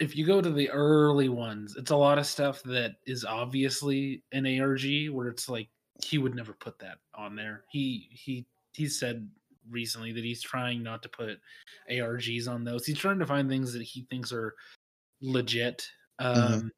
if 0.00 0.16
you 0.16 0.26
go 0.26 0.40
to 0.40 0.50
the 0.50 0.68
early 0.70 1.28
ones, 1.28 1.76
it's 1.76 1.92
a 1.92 1.96
lot 1.96 2.18
of 2.18 2.26
stuff 2.26 2.60
that 2.64 2.96
is 3.06 3.24
obviously 3.24 4.24
an 4.32 4.46
ARG 4.60 5.10
where 5.10 5.28
it's 5.28 5.48
like 5.48 5.68
he 6.04 6.18
would 6.18 6.34
never 6.34 6.54
put 6.54 6.78
that 6.80 6.98
on 7.14 7.36
there. 7.36 7.64
He 7.70 8.08
he 8.10 8.44
he 8.72 8.88
said 8.88 9.30
recently 9.70 10.10
that 10.12 10.24
he's 10.24 10.42
trying 10.42 10.82
not 10.82 11.04
to 11.04 11.08
put 11.08 11.38
ARGs 11.88 12.48
on 12.48 12.64
those. 12.64 12.84
He's 12.84 12.98
trying 12.98 13.20
to 13.20 13.26
find 13.26 13.48
things 13.48 13.72
that 13.74 13.82
he 13.82 14.02
thinks 14.10 14.32
are 14.32 14.54
legit. 15.20 15.86
Um 16.18 16.72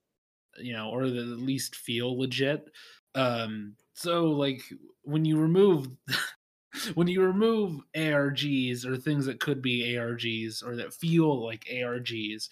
you 0.59 0.73
know, 0.73 0.91
or 0.91 1.09
that 1.09 1.17
at 1.17 1.39
least 1.39 1.77
feel 1.77 2.19
legit. 2.19 2.71
Um 3.15 3.75
so 3.95 4.25
like 4.25 4.63
when 5.03 5.25
you 5.25 5.39
remove 5.39 5.89
when 6.95 7.07
you 7.07 7.23
remove 7.23 7.81
ARGs 7.97 8.85
or 8.85 8.97
things 8.97 9.27
that 9.27 9.41
could 9.41 9.63
be 9.63 9.95
ARGs 9.95 10.65
or 10.65 10.77
that 10.77 10.93
feel 10.93 11.45
like 11.45 11.65
ARGs, 11.73 12.49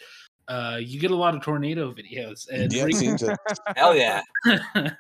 uh, 0.48 0.78
you 0.80 1.00
get 1.00 1.11
a 1.11 1.16
lot 1.16 1.34
of 1.34 1.42
tornado 1.42 1.92
videos. 1.92 2.48
And 2.48 2.72
yeah, 2.72 2.82
it 2.82 2.86
re- 2.86 2.92
seems 2.92 3.20
that 3.22 3.38
Hell 3.76 3.96
yeah. 3.96 4.22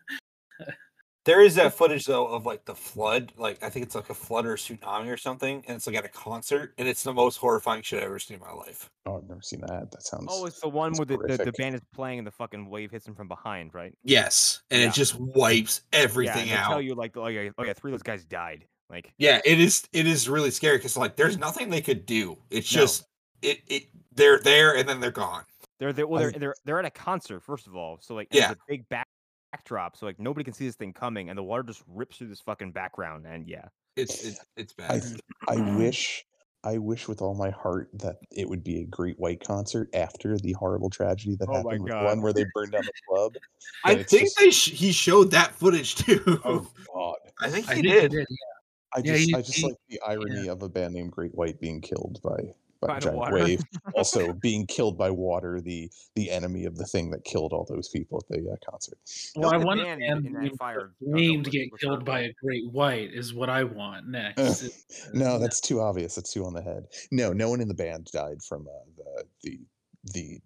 There 1.24 1.40
is 1.40 1.54
that 1.54 1.74
footage 1.74 2.04
though 2.06 2.26
of 2.26 2.46
like 2.46 2.64
the 2.64 2.74
flood, 2.74 3.32
like 3.36 3.62
I 3.62 3.70
think 3.70 3.86
it's 3.86 3.94
like 3.94 4.10
a 4.10 4.14
flood 4.14 4.44
or 4.44 4.54
a 4.54 4.56
tsunami 4.56 5.08
or 5.12 5.16
something, 5.16 5.62
and 5.68 5.76
it's 5.76 5.86
like 5.86 5.94
at 5.94 6.04
a 6.04 6.08
concert, 6.08 6.74
and 6.78 6.88
it's 6.88 7.04
the 7.04 7.12
most 7.12 7.36
horrifying 7.36 7.82
shit 7.82 8.00
I've 8.00 8.06
ever 8.06 8.18
seen 8.18 8.36
in 8.36 8.40
my 8.40 8.52
life. 8.52 8.90
oh, 9.06 9.18
I've 9.18 9.28
never 9.28 9.40
seen 9.42 9.60
that. 9.60 9.90
That 9.92 10.02
sounds 10.02 10.26
Oh, 10.28 10.46
it's 10.46 10.60
the 10.60 10.68
one 10.68 10.92
where 10.94 11.06
the, 11.06 11.18
the, 11.18 11.44
the 11.44 11.52
band 11.52 11.76
is 11.76 11.80
playing 11.94 12.18
and 12.18 12.26
the 12.26 12.32
fucking 12.32 12.68
wave 12.68 12.90
hits 12.90 13.04
them 13.04 13.14
from 13.14 13.28
behind, 13.28 13.72
right? 13.72 13.94
Yes, 14.02 14.62
and 14.72 14.82
Yeah. 14.82 14.88
it 14.88 14.94
just 14.94 15.14
wipes 15.20 15.82
yeah, 15.92 16.00
everything 16.00 16.40
and 16.42 16.50
they 16.50 16.54
out. 16.54 16.68
tell 16.68 16.82
you 16.82 16.94
like, 16.96 17.16
oh 17.16 17.28
yeah, 17.28 17.50
oh 17.56 17.64
yeah, 17.64 17.72
three 17.72 17.92
of 17.92 17.94
those 17.94 18.02
guys 18.02 18.24
died. 18.24 18.64
Like, 18.90 19.12
Yeah, 19.16 19.40
it 19.44 19.60
is. 19.60 19.86
It 19.92 20.06
is 20.08 20.28
really 20.28 20.50
scary 20.50 20.76
because 20.78 20.96
like 20.96 21.14
there's 21.16 21.38
nothing 21.38 21.70
they 21.70 21.80
could 21.80 22.04
do. 22.04 22.36
It's 22.50 22.74
No. 22.74 22.80
just 22.82 23.04
it. 23.42 23.60
It 23.68 23.84
they're 24.14 24.40
there 24.40 24.76
and 24.76 24.88
then 24.88 24.98
they're 25.00 25.10
gone. 25.12 25.44
They're 25.78 25.92
they 25.92 26.04
well, 26.04 26.20
they're 26.20 26.32
they're 26.32 26.54
they're 26.64 26.78
at 26.80 26.84
a 26.84 26.90
concert 26.90 27.40
first 27.44 27.66
of 27.68 27.74
all, 27.76 27.98
so 28.00 28.14
like 28.14 28.28
Yeah. 28.32 28.50
a 28.50 28.56
big 28.68 28.88
back- 28.88 29.06
backdrop, 29.52 29.96
so 29.96 30.06
like 30.06 30.18
nobody 30.18 30.44
can 30.44 30.52
see 30.54 30.66
this 30.66 30.74
thing 30.76 30.92
coming, 30.92 31.28
and 31.28 31.38
the 31.38 31.42
water 31.42 31.62
just 31.62 31.82
rips 31.86 32.16
through 32.18 32.28
this 32.28 32.40
fucking 32.40 32.72
background, 32.72 33.26
and 33.26 33.46
yeah, 33.46 33.66
It's 33.96 34.24
it, 34.24 34.38
it's 34.56 34.72
bad. 34.72 35.02
th- 35.02 35.20
I 35.48 35.76
wish 35.76 36.24
I 36.64 36.78
wish 36.78 37.08
with 37.08 37.20
all 37.22 37.34
my 37.34 37.50
heart 37.50 37.90
that 37.94 38.16
it 38.30 38.48
would 38.48 38.62
be 38.64 38.80
a 38.80 38.84
Great 38.84 39.18
White 39.18 39.42
concert 39.44 39.88
after 39.94 40.38
the 40.38 40.52
horrible 40.52 40.90
tragedy 40.90 41.36
that 41.36 41.48
Oh 41.48 41.54
happened 41.54 41.82
with 41.84 41.92
one 41.92 42.22
where 42.22 42.32
they 42.32 42.44
burned 42.54 42.72
down 42.72 42.84
the 42.84 42.92
club. 43.08 43.34
I 43.84 43.96
think 43.96 44.08
just- 44.08 44.38
they 44.38 44.50
sh- 44.50 44.70
he 44.72 44.92
showed 44.92 45.30
that 45.32 45.54
footage 45.54 45.94
too. 45.96 46.40
Oh 46.44 46.66
God! 46.94 47.16
I 47.40 47.50
think 47.50 47.66
he 47.66 47.74
think 47.74 47.86
did. 47.86 48.12
he 48.12 48.18
did. 48.18 48.26
I 48.94 48.98
Yeah, 49.00 49.12
just 49.14 49.28
he- 49.28 49.34
I 49.34 49.42
just 49.42 49.58
he- 49.58 49.66
like 49.66 49.76
the 49.88 50.00
irony 50.06 50.48
of 50.48 50.62
a 50.62 50.68
band 50.68 50.94
named 50.94 51.12
Great 51.12 51.34
White 51.34 51.60
being 51.60 51.80
killed 51.80 52.20
by 52.22 52.54
by, 52.82 52.88
By 52.88 52.96
a 52.96 53.00
giant 53.00 53.16
water. 53.16 53.34
wave. 53.36 53.62
also 53.96 54.32
being 54.34 54.66
killed 54.66 54.98
by 54.98 55.10
water, 55.10 55.60
the 55.60 55.90
the 56.16 56.30
enemy 56.30 56.64
of 56.64 56.76
the 56.76 56.84
thing 56.84 57.10
that 57.10 57.24
killed 57.24 57.52
all 57.52 57.64
those 57.68 57.88
people 57.88 58.18
at 58.22 58.28
the 58.36 58.50
uh, 58.50 58.56
concert. 58.68 58.98
Well, 59.36 59.54
I 59.54 59.56
want 59.56 59.80
a 59.80 59.84
band 59.84 60.00
band 60.00 60.26
in 60.26 60.32
that 60.32 60.42
named 60.42 60.58
fire- 60.58 60.92
named 61.00 61.44
to 61.44 61.50
get 61.50 61.68
killed 61.80 62.00
sorry. 62.00 62.04
by 62.04 62.20
a 62.22 62.32
great 62.42 62.70
white 62.70 63.10
is 63.14 63.32
what 63.32 63.48
I 63.48 63.64
want 63.64 64.08
next. 64.08 64.62
It- 64.64 64.72
No, 65.14 65.36
uh, 65.36 65.38
that's 65.38 65.60
too 65.60 65.80
obvious. 65.80 66.14
That's 66.16 66.32
too 66.32 66.44
on 66.44 66.52
the 66.54 66.62
head. 66.62 66.86
No, 67.10 67.32
no 67.32 67.48
one 67.48 67.60
in 67.60 67.68
the 67.68 67.74
band 67.74 68.08
died 68.12 68.42
from 68.42 68.66
uh, 68.66 69.22
the 69.42 69.58
the 70.12 70.40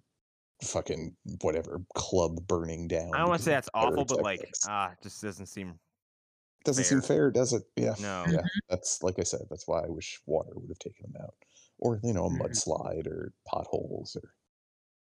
the 0.60 0.66
fucking 0.66 1.14
whatever 1.42 1.80
club 1.94 2.46
burning 2.46 2.88
down. 2.88 3.10
I 3.14 3.18
don't 3.18 3.28
want 3.28 3.40
to 3.40 3.44
say 3.44 3.50
that's 3.52 3.68
awful, 3.74 4.04
but 4.04 4.22
like, 4.22 4.46
ah, 4.68 4.90
it 4.92 4.98
just 5.02 5.22
doesn't 5.22 5.46
seem 5.46 5.78
doesn't 6.64 6.84
seem 6.84 7.00
fair, 7.00 7.30
does 7.30 7.52
it? 7.52 7.62
Yeah. 7.76 7.94
no. 8.00 8.24
Yeah, 8.28 8.40
that's 8.68 9.02
like 9.02 9.14
I 9.18 9.22
said. 9.22 9.42
That's 9.48 9.68
why 9.68 9.82
I 9.82 9.88
wish 9.88 10.20
water 10.26 10.50
would 10.54 10.68
have 10.68 10.78
taken 10.80 11.12
them 11.12 11.22
out, 11.22 11.34
or 11.78 12.00
you 12.02 12.12
know, 12.12 12.26
a 12.26 12.30
Mhm. 12.30 12.40
mudslide 12.40 13.06
or 13.06 13.32
potholes 13.46 14.16
or 14.16 14.30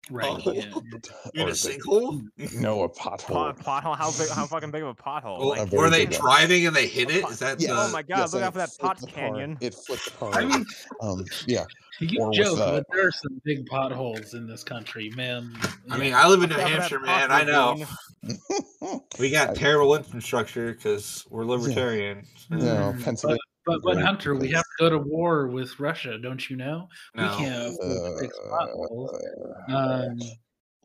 right. 0.09 0.41
Oh. 0.45 0.51
yeah. 0.51 0.63
In 1.35 1.41
or 1.43 1.49
a 1.49 1.51
sinkhole? 1.51 2.21
No, 2.59 2.83
a 2.83 2.89
pothole. 2.89 3.55
Pot, 3.55 3.59
pothole? 3.59 3.95
How 3.97 4.11
big? 4.11 4.29
How 4.29 4.45
fucking 4.53 4.71
big 4.71 4.81
of 4.83 4.89
a 4.89 4.95
pothole? 4.95 5.37
Oh, 5.39 5.47
Like, 5.49 5.71
a 5.71 5.75
were 5.75 5.89
they 5.89 6.05
big 6.05 6.19
one. 6.19 6.21
driving 6.21 6.67
and 6.67 6.75
they 6.75 6.87
hit 6.87 7.09
it? 7.11 7.23
Is 7.29 7.39
that 7.39 7.59
Yeah. 7.61 7.73
the- 7.73 7.81
oh 7.83 7.91
my 7.91 8.01
god! 8.01 8.17
Yes, 8.19 8.33
look 8.33 8.41
and 8.41 8.47
out 8.47 8.53
for 8.53 8.59
that 8.59 8.69
flipped 8.71 8.81
pot 8.81 8.99
the 8.99 9.07
car- 9.07 9.29
canyon. 9.29 9.57
It 9.61 9.73
flipped 9.75 10.05
the 10.05 10.11
car. 10.11 10.33
I 10.33 10.45
mean, 10.45 10.65
um, 11.01 11.25
yeah. 11.47 11.65
you 11.99 12.19
Or 12.19 12.31
joke, 12.33 12.57
uh, 12.59 12.71
but 12.77 12.85
there 12.91 13.07
are 13.07 13.11
some 13.11 13.39
big 13.45 13.65
potholes 13.67 14.33
in 14.33 14.47
this 14.47 14.63
country, 14.63 15.11
man. 15.15 15.55
I 15.91 15.97
mean, 15.99 16.15
I 16.15 16.27
live 16.27 16.41
in 16.41 16.49
New 16.49 16.55
Look 16.55 16.65
out 16.65 16.69
for 16.71 16.75
that 16.75 16.79
Hampshire, 16.81 16.99
man. 16.99 17.31
I 17.31 17.43
know. 17.43 17.85
We 19.19 19.29
got 19.29 19.51
I- 19.51 19.53
terrible 19.53 19.95
infrastructure 19.95 20.73
because 20.73 21.25
we're 21.29 21.45
libertarian. 21.45 22.25
No, 22.49 22.57
Mm, 22.57 23.03
Pennsylvania. 23.03 23.39
But 23.65 23.81
but 23.83 23.93
Great 23.93 24.05
Hunter, 24.05 24.35
we 24.35 24.49
have 24.49 24.63
to 24.63 24.69
go 24.79 24.89
to 24.89 24.97
war 24.97 25.47
with 25.47 25.79
Russia, 25.79 26.17
don't 26.17 26.49
you 26.49 26.55
know? 26.55 26.89
No. 27.15 27.29
We 27.29 27.45
can't 27.45 27.73
afford 27.73 27.89
to 27.89 28.17
fix 28.21 28.39
potholes. 28.49 29.23
Um, 29.69 30.19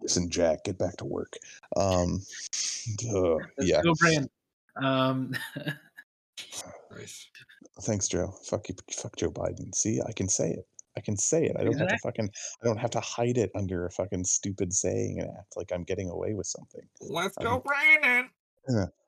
Listen, 0.02 0.30
Jack, 0.30 0.64
get 0.64 0.78
back 0.78 0.96
to 0.98 1.04
work. 1.06 1.32
Um, 1.74 2.20
uh, 3.14 3.36
let's 3.56 3.58
yeah. 3.60 3.80
go, 3.82 3.94
Brand. 3.94 4.28
Um, 4.76 5.32
Nice. 6.90 7.28
Thanks, 7.82 8.08
Joe. 8.08 8.32
Fuck 8.44 8.68
you. 8.68 8.74
Fuck 8.92 9.16
Joe 9.16 9.30
Biden. 9.30 9.74
See, 9.74 10.00
I 10.06 10.12
can 10.12 10.28
say 10.28 10.50
it. 10.50 10.66
I 10.96 11.00
can 11.00 11.16
say 11.16 11.44
it. 11.44 11.56
I 11.58 11.64
don't 11.64 11.76
have 11.78 11.88
to 11.88 11.98
fucking. 12.02 12.30
I 12.62 12.64
don't 12.66 12.78
have 12.78 12.90
to 12.92 13.00
hide 13.00 13.36
it 13.36 13.50
under 13.54 13.84
a 13.86 13.90
fucking 13.90 14.24
stupid 14.24 14.72
saying 14.72 15.20
and 15.20 15.28
act 15.38 15.56
like 15.56 15.72
I'm 15.72 15.82
getting 15.82 16.08
away 16.08 16.32
with 16.34 16.46
something. 16.46 16.80
Let's 17.00 17.36
Um, 17.38 17.44
go, 17.44 17.64
Brandon. 17.64 18.30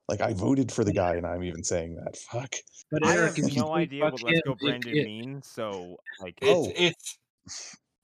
Like 0.09 0.21
I 0.21 0.33
voted 0.33 0.71
for 0.71 0.83
the 0.83 0.91
guy, 0.91 1.15
and 1.15 1.25
I'm 1.25 1.43
even 1.43 1.63
saying 1.63 1.95
that. 2.03 2.17
Fuck. 2.17 2.55
But 2.91 3.05
I 3.05 3.13
Eric, 3.15 3.35
have 3.37 3.45
if 3.45 3.53
you 3.55 3.61
no 3.61 3.73
idea 3.75 4.03
what 4.05 4.21
"Let's 4.23 4.41
Go 4.43 4.55
Brandon" 4.55 4.97
it- 4.97 5.05
means. 5.05 5.47
So, 5.47 5.97
like, 6.19 6.37
It's 6.41 6.67
Oh. 6.67 6.71
it's 6.75 7.17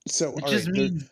So 0.08 0.38
It 0.38 0.46
just 0.46 0.68
right, 0.68 0.76
there- 0.76 0.90
means 0.90 1.10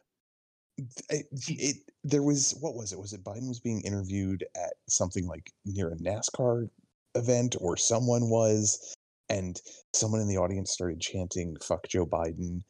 it, 0.78 0.86
eh, 1.10 1.24
it 1.50 1.76
there 2.04 2.22
was 2.22 2.56
what 2.62 2.76
was 2.76 2.94
it? 2.94 3.00
Was 3.00 3.14
it 3.14 3.24
Biden 3.24 3.48
was 3.48 3.60
being 3.60 3.82
interviewed 3.82 4.46
at 4.56 4.74
something 4.88 5.26
like 5.26 5.52
near 5.66 5.90
a 5.92 5.96
NASCAR 5.98 6.70
event, 7.16 7.56
or 7.60 7.76
someone 7.76 8.30
was, 8.30 8.96
and 9.30 9.60
someone 9.94 10.22
in 10.22 10.28
the 10.28 10.38
audience 10.38 10.72
started 10.72 11.00
chanting 11.02 11.56
"fuck 11.64 11.88
Joe 11.88 12.06
Biden," 12.06 12.62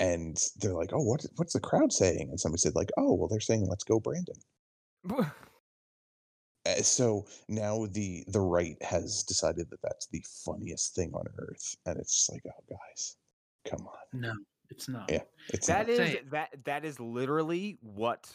and 0.00 0.36
they're 0.56 0.74
like, 0.74 0.92
"Oh, 0.92 1.02
what 1.02 1.24
what's 1.36 1.54
the 1.54 1.60
crowd 1.60 1.92
saying?" 1.94 2.28
And 2.28 2.38
somebody 2.38 2.60
said 2.60 2.74
like, 2.74 2.90
"Oh, 2.98 3.14
well, 3.14 3.28
they're 3.28 3.40
saying 3.40 3.66
let's 3.66 3.84
go 3.84 3.98
Brandon." 4.00 4.36
So 6.88 7.26
now 7.48 7.86
the 7.90 8.24
the 8.28 8.40
right 8.40 8.76
has 8.82 9.22
decided 9.22 9.68
that 9.70 9.82
that's 9.82 10.06
the 10.08 10.24
funniest 10.44 10.94
thing 10.94 11.12
on 11.14 11.24
earth, 11.38 11.76
and 11.86 11.98
it's 11.98 12.14
just 12.14 12.32
like, 12.32 12.42
oh, 12.46 12.64
guys, 12.68 13.16
come 13.68 13.86
on, 13.86 14.20
no, 14.20 14.34
it's 14.70 14.88
not. 14.88 15.10
Yeah. 15.10 15.22
it's 15.48 15.66
that 15.66 15.88
not. 15.88 15.98
is 15.98 16.16
that 16.30 16.48
that 16.64 16.84
is 16.84 17.00
literally 17.00 17.78
what 17.82 18.30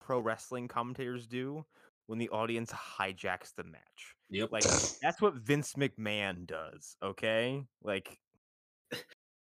pro 0.00 0.18
wrestling 0.20 0.68
commentators 0.68 1.26
do 1.26 1.64
when 2.06 2.18
the 2.18 2.28
audience 2.30 2.72
hijacks 2.72 3.54
the 3.54 3.64
match. 3.64 4.14
yep. 4.30 4.50
Like 4.50 4.64
that's 5.02 5.20
what 5.20 5.34
Vince 5.34 5.74
McMahon 5.74 6.46
does. 6.46 6.96
Okay, 7.02 7.64
like 7.82 8.18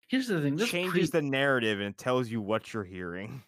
Here's 0.09 0.28
the 0.28 0.40
thing. 0.40 0.57
This 0.57 0.70
changes 0.70 1.11
pre- 1.11 1.20
the 1.20 1.26
narrative 1.26 1.80
and 1.80 1.97
tells 1.97 2.28
you 2.28 2.40
what 2.40 2.72
you're 2.72 2.84
hearing. 2.84 3.42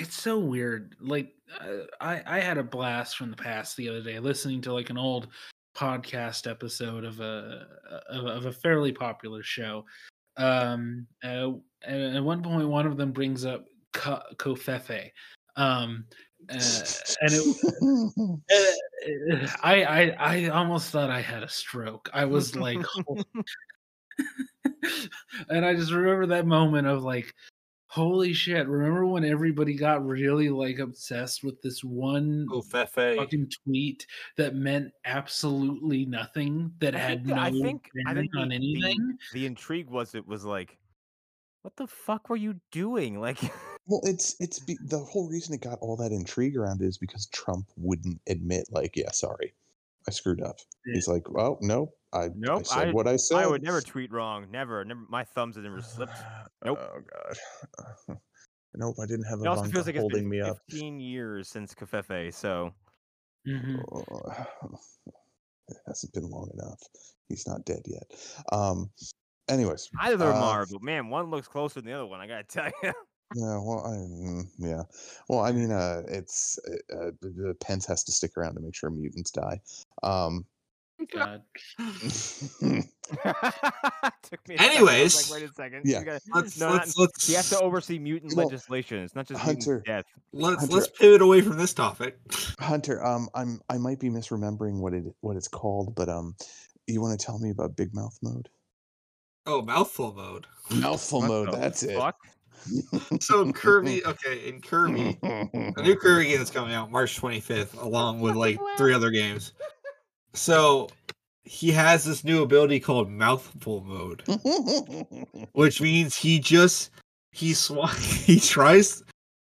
It's 0.00 0.20
so 0.20 0.38
weird 0.38 0.96
like 0.98 1.34
uh, 1.60 1.84
i 2.00 2.22
i 2.26 2.40
had 2.40 2.56
a 2.56 2.62
blast 2.62 3.16
from 3.18 3.30
the 3.30 3.36
past 3.36 3.76
the 3.76 3.88
other 3.88 4.02
day 4.02 4.18
listening 4.18 4.62
to 4.62 4.72
like 4.72 4.88
an 4.88 4.96
old 4.96 5.28
podcast 5.76 6.50
episode 6.50 7.04
of 7.04 7.20
a 7.20 7.66
of, 8.08 8.24
a- 8.24 8.28
of 8.28 8.46
a 8.46 8.52
fairly 8.52 8.92
popular 8.92 9.42
show 9.42 9.84
um 10.38 11.06
uh, 11.22 11.50
and 11.82 12.16
at 12.16 12.24
one 12.24 12.42
point 12.42 12.66
one 12.66 12.86
of 12.86 12.96
them 12.96 13.12
brings 13.12 13.44
up 13.44 13.66
Ko- 13.92 14.22
covfefe 14.36 15.10
um 15.56 16.04
uh, 16.48 16.54
and 17.20 17.32
it 18.48 19.42
uh, 19.44 19.46
I, 19.62 19.84
I 19.84 20.16
i 20.18 20.48
almost 20.48 20.90
thought 20.90 21.10
i 21.10 21.20
had 21.20 21.42
a 21.42 21.48
stroke. 21.48 22.08
I 22.14 22.24
was 22.24 22.56
like 22.56 22.78
and 25.50 25.64
I 25.66 25.74
just 25.74 25.92
remember 25.92 26.26
that 26.26 26.46
moment 26.46 26.86
of 26.86 27.02
like, 27.02 27.34
holy 27.90 28.32
shit! 28.32 28.68
Remember 28.68 29.04
when 29.04 29.24
everybody 29.24 29.74
got 29.74 30.06
really 30.06 30.48
like 30.48 30.78
obsessed 30.78 31.42
with 31.42 31.60
this 31.60 31.82
one 31.84 32.46
Oh, 32.52 32.62
Fefe. 32.62 33.16
fucking 33.16 33.50
tweet 33.64 34.06
that 34.36 34.54
meant 34.54 34.92
absolutely 35.04 36.06
nothing, 36.06 36.72
that 36.78 36.94
I 36.94 36.98
had 36.98 37.24
think 37.24 37.36
no 37.36 37.42
I 37.42 37.50
think 37.50 37.90
I 38.06 38.14
think 38.14 38.30
on 38.36 38.48
the, 38.48 38.54
anything? 38.54 39.18
the 39.32 39.40
the 39.40 39.46
intrigue 39.46 39.90
was 39.90 40.14
it 40.14 40.26
was 40.26 40.44
like, 40.44 40.78
what 41.62 41.76
the 41.76 41.86
fuck 41.86 42.28
were 42.30 42.36
you 42.36 42.54
doing? 42.72 43.20
Like, 43.20 43.38
Well, 43.86 44.00
it's 44.04 44.36
it's 44.40 44.60
be, 44.60 44.78
the 44.86 44.98
whole 45.00 45.28
reason 45.28 45.52
it 45.54 45.62
got 45.62 45.78
all 45.80 45.96
that 45.96 46.12
intrigue 46.12 46.56
around 46.56 46.80
is 46.82 46.96
because 46.96 47.26
Trump 47.26 47.66
wouldn't 47.76 48.20
admit, 48.28 48.66
like, 48.70 48.96
yeah, 48.96 49.10
sorry, 49.10 49.52
I 50.06 50.12
screwed 50.12 50.40
up. 50.42 50.58
Yeah. 50.86 50.94
He's 50.94 51.08
like, 51.08 51.28
well, 51.28 51.58
no, 51.60 51.92
I, 52.12 52.28
Nope, 52.34 52.60
I 52.60 52.62
said 52.62 52.88
I- 52.88 52.92
what 52.92 53.06
I 53.06 53.16
said. 53.16 53.38
I 53.38 53.46
would 53.46 53.62
never 53.62 53.80
tweet 53.80 54.10
wrong. 54.12 54.46
Never, 54.50 54.84
never. 54.84 55.00
My 55.08 55.24
thumbs 55.24 55.56
had 55.56 55.64
never 55.64 55.80
slipped. 55.82 56.12
Nope. 56.64 56.78
Oh 56.80 57.00
god. 58.08 58.18
nope, 58.74 58.96
I 59.00 59.06
didn't 59.06 59.24
have 59.26 59.40
It 59.40 59.46
also 59.46 59.60
Ivanka 59.62 59.74
feels 59.74 59.86
like 59.86 59.94
it's 59.94 60.00
holding 60.00 60.22
been 60.22 60.28
me 60.30 60.40
up. 60.40 60.58
15 60.70 61.00
years 61.00 61.48
since 61.48 61.74
Covfefe, 61.74 62.32
so 62.34 62.72
Mhm. 63.48 63.82
Oh, 63.92 64.76
it 65.68 65.76
hasn't 65.86 66.12
been 66.12 66.28
long 66.28 66.50
enough. 66.54 66.80
He's 67.28 67.46
not 67.46 67.64
dead 67.64 67.82
yet. 67.86 68.10
Um. 68.52 68.90
Anyways, 69.48 69.88
either 70.00 70.14
of 70.14 70.34
them 70.34 70.42
Uh, 70.42 70.46
are, 70.46 70.66
but 70.70 70.80
man, 70.82 71.08
one 71.08 71.28
looks 71.30 71.48
closer 71.48 71.80
than 71.80 71.90
the 71.90 71.92
other 71.96 72.06
one. 72.06 72.20
I 72.20 72.26
gotta 72.26 72.44
tell 72.44 72.70
you. 72.82 72.92
Yeah, 73.36 73.60
well, 73.62 73.86
I 73.86 73.90
mm, 73.94 74.42
yeah, 74.58 74.82
well, 75.28 75.38
I 75.38 75.52
mean, 75.52 75.70
uh, 75.70 76.02
it's 76.08 76.58
uh, 76.68 76.96
uh, 76.96 77.10
the- 77.20 77.28
the 77.30 77.54
Pence 77.60 77.86
has 77.86 78.02
to 78.02 78.10
stick 78.10 78.32
around 78.36 78.54
to 78.56 78.60
make 78.60 78.74
sure 78.74 78.90
mutants 78.90 79.30
die. 79.30 79.60
Um, 80.02 80.44
God. 81.12 81.42
Took 81.78 81.88
me. 84.48 84.54
a 84.54 84.58
second, 84.58 84.60
Anyways, 84.60 85.30
like, 85.30 85.40
wait 85.40 85.50
a 85.50 85.52
second. 85.52 85.82
yeah. 85.84 86.00
You 86.00 86.04
gotta- 86.04 86.20
Let's 86.34 86.58
no, 86.60 86.70
let's 86.70 86.96
let's 86.96 87.26
he 87.26 87.34
has 87.34 87.48
to 87.50 87.60
oversee 87.60 87.98
mutant 87.98 88.34
Well, 88.34 88.46
legislation. 88.46 88.98
It's 88.98 89.14
not 89.14 89.26
just 89.26 89.40
Hunter- 89.40 89.82
death. 89.86 90.04
let's 90.32 90.60
Hunter- 90.60 90.74
let's 90.74 90.88
pivot 90.88 91.22
away 91.22 91.40
from 91.40 91.56
this 91.58 91.74
topic. 91.74 92.18
Hunter, 92.58 93.04
um, 93.04 93.28
I'm 93.34 93.60
I 93.68 93.78
might 93.78 94.00
be 94.00 94.08
misremembering 94.10 94.80
what 94.80 94.94
it 94.94 95.04
what 95.20 95.36
it's 95.36 95.48
called, 95.48 95.94
but 95.94 96.08
um, 96.08 96.34
you 96.86 97.00
want 97.00 97.18
to 97.18 97.24
tell 97.24 97.38
me 97.38 97.50
about 97.50 97.76
Big 97.76 97.94
Mouth 97.94 98.16
mode? 98.22 98.48
Oh, 99.46 99.62
mouthful 99.62 100.12
mode. 100.14 100.46
Mouthful 100.70 101.20
What 101.20 101.28
mode. 101.28 101.52
the 101.52 101.56
That's 101.56 101.82
it. 101.82 101.96
fuck? 101.96 102.16
So 103.22 103.50
Kirby, 103.52 104.04
okay, 104.04 104.46
in 104.46 104.60
Kirby, 104.60 105.18
a 105.22 105.82
new 105.82 105.96
Kirby 105.96 106.26
game 106.28 106.36
that's 106.38 106.50
coming 106.50 106.74
out 106.74 106.90
March 106.90 107.18
25th, 107.18 107.80
along 107.82 108.20
with 108.20 108.36
like 108.36 108.58
three 108.76 108.92
other 108.92 109.10
games. 109.10 109.54
So 110.32 110.88
he 111.44 111.72
has 111.72 112.04
this 112.04 112.24
new 112.24 112.42
ability 112.42 112.80
called 112.80 113.10
mouthful 113.10 113.82
mode, 113.82 114.22
which 115.52 115.80
means 115.80 116.16
he 116.16 116.38
just 116.38 116.90
he 117.32 117.54
sw- 117.54 117.92
he 118.24 118.38
tries. 118.38 119.02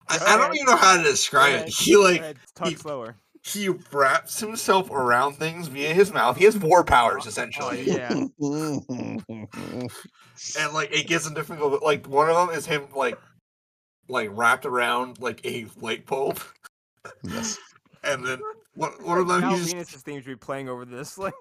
I, 0.09 0.19
I 0.27 0.37
don't 0.37 0.55
even 0.55 0.67
know 0.67 0.77
how 0.77 0.97
to 0.97 1.03
describe 1.03 1.67
it. 1.67 1.69
He 1.69 1.97
like 1.97 2.21
ahead, 2.21 2.39
talk 2.55 2.69
he- 2.69 2.77
slower. 2.77 3.17
He 3.45 3.69
wraps 3.93 4.41
himself 4.41 4.91
around 4.91 5.35
things 5.35 5.69
via 5.69 5.95
his 5.95 6.13
mouth. 6.13 6.37
He 6.37 6.45
has 6.45 6.59
war 6.59 6.85
powers 6.85 7.23
Oh 7.25 7.29
essentially, 7.29 7.83
yeah. 7.83 8.11
and 10.59 10.75
like 10.75 10.93
it 10.93 11.07
gets 11.07 11.27
in 11.27 11.35
different. 11.35 11.83
Like 11.83 12.07
one 12.07 12.29
of 12.29 12.37
them 12.37 12.51
is 12.57 12.67
him 12.67 12.89
like 12.95 13.19
like 14.09 14.29
wrapped 14.33 14.67
around 14.67 15.21
like 15.21 15.41
a 15.47 15.67
light 15.81 16.05
bulb, 16.05 16.41
yes. 17.23 17.59
and 18.03 18.27
then 18.27 18.41
one, 18.79 18.93
one 19.03 19.19
of 19.19 19.29
them 19.29 19.41
Val 19.43 19.57
he's 19.57 19.73
just, 19.73 20.05
theme 20.05 20.21
should 20.21 20.27
be 20.27 20.37
playing 20.37 20.69
over 20.69 20.85
this. 20.85 21.19
Like 21.29 21.35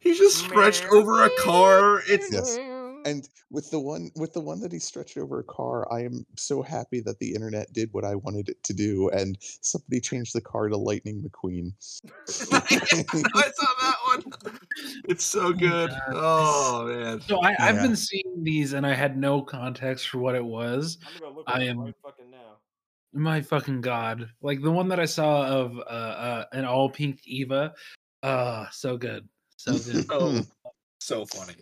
he's 0.00 0.18
just 0.18 0.38
stretched 0.38 0.84
over 0.92 1.24
a 1.24 1.30
car. 1.40 2.02
It's 2.08 2.32
Yes. 2.32 2.58
And 3.06 3.28
with 3.52 3.70
the 3.70 3.78
one 3.78 4.10
with 4.16 4.32
the 4.32 4.40
one 4.40 4.58
that 4.60 4.72
he 4.72 4.80
stretched 4.80 5.16
over 5.16 5.38
a 5.38 5.44
car, 5.44 5.86
I 5.92 6.02
am 6.02 6.26
so 6.36 6.60
happy 6.60 7.00
that 7.02 7.18
the 7.20 7.34
internet 7.34 7.72
did 7.72 7.88
what 7.92 8.04
I 8.04 8.16
wanted 8.16 8.48
it 8.48 8.60
to 8.64 8.72
do, 8.72 9.08
and 9.10 9.38
somebody 9.62 10.00
changed 10.00 10.34
the 10.34 10.40
car 10.40 10.68
to 10.68 10.76
Lightning 10.76 11.22
McQueen. 11.22 11.70
I 12.52 13.50
saw 13.54 13.66
that 13.80 13.96
one. 14.08 14.58
It's 15.08 15.24
so 15.24 15.52
good. 15.52 15.90
Oh 16.08 16.86
man. 16.88 17.20
So 17.20 17.38
I, 17.44 17.54
I've 17.60 17.76
Yeah. 17.76 17.82
been 17.82 17.96
seeing 17.96 18.42
these 18.42 18.72
and 18.72 18.84
I 18.84 18.94
had 18.94 19.16
no 19.16 19.40
context 19.40 20.08
for 20.08 20.18
what 20.18 20.34
it 20.34 20.44
was. 20.44 20.98
I'm 21.06 21.20
gonna 21.20 21.34
look 21.36 21.44
I 21.46 21.62
am- 21.62 21.78
right 21.78 21.94
fucking 22.02 22.28
now. 22.30 22.56
My 23.16 23.40
fucking 23.40 23.80
god! 23.80 24.28
Like 24.42 24.60
the 24.62 24.70
one 24.70 24.88
that 24.88 25.00
I 25.00 25.06
saw 25.06 25.46
of 25.46 25.78
uh, 25.78 25.80
uh 25.80 26.44
an 26.52 26.64
all 26.66 26.90
pink 26.90 27.20
Eva. 27.26 27.72
Uh 28.22 28.66
so 28.70 28.96
good, 28.96 29.26
so 29.56 29.78
good. 29.78 30.04
Oh, 30.10 30.42
so 31.00 31.24
funny. 31.26 31.54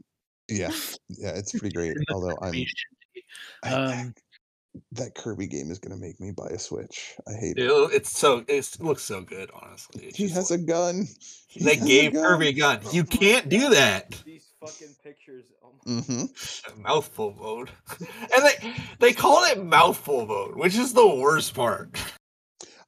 yeah, 0.48 0.70
yeah, 1.08 1.30
it's 1.30 1.52
pretty 1.52 1.74
great. 1.74 1.96
Although 2.12 2.36
I'm 2.42 2.54
Information. 2.54 2.90
I- 3.62 3.72
Um, 3.72 4.14
that 4.92 5.14
Kirby 5.14 5.46
game 5.46 5.70
is 5.70 5.78
gonna 5.78 5.96
make 5.96 6.20
me 6.20 6.30
buy 6.30 6.48
a 6.48 6.58
Switch. 6.58 7.14
I 7.28 7.32
hate 7.34 7.58
it, 7.58 7.64
it. 7.70 7.90
it's 7.92 8.16
so 8.16 8.44
it 8.48 8.76
looks 8.80 9.02
so 9.02 9.20
good. 9.22 9.50
Honestly, 9.54 10.06
It's 10.06 10.16
He 10.16 10.28
has 10.28 10.50
like- 10.50 10.60
a 10.60 10.62
gun. 10.62 11.06
He 11.48 11.64
They 11.64 11.74
has 11.76 11.84
a 11.84 11.86
gave 11.86 12.12
gun. 12.14 12.24
Kirby 12.24 12.48
a 12.48 12.52
gun. 12.52 12.80
You 12.92 13.04
can't 13.04 13.48
do 13.48 13.70
that. 13.70 14.10
These 14.24 14.48
fucking 14.60 14.94
pictures. 15.02 15.46
Oh 15.62 15.70
Mm-hmm. 15.86 16.80
mouthful 16.82 17.34
mode, 17.38 17.70
and 18.00 18.42
they 18.44 18.72
they 19.00 19.12
call 19.12 19.44
it 19.44 19.62
mouthful 19.62 20.24
mode, 20.26 20.56
which 20.56 20.76
is 20.76 20.94
the 20.94 21.06
worst 21.06 21.54
part. 21.54 21.96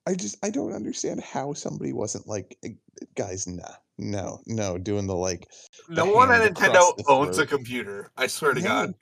I 0.06 0.14
just 0.14 0.36
I 0.42 0.48
don't 0.50 0.72
understand 0.72 1.20
how 1.20 1.52
somebody 1.52 1.92
wasn't 1.92 2.26
like, 2.26 2.56
"Eh, 2.64 2.70
guys, 3.14 3.46
nah, 3.46 3.62
no, 3.98 4.40
no, 4.46 4.78
doing 4.78 5.06
the 5.06 5.14
like. 5.14 5.46
No 5.90 6.06
The 6.06 6.12
one 6.12 6.32
at 6.32 6.40
Nintendo 6.40 6.68
across 6.70 6.94
the 6.96 7.04
owns 7.08 7.38
a 7.38 7.44
computer. 7.46 8.10
I 8.16 8.28
swear 8.28 8.54
to 8.54 8.60
no, 8.60 8.66
God. 8.66 8.94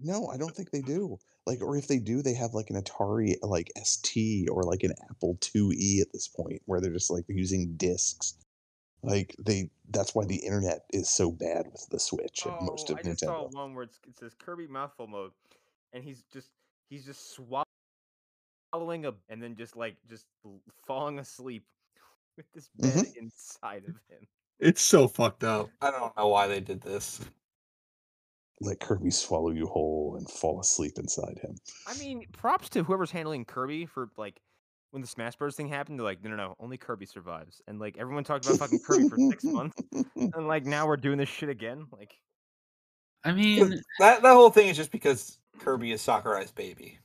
no, 0.00 0.28
I 0.28 0.38
don't 0.38 0.54
think 0.56 0.70
they 0.70 0.80
do. 0.82 1.18
Like, 1.46 1.60
or 1.60 1.76
if 1.76 1.88
they 1.88 1.98
do, 1.98 2.22
they 2.22 2.34
have 2.34 2.54
like 2.54 2.70
an 2.70 2.80
Atari 2.80 3.34
like 3.42 3.72
ST 3.82 4.48
or 4.48 4.62
like 4.62 4.84
an 4.84 4.92
Apple 5.10 5.36
IIe 5.40 6.00
at 6.00 6.12
this 6.12 6.28
point, 6.28 6.62
where 6.66 6.80
they're 6.80 6.92
just 6.92 7.10
like 7.10 7.24
using 7.28 7.76
discs. 7.76 8.34
Like 9.02 9.34
they, 9.44 9.70
that's 9.90 10.14
why 10.14 10.24
the 10.24 10.36
internet 10.36 10.84
is 10.92 11.08
so 11.08 11.32
bad 11.32 11.66
with 11.72 11.88
the 11.90 11.98
Switch 11.98 12.46
and 12.46 12.54
most 12.60 12.88
Oh, 12.90 12.94
of 12.94 12.98
I 12.98 13.02
just 13.02 13.20
saw 13.20 13.48
one 13.48 13.74
where 13.74 13.84
it's, 13.84 13.98
it 14.06 14.16
says 14.16 14.34
Kirby 14.38 14.68
mouthful 14.68 15.08
mode, 15.08 15.32
and 15.92 16.04
he's 16.04 16.22
just 16.32 16.50
he's 16.88 17.04
just 17.04 17.32
swallowing 17.34 17.66
a 18.72 19.12
and 19.28 19.42
then 19.42 19.56
just 19.56 19.76
like 19.76 19.96
just 20.08 20.26
falling 20.86 21.18
asleep 21.18 21.64
with 22.36 22.46
this 22.52 22.68
bed 22.78 23.06
Mhm. 23.06 23.16
inside 23.16 23.84
of 23.84 23.94
him. 24.08 24.26
It's 24.60 24.80
so 24.82 25.08
fucked 25.08 25.42
up. 25.44 25.70
I 25.80 25.90
don't 25.90 26.16
know 26.16 26.28
why 26.28 26.46
they 26.46 26.60
did 26.60 26.80
this. 26.80 27.20
Let 28.62 28.80
Kirby 28.80 29.10
swallow 29.10 29.50
you 29.50 29.66
whole 29.66 30.14
and 30.16 30.28
fall 30.30 30.60
asleep 30.60 30.92
inside 30.96 31.38
him. 31.42 31.56
I 31.86 31.98
mean, 31.98 32.24
props 32.32 32.68
to 32.70 32.82
whoever's 32.84 33.10
handling 33.10 33.44
Kirby 33.44 33.86
for 33.86 34.08
like 34.16 34.40
when 34.92 35.00
the 35.02 35.08
Smash 35.08 35.36
Bros 35.36 35.56
thing 35.56 35.68
happened, 35.68 35.98
they're 35.98 36.04
like, 36.04 36.22
no, 36.22 36.30
no, 36.30 36.36
no, 36.36 36.54
only 36.60 36.76
Kirby 36.76 37.06
survives, 37.06 37.60
and 37.66 37.78
like 37.78 37.96
everyone 37.98 38.24
talked 38.24 38.44
about 38.46 38.58
fucking 38.58 38.80
Kirby 38.86 39.08
for 39.08 39.16
six 39.16 39.42
months, 39.44 39.76
and 40.16 40.46
like 40.46 40.64
now 40.66 40.86
we're 40.86 40.96
doing 40.96 41.18
this 41.18 41.28
shit 41.30 41.48
again. 41.48 41.86
Like, 41.90 42.14
I 43.24 43.32
mean, 43.32 43.70
that 43.98 44.22
that 44.22 44.32
whole 44.32 44.50
thing 44.50 44.68
is 44.68 44.76
just 44.76 44.92
because 44.92 45.38
Kirby 45.58 45.92
is 45.92 46.02
Sakurai's 46.02 46.50
baby. 46.52 46.98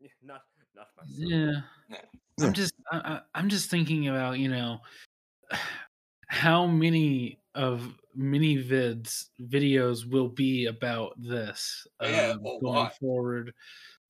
yeah, 0.00 0.08
not 0.22 0.42
not 0.76 0.88
my 0.96 1.04
son. 1.04 1.14
yeah. 1.28 1.60
Yeah. 1.88 1.96
Yeah. 2.38 2.46
I'm 2.46 2.52
just 2.52 2.74
I, 2.90 2.96
I- 2.98 3.20
I'm 3.34 3.48
just 3.48 3.70
thinking 3.70 4.08
about 4.08 4.38
you 4.38 4.48
know 4.48 4.78
how 6.32 6.66
many 6.66 7.38
of 7.54 7.98
mini 8.14 8.56
vids 8.62 9.26
videos 9.40 10.06
will 10.10 10.28
be 10.28 10.66
about 10.66 11.14
this 11.20 11.86
Oh, 12.00 12.08
yeah, 12.08 12.30
um, 12.32 12.42
going 12.60 12.60
lot. 12.74 12.94
forward. 12.98 13.54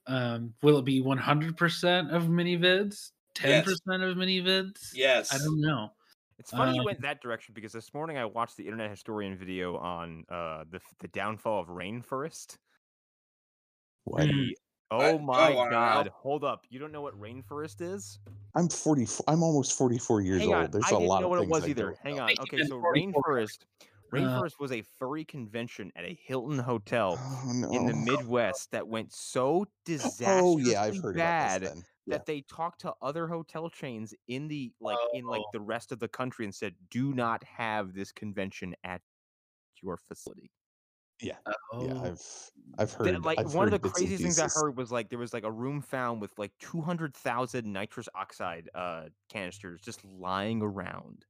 Um, 0.06 0.54
will 0.62 0.78
it 0.78 0.84
be 0.84 1.02
100% 1.02 2.10
of 2.14 2.28
mini 2.28 2.56
vids? 2.58 3.12
10% 3.34 4.02
of 4.08 4.16
mini 4.16 4.40
vids? 4.42 4.94
Yes. 4.94 5.32
I 5.32 5.38
don't 5.38 5.60
know. 5.60 5.90
It's 6.38 6.50
funny 6.52 6.74
you 6.74 6.80
Um, 6.80 6.86
went 6.86 7.00
that 7.02 7.20
direction 7.22 7.54
because 7.54 7.72
this 7.72 7.94
morning 7.94 8.18
I 8.18 8.24
watched 8.24 8.56
the 8.56 8.64
internet 8.64 8.90
historian 8.90 9.36
video 9.36 9.76
on 9.78 10.24
uh 10.28 10.64
the 10.70 10.80
the 11.00 11.08
downfall 11.08 11.60
of 11.60 11.68
rainfurrest. 11.68 12.58
What? 14.04 14.22
Mm. 14.28 14.28
The- 14.28 14.56
I- 14.56 14.71
oh 15.00 15.18
I 15.18 15.18
my 15.18 15.50
wanna 15.50 15.70
know. 15.70 16.04
god! 16.04 16.08
Hold 16.08 16.44
up, 16.44 16.66
you 16.68 16.78
don't 16.78 16.92
know 16.92 17.02
what 17.02 17.18
rainfurrest 17.18 17.80
is? 17.80 18.18
I'm 18.54 18.68
40. 18.68 19.06
I'm 19.28 19.42
almost 19.42 19.76
44 19.78 20.20
years 20.20 20.40
Hang 20.42 20.52
on, 20.54 20.62
old. 20.62 20.72
There's 20.72 20.84
I 20.84 20.88
a 20.90 20.92
didn't 20.92 21.06
lot 21.08 21.20
know 21.20 21.26
of 21.26 21.30
what 21.30 21.38
it 21.40 21.48
was 21.48 21.64
I 21.64 21.68
either. 21.68 21.84
don't 21.86 21.98
Hang 21.98 22.16
know. 22.16 22.22
on. 22.24 22.30
Okay, 22.40 22.58
so 22.64 22.76
been 22.76 22.80
44. 22.80 23.22
rainfurrest. 23.24 23.66
Rainfurrest 24.12 24.60
was 24.60 24.72
a 24.72 24.82
furry 24.82 25.24
convention 25.24 25.90
at 25.96 26.04
a 26.04 26.12
Hilton 26.14 26.58
hotel 26.58 27.16
Oh 27.18 27.52
no. 27.54 27.70
in 27.70 27.86
the 27.86 27.94
Midwest 27.94 28.70
that 28.72 28.86
went 28.86 29.10
so 29.12 29.64
disastrously 29.86 30.42
Oh 30.42 30.58
yeah, 30.58 30.82
I've 30.82 30.98
heard 30.98 31.16
bad 31.16 31.62
about 31.62 31.70
this. 31.70 31.70
Then. 31.70 31.84
Yeah. 32.04 32.16
that 32.18 32.26
they 32.26 32.42
talked 32.42 32.80
to 32.82 32.94
other 33.00 33.26
hotel 33.28 33.70
chains 33.70 34.12
in 34.28 34.48
the 34.48 34.72
like 34.80 34.98
in 35.14 35.24
like 35.24 35.40
Oh. 35.42 35.50
the 35.52 35.60
rest 35.60 35.92
of 35.92 35.98
the 36.00 36.08
country 36.08 36.44
and 36.44 36.54
said, 36.54 36.74
"Do 36.90 37.14
not 37.14 37.42
have 37.44 37.94
this 37.94 38.12
convention 38.12 38.74
at 38.84 39.00
your 39.82 39.96
facility." 39.96 40.50
Yeah, 41.22 41.36
Oh. 41.72 41.86
yeah. 41.86 42.02
I've 42.02 42.22
I've 42.78 42.92
heard. 42.92 43.24
like 43.24 43.38
I've 43.38 43.54
one 43.54 43.68
heard 43.68 43.74
of 43.74 43.82
the 43.82 43.88
craziest 43.90 44.22
things 44.22 44.38
I 44.38 44.48
heard 44.48 44.76
was 44.76 44.90
like 44.90 45.08
there 45.08 45.18
was 45.18 45.32
like 45.32 45.44
a 45.44 45.50
room 45.50 45.80
found 45.80 46.20
with 46.20 46.36
like 46.38 46.52
200,000 46.58 47.70
nitrous 47.72 48.08
oxide 48.14 48.68
uh 48.74 49.04
canisters 49.28 49.80
just 49.80 50.04
lying 50.04 50.60
around. 50.62 51.24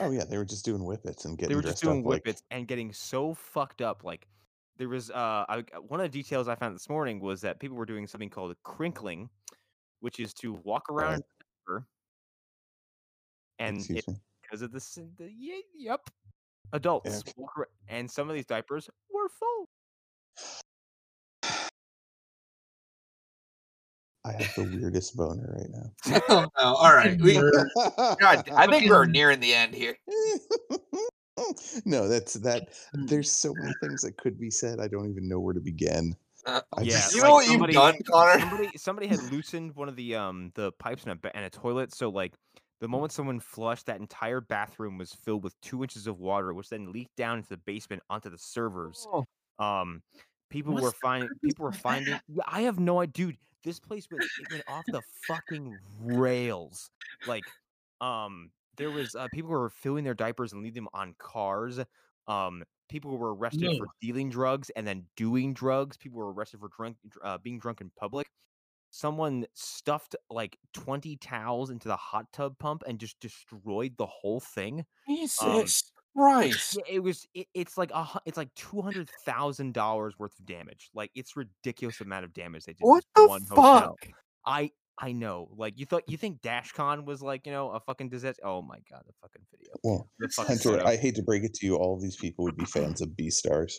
Oh 0.00 0.10
yeah, 0.10 0.24
they 0.24 0.36
were 0.38 0.44
just 0.44 0.64
doing 0.64 0.82
whippets 0.82 1.24
and 1.24 1.36
getting 1.38 1.48
they 1.50 1.54
were 1.56 1.62
just 1.62 1.82
doing 1.82 2.00
up 2.00 2.06
like. 2.06 2.22
whippets 2.24 2.42
and 2.50 2.68
getting 2.68 2.92
so 2.92 3.34
fucked 3.34 3.80
up 3.82 4.04
like 4.04 4.28
there 4.76 4.88
was 4.88 5.10
uh 5.10 5.44
I, 5.48 5.64
one 5.86 6.00
of 6.00 6.10
the 6.10 6.18
details 6.18 6.48
i 6.48 6.54
found 6.54 6.74
this 6.74 6.88
morning 6.88 7.20
was 7.20 7.40
that 7.42 7.60
people 7.60 7.76
were 7.76 7.84
doing 7.86 8.06
something 8.06 8.30
called 8.30 8.54
crinkling 8.64 9.28
which 10.00 10.18
is 10.18 10.32
to 10.34 10.54
walk 10.64 10.90
around 10.90 11.10
Right. 11.12 11.14
in 11.16 11.20
a 11.20 11.78
diaper, 11.78 11.86
and 13.58 13.90
it, 13.90 14.04
because 14.42 14.62
of 14.62 14.72
this 14.72 14.98
the, 15.18 15.30
ye- 15.30 15.64
yep 15.76 16.08
adults 16.72 17.22
okay. 17.28 17.64
and 17.88 18.10
some 18.10 18.28
of 18.30 18.34
these 18.34 18.46
diapers 18.46 18.88
were 19.22 19.28
full 19.28 19.68
I 24.24 24.32
have 24.40 24.54
the 24.54 24.62
weirdest 24.62 25.16
boner 25.16 25.52
right 25.58 25.68
now. 25.70 26.20
Oh, 26.28 26.46
no. 26.56 26.74
All 26.76 26.94
right. 26.94 27.20
We, 27.20 27.34
God, 28.20 28.48
I 28.54 28.68
think 28.68 28.88
we're 28.88 29.04
nearing 29.06 29.40
the 29.40 29.52
end 29.52 29.74
here. 29.74 29.96
no, 31.84 32.06
that's 32.06 32.34
that. 32.34 32.68
Mm. 32.96 33.08
There's 33.08 33.32
so 33.32 33.52
many 33.54 33.72
things 33.82 34.02
that 34.02 34.16
could 34.16 34.38
be 34.38 34.48
said. 34.48 34.78
I 34.78 34.86
don't 34.86 35.10
even 35.10 35.28
know 35.28 35.40
where 35.40 35.54
to 35.54 35.60
begin. 35.60 36.14
Uh, 36.46 36.60
I 36.76 36.82
Yeah, 36.82 36.92
just- 36.98 37.14
you 37.16 37.22
like 37.22 37.28
know 37.28 37.34
what 37.34 37.46
somebody- 37.46 37.72
you've 37.72 37.82
done, 37.82 37.98
Connor? 38.08 38.38
somebody 38.40 38.70
somebody 38.78 39.06
had 39.08 39.32
loosened 39.32 39.74
one 39.74 39.88
of 39.88 39.96
the 39.96 40.14
um 40.14 40.52
the 40.54 40.70
pipes 40.72 41.04
in 41.04 41.10
a, 41.10 41.36
in 41.36 41.42
a 41.44 41.50
toilet 41.50 41.92
so 41.94 42.08
like 42.08 42.34
the 42.82 42.88
moment 42.88 43.12
someone 43.12 43.38
flushed 43.38 43.86
that 43.86 44.00
entire 44.00 44.40
bathroom 44.40 44.98
was 44.98 45.12
filled 45.12 45.44
with 45.44 45.58
two 45.60 45.82
inches 45.82 46.08
of 46.08 46.18
water 46.18 46.52
which 46.52 46.68
then 46.68 46.90
leaked 46.90 47.14
down 47.16 47.38
into 47.38 47.48
the 47.48 47.56
basement 47.58 48.02
onto 48.10 48.28
the 48.28 48.36
servers. 48.36 49.06
Oh. 49.10 49.24
um 49.58 50.02
people 50.50 50.74
What's 50.74 50.82
were 50.82 50.92
finding 51.00 51.30
people 51.42 51.64
were 51.64 51.72
finding 51.72 52.18
yeah, 52.28 52.42
i 52.46 52.62
have 52.62 52.78
no 52.78 53.00
idea 53.00 53.26
dude 53.26 53.36
this 53.64 53.78
place 53.78 54.08
went 54.10 54.24
it 54.24 54.50
went 54.50 54.64
off 54.68 54.84
the 54.88 55.02
fucking 55.28 55.78
rails. 56.02 56.90
Like 57.26 57.44
um 58.00 58.50
there 58.76 58.90
was 58.90 59.14
uh, 59.14 59.28
people 59.32 59.50
were 59.50 59.70
filling 59.70 60.04
their 60.04 60.14
diapers 60.14 60.52
and 60.52 60.62
leaving 60.62 60.82
them 60.82 60.88
on 60.92 61.14
cars. 61.18 61.78
Um 62.26 62.64
people 62.88 63.16
were 63.16 63.34
arrested 63.34 63.76
for 63.78 63.86
dealing 64.00 64.28
drugs 64.30 64.70
and 64.70 64.86
then 64.86 65.04
doing 65.16 65.54
drugs. 65.54 65.96
People 65.96 66.18
were 66.18 66.32
arrested 66.32 66.60
for 66.60 66.68
drunk 66.76 66.96
uh, 67.22 67.38
being 67.38 67.58
drunk 67.58 67.80
in 67.80 67.90
public 67.96 68.26
someone 68.92 69.46
stuffed 69.54 70.14
like 70.30 70.56
20 70.74 71.16
towels 71.16 71.70
into 71.70 71.88
the 71.88 71.96
hot 71.96 72.26
tub 72.32 72.56
pump 72.58 72.82
and 72.86 72.98
just 73.00 73.18
destroyed 73.20 73.94
the 73.96 74.06
whole 74.06 74.38
thing 74.38 74.80
um, 75.08 75.16
Jesus 75.16 75.90
Christ. 76.14 76.76
yeah, 76.86 76.94
it 76.96 76.98
was. 77.02 77.26
It, 77.34 77.46
it's 77.54 77.78
like 77.78 77.90
a. 77.92 78.06
It's 78.26 78.36
like 78.36 78.54
two 78.54 78.82
hundred 78.82 79.08
thousand 79.24 79.72
dollars 79.72 80.14
worth 80.18 80.38
of 80.38 80.44
damage. 80.44 80.90
Like 80.94 81.10
it's 81.14 81.36
ridiculous 81.36 82.00
amount 82.02 82.26
of 82.26 82.34
damage 82.34 82.64
they 82.66 82.72
did. 82.74 82.80
to 82.80 82.86
What 82.86 83.04
the 83.16 83.26
one 83.26 83.42
hotel. 83.48 83.96
fuck? 84.02 84.08
I 84.44 84.70
I 84.98 85.12
know. 85.12 85.48
Like 85.56 85.78
you 85.78 85.86
thought. 85.86 86.02
You 86.06 86.18
think 86.18 86.42
DashCon 86.42 87.06
was 87.06 87.22
like 87.22 87.46
you 87.46 87.52
know 87.52 87.70
a 87.70 87.80
fucking 87.80 88.10
disaster? 88.10 88.42
Oh 88.44 88.60
my 88.60 88.76
god, 88.90 89.04
the 89.06 89.14
fucking 89.22 89.42
video. 89.50 89.72
Well, 89.82 90.10
The 90.18 90.28
fucking 90.28 90.58
Hunter. 90.58 90.86
I 90.86 90.96
hate 90.96 91.14
to 91.14 91.22
break 91.22 91.44
it 91.44 91.54
to 91.54 91.66
you, 91.66 91.76
all 91.76 91.98
these 91.98 92.16
people 92.16 92.44
would 92.44 92.58
be 92.58 92.66
fans 92.66 93.00
of 93.00 93.08
Beastars. 93.18 93.72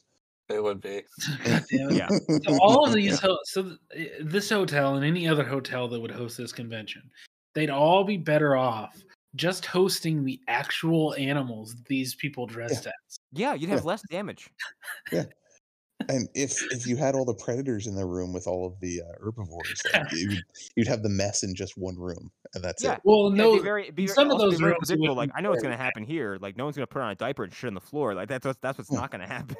It 0.49 0.61
would 0.61 0.81
be. 0.81 1.03
God 1.45 1.63
damn 1.71 1.89
it. 1.91 1.95
Yeah. 1.95 2.09
So 2.09 2.57
all 2.61 2.85
of 2.85 2.93
these, 2.95 3.19
ho- 3.19 3.39
so 3.45 3.63
th- 3.63 3.77
eh, 3.95 4.07
this 4.21 4.49
hotel 4.49 4.95
and 4.95 5.05
any 5.05 5.27
other 5.27 5.43
hotel 5.43 5.87
that 5.87 5.99
would 5.99 6.11
host 6.11 6.37
this 6.37 6.51
convention, 6.51 7.03
they'd 7.53 7.69
all 7.69 8.03
be 8.03 8.17
better 8.17 8.55
off 8.55 9.01
just 9.35 9.65
hosting 9.65 10.23
the 10.23 10.39
actual 10.47 11.15
animals 11.15 11.75
these 11.87 12.13
people 12.15 12.45
dressed 12.45 12.85
as. 12.85 13.17
Yeah, 13.31 13.53
you'd 13.55 13.69
have 13.71 13.85
less 13.85 14.03
damage. 14.09 14.47
And 16.09 16.27
if 16.35 16.61
if 16.71 16.85
you 16.87 16.95
had 16.97 17.15
all 17.15 17.25
the 17.25 17.33
predators 17.33 17.87
in 17.87 17.95
the 17.95 18.05
room 18.05 18.33
with 18.33 18.47
all 18.47 18.65
of 18.67 18.79
the 18.79 19.01
uh, 19.01 19.13
herbivores, 19.23 19.81
like, 19.93 20.03
you'd, 20.13 20.43
you'd 20.75 20.87
have 20.87 21.03
the 21.03 21.09
mess 21.09 21.43
in 21.43 21.55
just 21.55 21.77
one 21.77 21.97
room, 21.97 22.31
and 22.53 22.63
that's 22.63 22.83
Yeah. 22.83 22.95
it. 22.95 23.01
Well, 23.03 23.29
no, 23.29 23.49
it'd 23.51 23.59
be 23.61 23.63
very, 23.63 23.91
be 23.91 24.07
some 24.07 24.31
of 24.31 24.39
those 24.39 24.61
rooms 24.61 24.77
predictable. 24.79 25.15
Like 25.15 25.31
I 25.35 25.41
know 25.41 25.49
what's 25.51 25.63
gonna 25.63 25.77
happen 25.77 26.03
here. 26.03 26.37
Like 26.41 26.57
no 26.57 26.65
one's 26.65 26.75
gonna 26.75 26.87
put 26.87 27.01
on 27.01 27.11
a 27.11 27.15
diaper 27.15 27.43
and 27.43 27.53
shit 27.53 27.67
on 27.67 27.73
the 27.73 27.81
floor. 27.81 28.13
Like 28.15 28.29
that's 28.29 28.45
what's, 28.45 28.59
that's 28.61 28.77
what's 28.77 28.91
not 28.91 29.11
gonna 29.11 29.27
happen. 29.27 29.55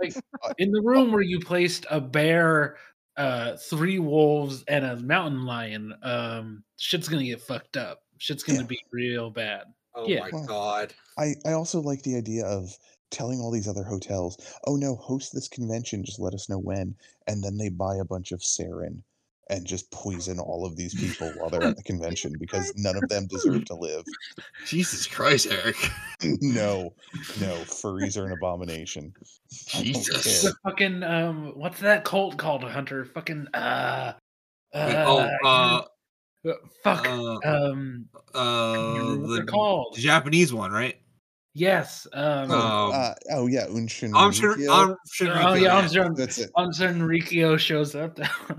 like 0.00 0.14
in 0.58 0.70
the 0.70 0.82
room 0.82 1.12
where 1.12 1.22
you 1.22 1.40
placed 1.40 1.86
a 1.90 2.00
bear, 2.00 2.76
uh, 3.16 3.56
three 3.56 3.98
wolves, 3.98 4.64
and 4.68 4.84
a 4.84 4.96
mountain 4.96 5.44
lion. 5.44 5.94
Um, 6.02 6.64
shit's 6.78 7.08
gonna 7.08 7.24
get 7.24 7.40
fucked 7.40 7.76
up. 7.76 8.00
Shit's 8.18 8.42
gonna 8.42 8.60
Yeah. 8.60 8.66
be 8.66 8.78
real 8.92 9.30
bad. 9.30 9.64
oh 9.94 10.08
Yeah. 10.08 10.20
my 10.20 10.30
Well, 10.32 10.46
god. 10.46 10.94
I, 11.18 11.34
I 11.46 11.52
also 11.52 11.80
like 11.80 12.02
the 12.02 12.16
idea 12.16 12.44
of 12.44 12.68
telling 13.14 13.40
all 13.40 13.50
these 13.50 13.68
other 13.68 13.84
hotels, 13.84 14.36
oh 14.66 14.76
no, 14.76 14.96
host 14.96 15.32
this 15.32 15.48
convention, 15.48 16.04
just 16.04 16.20
let 16.20 16.34
us 16.34 16.48
know 16.48 16.58
when. 16.58 16.94
And 17.26 17.42
then 17.42 17.56
they 17.56 17.68
buy 17.68 17.96
a 17.96 18.04
bunch 18.04 18.32
of 18.32 18.40
sarin 18.40 19.02
and 19.50 19.66
just 19.66 19.90
poison 19.90 20.38
all 20.38 20.66
of 20.66 20.76
these 20.76 20.94
people 20.94 21.30
while 21.36 21.50
they're 21.50 21.68
at 21.68 21.76
the 21.76 21.82
convention 21.82 22.36
because 22.40 22.72
none 22.76 22.96
of 22.96 23.08
them 23.08 23.26
deserve 23.26 23.64
to 23.66 23.74
live. 23.74 24.04
Jesus 24.66 25.06
Christ, 25.06 25.46
Eric. 25.50 25.76
no, 26.40 26.94
no, 27.40 27.56
furries 27.66 28.18
are 28.18 28.26
an 28.26 28.32
abomination. 28.32 29.14
Jesus. 29.66 30.52
fucking 30.64 31.02
um, 31.02 31.52
what's 31.54 31.80
that 31.80 32.04
cult 32.04 32.36
called? 32.36 32.64
Hunter? 32.64 33.04
Fucking 33.04 33.48
uh, 33.54 34.14
Wait, 34.74 34.96
uh, 34.96 35.04
oh, 35.06 35.46
uh, 35.46 35.82
uh, 36.48 36.52
fuck. 36.82 37.06
uh, 37.06 37.38
um, 37.44 38.06
uh, 38.34 39.16
what 39.16 39.28
the, 39.28 39.32
they're 39.36 39.44
called. 39.44 39.94
the 39.94 40.00
Japanese 40.00 40.52
one, 40.52 40.72
right? 40.72 40.96
Yes. 41.54 42.06
Um, 42.12 42.50
Oh, 42.50 42.54
Oh, 42.54 42.86
Um, 42.86 42.92
uh, 42.92 43.14
oh 43.30 43.46
yeah, 43.46 43.66
Unshin. 43.66 44.12
I'm 44.14 44.32
sure. 44.32 44.56
I'm 44.70 44.96
sure. 45.10 45.32
oh 45.48 45.54
yeah, 45.54 45.76
I'm 45.78 45.88
sure. 45.90 46.14
That's 46.14 46.38
it. 46.38 46.50
Once 46.56 46.80
Enriqueo 46.80 47.58
shows 47.58 47.94
up, 47.94 48.18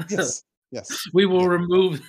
Yes, 0.10 0.44
yes, 0.72 0.90
we 1.14 1.26
will 1.26 1.48
remove. 1.48 2.02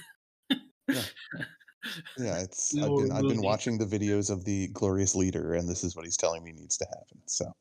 yeah. 0.88 2.38
It's. 2.38 2.72
We 2.74 2.82
I've 2.82 2.88
been 2.96 3.04
I've 3.04 3.08
been 3.08 3.16
remove 3.16 3.30
these. 3.32 3.42
watching 3.44 3.78
the 3.78 3.84
videos 3.86 4.30
of 4.30 4.44
the 4.44 4.68
glorious 4.68 5.14
leader, 5.14 5.54
and 5.54 5.68
this 5.68 5.84
is 5.84 5.94
what 5.96 6.04
he's 6.04 6.16
telling 6.16 6.42
me 6.42 6.52
needs 6.52 6.76
to 6.78 6.86
happen. 6.86 7.20
So 7.26 7.52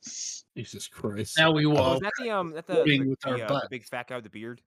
Jesus 0.56 0.88
Christ. 0.88 1.38
Now 1.38 1.52
we 1.52 1.66
Oh, 1.66 1.70
will. 1.72 1.94
is 1.96 2.00
that 2.02 2.14
the 2.18 2.30
um 2.32 2.52
that 2.52 2.68
the, 2.68 2.84
the, 2.86 3.10
with 3.10 3.20
our 3.26 3.38
the, 3.38 3.44
uh, 3.44 3.48
the 3.48 3.54
butts. 3.54 3.68
big 3.70 3.86
fat 3.86 4.08
guy 4.08 4.16
with 4.16 4.24
the 4.24 4.30
beard? 4.30 4.62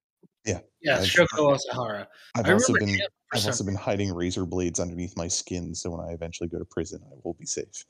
Yeah. 0.44 0.60
I've- 0.88 1.06
Shoko 1.06 1.56
Asahara. 1.58 2.06
I've 2.34 2.46
I 2.46 2.52
also 2.52 2.74
been 2.74 2.98
I've 3.32 3.44
also 3.44 3.64
been 3.64 3.74
hiding 3.74 4.12
razor 4.14 4.46
blades 4.46 4.80
underneath 4.80 5.16
my 5.16 5.28
skin, 5.28 5.74
so 5.74 5.90
when 5.90 6.00
I 6.00 6.12
eventually 6.12 6.48
go 6.48 6.58
to 6.58 6.64
prison, 6.64 7.00
I 7.04 7.14
will 7.24 7.34
be 7.34 7.46
safe. 7.46 7.84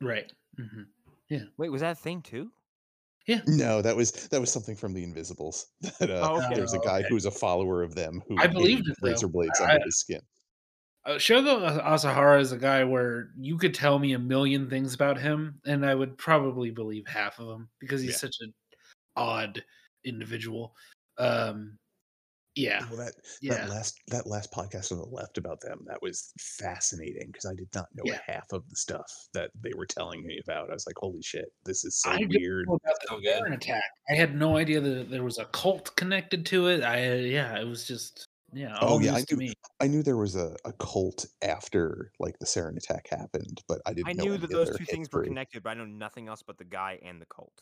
Right. 0.00 0.32
hmm 0.56 0.82
Yeah. 1.28 1.44
Wait, 1.56 1.70
was 1.70 1.80
that 1.80 1.92
a 1.92 2.00
thing 2.00 2.22
too? 2.22 2.50
Yeah. 3.26 3.40
No, 3.46 3.82
that 3.82 3.94
was 3.94 4.10
that 4.28 4.40
was 4.40 4.50
something 4.50 4.74
from 4.76 4.94
the 4.94 5.02
Invisibles. 5.04 5.66
That 6.00 6.10
uh, 6.10 6.28
Oh, 6.32 6.36
okay. 6.44 6.54
there's 6.54 6.72
a 6.74 6.78
Oh, 6.78 6.82
guy 6.82 6.98
okay. 7.00 7.08
who 7.08 7.14
was 7.14 7.26
a 7.26 7.30
follower 7.30 7.82
of 7.82 7.94
them 7.94 8.22
who 8.26 8.36
I 8.38 8.46
believed 8.46 8.86
hid 8.86 8.92
it, 8.92 8.96
though. 9.02 9.08
razor 9.10 9.28
blades 9.28 9.60
I- 9.60 9.72
under 9.74 9.84
his 9.84 9.98
skin. 10.00 10.20
Uh, 11.04 11.12
Shoko 11.12 11.80
Asahara 11.82 12.38
is 12.40 12.52
a 12.52 12.58
guy 12.58 12.84
where 12.84 13.30
you 13.38 13.56
could 13.56 13.72
tell 13.72 13.98
me 13.98 14.12
a 14.12 14.18
million 14.18 14.68
things 14.68 14.92
about 14.94 15.18
him, 15.18 15.58
and 15.64 15.86
I 15.86 15.94
would 15.94 16.18
probably 16.18 16.70
believe 16.70 17.06
half 17.06 17.38
of 17.38 17.46
them 17.46 17.70
because 17.80 18.02
he's 18.02 18.10
Yeah. 18.12 18.16
such 18.18 18.36
an 18.40 18.52
odd 19.16 19.64
individual. 20.04 20.74
Um, 21.16 21.78
Yeah, 22.58 22.84
Well, 22.90 22.98
that 22.98 23.14
yeah. 23.40 23.54
that 23.54 23.68
last 23.70 24.00
that 24.08 24.26
last 24.26 24.52
podcast 24.52 24.90
on 24.92 24.98
the 24.98 25.04
left 25.04 25.38
about 25.38 25.60
them 25.60 25.84
that 25.86 26.00
was 26.02 26.32
fascinating 26.38 27.28
because 27.32 27.46
I 27.46 27.54
did 27.54 27.68
not 27.74 27.86
know 27.94 28.02
Yeah. 28.04 28.18
half 28.26 28.46
of 28.52 28.68
the 28.68 28.76
stuff 28.76 29.10
that 29.34 29.50
they 29.60 29.72
were 29.76 29.86
telling 29.86 30.26
me 30.26 30.40
about. 30.42 30.70
I 30.70 30.74
was 30.74 30.86
like, 30.86 30.96
"Holy 30.98 31.22
shit, 31.22 31.46
this 31.64 31.84
is 31.84 31.96
so 32.00 32.10
I 32.10 32.18
didn't 32.18 32.40
weird." 32.40 32.66
know 32.68 32.74
about 32.84 32.96
So 33.08 33.20
good. 33.20 33.52
Attack. 33.52 33.84
I 34.10 34.14
had 34.14 34.34
no 34.34 34.56
idea 34.56 34.80
that 34.80 35.10
there 35.10 35.22
was 35.24 35.38
a 35.38 35.44
cult 35.46 35.94
connected 35.96 36.44
to 36.46 36.68
it. 36.68 36.82
I 36.82 37.10
uh, 37.10 37.14
yeah, 37.14 37.58
it 37.60 37.64
was 37.64 37.86
just 37.86 38.26
yeah. 38.52 38.76
Oh, 38.80 38.98
yeah, 38.98 39.14
I 39.14 39.24
knew- 39.30 39.36
me. 39.36 39.52
I 39.80 39.86
knew 39.86 40.02
there 40.02 40.16
was 40.16 40.34
a, 40.34 40.56
a 40.64 40.72
cult 40.72 41.26
after 41.42 42.12
like 42.18 42.38
the 42.38 42.46
sarin 42.46 42.76
attack 42.76 43.06
happened, 43.10 43.62
but 43.68 43.80
I 43.86 43.92
didn't. 43.92 44.08
I 44.08 44.12
know 44.14 44.24
knew 44.24 44.38
that 44.38 44.50
those 44.50 44.68
their 44.70 44.78
two 44.78 44.84
things 44.86 45.08
were 45.12 45.22
connected, 45.22 45.62
but 45.62 45.70
I 45.70 45.74
know 45.74 45.84
nothing 45.84 46.28
else 46.28 46.42
but 46.42 46.58
the 46.58 46.64
guy 46.64 46.98
and 47.04 47.20
the 47.20 47.26
cult. 47.26 47.52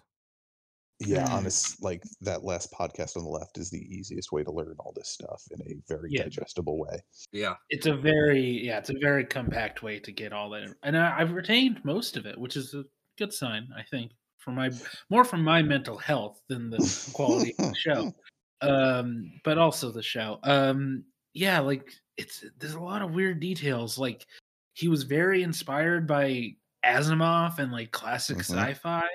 Yeah, 0.98 1.26
Mm. 1.26 1.30
honest, 1.32 1.82
like 1.82 2.02
that 2.22 2.42
last 2.44 2.72
podcast 2.72 3.16
on 3.18 3.22
the 3.24 3.28
left 3.28 3.58
is 3.58 3.68
the 3.70 3.84
easiest 3.94 4.32
way 4.32 4.42
to 4.42 4.50
learn 4.50 4.76
all 4.78 4.92
this 4.96 5.10
stuff 5.10 5.42
in 5.50 5.60
a 5.70 5.74
very 5.86 6.10
Yeah. 6.10 6.22
digestible 6.22 6.78
way. 6.78 7.00
Yeah. 7.32 7.56
It's 7.68 7.86
a 7.86 7.94
very 7.94 8.40
yeah, 8.64 8.78
it's 8.78 8.88
a 8.90 8.98
very 9.00 9.24
compact 9.26 9.82
way 9.82 9.98
to 10.00 10.10
get 10.12 10.32
all 10.32 10.48
that, 10.50 10.74
and 10.82 10.96
I, 10.96 11.18
I've 11.20 11.32
retained 11.32 11.84
most 11.84 12.16
of 12.16 12.24
it, 12.24 12.38
which 12.38 12.56
is 12.56 12.72
a 12.72 12.84
good 13.18 13.32
sign, 13.34 13.68
I 13.76 13.82
think, 13.82 14.12
for 14.38 14.52
my 14.52 14.70
more 15.10 15.24
from 15.24 15.42
my 15.44 15.60
mental 15.60 15.98
health 15.98 16.40
than 16.48 16.70
the 16.70 17.10
quality 17.12 17.54
of 17.58 17.68
the 17.70 17.74
show, 17.74 18.14
um, 18.62 19.30
but 19.44 19.58
also 19.58 19.90
the 19.90 20.02
show. 20.02 20.38
Um, 20.44 21.04
yeah, 21.34 21.60
like 21.60 21.92
it's 22.16 22.42
there's 22.58 22.72
a 22.74 22.80
lot 22.80 23.02
of 23.02 23.12
weird 23.12 23.40
details. 23.40 23.98
Like 23.98 24.24
he 24.72 24.88
was 24.88 25.02
very 25.02 25.42
inspired 25.42 26.06
by 26.06 26.56
Asimov 26.86 27.58
and 27.58 27.70
like 27.70 27.90
classic 27.90 28.38
Mhm. 28.38 28.40
sci-fi. 28.40 29.06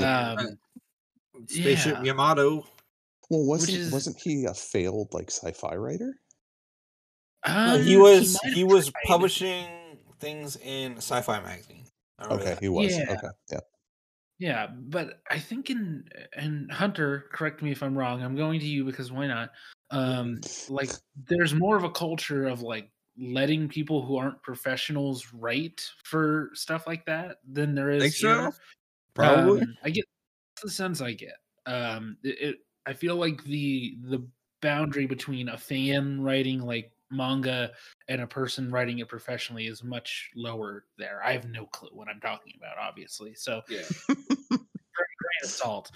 Yeah. 0.00 0.30
Um, 0.32 0.58
Spaceship 1.48 1.96
Yeah. 1.98 2.04
Yamato. 2.04 2.66
Well, 3.30 3.44
wasn't 3.46 3.78
is- 3.78 3.92
wasn't 3.92 4.16
he 4.20 4.44
a 4.44 4.54
failed 4.54 5.12
like 5.12 5.30
sci-fi 5.30 5.76
writer? 5.76 6.14
Uh, 7.46 7.76
um, 7.78 7.82
he 7.82 7.96
was 7.96 8.38
might 8.44 8.54
he, 8.54 8.64
was 8.64 8.90
tried. 8.90 9.02
publishing 9.06 9.66
things 10.18 10.56
in 10.56 10.96
Sci-Fi 10.96 11.40
magazine. 11.40 11.84
Okay, 12.22 12.44
that. 12.44 12.60
he 12.60 12.68
was. 12.68 12.96
Yeah. 12.96 13.04
Okay, 13.10 13.28
yeah. 13.52 13.60
Yeah, 14.38 14.66
but 14.74 15.20
I 15.30 15.38
think 15.38 15.70
in 15.70 16.04
and 16.34 16.70
Hunter, 16.72 17.26
correct 17.32 17.62
me 17.62 17.70
if 17.70 17.82
I'm 17.82 17.96
wrong. 17.96 18.22
I'm 18.22 18.34
going 18.36 18.60
to 18.60 18.66
you 18.66 18.84
because 18.84 19.12
why 19.12 19.26
not? 19.26 19.50
Um, 19.90 20.40
like 20.68 20.90
there's 21.28 21.54
more 21.54 21.76
of 21.76 21.84
a 21.84 21.90
culture 21.90 22.46
of 22.46 22.62
like 22.62 22.90
letting 23.16 23.68
people 23.68 24.04
who 24.04 24.16
aren't 24.16 24.42
professionals 24.42 25.26
write 25.32 25.80
for 26.02 26.50
stuff 26.54 26.86
like 26.86 27.04
that 27.06 27.36
than 27.50 27.74
there 27.74 27.90
is. 27.90 28.02
Think 28.02 28.14
here. 28.14 28.50
so? 28.50 28.58
Probably. 29.14 29.62
Um, 29.62 29.76
I 29.84 29.90
get 29.90 30.04
that's 30.04 30.13
the 30.64 30.70
sense 30.70 31.00
I 31.00 31.12
get. 31.12 31.36
Um, 31.66 32.16
it, 32.22 32.40
it 32.40 32.56
I 32.86 32.92
feel 32.92 33.16
like 33.16 33.42
the 33.44 33.96
the 34.02 34.26
boundary 34.60 35.06
between 35.06 35.50
a 35.50 35.58
fan 35.58 36.22
writing 36.22 36.60
like 36.60 36.90
manga 37.10 37.70
and 38.08 38.22
a 38.22 38.26
person 38.26 38.70
writing 38.70 38.98
it 38.98 39.08
professionally 39.08 39.66
is 39.66 39.84
much 39.84 40.30
lower 40.34 40.84
there. 40.98 41.20
I 41.24 41.32
have 41.32 41.48
no 41.48 41.66
clue 41.66 41.90
what 41.92 42.08
I'm 42.08 42.20
talking 42.20 42.54
about, 42.56 42.78
obviously. 42.78 43.34
So 43.34 43.62
yeah. 43.68 43.82
grain 44.08 45.42
of 45.42 45.50
salt. 45.50 45.90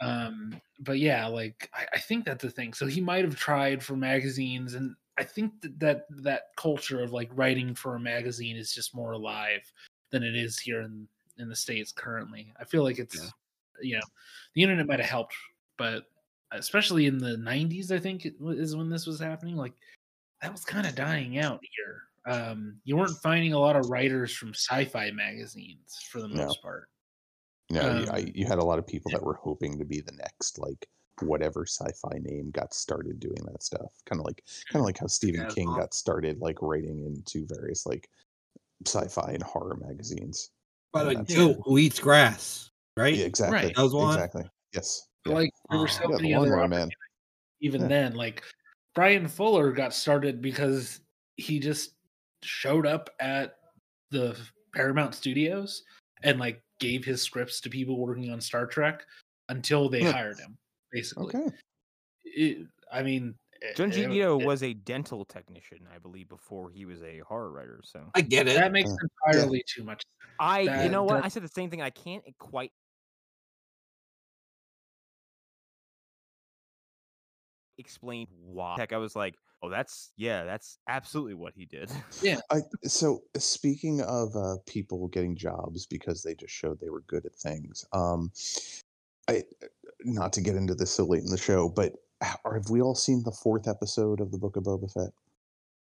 Um, 0.00 0.60
but 0.80 0.98
yeah, 0.98 1.26
like 1.26 1.70
I, 1.74 1.86
I 1.94 1.98
think 1.98 2.24
that's 2.24 2.42
the 2.42 2.50
thing. 2.50 2.72
So 2.72 2.86
he 2.86 3.00
might 3.00 3.24
have 3.24 3.36
tried 3.36 3.82
for 3.82 3.96
magazines, 3.96 4.74
and 4.74 4.94
I 5.18 5.24
think 5.24 5.60
that, 5.62 5.78
that 5.80 6.06
that 6.22 6.42
culture 6.56 7.02
of 7.02 7.12
like 7.12 7.30
writing 7.34 7.74
for 7.74 7.94
a 7.94 8.00
magazine 8.00 8.56
is 8.56 8.72
just 8.72 8.94
more 8.94 9.12
alive 9.12 9.70
than 10.10 10.22
it 10.22 10.34
is 10.34 10.58
here 10.58 10.82
in 10.82 11.08
in 11.38 11.48
the 11.48 11.56
states 11.56 11.92
currently. 11.92 12.52
I 12.60 12.64
feel 12.64 12.82
like 12.82 12.98
it's 12.98 13.16
Yeah. 13.16 13.30
You 13.82 13.96
know 13.96 14.02
the 14.54 14.62
internet 14.62 14.86
might 14.86 15.00
have 15.00 15.08
helped, 15.08 15.34
but 15.78 16.04
especially 16.52 17.06
in 17.06 17.18
the 17.18 17.36
'90s, 17.36 17.90
I 17.90 17.98
think 17.98 18.24
it 18.26 18.40
wa- 18.40 18.50
is 18.52 18.76
when 18.76 18.88
this 18.90 19.06
was 19.06 19.20
happening. 19.20 19.56
Like 19.56 19.74
that 20.42 20.52
was 20.52 20.64
kind 20.64 20.86
of 20.86 20.94
dying 20.94 21.38
out 21.38 21.60
here. 21.76 22.02
Um, 22.26 22.80
you 22.84 22.96
weren't 22.96 23.18
finding 23.22 23.52
a 23.52 23.58
lot 23.58 23.76
of 23.76 23.90
writers 23.90 24.32
from 24.34 24.50
sci-fi 24.54 25.10
magazines 25.10 25.98
for 26.10 26.20
the 26.22 26.28
No. 26.28 26.46
most 26.46 26.62
part. 26.62 26.88
Yeah, 27.70 27.98
you, 28.00 28.06
I, 28.10 28.18
Um, 28.20 28.30
you 28.34 28.46
had 28.46 28.58
a 28.58 28.64
lot 28.64 28.78
of 28.78 28.86
people 28.86 29.10
that 29.12 29.22
were 29.22 29.34
hoping 29.34 29.78
to 29.78 29.84
be 29.84 30.00
the 30.00 30.12
next 30.12 30.58
like 30.58 30.86
whatever 31.20 31.64
sci-fi 31.66 32.18
name 32.18 32.50
got 32.50 32.74
started 32.74 33.20
doing 33.20 33.38
that 33.46 33.62
stuff. 33.62 33.92
Kind 34.06 34.20
of 34.20 34.26
like 34.26 34.42
kind 34.70 34.80
of 34.80 34.86
like 34.86 34.98
how 34.98 35.06
Stephen 35.06 35.42
Yeah, 35.42 35.48
King 35.48 35.66
Bob. 35.68 35.78
got 35.80 35.94
started 35.94 36.40
like 36.40 36.60
writing 36.62 37.04
into 37.04 37.46
various 37.46 37.84
like 37.86 38.08
sci-fi 38.86 39.32
and 39.32 39.42
horror 39.42 39.76
magazines. 39.76 40.50
By 40.92 41.02
the 41.04 41.08
way, 41.10 41.14
And 41.16 41.26
that's- 41.26 41.36
Joe 41.56 41.62
who 41.64 41.78
eats 41.78 41.98
grass, 42.00 42.70
right? 42.96 43.14
Yeah, 43.14 43.24
exactly. 43.26 43.56
Right. 43.56 43.76
That 43.76 43.82
was 43.82 43.94
one? 43.94 44.14
Exactly. 44.14 44.44
Yes. 44.72 45.08
Yeah. 45.26 45.34
Like 45.34 45.50
there 45.70 45.78
were 45.78 45.84
Oh. 45.84 45.88
so 45.88 46.02
Yeah, 46.02 46.16
the 46.16 46.22
many 46.22 46.34
other 46.34 46.50
Lawnmower 46.50 46.68
Man. 46.68 46.90
even 47.60 47.82
Yeah. 47.82 47.88
then. 47.88 48.14
Like 48.14 48.42
Bryan 48.94 49.28
Fuller 49.28 49.72
got 49.72 49.94
started 49.94 50.40
because 50.40 51.00
he 51.36 51.58
just 51.58 51.94
showed 52.42 52.86
up 52.86 53.10
at 53.20 53.56
the 54.10 54.38
Paramount 54.74 55.14
Studios 55.14 55.82
and 56.22 56.38
like 56.38 56.62
gave 56.80 57.04
his 57.04 57.22
scripts 57.22 57.60
to 57.62 57.70
people 57.70 57.98
working 57.98 58.30
on 58.30 58.40
Star 58.40 58.66
Trek 58.66 59.04
until 59.48 59.88
they 59.88 60.02
Yeah. 60.02 60.12
hired 60.12 60.38
him. 60.38 60.56
Basically, 60.92 61.26
Okay. 61.26 61.56
It- 62.24 62.68
I 62.92 63.02
mean, 63.02 63.34
eh, 63.62 63.72
Junji 63.74 64.04
eh, 64.04 64.10
Ito 64.12 64.40
eh 64.40 64.44
was 64.44 64.62
a 64.62 64.74
dental 64.74 65.24
technician, 65.24 65.88
I 65.92 65.98
believe, 65.98 66.28
before 66.28 66.70
he 66.70 66.84
was 66.84 67.02
a 67.02 67.18
horror 67.20 67.50
writer. 67.50 67.80
So 67.84 68.08
I 68.14 68.20
get 68.20 68.46
it. 68.46 68.54
that 68.54 68.70
makes 68.72 68.90
Yeah. 68.90 68.96
entirely 69.26 69.64
too 69.66 69.82
much. 69.82 70.02
I, 70.38 70.84
you 70.84 70.90
know 70.90 71.02
what? 71.02 71.14
that- 71.16 71.24
I 71.24 71.28
said 71.28 71.42
the 71.42 71.48
same 71.48 71.70
thing. 71.70 71.82
I 71.82 71.90
can't 71.90 72.22
quite 72.38 72.72
explain 77.78 78.26
why. 78.30 78.76
Heck, 78.78 78.92
I 78.92 78.98
was 78.98 79.16
like, 79.16 79.36
oh, 79.62 79.70
that's 79.70 80.12
yeah, 80.16 80.44
that's 80.44 80.78
absolutely 80.88 81.34
what 81.34 81.54
he 81.56 81.64
did. 81.64 81.90
Yeah. 82.22 82.40
I 82.50 82.60
so 82.84 83.22
speaking 83.36 84.00
of 84.02 84.34
uh, 84.36 84.56
people 84.66 85.08
getting 85.08 85.36
jobs 85.36 85.86
because 85.86 86.22
they 86.22 86.34
just 86.34 86.52
showed 86.54 86.80
they 86.80 86.90
were 86.90 87.02
good 87.06 87.26
at 87.26 87.34
things. 87.34 87.84
Um, 87.92 88.30
I 89.28 89.42
not 90.00 90.32
to 90.34 90.40
get 90.40 90.56
into 90.56 90.74
this 90.74 90.92
so 90.92 91.04
late 91.04 91.22
in 91.22 91.30
the 91.30 91.38
show, 91.38 91.68
but 91.68 91.94
have 92.20 92.70
we 92.70 92.80
all 92.80 92.94
seen 92.94 93.22
the 93.24 93.32
fourth 93.32 93.68
episode 93.68 94.20
of 94.20 94.30
the 94.30 94.38
Book 94.38 94.56
of 94.56 94.64
Boba 94.64 94.92
Fett? 94.92 95.12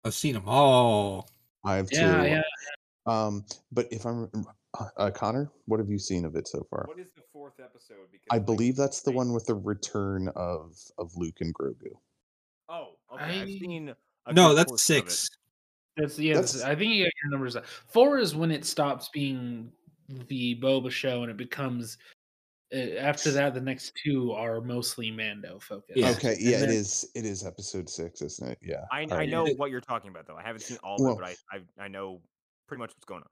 I've 0.05 0.15
seen 0.15 0.35
them 0.35 0.44
all. 0.47 1.31
I 1.65 1.77
have 1.77 1.89
Yeah, 1.90 2.23
too. 2.23 2.28
yeah. 2.28 2.43
Um, 3.06 3.44
but 3.73 3.86
if 3.90 4.05
I'm 4.05 4.28
uh, 4.78 4.86
uh, 4.96 5.10
Connor, 5.10 5.50
what 5.66 5.78
have 5.80 5.88
you 5.90 5.98
seen 5.98 6.24
of 6.24 6.34
it 6.36 6.46
so 6.48 6.66
far? 6.70 6.84
what 6.88 6.98
is 6.98 7.08
the 7.16 7.22
fourth 7.32 7.60
episode? 7.60 8.06
Because 8.12 8.26
I 8.30 8.38
believe 8.38 8.76
that's 8.76 9.02
the 9.02 9.12
one 9.12 9.32
with 9.32 9.46
the 9.46 9.54
return 9.54 10.28
of 10.36 10.76
of 10.98 11.16
Luke 11.16 11.36
and 11.40 11.54
Grogu. 11.54 11.92
Oh, 12.68 12.88
okay. 13.14 13.40
I've 13.42 13.48
seen. 13.48 13.94
a 14.26 14.32
No, 14.32 14.54
that's 14.54 14.70
portion 14.70 14.96
of 14.98 15.06
it. 15.06 15.10
six. 15.12 15.28
That's 15.96 16.18
yeah. 16.18 16.34
that's- 16.34 16.52
That's- 16.52 16.70
I 16.70 16.74
think 16.78 16.92
you 16.92 17.04
got 17.04 17.12
your 17.24 17.30
numbers. 17.30 17.56
up. 17.56 17.64
Four 17.66 18.18
is 18.18 18.34
when 18.36 18.50
it 18.50 18.64
stops 18.64 19.08
being 19.08 19.72
the 20.28 20.58
Boba 20.60 20.90
show 20.90 21.22
and 21.22 21.30
it 21.30 21.36
becomes. 21.36 21.98
Uh, 22.70 22.96
after 23.00 23.30
that, 23.30 23.54
the 23.54 23.60
next 23.62 23.94
two 24.04 24.32
are 24.32 24.60
mostly 24.60 25.10
Mando 25.10 25.58
focused. 25.58 25.96
Yeah. 25.98 26.10
Okay, 26.10 26.34
And 26.34 26.40
yeah, 26.42 26.56
it 26.58 26.60
then- 26.60 26.68
is. 26.70 27.08
It 27.14 27.24
is 27.24 27.44
episode 27.46 27.88
six, 27.88 28.20
isn't 28.20 28.46
it? 28.46 28.58
Yeah. 28.60 28.84
I, 28.92 29.00
I 29.00 29.04
alright. 29.04 29.28
know 29.30 29.46
It- 29.46 29.58
what 29.58 29.70
you're 29.70 29.80
talking 29.80 30.10
about, 30.10 30.26
though. 30.26 30.36
I 30.36 30.42
haven't 30.42 30.60
seen 30.60 30.76
all 30.84 30.96
of 30.96 31.00
Well- 31.00 31.12
it, 31.30 31.38
but 31.50 31.56
I, 31.56 31.56
I 31.80 31.84
I 31.86 31.88
know 31.88 32.20
pretty 32.66 32.80
much 32.80 32.90
what's 32.90 33.06
going 33.06 33.22
on. 33.22 33.28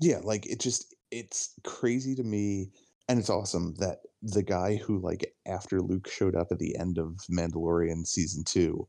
Yeah 0.00 0.18
like 0.22 0.46
it 0.46 0.60
just 0.60 0.94
it's 1.10 1.54
crazy 1.64 2.14
to 2.14 2.22
me 2.22 2.70
and 3.08 3.18
it's 3.18 3.30
awesome 3.30 3.74
that 3.76 4.00
the 4.22 4.42
guy 4.42 4.76
who 4.76 4.98
like 4.98 5.34
after 5.46 5.80
luke 5.80 6.08
showed 6.08 6.34
up 6.36 6.48
at 6.50 6.58
the 6.58 6.76
end 6.76 6.98
of 6.98 7.16
mandalorian 7.30 8.06
season 8.06 8.44
two 8.44 8.86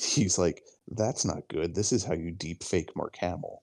he's 0.00 0.38
like 0.38 0.64
that's 0.92 1.24
not 1.24 1.46
good. 1.48 1.74
This 1.76 1.92
is 1.92 2.02
how 2.04 2.14
you 2.14 2.32
deep 2.32 2.64
fake 2.64 2.90
mark 2.96 3.16
hamill. 3.16 3.62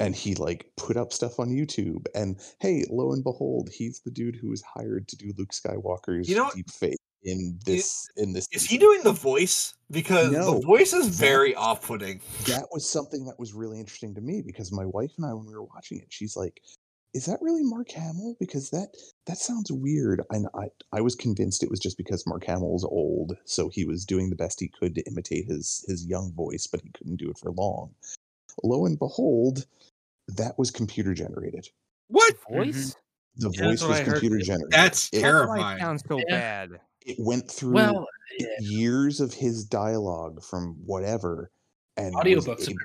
And 0.00 0.14
he 0.16 0.34
like 0.34 0.72
put 0.76 0.96
up 0.96 1.12
stuff 1.12 1.38
on 1.38 1.50
youtube 1.50 2.06
and 2.16 2.36
hey 2.58 2.84
lo 2.90 3.12
and 3.12 3.22
behold 3.22 3.70
he's 3.72 4.00
the 4.00 4.10
dude 4.10 4.34
who 4.34 4.50
was 4.50 4.62
hired 4.62 5.06
to 5.08 5.16
do 5.16 5.32
luke 5.38 5.52
skywalker's 5.52 6.28
You 6.28 6.34
know- 6.36 6.50
deep 6.54 6.68
fake 6.70 6.98
in 7.24 7.58
this 7.64 8.06
in 8.16 8.32
this 8.32 8.46
Is 8.52 8.64
he 8.64 8.78
doing 8.78 9.02
the 9.02 9.12
voice? 9.12 9.74
Because 9.90 10.32
No. 10.32 10.54
the 10.54 10.66
voice 10.66 10.92
is 10.92 11.08
very 11.08 11.54
off-putting. 11.54 12.20
that 12.46 12.68
was 12.72 12.88
something 12.88 13.24
that 13.26 13.38
was 13.38 13.52
really 13.54 13.78
interesting 13.80 14.14
to 14.14 14.20
me 14.20 14.42
because 14.42 14.72
my 14.72 14.84
wife 14.84 15.12
and 15.16 15.26
I, 15.26 15.32
when 15.34 15.46
we 15.46 15.54
were 15.54 15.64
watching 15.64 15.98
it, 15.98 16.06
she's 16.10 16.36
like, 16.36 16.60
"Is 17.14 17.26
that 17.26 17.38
really 17.42 17.62
Mark 17.62 17.90
Hamill?" 17.90 18.36
Because 18.40 18.70
that 18.70 18.88
that 19.26 19.38
sounds 19.38 19.70
weird. 19.72 20.22
And 20.30 20.48
I 20.54 20.68
I 20.92 21.00
was 21.00 21.14
convinced 21.14 21.62
it 21.62 21.70
was 21.70 21.80
just 21.80 21.96
because 21.96 22.26
Mark 22.26 22.44
Hamill's 22.44 22.84
old, 22.84 23.36
so 23.44 23.68
he 23.68 23.84
was 23.84 24.04
doing 24.04 24.30
the 24.30 24.36
best 24.36 24.60
he 24.60 24.68
could 24.68 24.94
to 24.96 25.02
imitate 25.02 25.46
his 25.46 25.84
his 25.88 26.04
young 26.06 26.32
voice, 26.32 26.66
but 26.66 26.80
he 26.82 26.90
couldn't 26.90 27.16
do 27.16 27.30
it 27.30 27.38
for 27.38 27.50
long. 27.52 27.94
Lo 28.62 28.84
and 28.86 28.98
behold, 28.98 29.66
that 30.28 30.58
was 30.58 30.70
computer 30.70 31.12
generated. 31.14 31.68
What? 32.08 32.34
Voice? 32.50 32.94
The 33.36 33.50
Yeah, 33.50 33.64
voice 33.70 33.82
was 33.82 34.00
computer 34.00 34.38
generated. 34.38 34.70
That's 34.70 35.08
it, 35.12 35.20
terrible. 35.20 35.54
Terrifying. 35.54 35.78
it 35.78 35.80
sounds 35.80 36.04
so 36.08 36.18
Yeah. 36.18 36.24
bad. 36.30 36.80
It 37.04 37.16
went 37.18 37.50
through 37.50 37.72
Well, 37.74 38.06
yeah. 38.38 38.46
years 38.60 39.20
of 39.20 39.34
his 39.34 39.64
dialogue 39.64 40.42
from 40.42 40.76
whatever, 40.84 41.50
and 41.96 42.14
was 42.14 42.24
audiobooks 42.24 42.46
ab- 42.46 42.74
apparently. 42.74 42.78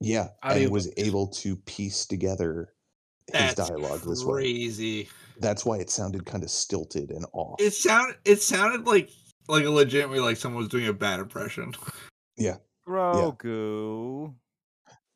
Yeah, 0.00 0.28
and 0.42 0.70
was 0.70 0.92
able 0.96 1.28
to 1.28 1.56
piece 1.56 2.04
together 2.06 2.74
his 3.32 3.54
That's 3.54 3.68
dialogue 3.70 4.00
this 4.06 4.22
way. 4.24 4.32
crazy. 4.42 5.08
That's 5.40 5.64
why 5.64 5.78
it 5.78 5.88
sounded 5.90 6.26
kind 6.26 6.44
of 6.44 6.50
stilted 6.50 7.10
and 7.10 7.24
off. 7.32 7.60
It 7.60 7.72
sounded. 7.72 8.16
It 8.24 8.42
sounded 8.42 8.86
like 8.86 9.10
like 9.48 9.64
a 9.64 9.70
legitimately 9.70 10.20
like 10.20 10.36
someone 10.36 10.60
was 10.62 10.68
doing 10.68 10.86
a 10.88 10.92
bad 10.92 11.20
impression. 11.20 11.72
Yeah. 12.36 12.56
Grogu. 12.86 14.34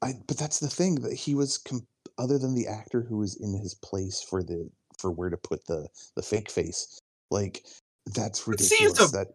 I 0.02 0.12
but 0.27 0.39
that's 0.39 0.60
the 0.60 0.69
thing 0.70 0.97
that 0.97 1.12
he 1.15 1.35
was 1.35 1.59
com- 1.59 1.86
other 2.19 2.39
than 2.39 2.55
the 2.55 2.66
actor 2.66 3.02
who 3.02 3.19
was 3.19 3.36
in 3.40 3.52
his 3.60 3.74
place 3.74 4.23
for 4.23 4.43
the 4.43 4.70
for 4.98 5.10
where 5.10 5.31
to 5.31 5.36
put 5.36 5.65
the 5.66 5.89
the 6.16 6.23
fake 6.23 6.51
face. 6.51 6.98
Like 7.31 7.65
that's 8.14 8.47
It 8.48 8.60
seems 8.60 8.80
ridiculous. 8.82 9.12
a- 9.12 9.16
that 9.16 9.28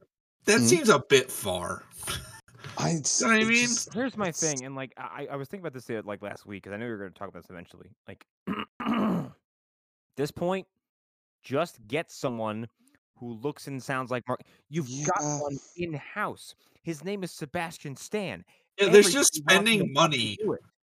That 0.45 0.59
Mhm. 0.59 0.67
seems 0.67 0.89
a 0.89 0.99
bit 0.99 1.31
far. 1.31 1.83
I, 2.77 2.93
know 2.93 2.99
what 3.21 3.23
I 3.23 3.43
mean? 3.43 3.67
just- 3.67 3.93
Here's 3.93 4.17
my 4.17 4.31
thing, 4.31 4.65
and 4.65 4.75
like 4.75 4.93
I, 4.97 5.27
I 5.31 5.35
was 5.37 5.47
thinking 5.47 5.65
about 5.65 5.73
this 5.73 5.89
like 6.05 6.21
last 6.21 6.45
week 6.45 6.63
because 6.63 6.73
I 6.73 6.77
knew 6.77 6.85
we 6.85 6.91
were 6.91 6.97
going 6.97 7.13
to 7.13 7.17
talk 7.17 7.29
about 7.29 7.43
this 7.43 7.49
eventually. 7.49 7.89
Like, 8.07 8.25
this 10.17 10.31
point, 10.31 10.67
just 11.43 11.85
get 11.87 12.11
someone 12.11 12.67
who 13.17 13.33
looks 13.35 13.67
and 13.67 13.81
sounds 13.81 14.11
like 14.11 14.23
Mark. 14.27 14.41
You've 14.69 14.87
got 15.05 15.41
one 15.41 15.57
in 15.77 15.93
house. 15.93 16.55
His 16.83 17.03
name 17.03 17.23
is 17.23 17.31
Sebastian 17.31 17.95
Stan. 17.95 18.43
Yeah, 18.79 18.89
they're 18.89 19.01
just 19.03 19.41
Everybody 19.49 19.79
wants 19.79 19.83
him 19.83 19.87
to 19.87 19.87
spending 19.87 19.93
money. 19.93 20.37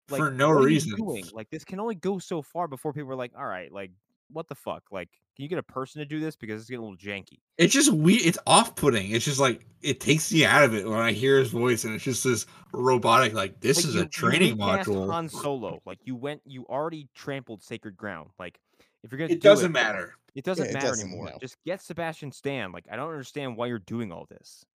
Like, 0.09 0.19
for 0.19 0.31
no 0.31 0.49
what 0.49 0.57
are 0.57 0.61
you 0.61 0.65
reason. 0.67 1.29
Like, 1.33 1.49
this 1.49 1.63
can 1.63 1.79
only 1.79 1.95
go 1.95 2.19
so 2.19 2.41
far 2.41 2.67
before 2.67 2.93
people 2.93 3.11
are 3.11 3.15
like, 3.15 3.31
all 3.37 3.45
right, 3.45 3.71
like, 3.71 3.91
what 4.31 4.47
the 4.47 4.55
fuck? 4.55 4.83
Like, 4.91 5.09
can 5.35 5.43
you 5.43 5.49
get 5.49 5.57
a 5.59 5.63
person 5.63 5.99
to 5.99 6.05
do 6.05 6.19
this 6.19 6.35
because 6.35 6.61
it's 6.61 6.69
getting 6.69 6.83
a 6.85 6.87
little 6.89 6.97
janky? 6.97 7.39
It's 7.57 7.73
just 7.73 7.91
we. 7.91 8.15
It's 8.15 8.37
off-putting. 8.47 9.11
It's 9.11 9.25
just 9.25 9.39
like 9.39 9.65
it 9.81 9.99
takes 9.99 10.31
me 10.31 10.45
out 10.45 10.63
of 10.63 10.73
it 10.73 10.87
when 10.87 10.99
I 10.99 11.11
hear 11.11 11.37
his 11.39 11.49
voice, 11.49 11.83
and 11.83 11.93
it's 11.93 12.03
just 12.03 12.23
this 12.23 12.45
robotic. 12.73 13.33
Like 13.33 13.59
this 13.59 13.77
Like, 13.77 13.85
is 13.85 13.95
you- 13.95 14.01
a 14.01 14.05
training 14.07 14.57
recast 14.57 14.89
module. 14.89 15.09
Han 15.11 15.29
Solo, 15.29 15.81
like 15.85 15.99
you 16.03 16.15
went, 16.15 16.41
you 16.45 16.65
already 16.67 17.07
trampled 17.15 17.63
sacred 17.63 17.97
ground. 17.97 18.29
Like, 18.39 18.59
if 19.03 19.11
you're 19.11 19.19
gonna, 19.19 19.31
It 19.31 19.41
do 19.41 19.49
doesn't 19.49 19.71
it, 19.71 19.73
matter. 19.73 20.13
It 20.35 20.43
doesn't 20.43 20.67
it 20.67 20.73
matter 20.73 20.87
doesn't, 20.87 21.07
anymore. 21.07 21.25
no. 21.31 21.37
Just 21.39 21.57
get 21.65 21.81
Sebastian 21.81 22.31
Stan. 22.31 22.71
Like, 22.71 22.85
I 22.91 22.95
don't 22.95 23.09
understand 23.09 23.55
why 23.57 23.67
you're 23.67 23.79
doing 23.79 24.11
all 24.11 24.25
this. 24.29 24.65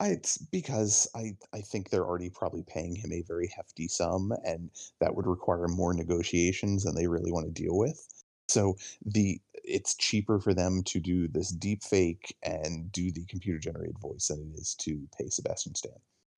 I, 0.00 0.08
it's 0.08 0.36
because 0.38 1.08
I, 1.14 1.36
I 1.54 1.60
think 1.60 1.88
they're 1.90 2.04
already 2.04 2.28
probably 2.28 2.64
paying 2.66 2.94
him 2.96 3.12
a 3.12 3.22
very 3.22 3.48
hefty 3.56 3.88
sum, 3.88 4.32
and 4.44 4.68
that 5.00 5.14
would 5.14 5.26
require 5.26 5.68
more 5.68 5.94
negotiations 5.94 6.84
than 6.84 6.94
they 6.94 7.06
really 7.06 7.32
want 7.32 7.46
to 7.46 7.52
deal 7.62 7.76
with. 7.78 8.04
So 8.48 8.76
the 9.04 9.40
it's 9.64 9.96
cheaper 9.96 10.38
for 10.38 10.54
them 10.54 10.82
to 10.84 11.00
do 11.00 11.26
this 11.28 11.50
deep 11.50 11.82
fake 11.82 12.36
and 12.42 12.90
do 12.92 13.10
the 13.10 13.24
computer 13.26 13.58
generated 13.58 13.98
voice 13.98 14.28
than 14.28 14.52
it 14.54 14.58
is 14.58 14.74
to 14.76 15.08
pay 15.18 15.28
Sebastian 15.28 15.74
Stan. 15.74 15.92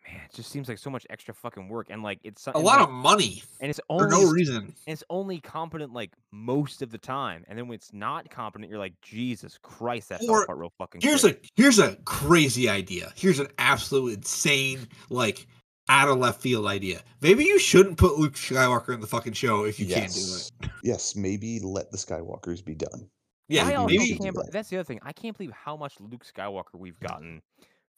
Man, 0.06 0.22
it 0.24 0.34
just 0.34 0.50
seems 0.50 0.70
like 0.70 0.78
so 0.78 0.88
much 0.88 1.06
extra 1.10 1.34
fucking 1.34 1.68
work, 1.68 1.88
and 1.90 2.02
like 2.02 2.18
it's 2.24 2.46
A 2.46 2.52
lot 2.52 2.78
like, 2.80 2.88
of 2.88 2.90
money 2.90 3.42
and 3.60 3.68
it's 3.68 3.78
for 3.88 4.04
only 4.04 4.24
no 4.24 4.30
reason. 4.30 4.56
and 4.56 4.74
it's 4.86 5.04
only 5.10 5.38
competent 5.40 5.92
like 5.92 6.12
most 6.32 6.80
of 6.80 6.90
the 6.90 6.96
time, 6.96 7.44
and 7.46 7.58
then 7.58 7.68
when 7.68 7.74
it's 7.76 7.92
not 7.92 8.30
competent, 8.30 8.70
you're 8.70 8.78
like, 8.78 8.94
Jesus 9.02 9.58
Christ, 9.60 10.08
that 10.08 10.20
fell 10.20 10.30
Or 10.30 10.42
apart 10.44 10.58
real 10.58 10.72
fucking. 10.78 11.02
Here's 11.02 11.20
quick. 11.20 11.44
a 11.44 11.60
here's 11.60 11.78
a 11.78 11.96
crazy 12.06 12.70
idea. 12.70 13.12
Here's 13.16 13.38
an 13.38 13.48
absolute 13.58 14.14
insane, 14.14 14.88
like 15.10 15.46
out 15.88 16.08
of 16.08 16.18
left 16.18 16.40
field 16.40 16.66
idea. 16.66 17.02
Maybe 17.20 17.44
you 17.44 17.58
shouldn't 17.58 17.96
put 17.98 18.18
Luke 18.18 18.34
Skywalker 18.34 18.94
in 18.94 19.00
the 19.00 19.06
fucking 19.06 19.32
show 19.34 19.64
if 19.64 19.78
you 19.80 19.86
can't 19.86 20.12
do 20.12 20.20
it. 20.20 20.50
yes. 20.62 20.70
Yes, 20.82 21.16
maybe 21.16 21.58
let 21.60 21.90
the 21.90 21.96
Skywalkers 21.98 22.64
be 22.64 22.74
done. 22.74 23.08
Yeah, 23.48 23.62
I 23.62 23.64
maybe 23.64 23.76
also 23.76 23.86
maybe 23.96 24.08
can't. 24.18 24.34
be- 24.36 24.42
that. 24.42 24.52
That's 24.52 24.68
the 24.68 24.76
other 24.76 24.84
thing. 24.84 25.00
I 25.02 25.12
can't 25.12 25.36
believe 25.36 25.52
how 25.52 25.76
much 25.76 25.94
Luke 26.00 26.24
Skywalker 26.24 26.74
we've 26.78 27.00
gotten 27.00 27.40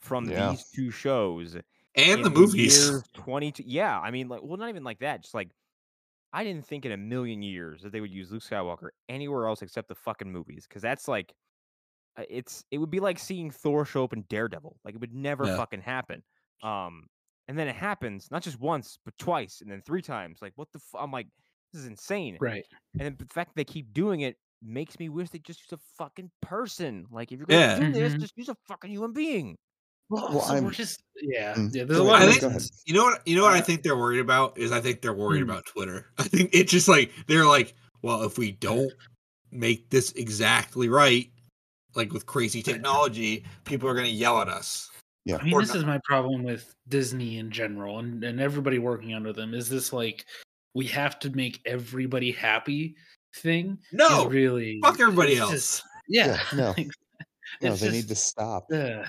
from 0.01 0.31
Yeah. 0.31 0.51
these 0.51 0.65
two 0.75 0.91
shows 0.91 1.57
and 1.97 2.25
the 2.25 2.31
movies. 2.31 3.03
22 3.15 3.65
yeah 3.67 3.99
i 4.01 4.11
mean 4.13 4.29
like 4.29 4.41
well 4.45 4.57
not 4.57 4.69
even 4.69 4.85
like 4.85 5.01
that 5.01 5.21
just 5.23 5.35
like 5.35 5.49
i 6.33 6.45
didn't 6.45 6.65
think 6.65 6.87
in 6.87 6.93
a 6.93 6.97
million 6.97 7.43
years 7.43 7.83
that 7.83 7.91
they 7.91 8.01
would 8.01 8.13
use 8.13 8.31
luke 8.31 8.43
skywalker 8.45 8.91
anywhere 9.09 9.47
else 9.49 9.61
except 9.61 9.89
the 9.89 9.95
fucking 9.95 10.31
movies 10.31 10.67
because 10.69 10.81
that's 10.81 11.09
like 11.09 11.35
uh, 12.17 12.23
it's 12.31 12.65
it 12.71 12.79
would 12.79 12.91
be 12.91 13.01
like 13.01 13.19
seeing 13.19 13.51
thor 13.51 13.85
show 13.85 14.05
up 14.05 14.13
in 14.13 14.23
daredevil 14.31 14.79
like 14.85 14.95
it 14.95 15.01
would 15.01 15.13
never 15.13 15.45
Yeah. 15.47 15.57
fucking 15.57 15.81
happen 15.83 16.23
um 16.63 17.09
and 17.51 17.59
then 17.59 17.67
it 17.69 17.75
happens 17.75 18.29
not 18.31 18.43
just 18.43 18.61
once 18.61 18.99
but 19.05 19.13
twice 19.19 19.61
and 19.61 19.71
then 19.71 19.83
three 19.85 20.01
times 20.03 20.39
like 20.41 20.53
what 20.55 20.69
the 20.73 20.79
f- 20.79 21.01
i'm 21.03 21.11
like 21.11 21.27
this 21.73 21.83
is 21.83 21.89
insane 21.89 22.39
Right. 22.41 22.65
and 22.95 23.03
then 23.03 23.17
the 23.19 23.27
fact 23.27 23.51
that 23.51 23.57
they 23.57 23.65
keep 23.65 23.93
doing 23.93 24.21
it 24.21 24.37
makes 24.63 24.99
me 25.01 25.09
wish 25.09 25.31
they 25.31 25.39
just 25.41 25.61
use 25.61 25.73
a 25.79 25.83
fucking 25.99 26.31
person 26.41 27.07
like 27.11 27.33
if 27.33 27.39
you're 27.39 27.47
gonna 27.47 27.61
Yeah. 27.61 27.81
do 27.81 27.93
this 27.93 28.13
Mhm. 28.15 28.21
just 28.21 28.37
use 28.37 28.49
a 28.49 28.57
fucking 28.69 28.91
human 28.91 29.13
being 29.13 29.57
Well, 30.13 30.25
Well, 30.29 30.39
also, 30.41 30.55
I'm- 30.55 30.65
we're 30.65 30.71
just 30.73 31.03
yeah, 31.23 31.55
Mm, 31.55 31.75
yeah. 31.75 31.85
There's 31.85 31.99
go 31.99 32.05
a 32.05 32.09
lot 32.09 32.23
I 32.23 32.27
think- 32.27 32.41
go 32.41 32.47
ahead. 32.49 32.57
reasons. 32.61 32.83
You 32.85 32.95
know 32.95 33.05
what? 33.05 33.27
You 33.29 33.37
know 33.37 33.43
what 33.45 33.53
I 33.55 33.61
Uh, 33.61 33.63
think 33.63 33.83
they're 33.85 33.97
worried 33.97 34.19
about 34.19 34.59
is 34.59 34.73
I 34.73 34.81
think 34.81 35.03
they're 35.03 35.13
worried 35.15 35.45
Hmm. 35.45 35.51
about 35.51 35.67
Twitter. 35.67 36.11
I 36.19 36.25
think 36.25 36.51
it's 36.53 36.73
just 36.73 36.89
like 36.89 37.13
they're 37.29 37.47
like, 37.47 37.75
well, 38.03 38.25
if 38.25 38.37
we 38.37 38.51
don't 38.51 38.93
make 39.53 39.89
this 39.91 40.11
exactly 40.13 40.89
right, 40.89 41.31
like 41.95 42.13
with 42.13 42.27
crazy 42.27 42.61
technology, 42.61 43.45
people 43.65 43.89
are 43.89 43.95
gonna 43.95 44.09
yell 44.09 44.41
at 44.41 44.49
us. 44.49 44.91
I 45.39 45.43
mean, 45.45 45.55
Or 45.55 45.61
this 45.61 45.71
not. 45.71 45.79
is 45.79 45.85
my 45.85 45.99
problem 46.05 46.43
with 46.43 46.75
Disney 46.89 47.39
in 47.39 47.51
general, 47.51 47.99
and 47.99 48.23
and 48.25 48.41
everybody 48.41 48.79
working 48.79 49.15
under 49.15 49.33
them. 49.33 49.55
Is 49.55 49.69
this 49.69 49.93
like 49.93 50.25
we 50.75 50.87
have 50.87 51.19
to 51.21 51.31
make 51.31 51.61
everybody 51.67 52.33
happy 52.33 52.95
thing? 53.37 53.79
No, 53.93 54.27
really 54.27 54.81
fuck 54.83 54.99
everybody 55.01 55.37
else. 55.39 55.51
just- 55.51 55.83
yeah, 56.09 56.41
Yeah, 56.53 56.75
no. 57.61 57.69
No, 57.71 57.77
they 57.77 57.91
need 57.91 58.09
to 58.09 58.15
stop. 58.17 58.67
uh, 58.73 59.05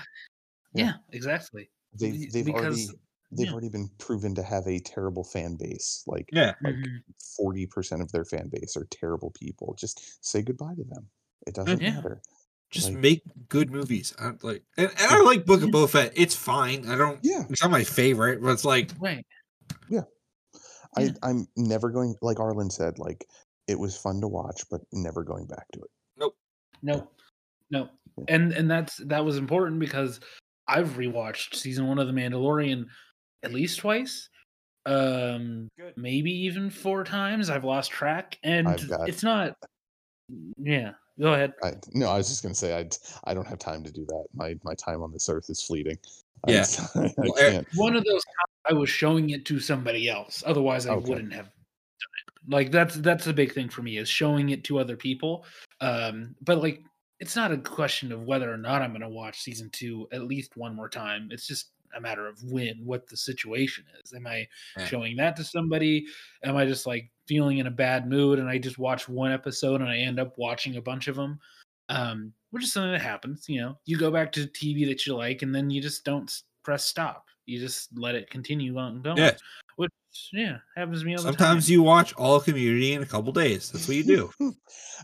yeah, 0.74 0.94
exactly. 1.12 1.70
They've 1.98 2.30
they've 2.32 2.48
already 2.48 2.86
they've 3.30 3.46
yeah. 3.46 3.52
already 3.52 3.68
been 3.70 3.88
proven 3.98 4.34
to 4.34 4.42
have 4.42 4.66
a 4.66 4.78
terrible 4.80 5.24
fan 5.24 5.56
base. 5.56 6.02
Like 6.06 6.28
Yeah. 6.32 6.54
like 6.62 6.74
Mhm. 6.74 7.02
forty 7.36 7.66
percent 7.66 8.02
of 8.02 8.10
their 8.12 8.24
fan 8.24 8.48
base 8.48 8.76
are 8.76 8.86
terrible 8.90 9.30
people. 9.32 9.74
Just 9.78 10.24
say 10.24 10.42
goodbye 10.42 10.74
to 10.74 10.84
them. 10.84 11.08
It 11.46 11.54
doesn't 11.54 11.80
yeah. 11.80 11.94
matter. 11.94 12.20
Just 12.72 12.88
Like- 12.88 12.98
make 12.98 13.22
good 13.48 13.70
movies. 13.70 14.14
I 14.18 14.24
don't 14.24 14.42
like, 14.42 14.64
and, 14.78 14.88
and 14.88 14.98
I 15.12 15.20
like 15.20 15.44
Book 15.44 15.62
of 15.62 15.68
Boba 15.68 15.90
Fett. 15.90 16.12
It's 16.16 16.34
fine. 16.34 16.88
I 16.88 16.96
don't. 16.96 17.20
Yeah, 17.22 17.44
It's 17.50 17.62
not 17.62 17.70
my 17.70 17.84
favorite, 17.84 18.40
but 18.42 18.48
it's 18.48 18.64
like, 18.64 18.90
Right. 18.98 19.24
I 20.94 21.02
Yeah. 21.04 21.10
I'm 21.22 21.46
never 21.56 21.90
going. 21.90 22.14
Like 22.22 22.40
Arlen 22.40 22.70
said, 22.70 22.98
like 22.98 23.26
it 23.68 23.78
was 23.78 23.96
fun 23.96 24.20
to 24.22 24.28
watch, 24.28 24.62
but 24.70 24.80
never 24.92 25.22
going 25.22 25.46
back 25.46 25.66
to 25.72 25.80
it. 25.80 25.90
Nope. 26.18 26.34
No, 26.82 27.08
no, 27.70 27.88
Yeah. 28.18 28.24
and 28.28 28.52
and 28.52 28.70
that's 28.70 28.96
that 29.06 29.24
was 29.24 29.36
important 29.36 29.78
because 29.78 30.20
I've 30.66 30.90
rewatched 30.96 31.54
season 31.54 31.86
one 31.86 31.98
of 31.98 32.06
The 32.08 32.12
Mandalorian 32.12 32.86
at 33.42 33.52
least 33.52 33.78
twice, 33.80 34.28
um, 34.86 35.68
Good. 35.78 35.94
maybe 35.96 36.30
even 36.30 36.70
four 36.70 37.04
times. 37.04 37.50
I've 37.50 37.64
lost 37.64 37.90
track, 37.90 38.38
and 38.42 38.66
I've 38.68 38.88
got- 38.88 39.08
it's 39.08 39.22
not. 39.22 39.56
Yeah, 40.56 40.92
go 41.22 41.32
ahead. 41.34 41.52
I, 41.62 41.72
no, 41.94 42.08
I 42.10 42.18
was 42.18 42.28
just 42.28 42.42
gonna 42.42 42.54
say 42.54 42.76
I 42.78 42.88
I 43.24 43.32
don't 43.34 43.46
have 43.46 43.58
time 43.58 43.82
to 43.84 43.92
do 43.92 44.04
that. 44.06 44.26
My 44.34 44.56
my 44.64 44.74
time 44.74 45.02
on 45.02 45.12
this 45.12 45.28
earth 45.28 45.48
is 45.48 45.62
fleeting. 45.62 45.96
I- 46.46 46.52
Yeah. 46.52 46.66
I, 46.96 47.14
Well. 47.16 47.64
One 47.76 47.96
of 47.96 48.04
those 48.04 48.22
I 48.68 48.72
was 48.74 48.90
showing 48.90 49.30
it 49.30 49.44
to 49.46 49.58
somebody 49.60 50.08
else. 50.08 50.42
Otherwise, 50.46 50.86
I 50.86 50.94
Okay. 50.94 51.08
wouldn't 51.08 51.32
have 51.32 51.46
done 51.46 51.54
it. 51.54 52.52
Like 52.52 52.70
that's 52.72 52.96
that's 52.96 53.24
the 53.24 53.32
big 53.32 53.52
thing 53.54 53.68
for 53.68 53.82
me 53.82 53.98
is 53.98 54.08
showing 54.08 54.50
it 54.50 54.64
to 54.64 54.78
other 54.78 54.96
people. 54.96 55.44
Um, 55.80 56.34
but 56.42 56.58
like 56.58 56.82
it's 57.20 57.36
not 57.36 57.52
a 57.52 57.56
question 57.58 58.10
of 58.10 58.22
whether 58.24 58.52
or 58.52 58.56
not 58.56 58.82
I'm 58.82 58.90
going 58.90 59.00
to 59.02 59.08
watch 59.08 59.40
season 59.42 59.70
two 59.70 60.08
at 60.12 60.24
least 60.24 60.56
one 60.56 60.74
more 60.74 60.88
time. 60.88 61.28
It's 61.30 61.46
just 61.46 61.66
a 61.94 62.00
matter 62.00 62.26
of 62.26 62.42
when, 62.44 62.80
what 62.84 63.06
the 63.08 63.16
situation 63.16 63.84
is. 64.02 64.12
Am 64.12 64.26
I 64.26 64.46
Yeah. 64.76 64.86
showing 64.86 65.16
that 65.16 65.36
to 65.36 65.44
somebody? 65.44 66.06
Am 66.44 66.56
I 66.56 66.64
just 66.66 66.86
like 66.86 67.10
feeling 67.28 67.58
in 67.58 67.66
a 67.66 67.70
bad 67.70 68.08
mood 68.08 68.38
and 68.38 68.48
I 68.48 68.58
just 68.58 68.78
watch 68.78 69.08
one 69.08 69.32
episode 69.32 69.80
and 69.80 69.90
I 69.90 69.98
end 69.98 70.18
up 70.20 70.36
watching 70.38 70.76
a 70.76 70.82
bunch 70.82 71.08
of 71.08 71.16
them? 71.16 71.38
Um, 71.88 72.32
which 72.50 72.64
is 72.64 72.72
something 72.72 72.92
that 72.92 73.02
happens. 73.02 73.48
You 73.48 73.60
know, 73.60 73.78
you 73.84 73.98
go 73.98 74.10
back 74.10 74.32
to 74.32 74.46
TV 74.46 74.86
that 74.86 75.06
you 75.06 75.14
like 75.16 75.42
and 75.42 75.54
then 75.54 75.70
you 75.70 75.80
just 75.82 76.04
don't 76.04 76.32
press 76.62 76.84
stop. 76.86 77.26
You 77.46 77.58
just 77.58 77.88
let 77.98 78.14
it 78.14 78.30
continue 78.30 78.76
on 78.78 79.02
going. 79.02 79.18
Yeah. 79.18 79.32
Which 79.76 79.90
yeah 80.32 80.58
happens 80.76 81.00
to 81.00 81.06
me 81.06 81.12
all 81.16 81.22
the 81.22 81.28
sometimes 81.28 81.66
time. 81.66 81.72
you 81.72 81.82
watch 81.82 82.12
all 82.14 82.38
Community 82.40 82.92
in 82.92 83.02
a 83.02 83.06
couple 83.06 83.32
days. 83.32 83.70
That's 83.72 83.88
what 83.88 83.96
you 83.96 84.04
do. 84.04 84.30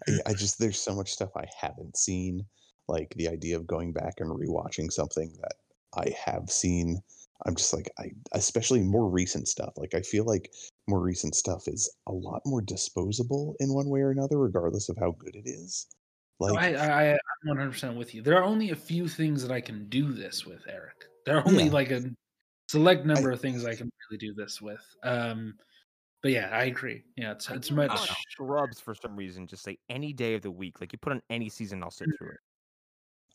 I, 0.08 0.30
I 0.30 0.32
just 0.34 0.58
there's 0.58 0.80
so 0.80 0.94
much 0.94 1.10
stuff 1.10 1.30
I 1.36 1.46
haven't 1.60 1.96
seen. 1.96 2.44
Like 2.86 3.12
the 3.16 3.28
idea 3.28 3.56
of 3.56 3.66
going 3.66 3.92
back 3.92 4.14
and 4.18 4.30
rewatching 4.30 4.90
something 4.92 5.30
that 5.42 5.54
I 5.96 6.14
have 6.24 6.50
seen. 6.50 7.00
I'm 7.46 7.54
just 7.54 7.72
like 7.72 7.90
I 7.98 8.10
especially 8.32 8.82
more 8.82 9.08
recent 9.08 9.46
stuff. 9.48 9.74
Like 9.76 9.94
I 9.94 10.02
feel 10.02 10.24
like 10.24 10.50
more 10.88 11.00
recent 11.00 11.34
stuff 11.34 11.68
is 11.68 11.88
a 12.06 12.12
lot 12.12 12.42
more 12.44 12.60
disposable 12.60 13.54
in 13.60 13.72
one 13.72 13.88
way 13.88 14.00
or 14.00 14.10
another, 14.10 14.38
regardless 14.38 14.88
of 14.88 14.96
how 14.98 15.12
good 15.12 15.36
it 15.36 15.48
is. 15.48 15.86
No, 16.40 16.54
Like 16.54 16.74
I, 16.74 17.10
I, 17.10 17.12
I'm 17.12 17.18
100 17.44 17.70
percent 17.72 17.96
with 17.96 18.14
you. 18.14 18.22
There 18.22 18.36
are 18.36 18.44
only 18.44 18.70
a 18.70 18.76
few 18.76 19.08
things 19.08 19.42
that 19.42 19.52
I 19.52 19.60
can 19.60 19.88
do 19.88 20.12
this 20.12 20.46
with, 20.46 20.62
Eric. 20.68 21.04
There 21.26 21.36
are 21.36 21.46
only 21.46 21.64
Yeah. 21.64 21.72
like 21.72 21.90
a 21.90 22.10
select 22.68 23.06
number 23.06 23.30
of 23.30 23.40
things 23.40 23.64
I 23.64 23.74
can 23.74 23.90
really 24.10 24.18
do 24.18 24.34
this 24.34 24.60
with. 24.60 24.84
Um, 25.02 25.54
but 26.22 26.32
yeah, 26.32 26.48
I 26.52 26.64
agree. 26.64 27.04
Yeah, 27.16 27.32
it's 27.32 27.48
it's 27.50 27.70
much. 27.70 27.90
on 27.90 27.98
Scrubs 28.30 28.80
for 28.80 28.94
some 28.94 29.14
reason. 29.14 29.46
Just 29.46 29.62
say 29.62 29.78
any 29.88 30.12
day 30.12 30.34
of 30.34 30.42
the 30.42 30.50
week. 30.50 30.80
Like 30.80 30.92
you 30.92 30.98
put 30.98 31.12
on 31.12 31.22
any 31.30 31.48
season, 31.48 31.82
I'll 31.82 31.90
sit 31.90 32.08
through 32.18 32.30
it. 32.30 32.40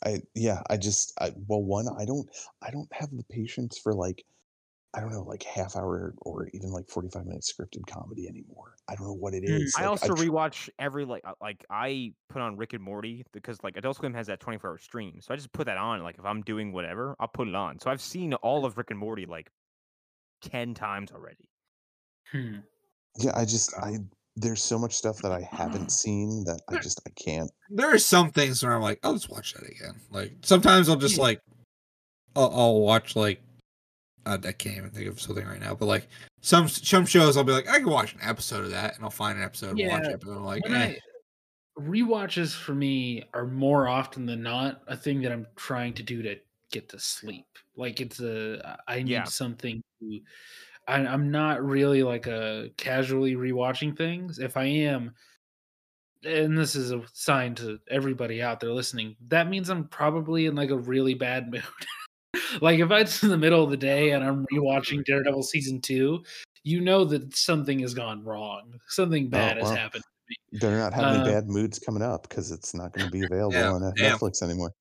I 0.06 0.22
yeah, 0.36 0.62
I 0.70 0.78
just 0.78 1.14
I 1.20 1.32
well 1.48 1.64
one, 1.64 1.88
I 2.00 2.06
don't 2.06 2.28
I 2.62 2.72
don't 2.72 2.92
have 2.94 3.10
the 3.12 3.24
patience 3.30 3.78
for 3.78 3.94
like 3.94 4.24
I 4.96 5.00
don't 5.00 5.12
know, 5.12 5.24
like 5.24 5.42
half 5.42 5.76
hour 5.76 6.14
or 6.20 6.50
even 6.54 6.70
like 6.70 6.88
45 6.88 7.26
minute 7.26 7.42
scripted 7.42 7.88
comedy 7.88 8.28
anymore. 8.28 8.76
I 8.88 8.96
don't 8.96 9.08
know 9.08 9.14
what 9.14 9.34
it 9.34 9.44
is. 9.44 9.74
I 9.76 9.82
Like, 9.82 9.90
also 9.90 10.14
tr- 10.14 10.22
rewatch 10.22 10.70
every 10.78 11.04
like 11.04 11.24
uh, 11.26 11.34
like 11.42 11.66
I 11.70 12.14
put 12.30 12.44
on 12.44 12.58
Rick 12.58 12.74
and 12.74 12.84
Morty 12.84 13.26
because 13.34 13.58
like 13.64 13.76
Adult 13.76 13.98
Swim 13.98 14.14
has 14.14 14.28
that 14.28 14.40
24 14.40 14.70
hour 14.70 14.78
stream. 14.78 15.20
So 15.20 15.34
I 15.34 15.38
just 15.38 15.52
put 15.52 15.66
that 15.66 15.78
on. 15.78 16.04
Like 16.04 16.20
if 16.20 16.26
I'm 16.26 16.42
doing 16.42 16.72
whatever, 16.72 17.16
I'll 17.20 17.28
put 17.28 17.48
it 17.48 17.56
on. 17.56 17.80
So 17.80 17.90
I've 17.90 18.02
seen 18.02 18.36
all 18.36 18.66
of 18.66 18.78
Rick 18.78 18.92
and 18.92 19.00
Morty 19.00 19.26
like 19.26 19.50
10 20.44 20.76
times 20.76 21.12
already. 21.12 21.50
Hmm. 22.32 22.58
yeah, 23.18 23.32
I 23.36 23.46
just 23.46 23.74
I 23.78 23.98
there's 24.36 24.64
so 24.64 24.80
much 24.80 24.94
stuff 24.96 25.18
that 25.22 25.32
I 25.32 25.42
haven't 25.52 25.92
seen 26.04 26.44
that 26.46 26.62
I 26.70 26.78
just 26.78 27.02
I 27.06 27.12
can't. 27.12 27.52
there 27.70 27.94
are 27.94 28.00
some 28.00 28.32
things 28.32 28.64
where 28.64 28.74
I'm 28.74 28.82
like, 28.82 29.00
I'll 29.04 29.14
just 29.14 29.30
watch 29.30 29.54
that 29.54 29.64
again. 29.70 29.96
Like 30.12 30.34
sometimes 30.42 30.90
I'll 30.90 30.96
just 30.96 31.18
Yeah. 31.18 31.24
like, 31.24 31.42
I'll, 32.36 32.52
I'll 32.54 32.80
watch 32.82 33.16
like, 33.16 33.42
uh, 34.26 34.38
I 34.44 34.52
can't 34.54 34.78
even 34.78 34.90
think 34.90 35.08
of 35.08 35.20
something 35.22 35.46
right 35.46 35.60
now, 35.60 35.76
but 35.76 35.86
like 35.86 36.08
some 36.42 36.68
some 36.68 37.06
shows 37.06 37.38
I'll 37.38 37.44
be 37.44 37.52
like, 37.52 37.70
I 37.70 37.78
can 37.80 37.90
watch 37.90 38.14
an 38.14 38.20
episode 38.24 38.64
of 38.66 38.72
that, 38.72 38.96
and 38.96 39.04
I'll 39.04 39.10
find 39.12 39.38
an 39.38 39.44
episode 39.44 39.78
and 39.78 39.90
watch 39.90 40.06
it. 40.06 40.22
But 40.24 40.32
I'm 40.32 40.44
like, 40.44 40.64
When 40.64 40.74
eh. 40.76 40.86
I 40.86 40.98
rewatches 41.80 42.56
for 42.56 42.74
me 42.76 43.24
are 43.34 43.48
more 43.48 43.88
often 43.88 44.26
than 44.28 44.44
not 44.44 44.82
a 44.88 44.96
thing 44.96 45.22
that 45.24 45.32
I'm 45.32 45.48
trying 45.56 45.94
to 45.96 46.04
do 46.04 46.22
to 46.22 46.36
get 46.72 46.88
to 46.90 47.00
sleep. 47.00 47.46
Like 47.76 48.00
it's 48.00 48.20
a 48.20 48.78
I 48.88 48.98
need 48.98 49.10
Yeah. 49.10 49.24
something 49.26 49.82
to. 50.02 50.20
I, 50.88 50.98
I'm 50.98 51.32
not 51.32 51.64
really 51.64 52.04
like 52.04 52.28
a 52.28 52.70
casually 52.78 53.36
rewatching 53.36 53.98
things. 53.98 54.40
If 54.40 54.58
I 54.58 54.66
am, 54.66 55.14
and 56.26 56.58
this 56.58 56.76
is 56.76 56.92
a 56.92 57.02
sign 57.14 57.56
to 57.56 57.80
everybody 57.90 58.42
out 58.42 58.60
there 58.60 58.72
listening, 58.72 59.16
that 59.28 59.50
means 59.50 59.70
I'm 59.70 59.88
probably 59.88 60.46
in 60.46 60.56
like 60.56 60.70
a 60.70 60.78
really 60.78 61.14
bad 61.14 61.52
mood. 61.52 61.64
like 62.62 62.80
if 62.80 62.92
it's 62.92 63.24
in 63.24 63.30
the 63.30 63.38
middle 63.38 63.64
of 63.64 63.70
the 63.72 63.78
day 63.78 64.12
and 64.12 64.24
I'm 64.24 64.46
rewatching 64.54 65.04
Daredevil 65.06 65.44
season 65.44 65.82
two, 65.82 66.24
you 66.64 66.82
know 66.82 67.04
that 67.06 67.36
something 67.36 67.80
has 67.80 67.94
gone 67.94 68.24
wrong. 68.24 68.74
Something 68.88 69.30
bad 69.30 69.58
has 69.58 69.66
wow. 69.66 69.76
happened. 69.76 70.04
Better 70.54 70.78
not 70.78 70.94
have 70.94 71.16
any 71.16 71.22
Uh, 71.22 71.26
bad 71.26 71.48
moods 71.48 71.78
coming 71.80 72.02
up 72.02 72.28
because 72.28 72.52
it's 72.52 72.74
not 72.74 72.94
going 72.94 73.06
to 73.06 73.12
be 73.12 73.24
available 73.24 73.58
Yeah, 73.58 73.72
on 73.74 73.94
yeah. 73.98 74.14
Netflix 74.14 74.42
anymore. 74.42 74.72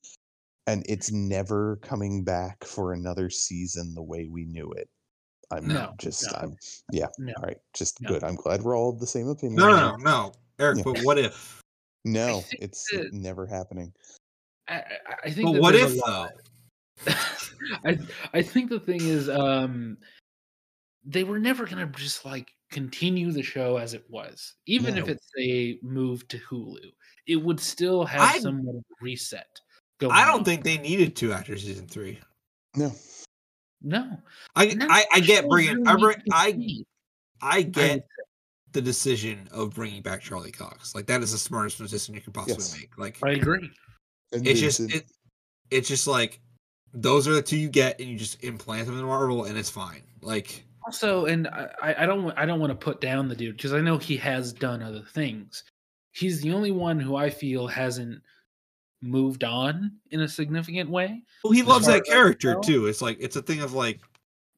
And 0.68 0.84
it's 0.88 1.10
never 1.10 1.76
coming 1.82 2.22
back 2.22 2.62
for 2.64 2.92
another 2.92 3.28
season 3.28 3.94
the 3.94 4.02
way 4.02 4.28
we 4.30 4.44
knew 4.44 4.70
it. 4.72 4.88
I'm 5.52 5.68
No, 5.68 5.92
just, 5.98 6.24
no, 6.32 6.38
I'm, 6.40 6.56
yeah. 6.92 7.06
no, 7.18 7.32
All 7.38 7.44
right, 7.44 7.58
just 7.74 8.00
no. 8.00 8.08
good. 8.08 8.24
I'm 8.24 8.34
glad 8.36 8.62
we're 8.62 8.76
all 8.76 8.90
of 8.90 8.98
the 9.00 9.06
same 9.06 9.28
opinion. 9.28 9.56
no, 9.56 9.68
no, 9.68 9.76
no, 9.76 9.96
no, 9.96 10.32
Eric. 10.58 10.78
Yeah. 10.78 10.82
But 10.86 10.98
what 11.02 11.18
if? 11.18 11.60
No, 12.04 12.42
it's 12.60 12.84
that- 12.92 13.12
never 13.12 13.46
happening. 13.46 13.92
I, 14.68 14.74
I- 14.76 14.82
I 15.24 15.30
think. 15.30 15.52
But 15.52 15.60
what 15.60 15.74
if 15.74 15.94
though? 15.96 16.28
I 17.84 17.98
I 18.34 18.42
think 18.42 18.70
the 18.70 18.80
thing 18.80 19.00
is, 19.02 19.28
um, 19.28 19.96
they 21.04 21.24
were 21.24 21.38
never 21.38 21.66
gonna 21.66 21.86
just 21.86 22.24
like 22.24 22.50
continue 22.70 23.30
the 23.32 23.42
show 23.42 23.76
as 23.76 23.92
it 23.94 24.04
was, 24.08 24.54
even 24.66 24.96
if 24.96 25.08
it's 25.08 25.28
a 25.38 25.78
move 25.82 26.26
to 26.28 26.38
Hulu. 26.38 26.78
It 27.26 27.36
would 27.36 27.60
still 27.60 28.04
have 28.04 28.20
I- 28.20 28.38
somewhat 28.38 28.76
of 28.76 28.80
a 28.82 28.94
reset. 29.04 29.46
Going 30.00 30.12
I 30.12 30.24
don't 30.24 30.40
on. 30.40 30.44
think 30.44 30.64
they 30.64 30.78
needed 30.78 31.14
to 31.16 31.32
after 31.32 31.56
season 31.56 31.86
three. 31.86 32.18
No, 32.74 32.92
no. 33.82 34.18
I 34.56 34.76
I, 34.80 35.04
I 35.14 35.20
get 35.20 35.42
shows 35.42 35.48
bringing. 35.50 35.86
I 35.86 35.96
bring. 35.96 36.16
I. 36.32 36.84
I 37.44 37.56
I 37.58 37.62
get 37.62 37.92
would 37.94 38.02
the 38.72 38.80
decision 38.80 39.48
of 39.52 39.74
bringing 39.74 40.00
back 40.00 40.20
Charlie 40.22 40.50
Cox. 40.52 40.94
Like 40.94 41.06
that 41.06 41.22
is 41.22 41.32
the 41.32 41.38
smartest 41.38 41.78
decision 41.78 42.14
you 42.14 42.20
could 42.20 42.32
possibly 42.34 42.54
Yes. 42.54 42.76
make. 42.78 42.96
Like 42.96 43.18
I 43.22 43.32
agree. 43.32 43.70
And 44.32 44.46
it's 44.46 44.60
just 44.60 44.80
it, 44.80 45.04
it's 45.70 45.88
just 45.88 46.06
like 46.06 46.40
those 46.94 47.26
are 47.28 47.32
the 47.34 47.42
two 47.42 47.56
you 47.56 47.68
get, 47.68 47.98
and 48.00 48.08
you 48.08 48.16
just 48.18 48.42
implant 48.44 48.86
them 48.86 48.98
in 48.98 49.04
Marvel, 49.04 49.44
and 49.44 49.58
it's 49.58 49.70
fine. 49.70 50.02
Like 50.22 50.64
Also, 50.86 51.26
and 51.26 51.48
I, 51.48 51.68
I- 51.82 52.02
I 52.02 52.06
don't 52.06 52.24
wa- 52.24 52.34
I 52.36 52.46
don't 52.46 52.60
want 52.60 52.70
to 52.70 52.76
put 52.84 53.00
down 53.00 53.28
the 53.28 53.34
dude 53.36 53.56
because 53.56 53.72
I 53.74 53.80
know 53.80 53.98
he 53.98 54.16
has 54.18 54.52
done 54.52 54.82
other 54.82 55.02
things. 55.12 55.64
He's 56.12 56.40
the 56.40 56.52
only 56.52 56.70
one 56.70 57.00
who 57.00 57.16
I 57.16 57.28
feel 57.30 57.66
hasn't 57.66 58.22
moved 59.02 59.44
on 59.44 59.92
in 60.10 60.20
a 60.20 60.28
significant 60.28 60.88
way. 60.88 61.22
well, 61.44 61.52
he 61.52 61.62
loves 61.62 61.86
that 61.86 61.94
as 61.94 62.00
I 62.00 62.04
can 62.04 62.12
character 62.12 62.56
too. 62.62 62.86
It's 62.86 63.02
like 63.02 63.18
it's 63.20 63.36
a 63.36 63.42
thing 63.42 63.60
of 63.60 63.74
like 63.74 64.00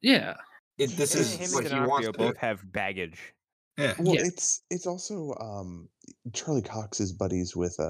Yeah, 0.03 0.35
it, 0.79 0.91
this 0.91 1.15
is 1.15 1.35
him 1.35 1.51
what 1.53 1.65
and 1.65 1.75
he 1.75 1.89
wants 1.89 2.07
to 2.07 2.13
both 2.13 2.37
have 2.37 2.61
baggage. 2.73 3.35
Yeah, 3.77 3.95
well, 3.99 4.15
yeah. 4.15 4.23
it's 4.25 4.63
it's 4.71 4.87
also 4.87 5.35
um 5.41 5.89
Charlie 6.33 6.63
Cox 6.63 7.01
is 7.01 7.13
buddies 7.13 7.57
with 7.57 7.75
uh, 7.81 7.85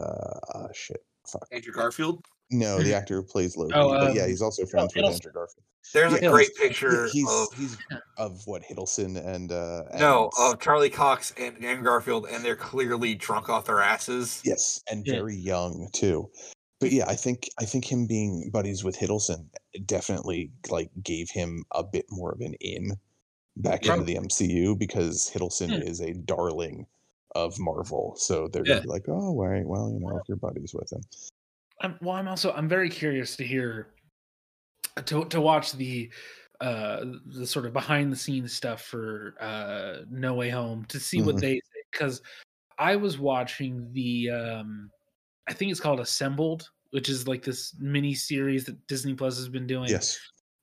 uh 0.54 0.68
shit. 0.72 1.04
Fuck. 1.26 1.46
Andrew 1.52 1.72
Garfield. 1.72 2.24
No, 2.50 2.78
the 2.82 2.94
actor 2.94 3.16
who 3.16 3.22
plays 3.22 3.56
Loki. 3.56 3.72
Oh, 3.74 3.88
but 3.90 4.14
yeah, 4.14 4.22
um, 4.22 4.28
he's 4.28 4.42
also 4.42 4.64
friends 4.66 4.94
with 4.94 5.04
Andrew 5.04 5.32
Garfield. 5.32 5.64
There's 5.92 6.12
Yeah, 6.12 6.28
a 6.28 6.32
great 6.32 6.50
Yeah, 6.58 6.66
picture 6.68 7.08
he's 7.12 7.28
of 7.28 7.48
he's 7.56 7.76
of 8.16 8.40
what 8.46 8.62
Hiddleston 8.62 9.16
and 9.24 9.52
uh 9.52 9.82
no 9.98 10.30
and- 10.38 10.54
of 10.54 10.60
Charlie 10.60 10.88
Cox 10.90 11.32
and 11.38 11.62
Andrew 11.64 11.84
Garfield, 11.84 12.26
and 12.30 12.44
they're 12.44 12.56
clearly 12.56 13.14
drunk 13.14 13.48
off 13.48 13.66
their 13.66 13.80
asses. 13.80 14.40
Yes, 14.44 14.82
and 14.90 15.06
Yeah. 15.06 15.14
very 15.14 15.36
young 15.36 15.88
too. 15.92 16.30
But 16.80 16.90
yeah, 16.92 17.04
I 17.08 17.16
think 17.16 17.48
I 17.58 17.64
think 17.64 17.90
him 17.90 18.06
being 18.06 18.50
buddies 18.50 18.82
with 18.84 18.96
Hiddleston 18.96 19.46
definitely 19.86 20.50
like 20.70 20.90
gave 21.02 21.28
him 21.30 21.64
a 21.72 21.82
bit 21.84 22.06
more 22.10 22.32
of 22.32 22.40
an 22.40 22.54
in 22.60 22.92
back 23.56 23.84
Yeah. 23.84 23.94
into 23.94 24.04
the 24.06 24.16
MCU 24.16 24.74
because 24.78 25.30
Hiddleston 25.32 25.68
Yeah. 25.70 25.88
is 25.90 26.00
a 26.00 26.12
darling 26.14 26.86
of 27.34 27.58
Marvel. 27.58 28.14
So 28.16 28.48
they're 28.48 28.62
gonna 28.64 28.80
be 28.82 28.88
like, 28.88 29.08
oh, 29.08 29.12
all 29.12 29.36
right, 29.48 29.66
well, 29.66 29.90
you 29.90 29.98
know, 30.00 30.16
if 30.18 30.22
you're 30.28 30.36
buddies 30.36 30.72
with 30.74 30.90
him. 30.92 31.02
I'm, 31.80 31.98
well, 32.00 32.16
I'm 32.16 32.28
also 32.28 32.52
I'm 32.52 32.68
very 32.68 32.88
curious 32.88 33.36
to 33.36 33.44
hear 33.44 33.88
to 35.06 35.24
to 35.26 35.40
watch 35.40 35.72
the 35.72 36.10
uh 36.60 37.04
the 37.26 37.46
sort 37.46 37.66
of 37.66 37.72
behind 37.72 38.12
the 38.12 38.16
scenes 38.16 38.52
stuff 38.52 38.82
for 38.82 39.34
uh 39.40 40.04
No 40.10 40.34
Way 40.34 40.50
Home 40.50 40.84
to 40.86 41.00
see 41.00 41.20
what 41.20 41.36
Mhm. 41.36 41.40
they 41.40 41.60
because 41.90 42.22
I 42.78 42.96
was 42.96 43.18
watching 43.18 43.92
the 43.92 44.30
um 44.30 44.90
I 45.48 45.52
think 45.52 45.70
it's 45.70 45.80
called 45.80 46.00
Assembled, 46.00 46.70
which 46.90 47.08
is 47.08 47.28
like 47.28 47.42
this 47.42 47.74
mini 47.78 48.14
series 48.14 48.64
that 48.64 48.86
Disney 48.86 49.14
Plus 49.14 49.36
has 49.36 49.48
been 49.48 49.66
doing. 49.66 49.88
Yes. 49.90 50.18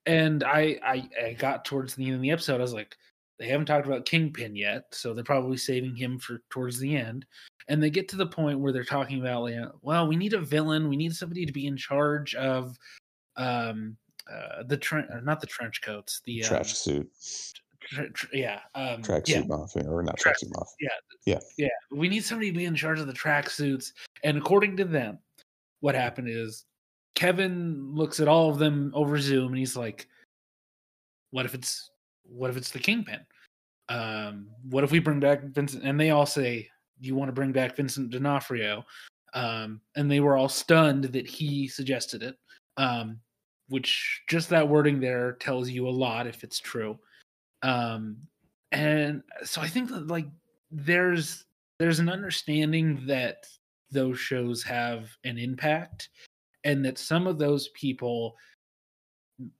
and 0.07 0.43
I, 0.43 0.79
I 0.83 1.09
I 1.27 1.33
got 1.33 1.63
towards 1.65 1.93
the 1.93 2.05
end 2.07 2.15
of 2.15 2.21
the 2.21 2.31
episode. 2.31 2.59
I 2.59 2.63
was 2.63 2.73
like, 2.73 2.95
they 3.37 3.47
haven't 3.47 3.67
talked 3.67 3.85
about 3.85 4.05
Kingpin 4.05 4.55
yet, 4.55 4.85
so 4.91 5.13
they're 5.13 5.23
probably 5.23 5.57
saving 5.57 5.95
him 5.95 6.17
for 6.17 6.41
towards 6.49 6.79
the 6.79 6.95
end. 6.95 7.25
And 7.67 7.81
they 7.81 7.89
get 7.89 8.07
to 8.09 8.15
the 8.15 8.25
point 8.27 8.59
where 8.59 8.71
they're 8.71 8.83
talking 8.83 9.19
about, 9.21 9.43
like, 9.43 9.55
well, 9.81 10.07
we 10.07 10.15
need 10.15 10.33
a 10.33 10.39
villain. 10.41 10.89
We 10.89 10.97
need 10.97 11.13
somebody 11.15 11.45
to 11.45 11.51
be 11.51 11.67
in 11.67 11.77
charge 11.77 12.35
of, 12.35 12.77
um, 13.37 13.97
uh, 14.31 14.63
the 14.67 14.77
trench, 14.77 15.07
not 15.23 15.41
the 15.41 15.47
trench 15.47 15.81
coats, 15.81 16.21
the 16.25 16.43
um, 16.43 16.47
Trash 16.47 16.73
suit. 16.75 17.09
tr- 17.81 18.03
tr- 18.13 18.27
yeah, 18.35 18.59
um, 18.75 19.01
Track 19.01 19.27
yeah, 19.27 19.41
mafia 19.43 19.83
or 19.89 20.03
not 20.03 20.17
Track- 20.17 20.37
track 20.37 20.39
suit 20.39 20.51
mafia. 20.55 21.39
yeah. 21.57 21.67
We 21.91 22.07
need 22.07 22.23
somebody 22.23 22.51
to 22.51 22.57
be 22.57 22.65
in 22.65 22.75
charge 22.75 22.99
of 22.99 23.07
the 23.07 23.13
track 23.13 23.49
suits. 23.49 23.93
And 24.23 24.37
according 24.37 24.77
to 24.77 24.85
them, 24.85 25.17
what 25.79 25.95
happened 25.95 26.29
is 26.29 26.65
Kevin 27.15 27.93
looks 27.95 28.19
at 28.19 28.27
all 28.27 28.49
of 28.51 28.59
them 28.59 28.91
over 28.93 29.19
Zoom 29.19 29.47
and 29.49 29.57
he's 29.57 29.75
like, 29.75 30.07
What 31.31 31.45
if 31.45 31.53
it's 31.55 31.89
what 32.23 32.49
if 32.49 32.57
it's 32.57 32.71
the 32.71 32.79
kingpin? 32.79 33.19
Um, 33.89 34.47
what 34.69 34.83
if 34.83 34.91
we 34.91 34.99
bring 34.99 35.19
back 35.19 35.43
Vincent? 35.43 35.83
And 35.83 35.99
they 35.99 36.11
all 36.11 36.25
say, 36.25 36.69
You 37.01 37.15
want 37.15 37.29
to 37.29 37.33
bring 37.33 37.51
back 37.51 37.75
Vincent 37.75 38.11
D'Onofrio? 38.11 38.85
Um, 39.33 39.81
and 39.95 40.09
they 40.09 40.19
were 40.19 40.37
all 40.37 40.49
stunned 40.49 41.05
that 41.05 41.27
he 41.27 41.67
suggested 41.67 42.23
it. 42.23 42.37
Um, 42.77 43.19
which 43.71 44.21
just 44.27 44.49
that 44.49 44.67
wording 44.67 44.99
there 44.99 45.33
tells 45.33 45.69
you 45.69 45.87
a 45.87 45.89
lot 45.89 46.27
if 46.27 46.43
it's 46.43 46.59
true. 46.59 46.99
Um, 47.63 48.17
and 48.73 49.23
so 49.43 49.61
I 49.61 49.67
think 49.67 49.89
that 49.89 50.07
like 50.07 50.27
there's 50.71 51.45
there's 51.79 51.99
an 51.99 52.09
understanding 52.09 53.01
that 53.07 53.47
those 53.89 54.19
shows 54.19 54.61
have 54.63 55.09
an 55.23 55.37
impact 55.37 56.09
and 56.65 56.83
that 56.83 56.97
some 56.97 57.27
of 57.27 57.39
those 57.39 57.69
people 57.69 58.35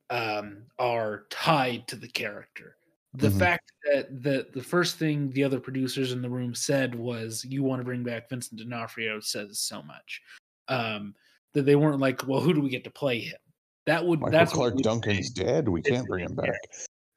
um, 0.10 0.64
are 0.78 1.24
tied 1.30 1.88
to 1.88 1.96
the 1.96 2.10
character. 2.10 2.76
The 3.14 3.28
Mhm. 3.30 3.40
fact 3.40 3.72
that 3.92 4.24
the 4.24 4.48
the 4.54 4.64
first 4.64 4.98
thing 4.98 5.30
the 5.32 5.44
other 5.44 5.60
producers 5.60 6.12
in 6.14 6.22
the 6.22 6.30
room 6.30 6.56
said 6.56 6.96
was, 6.96 7.44
"You 7.44 7.62
want 7.64 7.82
to 7.82 7.84
bring 7.84 8.04
back 8.04 8.30
Vincent 8.30 8.60
D'Onofrio," 8.60 9.20
says 9.20 9.60
so 9.60 9.82
much. 9.84 10.22
Um, 10.70 11.16
that 11.54 11.64
they 11.64 11.76
weren't 11.76 12.00
like, 12.00 12.26
"Well, 12.26 12.40
who 12.40 12.54
do 12.54 12.62
we 12.62 12.70
get 12.70 12.86
to 12.86 12.92
play 12.92 13.20
him?" 13.20 13.38
That 13.86 14.06
would 14.06 14.22
Michael 14.22 14.32
that's 14.32 14.52
what 14.52 14.58
Clark 14.58 14.76
we- 14.76 14.84
Duncan's 14.84 15.30
dead. 15.32 15.68
We 15.68 15.82
can't 15.82 16.08
bring 16.08 16.24
him 16.26 16.36
back. 16.36 16.62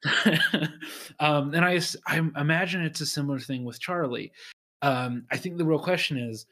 um, 1.19 1.53
and 1.53 1.63
I 1.63 1.79
I 2.07 2.17
imagine 2.41 2.81
it's 2.83 3.01
a 3.01 3.05
similar 3.05 3.39
thing 3.39 3.63
with 3.63 3.79
Charlie. 3.79 4.31
Um, 4.81 5.25
I 5.31 5.37
think 5.37 5.57
the 5.57 5.65
real 5.65 5.79
question 5.79 6.17
is, 6.17 6.45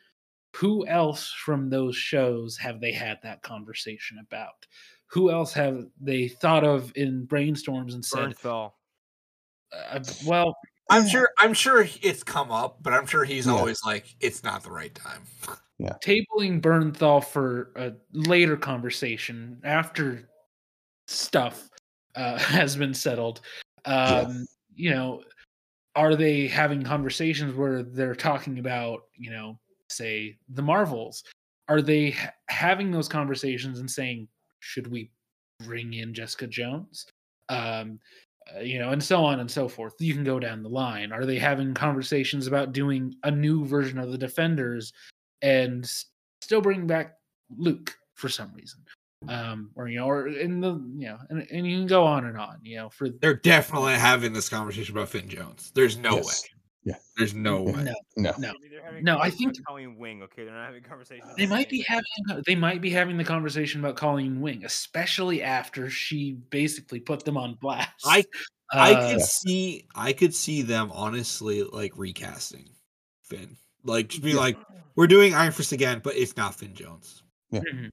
who 0.55 0.87
else 0.87 1.31
from 1.31 1.69
those 1.69 1.95
shows 1.95 2.57
have 2.57 2.79
they 2.79 2.91
had 2.93 3.19
that 3.23 3.41
conversation 3.41 4.19
about? 4.19 4.65
Who 5.07 5.29
else 5.29 5.53
have 5.53 5.85
they 5.99 6.27
thought 6.29 6.63
of 6.63 6.91
in 6.95 7.27
brainstorms 7.27 7.93
and 7.93 8.03
said, 8.05 8.29
Bernthal. 8.35 8.71
Uh, 9.91 9.99
"Well, 10.25 10.55
I'm 10.89 11.07
sure. 11.07 11.29
I'm 11.39 11.53
sure 11.53 11.87
it's 12.01 12.23
come 12.23 12.51
up, 12.51 12.81
but 12.83 12.93
I'm 12.93 13.05
sure 13.05 13.23
he's 13.23 13.45
Yeah. 13.47 13.53
always 13.53 13.83
like, 13.85 14.15
it's 14.19 14.43
not 14.43 14.63
the 14.63 14.71
right 14.71 14.93
time. 14.93 15.23
Yeah. 15.79 15.95
Tabling 16.03 16.61
Bernthal 16.61 17.23
for 17.23 17.71
a 17.75 17.93
later 18.11 18.55
conversation 18.57 19.59
after 19.63 20.29
stuff 21.07 21.69
uh, 22.15 22.37
has 22.39 22.75
been 22.75 22.93
settled. 22.93 23.41
Um, 23.85 24.45
You 24.75 24.89
know, 24.91 25.23
are 25.95 26.15
they 26.15 26.47
having 26.47 26.83
conversations 26.83 27.55
where 27.55 27.83
they're 27.83 28.15
talking 28.15 28.57
about, 28.59 29.03
you 29.15 29.29
know, 29.29 29.59
say 29.89 30.37
the 30.49 30.61
Marvels? 30.61 31.23
Are 31.69 31.81
they 31.81 32.11
ha- 32.11 32.33
having 32.49 32.89
those 32.91 33.07
conversations 33.07 33.79
and 33.79 33.89
saying, 33.89 34.27
should 34.59 34.87
we 34.87 35.11
bring 35.59 35.93
in 35.93 36.13
Jessica 36.13 36.47
Jones? 36.47 37.05
Um, 37.49 37.99
uh, 38.55 38.59
you 38.59 38.79
know, 38.79 38.89
and 38.89 39.03
so 39.03 39.23
on 39.23 39.39
and 39.39 39.49
so 39.49 39.67
forth. 39.67 39.93
You 39.99 40.13
can 40.13 40.23
go 40.23 40.39
down 40.39 40.63
the 40.63 40.69
line. 40.69 41.11
Are 41.11 41.25
they 41.25 41.37
having 41.37 41.73
conversations 41.73 42.47
about 42.47 42.73
doing 42.73 43.15
a 43.23 43.31
new 43.31 43.65
version 43.65 43.97
of 43.99 44.11
the 44.11 44.17
Defenders 44.17 44.93
and 45.41 45.89
still 46.41 46.61
bringing 46.61 46.87
back 46.87 47.15
Luke 47.55 47.95
for 48.15 48.29
some 48.29 48.51
reason? 48.53 48.79
Um, 49.29 49.71
or 49.75 49.87
you 49.87 49.99
know, 49.99 50.07
or 50.07 50.27
in 50.27 50.59
the 50.59 50.73
you 50.97 51.07
know, 51.07 51.17
and, 51.29 51.47
and 51.49 51.65
you 51.65 51.77
can 51.77 51.87
go 51.87 52.03
on 52.03 52.25
and 52.25 52.37
on. 52.37 52.57
You 52.61 52.77
know, 52.77 52.89
for 52.89 53.09
They're 53.09 53.33
definitely 53.33 53.93
having 53.93 54.33
this 54.33 54.49
conversation 54.49 54.95
about 54.95 55.09
Finn 55.09 55.29
Jones. 55.29 55.71
There's 55.73 55.97
no 55.97 56.15
Yes. 56.15 56.25
way. 56.25 56.49
Yeah. 56.85 56.95
There's 57.18 57.34
no 57.34 57.61
way. 57.64 57.72
no, 57.72 57.93
No. 58.18 58.34
no. 58.38 58.53
They're 58.69 58.84
having 58.84 59.03
No, 59.03 59.19
I 59.19 59.30
think- 59.30 59.53
about 59.55 59.65
Colleen 59.65 59.97
Wing. 59.97 60.22
Okay, 60.23 60.43
they're 60.43 60.53
not 60.53 60.65
having 60.65 60.84
conversations. 60.84 61.30
They 61.38 61.45
might 61.47 61.69
be 61.69 61.85
anything. 61.89 62.03
having 62.27 62.43
they 62.45 62.55
might 62.55 62.81
be 62.81 62.89
having 62.89 63.18
the 63.18 63.23
conversation 63.23 63.80
about 63.80 63.95
Colleen 63.95 64.41
Wing, 64.41 64.65
especially 64.65 65.41
after 65.41 65.89
she 65.89 66.34
basically 66.49 66.99
put 66.99 67.23
them 67.26 67.38
on 67.38 67.55
blast. 67.61 67.89
I 68.05 68.26
I 68.72 68.93
Uh, 68.93 69.11
could 69.14 69.22
see 69.22 69.85
I 69.95 70.14
could 70.14 70.34
see 70.35 70.61
them 70.61 70.91
honestly 70.93 71.64
like 71.64 71.93
recasting 71.95 72.69
Finn. 73.23 73.55
Like 73.84 74.07
just 74.10 74.23
be 74.23 74.31
Yeah. 74.31 74.38
like, 74.38 74.57
we're 74.95 75.07
doing 75.07 75.34
Iron 75.34 75.51
Fist 75.51 75.72
again, 75.72 76.01
but 76.03 76.15
it's 76.15 76.35
not 76.38 76.55
Finn 76.55 76.73
Jones. 76.73 77.23
mhm. 77.53 77.89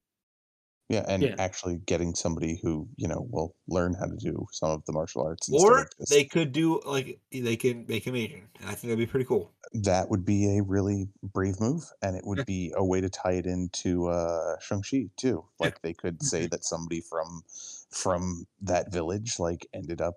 Yeah, 0.90 1.04
and 1.08 1.22
Yeah. 1.22 1.36
actually 1.38 1.76
getting 1.86 2.16
somebody 2.16 2.58
who 2.62 2.88
you 2.96 3.06
know 3.06 3.24
will 3.30 3.54
learn 3.68 3.94
how 3.94 4.06
to 4.06 4.16
do 4.16 4.46
some 4.50 4.70
of 4.70 4.84
the 4.86 4.92
martial 4.92 5.22
arts. 5.22 5.48
Or 5.48 5.88
just- 5.98 6.10
they 6.10 6.24
could 6.24 6.50
do 6.52 6.80
like 6.84 7.20
they 7.32 7.56
can 7.56 7.86
make 7.86 8.04
him 8.04 8.16
Asian. 8.16 8.48
I 8.62 8.74
think 8.74 8.90
that'd 8.90 8.98
be 8.98 9.06
pretty 9.06 9.24
cool. 9.26 9.52
that 9.72 10.10
would 10.10 10.24
be 10.24 10.58
a 10.58 10.62
really 10.64 11.08
brave 11.22 11.60
move, 11.60 11.84
and 12.02 12.16
it 12.16 12.24
would 12.26 12.44
be 12.44 12.72
a 12.76 12.84
way 12.84 13.00
to 13.00 13.08
tie 13.08 13.34
it 13.34 13.46
into 13.46 14.08
uh, 14.08 14.58
Shang-Chi 14.58 15.10
too. 15.16 15.44
Like 15.60 15.80
they 15.82 15.92
could 15.94 16.20
say 16.24 16.46
that 16.48 16.64
somebody 16.64 17.00
from 17.00 17.42
from 17.90 18.46
that 18.62 18.92
village 18.92 19.38
like 19.38 19.68
ended 19.72 20.00
up 20.00 20.16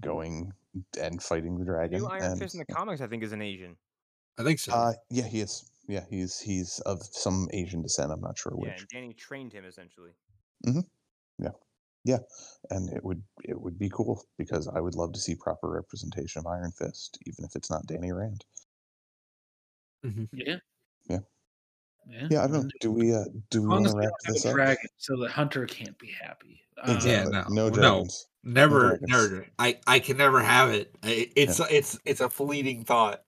going 0.00 0.52
and 1.00 1.20
fighting 1.20 1.58
the 1.58 1.64
dragon. 1.64 1.98
New 2.00 2.06
Iron 2.06 2.22
and, 2.22 2.38
Fist 2.38 2.54
in 2.54 2.60
the 2.60 2.72
comics, 2.72 3.00
I 3.00 3.08
think, 3.08 3.24
is 3.24 3.32
an 3.32 3.42
Asian. 3.42 3.76
I 4.38 4.44
think 4.44 4.60
so. 4.60 4.72
uh, 4.72 4.92
yeah, 5.10 5.24
he 5.24 5.40
is. 5.40 5.64
Yeah, 5.88 6.04
he's 6.10 6.40
he's 6.40 6.80
of 6.80 7.02
some 7.04 7.48
Asian 7.52 7.82
descent. 7.82 8.10
I'm 8.12 8.20
not 8.20 8.38
sure 8.38 8.52
Yeah, 8.54 8.70
which. 8.70 8.76
and 8.76 8.88
Danny 8.88 9.12
trained 9.14 9.52
him 9.52 9.64
essentially. 9.66 10.14
Mm-hmm. 10.66 10.80
Yeah, 11.38 11.52
yeah, 12.04 12.20
and 12.70 12.90
it 12.90 13.04
would 13.04 13.24
it 13.44 13.60
would 13.60 13.78
be 13.78 13.90
cool 13.90 14.24
because 14.38 14.68
I 14.68 14.80
would 14.80 14.94
love 14.96 15.12
to 15.14 15.20
see 15.20 15.36
proper 15.36 15.70
representation 15.70 16.40
of 16.40 16.46
Iron 16.46 16.72
Fist, 16.72 17.18
even 17.26 17.44
if 17.44 17.56
it's 17.56 17.70
not 17.70 17.86
Danny 17.86 18.12
Rand. 18.12 18.44
yeah, 20.32 20.58
Yeah. 21.08 21.20
yeah. 22.06 22.28
Yeah, 22.28 22.42
I 22.44 22.46
don't 22.48 22.64
know. 22.64 22.70
Do 22.80 22.90
we 22.92 23.14
uh 23.14 23.24
do 23.50 23.62
As 23.62 23.66
we 23.66 23.68
want 23.68 23.86
to 23.86 23.92
wrap 23.92 24.14
this 24.26 24.44
up? 24.46 24.58
dragon, 24.58 24.88
so 24.96 25.16
the 25.16 25.28
hunter 25.28 25.66
can't 25.66 25.98
be 25.98 26.10
happy. 26.10 26.62
Um, 26.78 26.86
Exactly. 26.86 27.30
no, 27.30 27.44
no 27.48 27.70
no. 27.70 27.70
dragons. 27.70 28.26
never, 28.42 28.98
dragons. 29.00 29.02
never. 29.06 29.46
I 29.58 29.80
I 29.86 29.98
can 30.00 30.16
never 30.16 30.40
have 30.42 30.70
it. 30.70 30.94
I, 31.02 31.30
it's 31.36 31.60
it's 31.70 31.98
it's 32.04 32.20
a 32.20 32.30
fleeting 32.30 32.84
thought. 32.84 33.24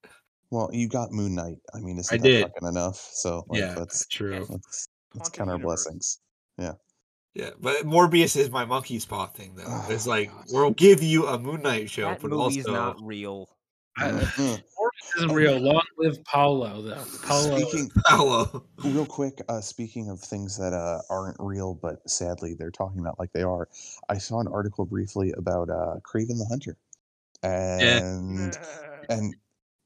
Well, 0.51 0.71
you 0.73 0.89
got 0.89 1.13
Moon 1.13 1.35
Knight. 1.35 1.59
I 1.75 1.81
mean, 1.81 1.99
isn't 1.99 2.23
that 2.23 2.43
fucking 2.43 2.69
enough? 2.69 2.97
So 2.97 3.45
like, 3.49 3.61
yeah, 3.61 3.75
that's 3.75 4.07
true. 4.07 4.47
let's 4.49 4.89
let's 5.15 5.29
count 5.31 5.51
our 5.51 5.59
blessings. 5.59 6.21
Yeah, 6.59 6.75
Yeah, 7.35 7.51
but 7.61 7.85
Morbius 7.85 8.37
is 8.37 8.51
my 8.51 8.65
monkey 8.65 8.99
spot 8.99 9.37
thing 9.37 9.55
though. 9.57 9.65
Oh 9.67 9.87
it's 9.89 10.07
like 10.07 10.31
God. 10.31 10.45
we'll 10.51 10.71
give 10.71 11.03
you 11.03 11.27
a 11.27 11.39
Moon 11.39 11.63
Knight 11.63 11.91
show, 11.91 12.09
that 12.09 12.23
but 12.23 12.31
movie's 12.31 12.67
also 12.67 12.73
not 12.73 12.97
real. 13.03 13.49
Mhm. 13.99 14.63
Morbius 14.79 15.17
isn't 15.17 15.33
real. 15.33 15.59
Long 15.59 15.83
live 15.99 16.23
Paulo, 16.25 16.83
though. 16.83 17.05
Paulo. 17.23 17.59
Speaking 17.59 17.91
Paolo. 18.07 18.67
real 18.85 19.07
quick, 19.07 19.41
uh, 19.49 19.61
speaking 19.61 20.11
of 20.11 20.21
things 20.21 20.57
that 20.59 20.73
uh, 20.73 21.01
aren't 21.11 21.37
real, 21.39 21.75
but 21.75 22.09
sadly 22.09 22.55
they're 22.55 22.71
talking 22.71 23.01
about 23.01 23.19
like 23.19 23.33
they 23.33 23.43
are. 23.43 23.69
I 24.09 24.19
saw 24.19 24.41
an 24.41 24.49
article 24.49 24.85
briefly 24.85 25.33
about 25.37 25.71
uh, 25.71 25.97
Kraven 26.03 26.39
the 26.39 26.47
Hunter, 26.49 26.77
and 27.43 28.57
and 29.09 29.35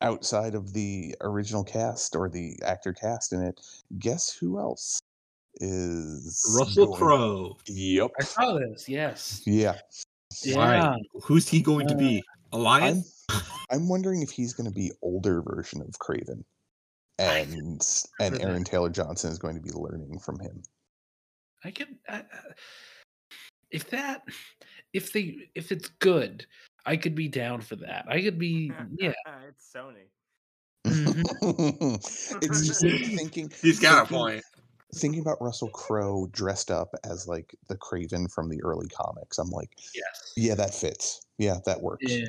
outside 0.00 0.54
of 0.54 0.72
the 0.72 1.14
original 1.20 1.64
cast 1.64 2.14
or 2.14 2.28
the 2.28 2.56
actor 2.64 2.92
cast 2.92 3.32
in 3.32 3.42
it, 3.42 3.60
guess 3.98 4.32
who 4.32 4.58
else 4.58 5.00
is 5.56 6.54
Russell 6.58 6.86
going- 6.86 6.98
Crowe. 6.98 7.56
Yep. 7.66 8.10
I 8.20 8.24
saw 8.24 8.58
this. 8.58 8.88
Yes. 8.88 9.42
Yeah. 9.46 9.78
Yeah. 10.44 10.96
Who's 11.22 11.48
he 11.48 11.62
going 11.62 11.88
to 11.88 11.94
uh, 11.94 11.98
be? 11.98 12.22
A 12.52 12.58
lion? 12.58 13.04
I'm 13.30 13.40
I'm 13.70 13.88
wondering 13.88 14.22
if 14.22 14.30
he's 14.30 14.54
going 14.54 14.68
to 14.68 14.74
be 14.74 14.90
older 15.02 15.42
version 15.42 15.82
of 15.82 15.88
Kraven, 15.98 16.42
I 17.18 17.38
and 17.40 17.82
and 18.20 18.34
that. 18.34 18.42
Aaron 18.42 18.64
Taylor 18.64 18.88
Johnson 18.88 19.30
is 19.30 19.38
going 19.38 19.54
to 19.56 19.60
be 19.60 19.70
learning 19.72 20.18
from 20.18 20.38
him. 20.40 20.62
I 21.64 21.70
can. 21.70 21.98
I, 22.08 22.18
I- 22.18 22.24
if 23.70 23.90
that, 23.90 24.22
if 24.94 25.12
they, 25.12 25.50
if 25.54 25.70
it's 25.72 25.88
good, 25.98 26.46
I 26.88 26.96
could 26.96 27.14
be 27.14 27.28
down 27.28 27.60
for 27.60 27.76
that. 27.76 28.06
I 28.08 28.22
could 28.22 28.38
be. 28.46 28.72
Yeah. 28.98 29.12
it's 29.48 29.70
Sony. 29.74 30.08
Mhm. 30.86 31.96
it's 32.42 32.66
just 32.66 32.80
thinking. 32.80 33.52
He's 33.62 33.78
got 33.80 34.04
a 34.04 34.08
point. 34.14 34.42
Thinking 34.94 35.20
about 35.20 35.36
Russell 35.42 35.68
Crowe 35.68 36.28
dressed 36.32 36.70
up 36.70 36.88
as 37.04 37.28
like 37.28 37.54
the 37.68 37.76
Kraven 37.76 38.30
from 38.32 38.48
the 38.48 38.62
early 38.62 38.88
comics, 38.88 39.36
I'm 39.38 39.50
like, 39.50 39.68
Yes. 39.94 40.32
yeah, 40.34 40.54
that 40.54 40.74
fits. 40.74 41.20
Yeah, 41.36 41.58
that 41.66 41.82
works. 41.82 42.04
Yeah. 42.10 42.24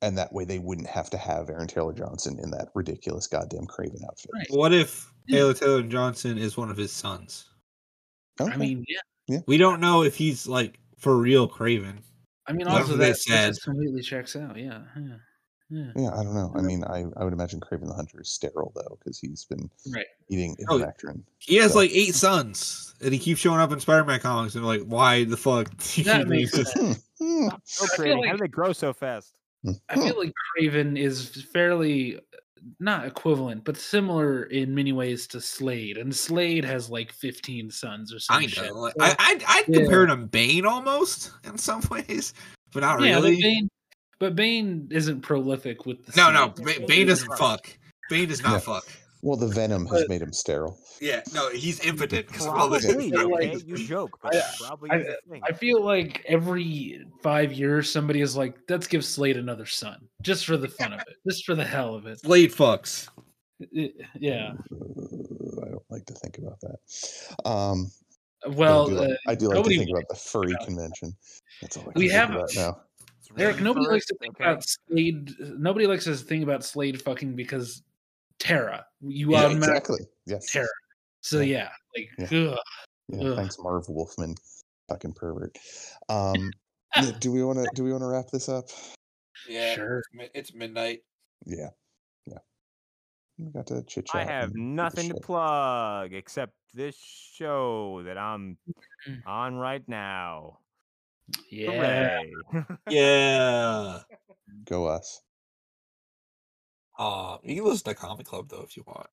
And 0.00 0.16
that 0.16 0.32
way, 0.32 0.46
they 0.46 0.58
wouldn't 0.58 0.88
have 0.88 1.10
to 1.10 1.18
have 1.18 1.50
Aaron 1.50 1.66
Taylor 1.68 1.92
Johnson 1.92 2.38
in 2.42 2.50
that 2.52 2.68
ridiculous 2.74 3.26
goddamn 3.26 3.66
Kraven 3.66 4.02
outfit. 4.06 4.30
Right. 4.32 4.46
What 4.48 4.72
if 4.72 5.12
Yeah. 5.26 5.40
Taylor 5.40 5.52
Taylor 5.54 5.82
Johnson 5.82 6.38
is 6.38 6.56
one 6.56 6.70
of 6.70 6.78
his 6.78 6.90
sons? 6.90 7.50
Okay. 8.40 8.50
I 8.50 8.56
mean, 8.56 8.82
yeah. 9.28 9.40
We 9.46 9.58
don't 9.58 9.80
know 9.80 10.02
if 10.02 10.16
he's 10.16 10.46
like 10.48 10.78
for 10.96 11.14
real 11.18 11.46
Kraven. 11.46 11.98
I 12.46 12.52
mean, 12.52 12.66
That's 12.66 12.80
also 12.80 12.96
that, 12.96 13.06
that 13.08 13.16
said. 13.18 13.48
just 13.48 13.64
completely 13.64 14.02
checks 14.02 14.34
out. 14.36 14.56
Yeah. 14.56 14.80
Yeah. 14.96 15.16
Yeah. 15.72 15.92
yeah, 15.94 16.10
I 16.10 16.24
don't 16.24 16.34
know. 16.34 16.52
I 16.56 16.62
mean, 16.62 16.82
I, 16.82 17.04
I 17.16 17.22
would 17.22 17.32
imagine 17.32 17.60
Kraven 17.60 17.86
the 17.86 17.94
Hunter 17.94 18.20
is 18.20 18.28
sterile 18.28 18.72
though, 18.74 18.98
because 18.98 19.20
he's 19.20 19.44
been 19.44 19.70
Right. 19.94 20.06
eating 20.28 20.56
Oh, 20.68 20.78
Ivermectin. 20.80 21.22
He 21.38 21.56
has 21.56 21.72
So- 21.74 21.78
like 21.78 21.92
eight 21.92 22.14
sons, 22.16 22.96
and 23.00 23.12
he 23.12 23.20
keeps 23.20 23.38
showing 23.40 23.60
up 23.60 23.70
in 23.70 23.78
Spider-Man 23.78 24.18
comics. 24.18 24.56
And 24.56 24.66
like, 24.66 24.80
why 24.82 25.22
the 25.22 25.36
fuck? 25.36 25.70
That 26.04 26.26
makes 26.26 26.50
sense. 26.52 26.74
this? 26.74 27.04
Hmm, 27.20 27.42
hmm, 27.44 27.48
So 27.64 27.86
feel 27.86 27.96
creating. 27.96 28.24
How 28.24 28.30
like- 28.30 28.38
do 28.38 28.44
they 28.44 28.48
grow 28.48 28.72
so 28.72 28.92
fast? 28.92 29.36
I 29.90 29.94
feel 29.94 30.18
like 30.18 30.32
Kraven 30.58 30.98
is 30.98 31.44
fairly 31.52 32.18
not 32.78 33.06
equivalent, 33.06 33.64
but 33.64 33.76
similar 33.76 34.44
in 34.44 34.74
many 34.74 34.92
ways 34.92 35.26
to 35.28 35.40
Slade, 35.40 35.96
and 35.98 36.14
Slade 36.14 36.64
has 36.64 36.90
like 36.90 37.12
15 37.12 37.70
sons 37.70 38.12
or 38.12 38.18
something. 38.18 38.48
shit. 38.48 38.64
know. 38.66 38.74
Like, 38.80 38.94
So- 38.98 39.04
I 39.04 39.14
I'd, 39.18 39.44
I'd 39.46 39.64
Yeah. 39.68 39.78
compare 39.80 40.02
him 40.04 40.08
to 40.10 40.26
Bane 40.26 40.66
almost 40.66 41.30
in 41.44 41.56
some 41.58 41.82
ways, 41.90 42.34
but 42.72 42.80
not 42.80 43.00
yeah, 43.02 43.14
really. 43.16 43.36
but 43.36 43.42
Bane, 43.42 43.68
but 44.18 44.36
Bane 44.36 44.88
isn't 44.90 45.22
prolific 45.22 45.86
with 45.86 46.04
the. 46.06 46.12
no, 46.16 46.30
no, 46.30 46.52
seeds. 46.56 46.78
Bane 46.78 46.86
Bane 46.86 47.08
is 47.08 47.20
doesn't 47.20 47.28
fuck. 47.38 47.66
fuck. 47.66 47.78
Bane 48.10 48.28
does 48.28 48.42
not 48.42 48.52
Yeah. 48.52 48.58
fuck. 48.58 48.86
Well, 49.22 49.36
the 49.36 49.48
venom 49.48 49.86
has 49.86 50.00
But- 50.02 50.08
made 50.08 50.22
him 50.22 50.32
sterile. 50.32 50.78
Yeah, 51.00 51.22
no, 51.34 51.50
he's 51.50 51.80
impotent. 51.80 52.28
of 52.30 52.36
Probably. 52.36 52.78
Okay, 52.78 53.12
like- 53.24 53.66
you 53.66 53.76
joke, 53.76 54.18
but 54.22 54.34
I- 54.34 54.42
probably 54.58 54.90
I- 54.90 54.96
is 54.98 55.06
a 55.06 55.16
thing. 55.30 55.42
I 55.44 55.52
feel 55.52 55.82
like 55.84 56.24
every 56.26 57.04
five 57.22 57.52
years 57.52 57.90
somebody 57.90 58.20
is 58.22 58.36
like, 58.36 58.56
let's 58.68 58.86
give 58.86 59.04
Slade 59.04 59.36
another 59.36 59.66
son, 59.66 60.08
just 60.22 60.46
for 60.46 60.56
the 60.56 60.68
fun 60.68 60.92
of 60.94 61.00
it, 61.00 61.16
just 61.26 61.44
for 61.44 61.54
the 61.54 61.64
hell 61.64 61.94
of 61.94 62.06
it. 62.06 62.20
Slade 62.20 62.50
fucks. 62.52 63.08
Yeah. 64.18 64.54
I 64.72 65.68
don't 65.68 65.82
like 65.90 66.06
to 66.06 66.14
think 66.14 66.38
about 66.38 66.58
that. 66.60 66.78
Um, 67.44 67.90
Well, 68.46 68.86
I 68.86 68.88
do 68.88 68.94
like, 68.94 69.10
uh, 69.10 69.14
I 69.28 69.34
do 69.34 69.48
like 69.48 69.64
to 69.64 69.68
think 69.68 69.90
about 69.90 70.08
the 70.08 70.14
furry 70.14 70.52
about 70.52 70.66
convention. 70.66 71.14
That's 71.60 71.76
all 71.76 71.82
I 71.82 71.92
can 71.92 71.92
We 71.96 72.08
think 72.08 72.12
have- 72.12 72.30
about 72.30 72.54
now. 72.54 72.80
Eric, 73.36 73.60
nobody 73.60 73.86
likes 73.86 74.06
to 74.06 74.14
think 74.16 74.34
okay? 74.36 74.44
about 74.44 74.64
Slade. 74.66 75.30
Nobody 75.58 75.86
likes 75.86 76.04
to 76.04 76.14
think 76.16 76.42
about 76.42 76.64
Slade 76.64 77.00
fucking 77.02 77.36
because 77.36 77.82
Terra. 78.40 78.84
You 79.00 79.30
Yeah, 79.32 79.44
automatically 79.44 80.00
exactly. 80.00 80.06
Yes. 80.26 80.50
Terra. 80.50 80.66
So 81.20 81.40
Yeah. 81.40 81.68
yeah, 81.96 82.02
like 82.18 82.30
Yeah. 82.32 82.50
ugh. 82.52 82.58
Yeah, 83.08 83.28
Ugh. 83.28 83.36
thanks, 83.36 83.56
Marv 83.58 83.88
Wolfman, 83.88 84.34
fucking 84.88 85.12
pervert. 85.12 85.56
Um, 86.08 86.50
do 87.20 87.30
we 87.30 87.44
want 87.44 87.58
to 87.58 87.68
do 87.74 87.84
we 87.84 87.92
want 87.92 88.02
to 88.02 88.06
wrap 88.08 88.30
this 88.30 88.48
up? 88.48 88.64
Yeah, 89.48 89.74
Sure. 89.74 90.02
it's 90.34 90.54
midnight. 90.54 91.02
Yeah, 91.46 91.70
yeah. 92.26 92.38
We 93.38 93.50
got 93.52 93.66
to 93.68 93.82
chit 93.82 94.06
chat. 94.06 94.20
I 94.28 94.30
have 94.30 94.54
nothing 94.54 95.08
to 95.08 95.14
plug 95.20 96.12
except 96.12 96.54
this 96.74 96.96
show 96.96 98.02
that 98.04 98.16
I'm 98.18 98.58
Mm. 99.06 99.26
on 99.26 99.54
right 99.56 99.86
now. 99.88 100.58
yeah. 101.50 101.70
Hooray. 101.70 102.32
Yeah. 102.90 104.00
Go 104.64 104.86
us. 104.86 105.22
Uh, 107.00 107.38
you 107.42 107.56
can 107.56 107.64
listen 107.64 107.84
to 107.84 107.94
Comic 107.94 108.26
Club 108.26 108.48
though 108.50 108.60
if 108.62 108.76
you 108.76 108.84
want. 108.86 109.06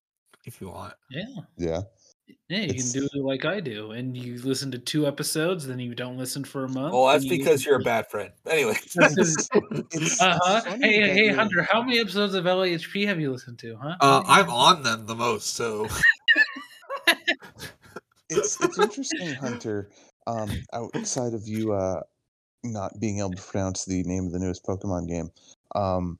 If 0.45 0.59
you 0.61 0.67
want. 0.69 0.93
Yeah. 1.09 1.23
Yeah. 1.57 1.81
Yeah, 2.49 2.57
you 2.57 2.63
It's- 2.65 2.91
can 2.91 3.01
do 3.03 3.07
it 3.13 3.23
like 3.23 3.45
I 3.45 3.61
do, 3.61 3.91
and 3.91 4.15
you 4.17 4.37
listen 4.43 4.69
to 4.71 4.77
two 4.77 5.07
episodes, 5.07 5.65
then 5.65 5.79
you 5.79 5.95
don't 5.95 6.17
listen 6.17 6.43
for 6.43 6.65
a 6.65 6.69
month. 6.69 6.93
Well, 6.93 7.05
that's 7.07 7.23
you 7.23 7.29
because 7.37 7.65
you're 7.65 7.79
a 7.79 7.83
bad 7.95 8.09
friend. 8.09 8.31
Anyway, 8.45 8.75
That's 8.95 9.15
'cause- 9.15 9.49
It's 9.93 10.21
Uh-huh. 10.21 10.61
Hey, 10.81 10.99
hey, 11.01 11.15
you're- 11.25 11.33
Hunter, 11.35 11.63
how 11.63 11.81
many 11.81 11.99
episodes 11.99 12.33
of 12.33 12.43
LAHP 12.43 13.05
have 13.07 13.21
you 13.21 13.31
listened 13.31 13.59
to, 13.59 13.77
huh? 13.81 13.95
Uh, 14.01 14.23
I'm 14.27 14.49
on 14.49 14.83
them 14.83 15.05
the 15.05 15.15
most, 15.15 15.53
so 15.55 15.87
it's 18.29 18.59
it's 18.61 18.77
interesting, 18.79 19.33
Hunter. 19.35 19.89
Um, 20.27 20.49
outside 20.73 21.33
of 21.33 21.47
you 21.47 21.71
uh, 21.71 22.01
not 22.65 22.99
being 22.99 23.19
able 23.19 23.31
to 23.31 23.41
pronounce 23.41 23.85
the 23.85 24.03
name 24.03 24.25
of 24.25 24.33
the 24.33 24.39
newest 24.39 24.65
Pokemon 24.65 25.07
game, 25.07 25.29
um, 25.75 26.19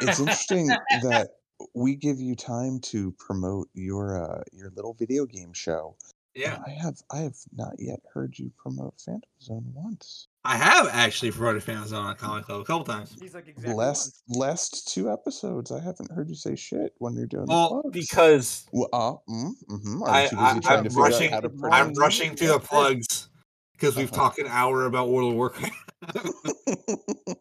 it's 0.00 0.18
interesting 0.20 0.68
that 1.02 1.28
we 1.74 1.94
give 1.96 2.18
you 2.20 2.34
time 2.34 2.80
to 2.80 3.12
promote 3.18 3.68
your 3.74 4.22
uh, 4.22 4.42
your 4.52 4.70
little 4.74 4.94
video 4.94 5.26
game 5.26 5.52
show. 5.52 5.96
yeah, 6.34 6.58
I 6.66 6.70
have 6.70 6.96
I 7.10 7.18
have 7.18 7.36
not 7.52 7.74
yet 7.78 8.00
heard 8.14 8.38
you 8.38 8.50
promote 8.56 8.94
Phantom 9.04 9.28
Zone 9.40 9.64
once. 9.74 10.28
I 10.44 10.56
have 10.56 10.88
actually 10.90 11.30
promoted 11.30 11.62
Phantom 11.62 11.86
Zone 11.86 12.04
on 12.04 12.16
Comic 12.16 12.46
Club 12.46 12.60
a 12.62 12.64
couple 12.64 12.84
times. 12.84 13.14
He's 13.20 13.32
like 13.34 13.46
exactly 13.46 13.74
last 13.74 14.22
last 14.28 14.88
two 14.92 15.12
episodes, 15.12 15.70
I 15.70 15.78
haven't 15.80 16.10
heard 16.10 16.28
you 16.28 16.34
say 16.34 16.56
shit 16.56 16.94
when 16.98 17.14
you're 17.14 17.26
doing 17.26 17.46
Well, 17.46 17.68
the 17.68 17.82
plugs. 17.82 17.92
because 18.08 18.66
Well, 18.72 18.88
uh, 18.92 19.32
mm, 19.32 19.50
mhm. 19.70 20.08
I- 20.08 20.22
you 20.24 20.28
too 20.30 20.36
busy 20.36 20.46
I- 20.46 20.60
trying 20.60 20.86
I'm 20.86 20.94
rushing- 20.96 21.30
to 21.30 21.36
I'm 21.36 21.58
pronounce 21.58 21.74
I'm 21.74 21.90
it? 21.90 21.98
rushing 21.98 22.34
through 22.36 22.48
the 22.48 22.58
plugs 22.70 23.28
because 23.72 23.94
we've 23.96 24.10
Uh-huh. 24.12 24.22
talked 24.22 24.38
an 24.40 24.46
hour 24.48 24.86
about 24.86 25.10
World 25.10 25.30
of 25.32 25.36
Warcraft. 25.36 25.74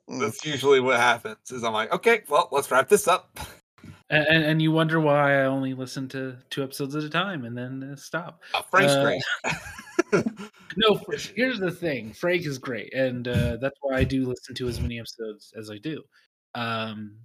That's 0.07 0.45
usually 0.45 0.79
what 0.79 0.99
happens. 0.99 1.51
Is 1.51 1.63
I'm 1.63 1.73
like, 1.73 1.91
okay, 1.93 2.21
well, 2.29 2.49
let's 2.51 2.69
wrap 2.71 2.89
this 2.89 3.07
up. 3.07 3.39
And, 4.11 4.27
and, 4.27 4.43
and 4.43 4.61
you 4.61 4.73
wonder 4.73 4.99
why 4.99 5.41
I 5.41 5.45
only 5.45 5.73
listen 5.73 6.09
to 6.09 6.35
two 6.49 6.63
episodes 6.63 6.97
at 6.97 7.03
a 7.05 7.09
time 7.09 7.45
and 7.45 7.57
then 7.57 7.91
uh, 7.93 7.95
stop. 7.95 8.41
Uh, 8.53 8.61
Frank's 8.69 8.91
Uh, 8.91 9.03
great. 9.03 10.35
No, 10.77 10.99
here's 11.35 11.59
the 11.59 11.71
thing 11.71 12.13
Frank 12.13 12.45
is 12.45 12.57
great, 12.57 12.93
and 12.93 13.27
uh, 13.27 13.57
that's 13.57 13.77
why 13.81 13.97
I 13.97 14.03
do 14.03 14.25
listen 14.25 14.55
to 14.55 14.67
as 14.67 14.79
many 14.79 14.99
episodes 14.99 15.53
as 15.57 15.69
I 15.69 15.77
do. 15.77 16.03
Um, 16.55 17.15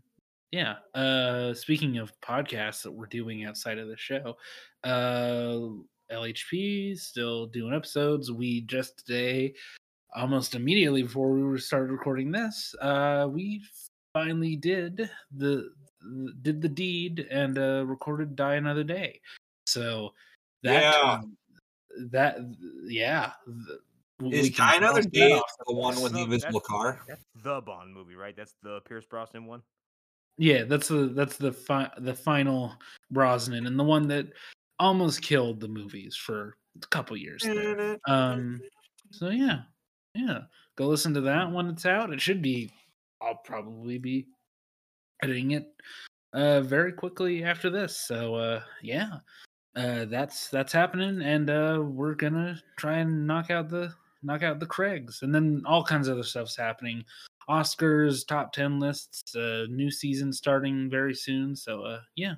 yeah. 0.53 0.77
Uh, 0.95 1.55
speaking 1.55 1.99
of 1.99 2.13
podcasts 2.21 2.83
that 2.83 2.93
we're 2.93 3.07
doing 3.07 3.45
outside 3.45 3.79
of 3.79 3.89
the 3.89 3.97
show, 3.97 4.37
uh, 4.85 5.59
LHP 6.13 6.97
still 6.99 7.47
doing 7.47 7.75
episodes. 7.75 8.33
We 8.33 8.63
just 8.63 9.05
today, 9.07 9.55
almost 10.17 10.55
immediately 10.55 11.03
before 11.03 11.31
we 11.33 11.59
started 11.61 11.93
recording 11.93 12.31
this, 12.33 12.75
uh, 12.81 13.29
we 13.31 13.63
finally 14.15 14.57
did 14.57 15.09
the 15.37 15.71
did 16.43 16.63
the 16.63 16.69
deed 16.69 17.27
and 17.31 17.59
uh, 17.59 17.85
recorded 17.87 18.35
"Die 18.37 18.55
Another 18.55 18.85
Day." 18.85 19.21
So 19.67 20.13
that 20.63 20.83
Yeah. 20.83 21.21
that 22.11 22.37
yeah. 22.85 23.33
th- 23.47 23.81
we 24.21 24.33
Is 24.33 24.51
Die 24.51 24.77
Another 24.77 25.03
Day 25.03 25.33
off 25.33 25.51
the 25.67 25.75
one 25.75 25.95
with 26.01 26.13
the 26.13 26.21
That's- 26.21 26.25
invisible 26.25 26.61
that's- 26.61 26.67
car? 26.67 27.01
That's 27.07 27.25
the 27.43 27.61
Bond 27.61 27.93
movie, 27.93 28.15
right? 28.15 28.35
That's 28.35 28.55
the 28.63 28.81
Pierce 28.81 29.05
Brosnan 29.05 29.45
one. 29.45 29.63
Yeah, 30.39 30.65
that's 30.65 30.89
the 30.89 31.09
that's 31.09 31.37
the 31.37 31.53
fi- 31.53 31.93
the 31.99 32.15
final 32.15 32.75
Brosnan 33.11 33.67
and 33.67 33.79
the 33.79 33.85
one 33.85 34.09
that 34.09 34.27
almost 34.79 35.23
killed 35.23 35.61
the 35.61 35.69
movies 35.69 36.17
for 36.17 36.57
a 36.83 36.87
couple 36.89 37.17
years. 37.17 37.43
There. 37.43 37.99
Um, 38.09 38.61
so 39.11 39.29
yeah, 39.31 39.63
yeah, 40.17 40.41
go 40.77 40.87
listen 40.87 41.15
to 41.15 41.21
that 41.23 41.51
when 41.51 41.67
it's 41.67 41.87
out. 41.87 42.13
It 42.13 42.21
should 42.21 42.43
be. 42.43 42.71
I'll 43.21 43.41
probably 43.45 43.99
be 43.99 44.27
editing 45.23 45.53
it 45.53 45.73
uh 46.35 46.61
very 46.61 46.93
quickly 46.93 47.45
after 47.45 47.71
this. 47.71 47.97
So 47.97 48.35
uh 48.35 48.63
yeah, 48.83 49.19
uh 49.75 50.05
that's 50.07 50.49
that's 50.49 50.73
happening, 50.73 51.23
and 51.23 51.51
uh 51.51 51.83
we're 51.83 52.15
gonna 52.15 52.61
try 52.77 52.99
and 52.99 53.27
knock 53.27 53.51
out 53.51 53.69
the 53.69 53.95
knock 54.23 54.43
out 54.43 54.61
the 54.61 54.67
Craigs, 54.67 55.23
and 55.23 55.35
then 55.35 55.63
all 55.67 55.85
kinds 55.85 56.09
of 56.09 56.15
other 56.15 56.23
stuff's 56.23 56.57
happening. 56.57 57.05
Oscars 57.49 58.27
top 58.27 58.53
10 58.53 58.81
lists, 58.81 59.35
uh, 59.37 59.67
new 59.71 59.91
season 59.91 60.33
starting 60.33 60.91
very 60.91 61.15
soon. 61.15 61.55
So, 61.55 61.83
uh, 61.83 62.01
yeah, 62.17 62.35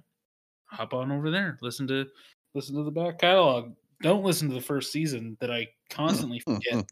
hop 0.67 0.93
on 0.93 1.11
over 1.11 1.31
there. 1.31 1.59
Listen 1.63 1.87
to, 1.89 2.07
listen 2.55 2.77
to 2.77 2.83
the 2.83 2.91
back 2.91 3.19
catalog. 3.19 3.73
Don't 4.03 4.25
listen 4.25 4.49
to 4.49 4.55
the 4.55 4.61
first 4.61 4.93
season 4.93 5.37
that 5.41 5.51
I 5.51 5.67
constantly 5.91 6.39
forget 6.47 6.85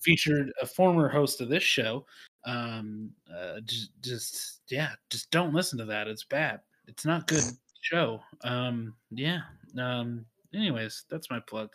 featured 0.00 0.52
a 0.62 0.66
former 0.66 1.08
host 1.08 1.40
of 1.40 1.48
this 1.48 1.62
show. 1.62 2.06
Um, 2.46 3.10
uh, 3.32 3.60
just, 3.64 3.90
just, 4.02 4.60
yeah, 4.68 4.90
just 5.10 5.30
don't 5.30 5.54
listen 5.54 5.78
to 5.78 5.84
that. 5.86 6.06
It's 6.06 6.24
bad. 6.24 6.60
It's 6.86 7.04
not 7.04 7.26
good 7.26 7.44
show. 7.80 8.20
Um, 8.42 8.94
yeah. 9.10 9.40
Um, 9.78 10.26
anyways, 10.54 11.04
that's 11.10 11.30
my 11.30 11.40
plug. 11.40 11.70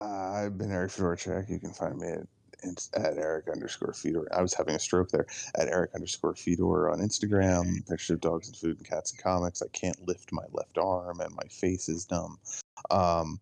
I've 0.00 0.58
been 0.58 0.72
Eric 0.72 0.90
Fedorchak. 0.90 1.48
You 1.48 1.60
can 1.60 1.72
find 1.72 1.96
me 1.98 2.08
at, 2.08 2.88
at 2.94 3.18
Eric 3.18 3.48
underscore 3.48 3.92
Fedor. 3.92 4.26
I 4.36 4.42
was 4.42 4.54
having 4.54 4.74
a 4.74 4.78
stroke 4.78 5.10
there. 5.10 5.26
At 5.56 5.68
Eric 5.68 5.92
underscore 5.94 6.34
Fedor 6.34 6.90
on 6.90 7.00
Instagram. 7.00 7.88
Pictures 7.88 8.10
of 8.10 8.20
dogs 8.20 8.48
and 8.48 8.56
food 8.56 8.78
and 8.78 8.88
cats 8.88 9.12
and 9.12 9.22
comics. 9.22 9.62
I 9.62 9.68
can't 9.72 10.06
lift 10.06 10.32
my 10.32 10.44
left 10.52 10.78
arm 10.78 11.20
and 11.20 11.34
my 11.34 11.46
face 11.48 11.88
is 11.88 12.10
numb. 12.10 12.38
Um, 12.90 13.40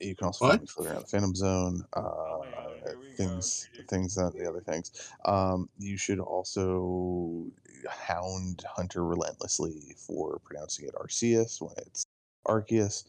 you 0.00 0.14
can 0.14 0.26
also 0.26 0.44
What? 0.46 0.50
find 0.52 0.60
me 0.62 0.66
floating 0.66 0.92
around 0.92 1.02
the 1.02 1.08
Phantom 1.08 1.34
Zone. 1.34 1.84
Uh, 1.92 2.38
things, 3.16 3.68
things 3.88 4.14
that 4.14 4.32
the 4.34 4.48
other 4.48 4.60
things. 4.60 5.12
Um, 5.24 5.68
you 5.78 5.96
should 5.96 6.20
also 6.20 7.46
hound 7.88 8.64
Hunter 8.68 9.04
relentlessly 9.04 9.94
for 9.96 10.38
pronouncing 10.44 10.86
it 10.86 10.94
Arceus 10.94 11.60
when 11.60 11.72
it's 11.78 12.06
Arceus. 12.46 13.04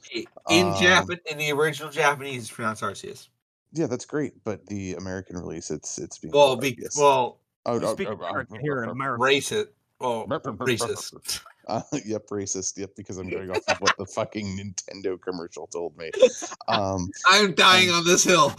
In 0.49 0.67
Um, 0.67 0.75
Japan, 0.75 1.19
in 1.27 1.37
the 1.37 1.51
original 1.51 1.91
Japanese, 1.91 2.43
it's 2.43 2.51
pronounced 2.51 2.81
Arceus. 2.81 3.29
Yeah, 3.71 3.85
that's 3.85 4.05
great, 4.05 4.33
but 4.43 4.65
the 4.65 4.95
American 4.95 5.37
release, 5.37 5.69
it's 5.69 5.99
it's 5.99 6.17
being 6.17 6.33
Well, 6.33 6.55
be, 6.55 6.73
Arceus. 6.75 6.97
well, 6.99 7.39
oh, 7.67 7.79
You 7.79 7.85
oh, 7.85 7.93
speak 7.93 8.07
oh, 8.07 8.17
oh, 8.19 8.25
American 8.25 8.57
oh, 8.57 8.61
here 8.61 8.83
in 8.83 8.89
oh, 8.89 8.93
America. 8.93 9.21
racist. 9.23 9.67
Well, 9.99 10.27
racist. 10.27 11.41
Uh, 11.69 11.81
yep, 12.05 12.27
racist. 12.31 12.77
Yep, 12.77 12.91
because 12.97 13.17
I'm 13.17 13.29
going 13.29 13.51
off 13.51 13.61
of 13.67 13.77
what 13.79 13.95
the 13.97 14.05
fucking 14.15 14.57
Nintendo 14.57 15.21
commercial 15.21 15.67
told 15.67 15.97
me. 15.97 16.11
Um, 16.67 17.09
I'm 17.27 17.55
dying 17.55 17.89
Um, 17.89 17.95
on 17.95 18.05
this 18.05 18.23
hill. 18.23 18.53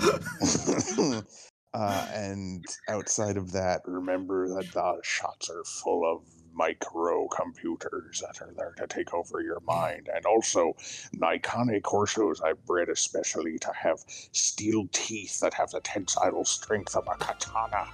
uh, 1.74 2.08
and 2.12 2.64
outside 2.88 3.36
of 3.36 3.52
that, 3.52 3.82
remember 3.86 4.48
that 4.48 4.72
the 4.72 4.98
shots 5.04 5.48
are 5.48 5.62
full 5.62 6.04
of 6.04 6.22
microcomputers 6.52 8.20
that 8.20 8.42
are 8.42 8.52
there 8.56 8.74
to 8.78 8.86
take 8.88 9.14
over 9.14 9.40
your 9.40 9.60
mind. 9.60 10.08
And 10.12 10.26
also, 10.26 10.74
Nikon 11.12 11.68
Corsos 11.82 12.42
I 12.44 12.54
bred 12.66 12.88
especially 12.88 13.58
to 13.60 13.72
have 13.72 14.00
steel 14.32 14.88
teeth 14.92 15.38
that 15.38 15.54
have 15.54 15.70
the 15.70 15.80
tensile 15.80 16.44
strength 16.44 16.96
of 16.96 17.06
a 17.06 17.16
katana. 17.16 17.86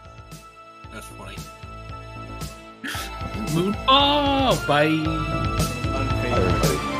That's 0.92 1.06
funny. 1.08 1.36
Moon. 3.54 3.76
Oh, 3.88 4.62
bye. 4.66 5.04
Bye. 5.92 6.92